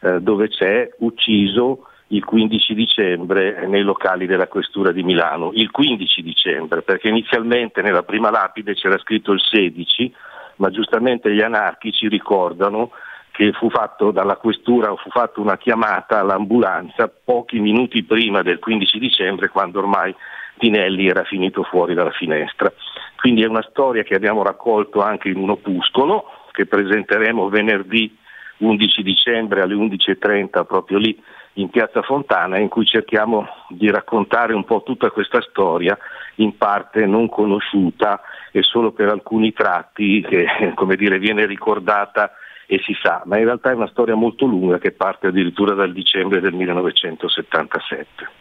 eh, 0.00 0.20
dove 0.20 0.48
c'è 0.48 0.88
ucciso 0.98 1.86
il 2.12 2.24
15 2.24 2.74
dicembre 2.74 3.66
nei 3.66 3.82
locali 3.82 4.26
della 4.26 4.48
questura 4.48 4.92
di 4.92 5.02
Milano. 5.02 5.50
Il 5.54 5.70
15 5.70 6.22
dicembre, 6.22 6.82
perché 6.82 7.08
inizialmente 7.08 7.82
nella 7.82 8.02
prima 8.02 8.30
lapide 8.30 8.74
c'era 8.74 8.98
scritto 8.98 9.32
il 9.32 9.40
16, 9.40 10.12
ma 10.56 10.70
giustamente 10.70 11.32
gli 11.32 11.40
anarchici 11.40 12.08
ricordano 12.08 12.90
che 13.32 13.52
fu 13.52 13.70
fatto 13.70 14.10
dalla 14.10 14.36
questura, 14.36 14.94
fu 14.96 15.08
fatta 15.10 15.40
una 15.40 15.56
chiamata 15.56 16.18
all'ambulanza 16.18 17.08
pochi 17.08 17.58
minuti 17.58 18.02
prima 18.02 18.42
del 18.42 18.58
15 18.58 18.98
dicembre, 18.98 19.48
quando 19.48 19.78
ormai 19.78 20.14
Pinelli 20.60 21.08
era 21.08 21.24
finito 21.24 21.62
fuori 21.62 21.94
dalla 21.94 22.10
finestra. 22.10 22.70
Quindi 23.16 23.42
è 23.42 23.46
una 23.46 23.66
storia 23.70 24.02
che 24.02 24.14
abbiamo 24.14 24.42
raccolto 24.42 25.00
anche 25.00 25.30
in 25.30 25.38
un 25.38 25.48
opuscolo 25.48 26.26
che 26.52 26.66
presenteremo 26.66 27.48
venerdì 27.48 28.14
11 28.58 29.02
dicembre 29.02 29.62
alle 29.62 29.74
11.30 29.74 30.66
proprio 30.66 30.98
lì 30.98 31.18
in 31.54 31.70
Piazza 31.70 32.02
Fontana 32.02 32.58
in 32.58 32.68
cui 32.68 32.84
cerchiamo 32.84 33.48
di 33.68 33.90
raccontare 33.90 34.52
un 34.52 34.64
po' 34.64 34.82
tutta 34.82 35.10
questa 35.10 35.40
storia 35.40 35.96
in 36.36 36.56
parte 36.58 37.06
non 37.06 37.28
conosciuta 37.30 38.20
e 38.52 38.62
solo 38.62 38.92
per 38.92 39.08
alcuni 39.08 39.52
tratti 39.54 40.20
che 40.20 40.46
come 40.76 40.96
dire, 40.96 41.18
viene 41.18 41.46
ricordata 41.46 42.32
e 42.66 42.80
si 42.84 42.94
sa, 43.02 43.22
ma 43.24 43.38
in 43.38 43.44
realtà 43.44 43.70
è 43.70 43.74
una 43.74 43.88
storia 43.88 44.14
molto 44.14 44.44
lunga 44.44 44.78
che 44.78 44.92
parte 44.92 45.28
addirittura 45.28 45.74
dal 45.74 45.92
dicembre 45.92 46.40
del 46.40 46.52
1977. 46.52 48.39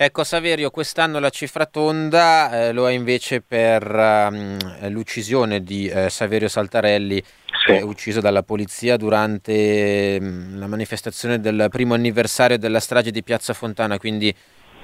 Ecco 0.00 0.22
Saverio, 0.22 0.70
quest'anno 0.70 1.18
la 1.18 1.28
cifra 1.28 1.66
tonda 1.66 2.68
eh, 2.68 2.72
lo 2.72 2.88
è 2.88 2.92
invece 2.92 3.42
per 3.42 3.82
um, 3.82 4.56
l'uccisione 4.90 5.60
di 5.60 5.88
eh, 5.88 6.08
Saverio 6.08 6.46
Saltarelli, 6.46 7.20
sì. 7.66 7.72
eh, 7.72 7.82
ucciso 7.82 8.20
dalla 8.20 8.44
polizia 8.44 8.96
durante 8.96 10.16
um, 10.20 10.56
la 10.56 10.68
manifestazione 10.68 11.40
del 11.40 11.66
primo 11.68 11.94
anniversario 11.94 12.58
della 12.58 12.78
strage 12.78 13.10
di 13.10 13.24
Piazza 13.24 13.54
Fontana, 13.54 13.98
quindi 13.98 14.32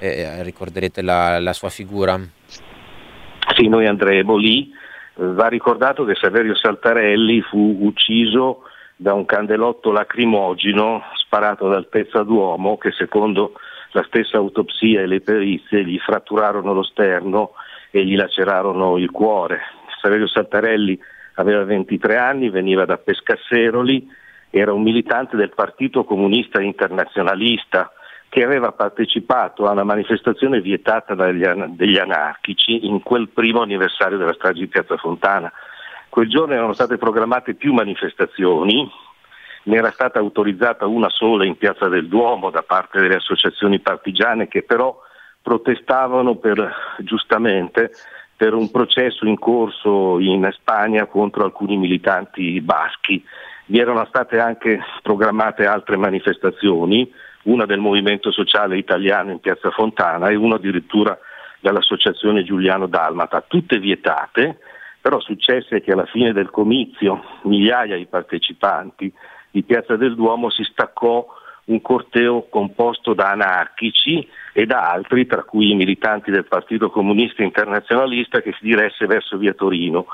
eh, 0.01 0.43
ricorderete 0.43 1.01
la, 1.01 1.39
la, 1.39 1.53
sua 1.53 1.69
figura. 1.69 2.19
Sì, 3.55 3.69
noi 3.69 3.87
andremo 3.87 4.37
lì. 4.37 4.69
Va 5.15 5.47
ricordato 5.47 6.05
che 6.05 6.17
Saverio 6.17 6.57
Saltarelli 6.57 7.41
fu 7.43 7.79
ucciso 7.83 8.63
da 8.97 9.15
un 9.15 9.27
candelotto 9.27 9.93
lacrimogeno 9.93 11.03
sparato 11.25 11.67
ad 11.67 11.75
altezza 11.75 12.25
d'uomo 12.25 12.79
che 12.79 12.91
secondo 12.91 13.53
la 13.95 14.05
stessa 14.09 14.39
autopsia 14.39 15.01
e 15.01 15.07
le 15.07 15.21
perizie 15.21 15.85
gli 15.85 15.99
fratturarono 15.99 16.73
lo 16.73 16.83
sterno 16.83 17.53
e 17.91 18.05
gli 18.05 18.17
lacerarono 18.17 18.99
il 18.99 19.11
cuore. 19.11 19.61
Saverio 20.01 20.27
Saltarelli 20.27 20.99
aveva 21.35 21.65
23 21.65 22.17
anni, 22.17 22.51
veniva 22.51 22.85
da 22.85 22.97
Pescasseroli, 22.97 24.07
era 24.51 24.73
un 24.73 24.83
militante 24.83 25.37
del 25.37 25.53
Partito 25.55 26.05
Comunista 26.05 26.61
Internazionalista 26.61 27.93
che 28.29 28.43
aveva 28.43 28.73
partecipato 28.73 29.67
a 29.67 29.71
una 29.71 29.85
manifestazione 29.85 30.61
vietata 30.61 31.15
dagli, 31.15 31.45
degli 31.69 31.99
anarchici 31.99 32.87
in 32.87 33.01
quel 33.01 33.29
primo 33.29 33.63
anniversario 33.63 34.19
della 34.19 34.33
strage 34.33 34.59
di 34.59 34.67
Piazza 34.67 34.97
Fontana. 34.97 35.53
Quel 36.09 36.29
giorno 36.29 36.55
erano 36.55 36.73
state 36.73 36.97
programmate 36.97 37.55
più 37.55 37.73
manifestazioni, 37.73 38.91
ne 39.65 39.77
era 39.77 39.91
stata 39.91 40.19
autorizzata 40.19 40.87
una 40.87 41.09
sola 41.09 41.45
in 41.45 41.57
Piazza 41.57 41.89
del 41.89 42.09
Duomo 42.09 42.51
da 42.51 42.63
parte 42.63 43.01
delle 43.01 43.17
associazioni 43.17 43.81
partigiane 43.81 44.49
che 44.49 44.63
però 44.63 44.99
protestavano 45.41 46.37
per, 46.37 46.75
giustamente 46.99 47.91
per 48.37 48.55
un 48.55 48.71
processo 48.71 49.27
in 49.27 49.39
corso 49.39 50.19
in 50.19 50.49
Spagna 50.53 51.07
contro 51.07 51.45
alcuni 51.45 51.77
militanti 51.77 52.61
baschi. 52.61 53.25
Vi 53.67 53.79
erano 53.79 54.05
state 54.07 54.39
anche 54.39 54.81
programmate 55.03 55.67
altre 55.67 55.97
manifestazioni, 55.97 57.11
una 57.45 57.65
del 57.65 57.79
Movimento 57.79 58.31
Sociale 58.33 58.77
Italiano 58.77 59.31
in 59.31 59.41
Piazza 59.41 59.71
Fontana 59.71 60.29
e 60.29 60.35
una 60.35 60.57
addirittura 60.57 61.19
dall'Associazione 61.61 62.45
Giuliano 62.45 62.87
Dalmata, 62.87 63.43
tutte 63.47 63.79
vietate, 63.79 64.59
però 65.01 65.21
successe 65.21 65.81
che 65.81 65.93
alla 65.93 66.07
fine 66.07 66.33
del 66.33 66.51
comizio 66.51 67.23
migliaia 67.43 67.97
di 67.97 68.07
partecipanti 68.07 69.13
di 69.55 69.63
Piazza 69.63 69.95
del 69.95 70.17
Duomo 70.17 70.51
si 70.51 70.65
staccò 70.65 71.25
un 71.67 71.81
corteo 71.81 72.49
composto 72.51 73.15
da 73.15 73.31
anarchici 73.31 74.27
e 74.53 74.67
da 74.67 74.91
altri, 74.91 75.27
tra 75.27 75.45
cui 75.45 75.71
i 75.71 75.77
militanti 75.77 76.33
del 76.33 76.45
Partito 76.45 76.91
Comunista 76.91 77.45
Internazionalista, 77.45 78.41
che 78.41 78.53
si 78.59 78.67
diresse 78.67 79.07
verso 79.07 79.37
via 79.37 79.55
Torino. 79.55 80.07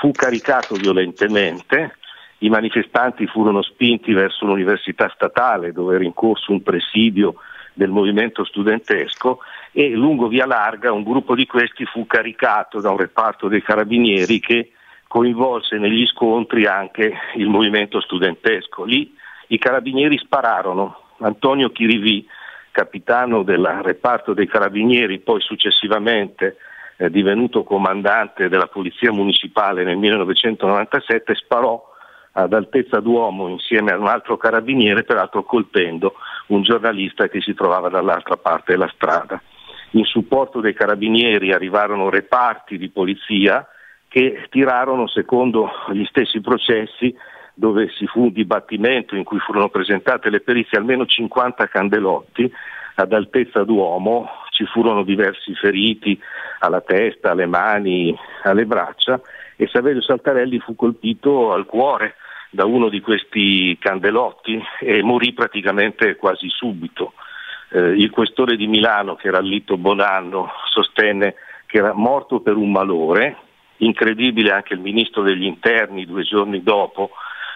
Fu 0.00 0.14
caricato 0.14 0.76
violentemente, 0.76 1.98
i 2.38 2.48
manifestanti 2.48 3.26
furono 3.26 3.60
spinti 3.60 4.14
verso 4.14 4.46
l'Università 4.46 5.12
Statale, 5.14 5.72
dove 5.72 5.96
era 5.96 6.04
in 6.04 6.14
corso 6.14 6.52
un 6.52 6.62
presidio 6.62 7.34
del 7.74 7.90
movimento 7.90 8.44
studentesco 8.44 9.40
e 9.72 9.90
lungo 9.90 10.26
via 10.28 10.46
Larga 10.46 10.90
un 10.90 11.02
gruppo 11.02 11.34
di 11.34 11.44
questi 11.44 11.84
fu 11.84 12.06
caricato 12.06 12.80
da 12.80 12.88
un 12.88 12.96
reparto 12.96 13.48
dei 13.48 13.60
carabinieri 13.60 14.40
che 14.40 14.70
coinvolse 15.08 15.76
negli 15.76 16.06
scontri 16.06 16.66
anche 16.66 17.12
il 17.36 17.48
movimento 17.48 18.00
studentesco. 18.00 18.84
Lì 18.84 19.14
i 19.48 19.58
carabinieri 19.58 20.18
spararono. 20.18 21.00
Antonio 21.18 21.70
Chirivi, 21.70 22.26
capitano 22.70 23.42
del 23.42 23.64
reparto 23.82 24.34
dei 24.34 24.46
carabinieri, 24.46 25.20
poi 25.20 25.40
successivamente 25.40 26.56
eh, 26.98 27.10
divenuto 27.10 27.62
comandante 27.62 28.48
della 28.48 28.66
polizia 28.66 29.12
municipale 29.12 29.84
nel 29.84 29.96
1997, 29.96 31.34
sparò 31.34 31.94
ad 32.32 32.52
altezza 32.52 33.00
d'uomo 33.00 33.48
insieme 33.48 33.92
a 33.92 33.98
un 33.98 34.08
altro 34.08 34.36
carabiniere, 34.36 35.04
peraltro 35.04 35.42
colpendo 35.44 36.14
un 36.48 36.62
giornalista 36.62 37.28
che 37.28 37.40
si 37.40 37.54
trovava 37.54 37.88
dall'altra 37.88 38.36
parte 38.36 38.72
della 38.72 38.90
strada. 38.94 39.40
In 39.92 40.04
supporto 40.04 40.60
dei 40.60 40.74
carabinieri 40.74 41.52
arrivarono 41.52 42.10
reparti 42.10 42.76
di 42.76 42.90
polizia 42.90 43.66
che 44.16 44.46
tirarono 44.48 45.06
secondo 45.08 45.68
gli 45.92 46.06
stessi 46.06 46.40
processi 46.40 47.14
dove 47.52 47.90
si 47.90 48.06
fu 48.06 48.22
un 48.22 48.32
dibattimento 48.32 49.14
in 49.14 49.24
cui 49.24 49.38
furono 49.40 49.68
presentate 49.68 50.30
le 50.30 50.40
perizie 50.40 50.78
almeno 50.78 51.04
50 51.04 51.66
candelotti 51.66 52.50
ad 52.94 53.12
altezza 53.12 53.62
d'uomo, 53.62 54.26
ci 54.52 54.64
furono 54.64 55.02
diversi 55.02 55.54
feriti 55.54 56.18
alla 56.60 56.80
testa, 56.80 57.32
alle 57.32 57.44
mani, 57.44 58.18
alle 58.44 58.64
braccia 58.64 59.20
e 59.54 59.66
Saverio 59.66 60.00
Saltarelli 60.00 60.60
fu 60.60 60.74
colpito 60.74 61.52
al 61.52 61.66
cuore 61.66 62.14
da 62.48 62.64
uno 62.64 62.88
di 62.88 63.02
questi 63.02 63.76
candelotti 63.78 64.58
e 64.80 65.02
morì 65.02 65.34
praticamente 65.34 66.16
quasi 66.16 66.48
subito. 66.48 67.12
Eh, 67.68 67.80
il 67.80 68.08
questore 68.08 68.56
di 68.56 68.66
Milano, 68.66 69.14
che 69.14 69.28
era 69.28 69.40
Lito 69.40 69.76
Bonanno, 69.76 70.52
sostenne 70.72 71.34
che 71.66 71.76
era 71.76 71.92
morto 71.92 72.40
per 72.40 72.56
un 72.56 72.70
malore, 72.70 73.44
incredibile 73.78 74.52
anche 74.52 74.74
il 74.74 74.80
ministro 74.80 75.22
degli 75.22 75.44
interni 75.44 76.06
due 76.06 76.22
giorni 76.22 76.62
dopo, 76.62 77.10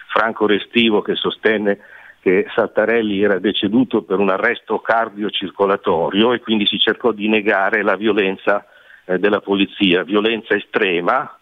Franco 0.08 0.46
Restivo, 0.46 1.02
che 1.02 1.14
sostenne 1.14 1.78
che 2.20 2.46
Saltarelli 2.54 3.22
era 3.22 3.38
deceduto 3.38 4.02
per 4.02 4.18
un 4.18 4.28
arresto 4.28 4.78
cardiocircolatorio 4.80 6.32
e 6.32 6.40
quindi 6.40 6.66
si 6.66 6.78
cercò 6.78 7.12
di 7.12 7.28
negare 7.28 7.82
la 7.82 7.96
violenza 7.96 8.66
eh, 9.06 9.18
della 9.18 9.40
polizia, 9.40 10.02
violenza 10.02 10.54
estrema 10.54 11.38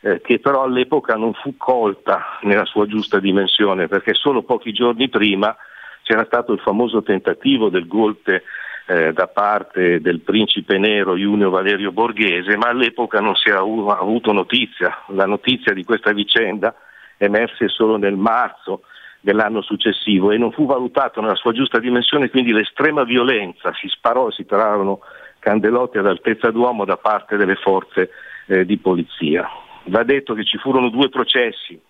eh, 0.00 0.20
che 0.20 0.40
però 0.40 0.62
all'epoca 0.62 1.14
non 1.14 1.34
fu 1.34 1.56
colta 1.56 2.38
nella 2.42 2.64
sua 2.64 2.86
giusta 2.86 3.20
dimensione 3.20 3.88
perché 3.88 4.14
solo 4.14 4.42
pochi 4.42 4.72
giorni 4.72 5.08
prima 5.08 5.54
c'era 6.02 6.24
stato 6.24 6.52
il 6.52 6.60
famoso 6.60 7.02
tentativo 7.02 7.68
del 7.68 7.86
golpe 7.86 8.42
eh, 8.86 9.12
da 9.12 9.28
parte 9.28 10.00
del 10.00 10.20
principe 10.20 10.78
nero 10.78 11.16
Junio 11.16 11.50
Valerio 11.50 11.92
Borghese, 11.92 12.56
ma 12.56 12.68
all'epoca 12.68 13.20
non 13.20 13.34
si 13.36 13.48
era 13.48 13.60
avuto 13.60 14.32
notizia. 14.32 15.04
La 15.08 15.26
notizia 15.26 15.72
di 15.72 15.84
questa 15.84 16.12
vicenda 16.12 16.74
emerse 17.16 17.68
solo 17.68 17.96
nel 17.96 18.16
marzo 18.16 18.82
dell'anno 19.20 19.62
successivo 19.62 20.32
e 20.32 20.36
non 20.36 20.50
fu 20.50 20.66
valutato 20.66 21.20
nella 21.20 21.36
sua 21.36 21.52
giusta 21.52 21.78
dimensione, 21.78 22.28
quindi 22.28 22.52
l'estrema 22.52 23.04
violenza, 23.04 23.72
si 23.74 23.86
sparò 23.88 24.28
e 24.28 24.32
si 24.32 24.44
tirarono 24.44 25.00
candelotti 25.38 25.98
ad 25.98 26.06
altezza 26.06 26.50
d'uomo 26.50 26.84
da 26.84 26.96
parte 26.96 27.36
delle 27.36 27.54
forze 27.54 28.10
eh, 28.46 28.64
di 28.64 28.78
polizia. 28.78 29.48
Va 29.84 30.02
detto 30.02 30.34
che 30.34 30.44
ci 30.44 30.58
furono 30.58 30.88
due 30.88 31.08
processi, 31.08 31.80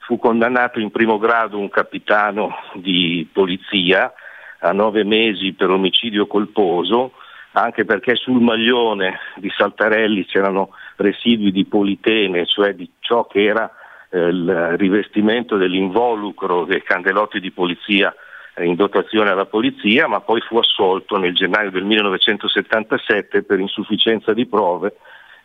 fu 0.00 0.18
condannato 0.18 0.80
in 0.80 0.90
primo 0.90 1.18
grado 1.18 1.58
un 1.58 1.70
capitano 1.70 2.56
di 2.74 3.28
polizia 3.32 4.12
a 4.60 4.72
nove 4.72 5.04
mesi 5.04 5.52
per 5.52 5.70
omicidio 5.70 6.26
colposo, 6.26 7.12
anche 7.52 7.84
perché 7.84 8.14
sul 8.14 8.40
maglione 8.40 9.18
di 9.36 9.50
Saltarelli 9.50 10.24
c'erano 10.26 10.70
residui 10.96 11.50
di 11.50 11.64
politene, 11.64 12.46
cioè 12.46 12.74
di 12.74 12.88
ciò 13.00 13.26
che 13.26 13.44
era 13.44 13.70
eh, 14.10 14.18
il 14.18 14.76
rivestimento 14.76 15.56
dell'involucro 15.56 16.64
dei 16.64 16.82
candelotti 16.82 17.40
di 17.40 17.50
polizia 17.50 18.14
eh, 18.54 18.64
in 18.64 18.76
dotazione 18.76 19.30
alla 19.30 19.46
polizia, 19.46 20.06
ma 20.06 20.20
poi 20.20 20.40
fu 20.40 20.58
assolto 20.58 21.16
nel 21.16 21.34
gennaio 21.34 21.70
del 21.70 21.84
1977 21.84 23.42
per 23.42 23.58
insufficienza 23.58 24.32
di 24.32 24.46
prove, 24.46 24.96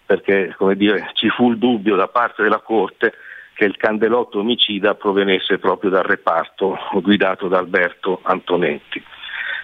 perché 0.06 0.56
dire, 0.76 1.10
ci 1.14 1.30
fu 1.30 1.50
il 1.52 1.58
dubbio 1.58 1.96
da 1.96 2.08
parte 2.08 2.44
della 2.44 2.60
Corte 2.60 3.14
che 3.56 3.64
il 3.64 3.78
candelotto 3.78 4.40
omicida 4.40 4.96
provenisse 4.96 5.58
proprio 5.60 5.90
dal 5.90 6.04
reparto 6.04 6.78
guidato 7.02 7.48
da 7.48 7.58
Alberto 7.58 8.20
Antonetti. 8.24 9.02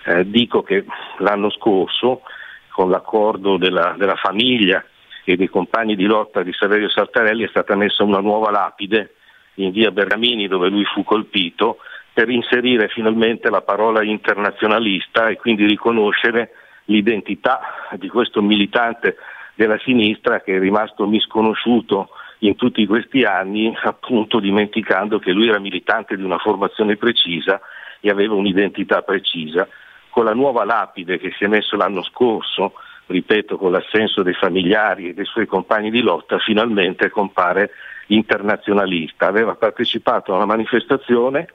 Eh, 0.06 0.30
dico 0.30 0.64
che 0.64 0.86
l'anno 1.18 1.52
scorso, 1.52 2.22
con 2.70 2.90
l'accordo 2.90 3.58
della, 3.58 3.94
della, 3.98 4.16
famiglia 4.16 4.84
e 5.26 5.36
dei 5.36 5.50
compagni 5.50 5.98
di 5.98 6.06
lotta 6.06 6.42
di 6.42 6.54
Saverio 6.54 6.90
Saltarelli, 6.90 7.44
è 7.44 7.50
stata 7.50 7.76
messa 7.76 8.04
una 8.04 8.22
nuova 8.22 8.50
lapide 8.50 9.16
in 9.56 9.72
via 9.72 9.92
Bergamini 9.92 10.48
dove 10.48 10.70
lui 10.70 10.86
fu 10.86 11.04
colpito 11.04 11.80
per 12.14 12.30
inserire 12.30 12.88
finalmente 12.88 13.50
la 13.50 13.62
parola 13.62 14.04
internazionalista 14.04 15.28
e 15.28 15.36
quindi 15.36 15.66
riconoscere 15.66 16.52
l'identità 16.86 17.60
di 18.00 18.08
questo 18.08 18.42
militante 18.42 19.18
della 19.56 19.78
sinistra 19.80 20.40
che 20.40 20.56
è 20.56 20.60
rimasto 20.60 21.06
misconosciuto 21.06 22.10
in 22.44 22.56
tutti 22.56 22.86
questi 22.86 23.24
anni, 23.24 23.76
appunto 23.84 24.40
dimenticando 24.40 25.20
che 25.20 25.32
lui 25.32 25.48
era 25.48 25.60
militante 25.60 26.16
di 26.16 26.24
una 26.24 26.38
formazione 26.38 26.96
precisa 26.96 27.62
e 28.00 28.10
aveva 28.10 28.34
un'identità 28.34 29.02
precisa. 29.02 29.68
Con 30.10 30.26
la 30.26 30.34
nuova 30.34 30.66
lapide 30.66 31.20
che 31.20 31.32
si 31.38 31.44
è 31.44 31.48
messo 31.48 31.76
l'anno 31.76 32.04
scorso, 32.04 32.74
ripeto, 33.06 33.58
con 33.58 33.72
l'assenso 33.72 34.24
dei 34.24 34.34
familiari 34.34 35.10
e 35.10 35.14
dei 35.14 35.26
suoi 35.26 35.46
compagni 35.46 35.92
di 35.92 36.02
lotta, 36.02 36.40
finalmente 36.40 37.10
compare 37.10 37.72
internazionalista. 38.08 39.28
Aveva 39.28 39.56
partecipato 39.56 40.34
a 40.34 40.38
una 40.38 40.46
manifestazione 40.46 41.48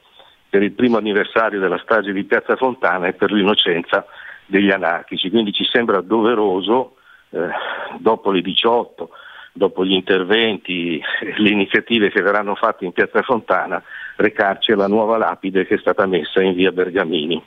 per 0.49 0.63
il 0.63 0.73
primo 0.73 0.99
anniversario 0.99 1.59
della 1.59 1.79
strage 1.79 2.13
di 2.13 2.25
Piazza 2.25 2.57
Fontana 2.57 3.09
e 3.09 3.13
per 3.13 3.33
l'innocenza 3.33 4.07
degli 4.47 4.71
anarchici, 4.71 5.31
quindi 5.31 5.53
ci 5.53 5.65
sembra 5.65 6.01
doveroso, 6.01 6.95
eh, 7.31 7.49
dopo 7.99 8.31
le 8.31 8.41
18, 8.41 9.11
dopo 9.57 9.85
gli 9.85 9.93
interventi, 9.93 11.01
le 11.37 11.51
iniziative 11.51 12.11
che 12.11 12.23
verranno 12.23 12.55
fatte 12.55 12.85
in 12.85 12.93
Piazza 12.93 13.23
Fontana, 13.23 13.83
recarci 14.17 14.73
alla 14.73 14.87
nuova 14.87 15.17
lapide 15.17 15.67
che 15.67 15.75
è 15.75 15.79
stata 15.79 16.07
messa 16.07 16.43
in 16.43 16.55
via 16.55 16.71
Bergamini. 16.71 17.43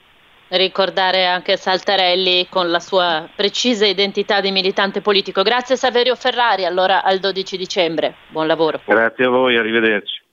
Ricordare 0.51 1.27
anche 1.27 1.57
Saltarelli 1.57 2.47
con 2.49 2.71
la 2.71 2.79
sua 2.79 3.29
precisa 3.35 3.85
identità 3.85 4.41
di 4.41 4.49
militante 4.49 4.99
politico. 4.99 5.43
Grazie 5.43 5.75
Saverio 5.75 6.15
Ferrari, 6.15 6.65
allora 6.65 7.03
al 7.03 7.19
12 7.19 7.55
dicembre. 7.55 8.15
Buon 8.29 8.47
lavoro. 8.47 8.81
Grazie 8.83 9.25
a 9.25 9.29
voi, 9.29 9.57
arrivederci. 9.57 10.28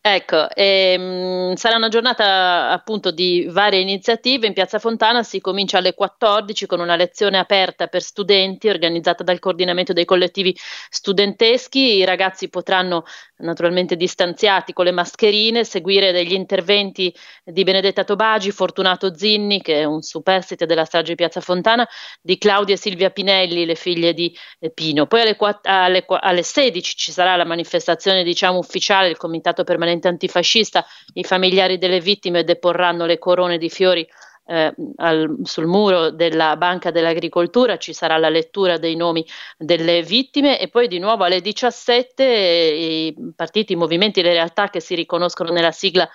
Ecco, 0.00 0.48
ehm, 0.54 1.54
sarà 1.56 1.76
una 1.76 1.88
giornata 1.88 2.70
appunto 2.70 3.10
di 3.10 3.46
varie 3.50 3.80
iniziative. 3.80 4.46
In 4.46 4.52
Piazza 4.54 4.78
Fontana 4.78 5.22
si 5.24 5.40
comincia 5.40 5.78
alle 5.78 5.92
14 5.92 6.66
con 6.66 6.80
una 6.80 6.94
lezione 6.96 7.36
aperta 7.36 7.88
per 7.88 8.00
studenti 8.00 8.68
organizzata 8.68 9.24
dal 9.24 9.40
coordinamento 9.40 9.92
dei 9.92 10.04
collettivi 10.04 10.56
studenteschi. 10.88 11.96
I 11.96 12.04
ragazzi 12.04 12.48
potranno 12.48 13.04
naturalmente 13.38 13.96
distanziati 13.96 14.72
con 14.72 14.84
le 14.84 14.92
mascherine 14.92 15.64
seguire 15.64 16.12
degli 16.12 16.32
interventi 16.32 17.14
di 17.44 17.62
Benedetta 17.64 18.04
Tobagi, 18.04 18.50
Fortunato 18.50 19.14
Zinni, 19.14 19.60
che 19.60 19.80
è 19.80 19.84
un 19.84 20.00
superstite 20.00 20.64
della 20.64 20.84
strage 20.84 21.10
di 21.10 21.16
Piazza 21.16 21.40
Fontana, 21.40 21.86
di 22.22 22.38
Claudia 22.38 22.74
e 22.74 22.78
Silvia 22.78 23.10
Pinelli, 23.10 23.66
le 23.66 23.74
figlie 23.74 24.14
di 24.14 24.34
Pino. 24.72 25.06
Poi 25.06 25.20
alle, 25.20 25.36
alle, 25.62 26.04
alle 26.06 26.42
16 26.42 26.96
ci 26.96 27.12
sarà 27.12 27.36
la 27.36 27.44
manifestazione 27.44 28.22
diciamo 28.22 28.58
ufficiale 28.58 29.08
del 29.08 29.16
Comitato 29.16 29.64
Permanente 29.64 29.87
movimento 29.88 30.08
antifascista, 30.08 30.84
i 31.14 31.24
familiari 31.24 31.78
delle 31.78 32.00
vittime 32.00 32.44
deporranno 32.44 33.06
le 33.06 33.18
corone 33.18 33.58
di 33.58 33.70
fiori 33.70 34.06
eh, 34.46 34.74
al, 34.96 35.36
sul 35.42 35.66
muro 35.66 36.10
della 36.10 36.56
Banca 36.56 36.90
dell'Agricoltura, 36.90 37.76
ci 37.76 37.92
sarà 37.92 38.16
la 38.16 38.28
lettura 38.28 38.78
dei 38.78 38.96
nomi 38.96 39.26
delle 39.56 40.02
vittime 40.02 40.58
e 40.60 40.68
poi 40.68 40.88
di 40.88 40.98
nuovo 40.98 41.24
alle 41.24 41.40
17 41.40 42.24
eh, 42.24 43.06
i 43.06 43.32
partiti, 43.34 43.72
i 43.72 43.76
movimenti, 43.76 44.22
le 44.22 44.32
realtà 44.32 44.68
che 44.70 44.80
si 44.80 44.94
riconoscono 44.94 45.50
nella 45.50 45.72
sigla 45.72 46.08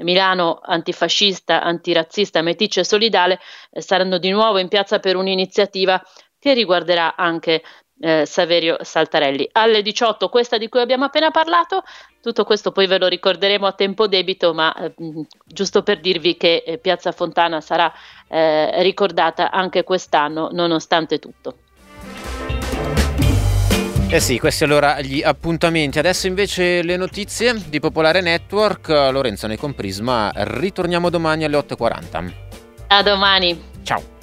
Milano 0.00 0.60
antifascista, 0.62 1.60
antirazzista, 1.60 2.40
meticcia 2.40 2.80
e 2.80 2.84
solidale 2.84 3.40
eh, 3.70 3.80
saranno 3.80 4.18
di 4.18 4.30
nuovo 4.30 4.58
in 4.58 4.68
piazza 4.68 5.00
per 5.00 5.16
un'iniziativa 5.16 6.00
che 6.38 6.54
riguarderà 6.54 7.16
anche 7.16 7.62
eh, 8.00 8.26
Saverio 8.26 8.78
Saltarelli. 8.80 9.48
Alle 9.52 9.82
18 9.82 10.28
questa 10.28 10.58
di 10.58 10.68
cui 10.68 10.80
abbiamo 10.80 11.04
appena 11.04 11.30
parlato, 11.30 11.82
tutto 12.20 12.44
questo 12.44 12.72
poi 12.72 12.86
ve 12.86 12.98
lo 12.98 13.06
ricorderemo 13.06 13.66
a 13.66 13.72
tempo 13.72 14.06
debito, 14.06 14.54
ma 14.54 14.74
eh, 14.74 14.94
giusto 15.44 15.82
per 15.82 16.00
dirvi 16.00 16.36
che 16.36 16.62
eh, 16.66 16.78
Piazza 16.78 17.12
Fontana 17.12 17.60
sarà 17.60 17.92
eh, 18.28 18.82
ricordata 18.82 19.50
anche 19.50 19.84
quest'anno 19.84 20.48
nonostante 20.52 21.18
tutto. 21.18 21.58
Eh 24.10 24.20
sì, 24.20 24.38
questi 24.38 24.64
allora 24.64 25.02
gli 25.02 25.22
appuntamenti. 25.22 25.98
Adesso 25.98 26.26
invece 26.26 26.82
le 26.82 26.96
notizie 26.96 27.54
di 27.68 27.78
Popolare 27.78 28.22
Network. 28.22 28.88
Lorenzo 28.88 29.46
ne 29.46 29.58
con 29.58 29.74
Prisma. 29.74 30.30
Ritorniamo 30.34 31.10
domani 31.10 31.44
alle 31.44 31.58
8.40. 31.58 32.32
A 32.86 33.02
domani. 33.02 33.62
Ciao. 33.82 34.17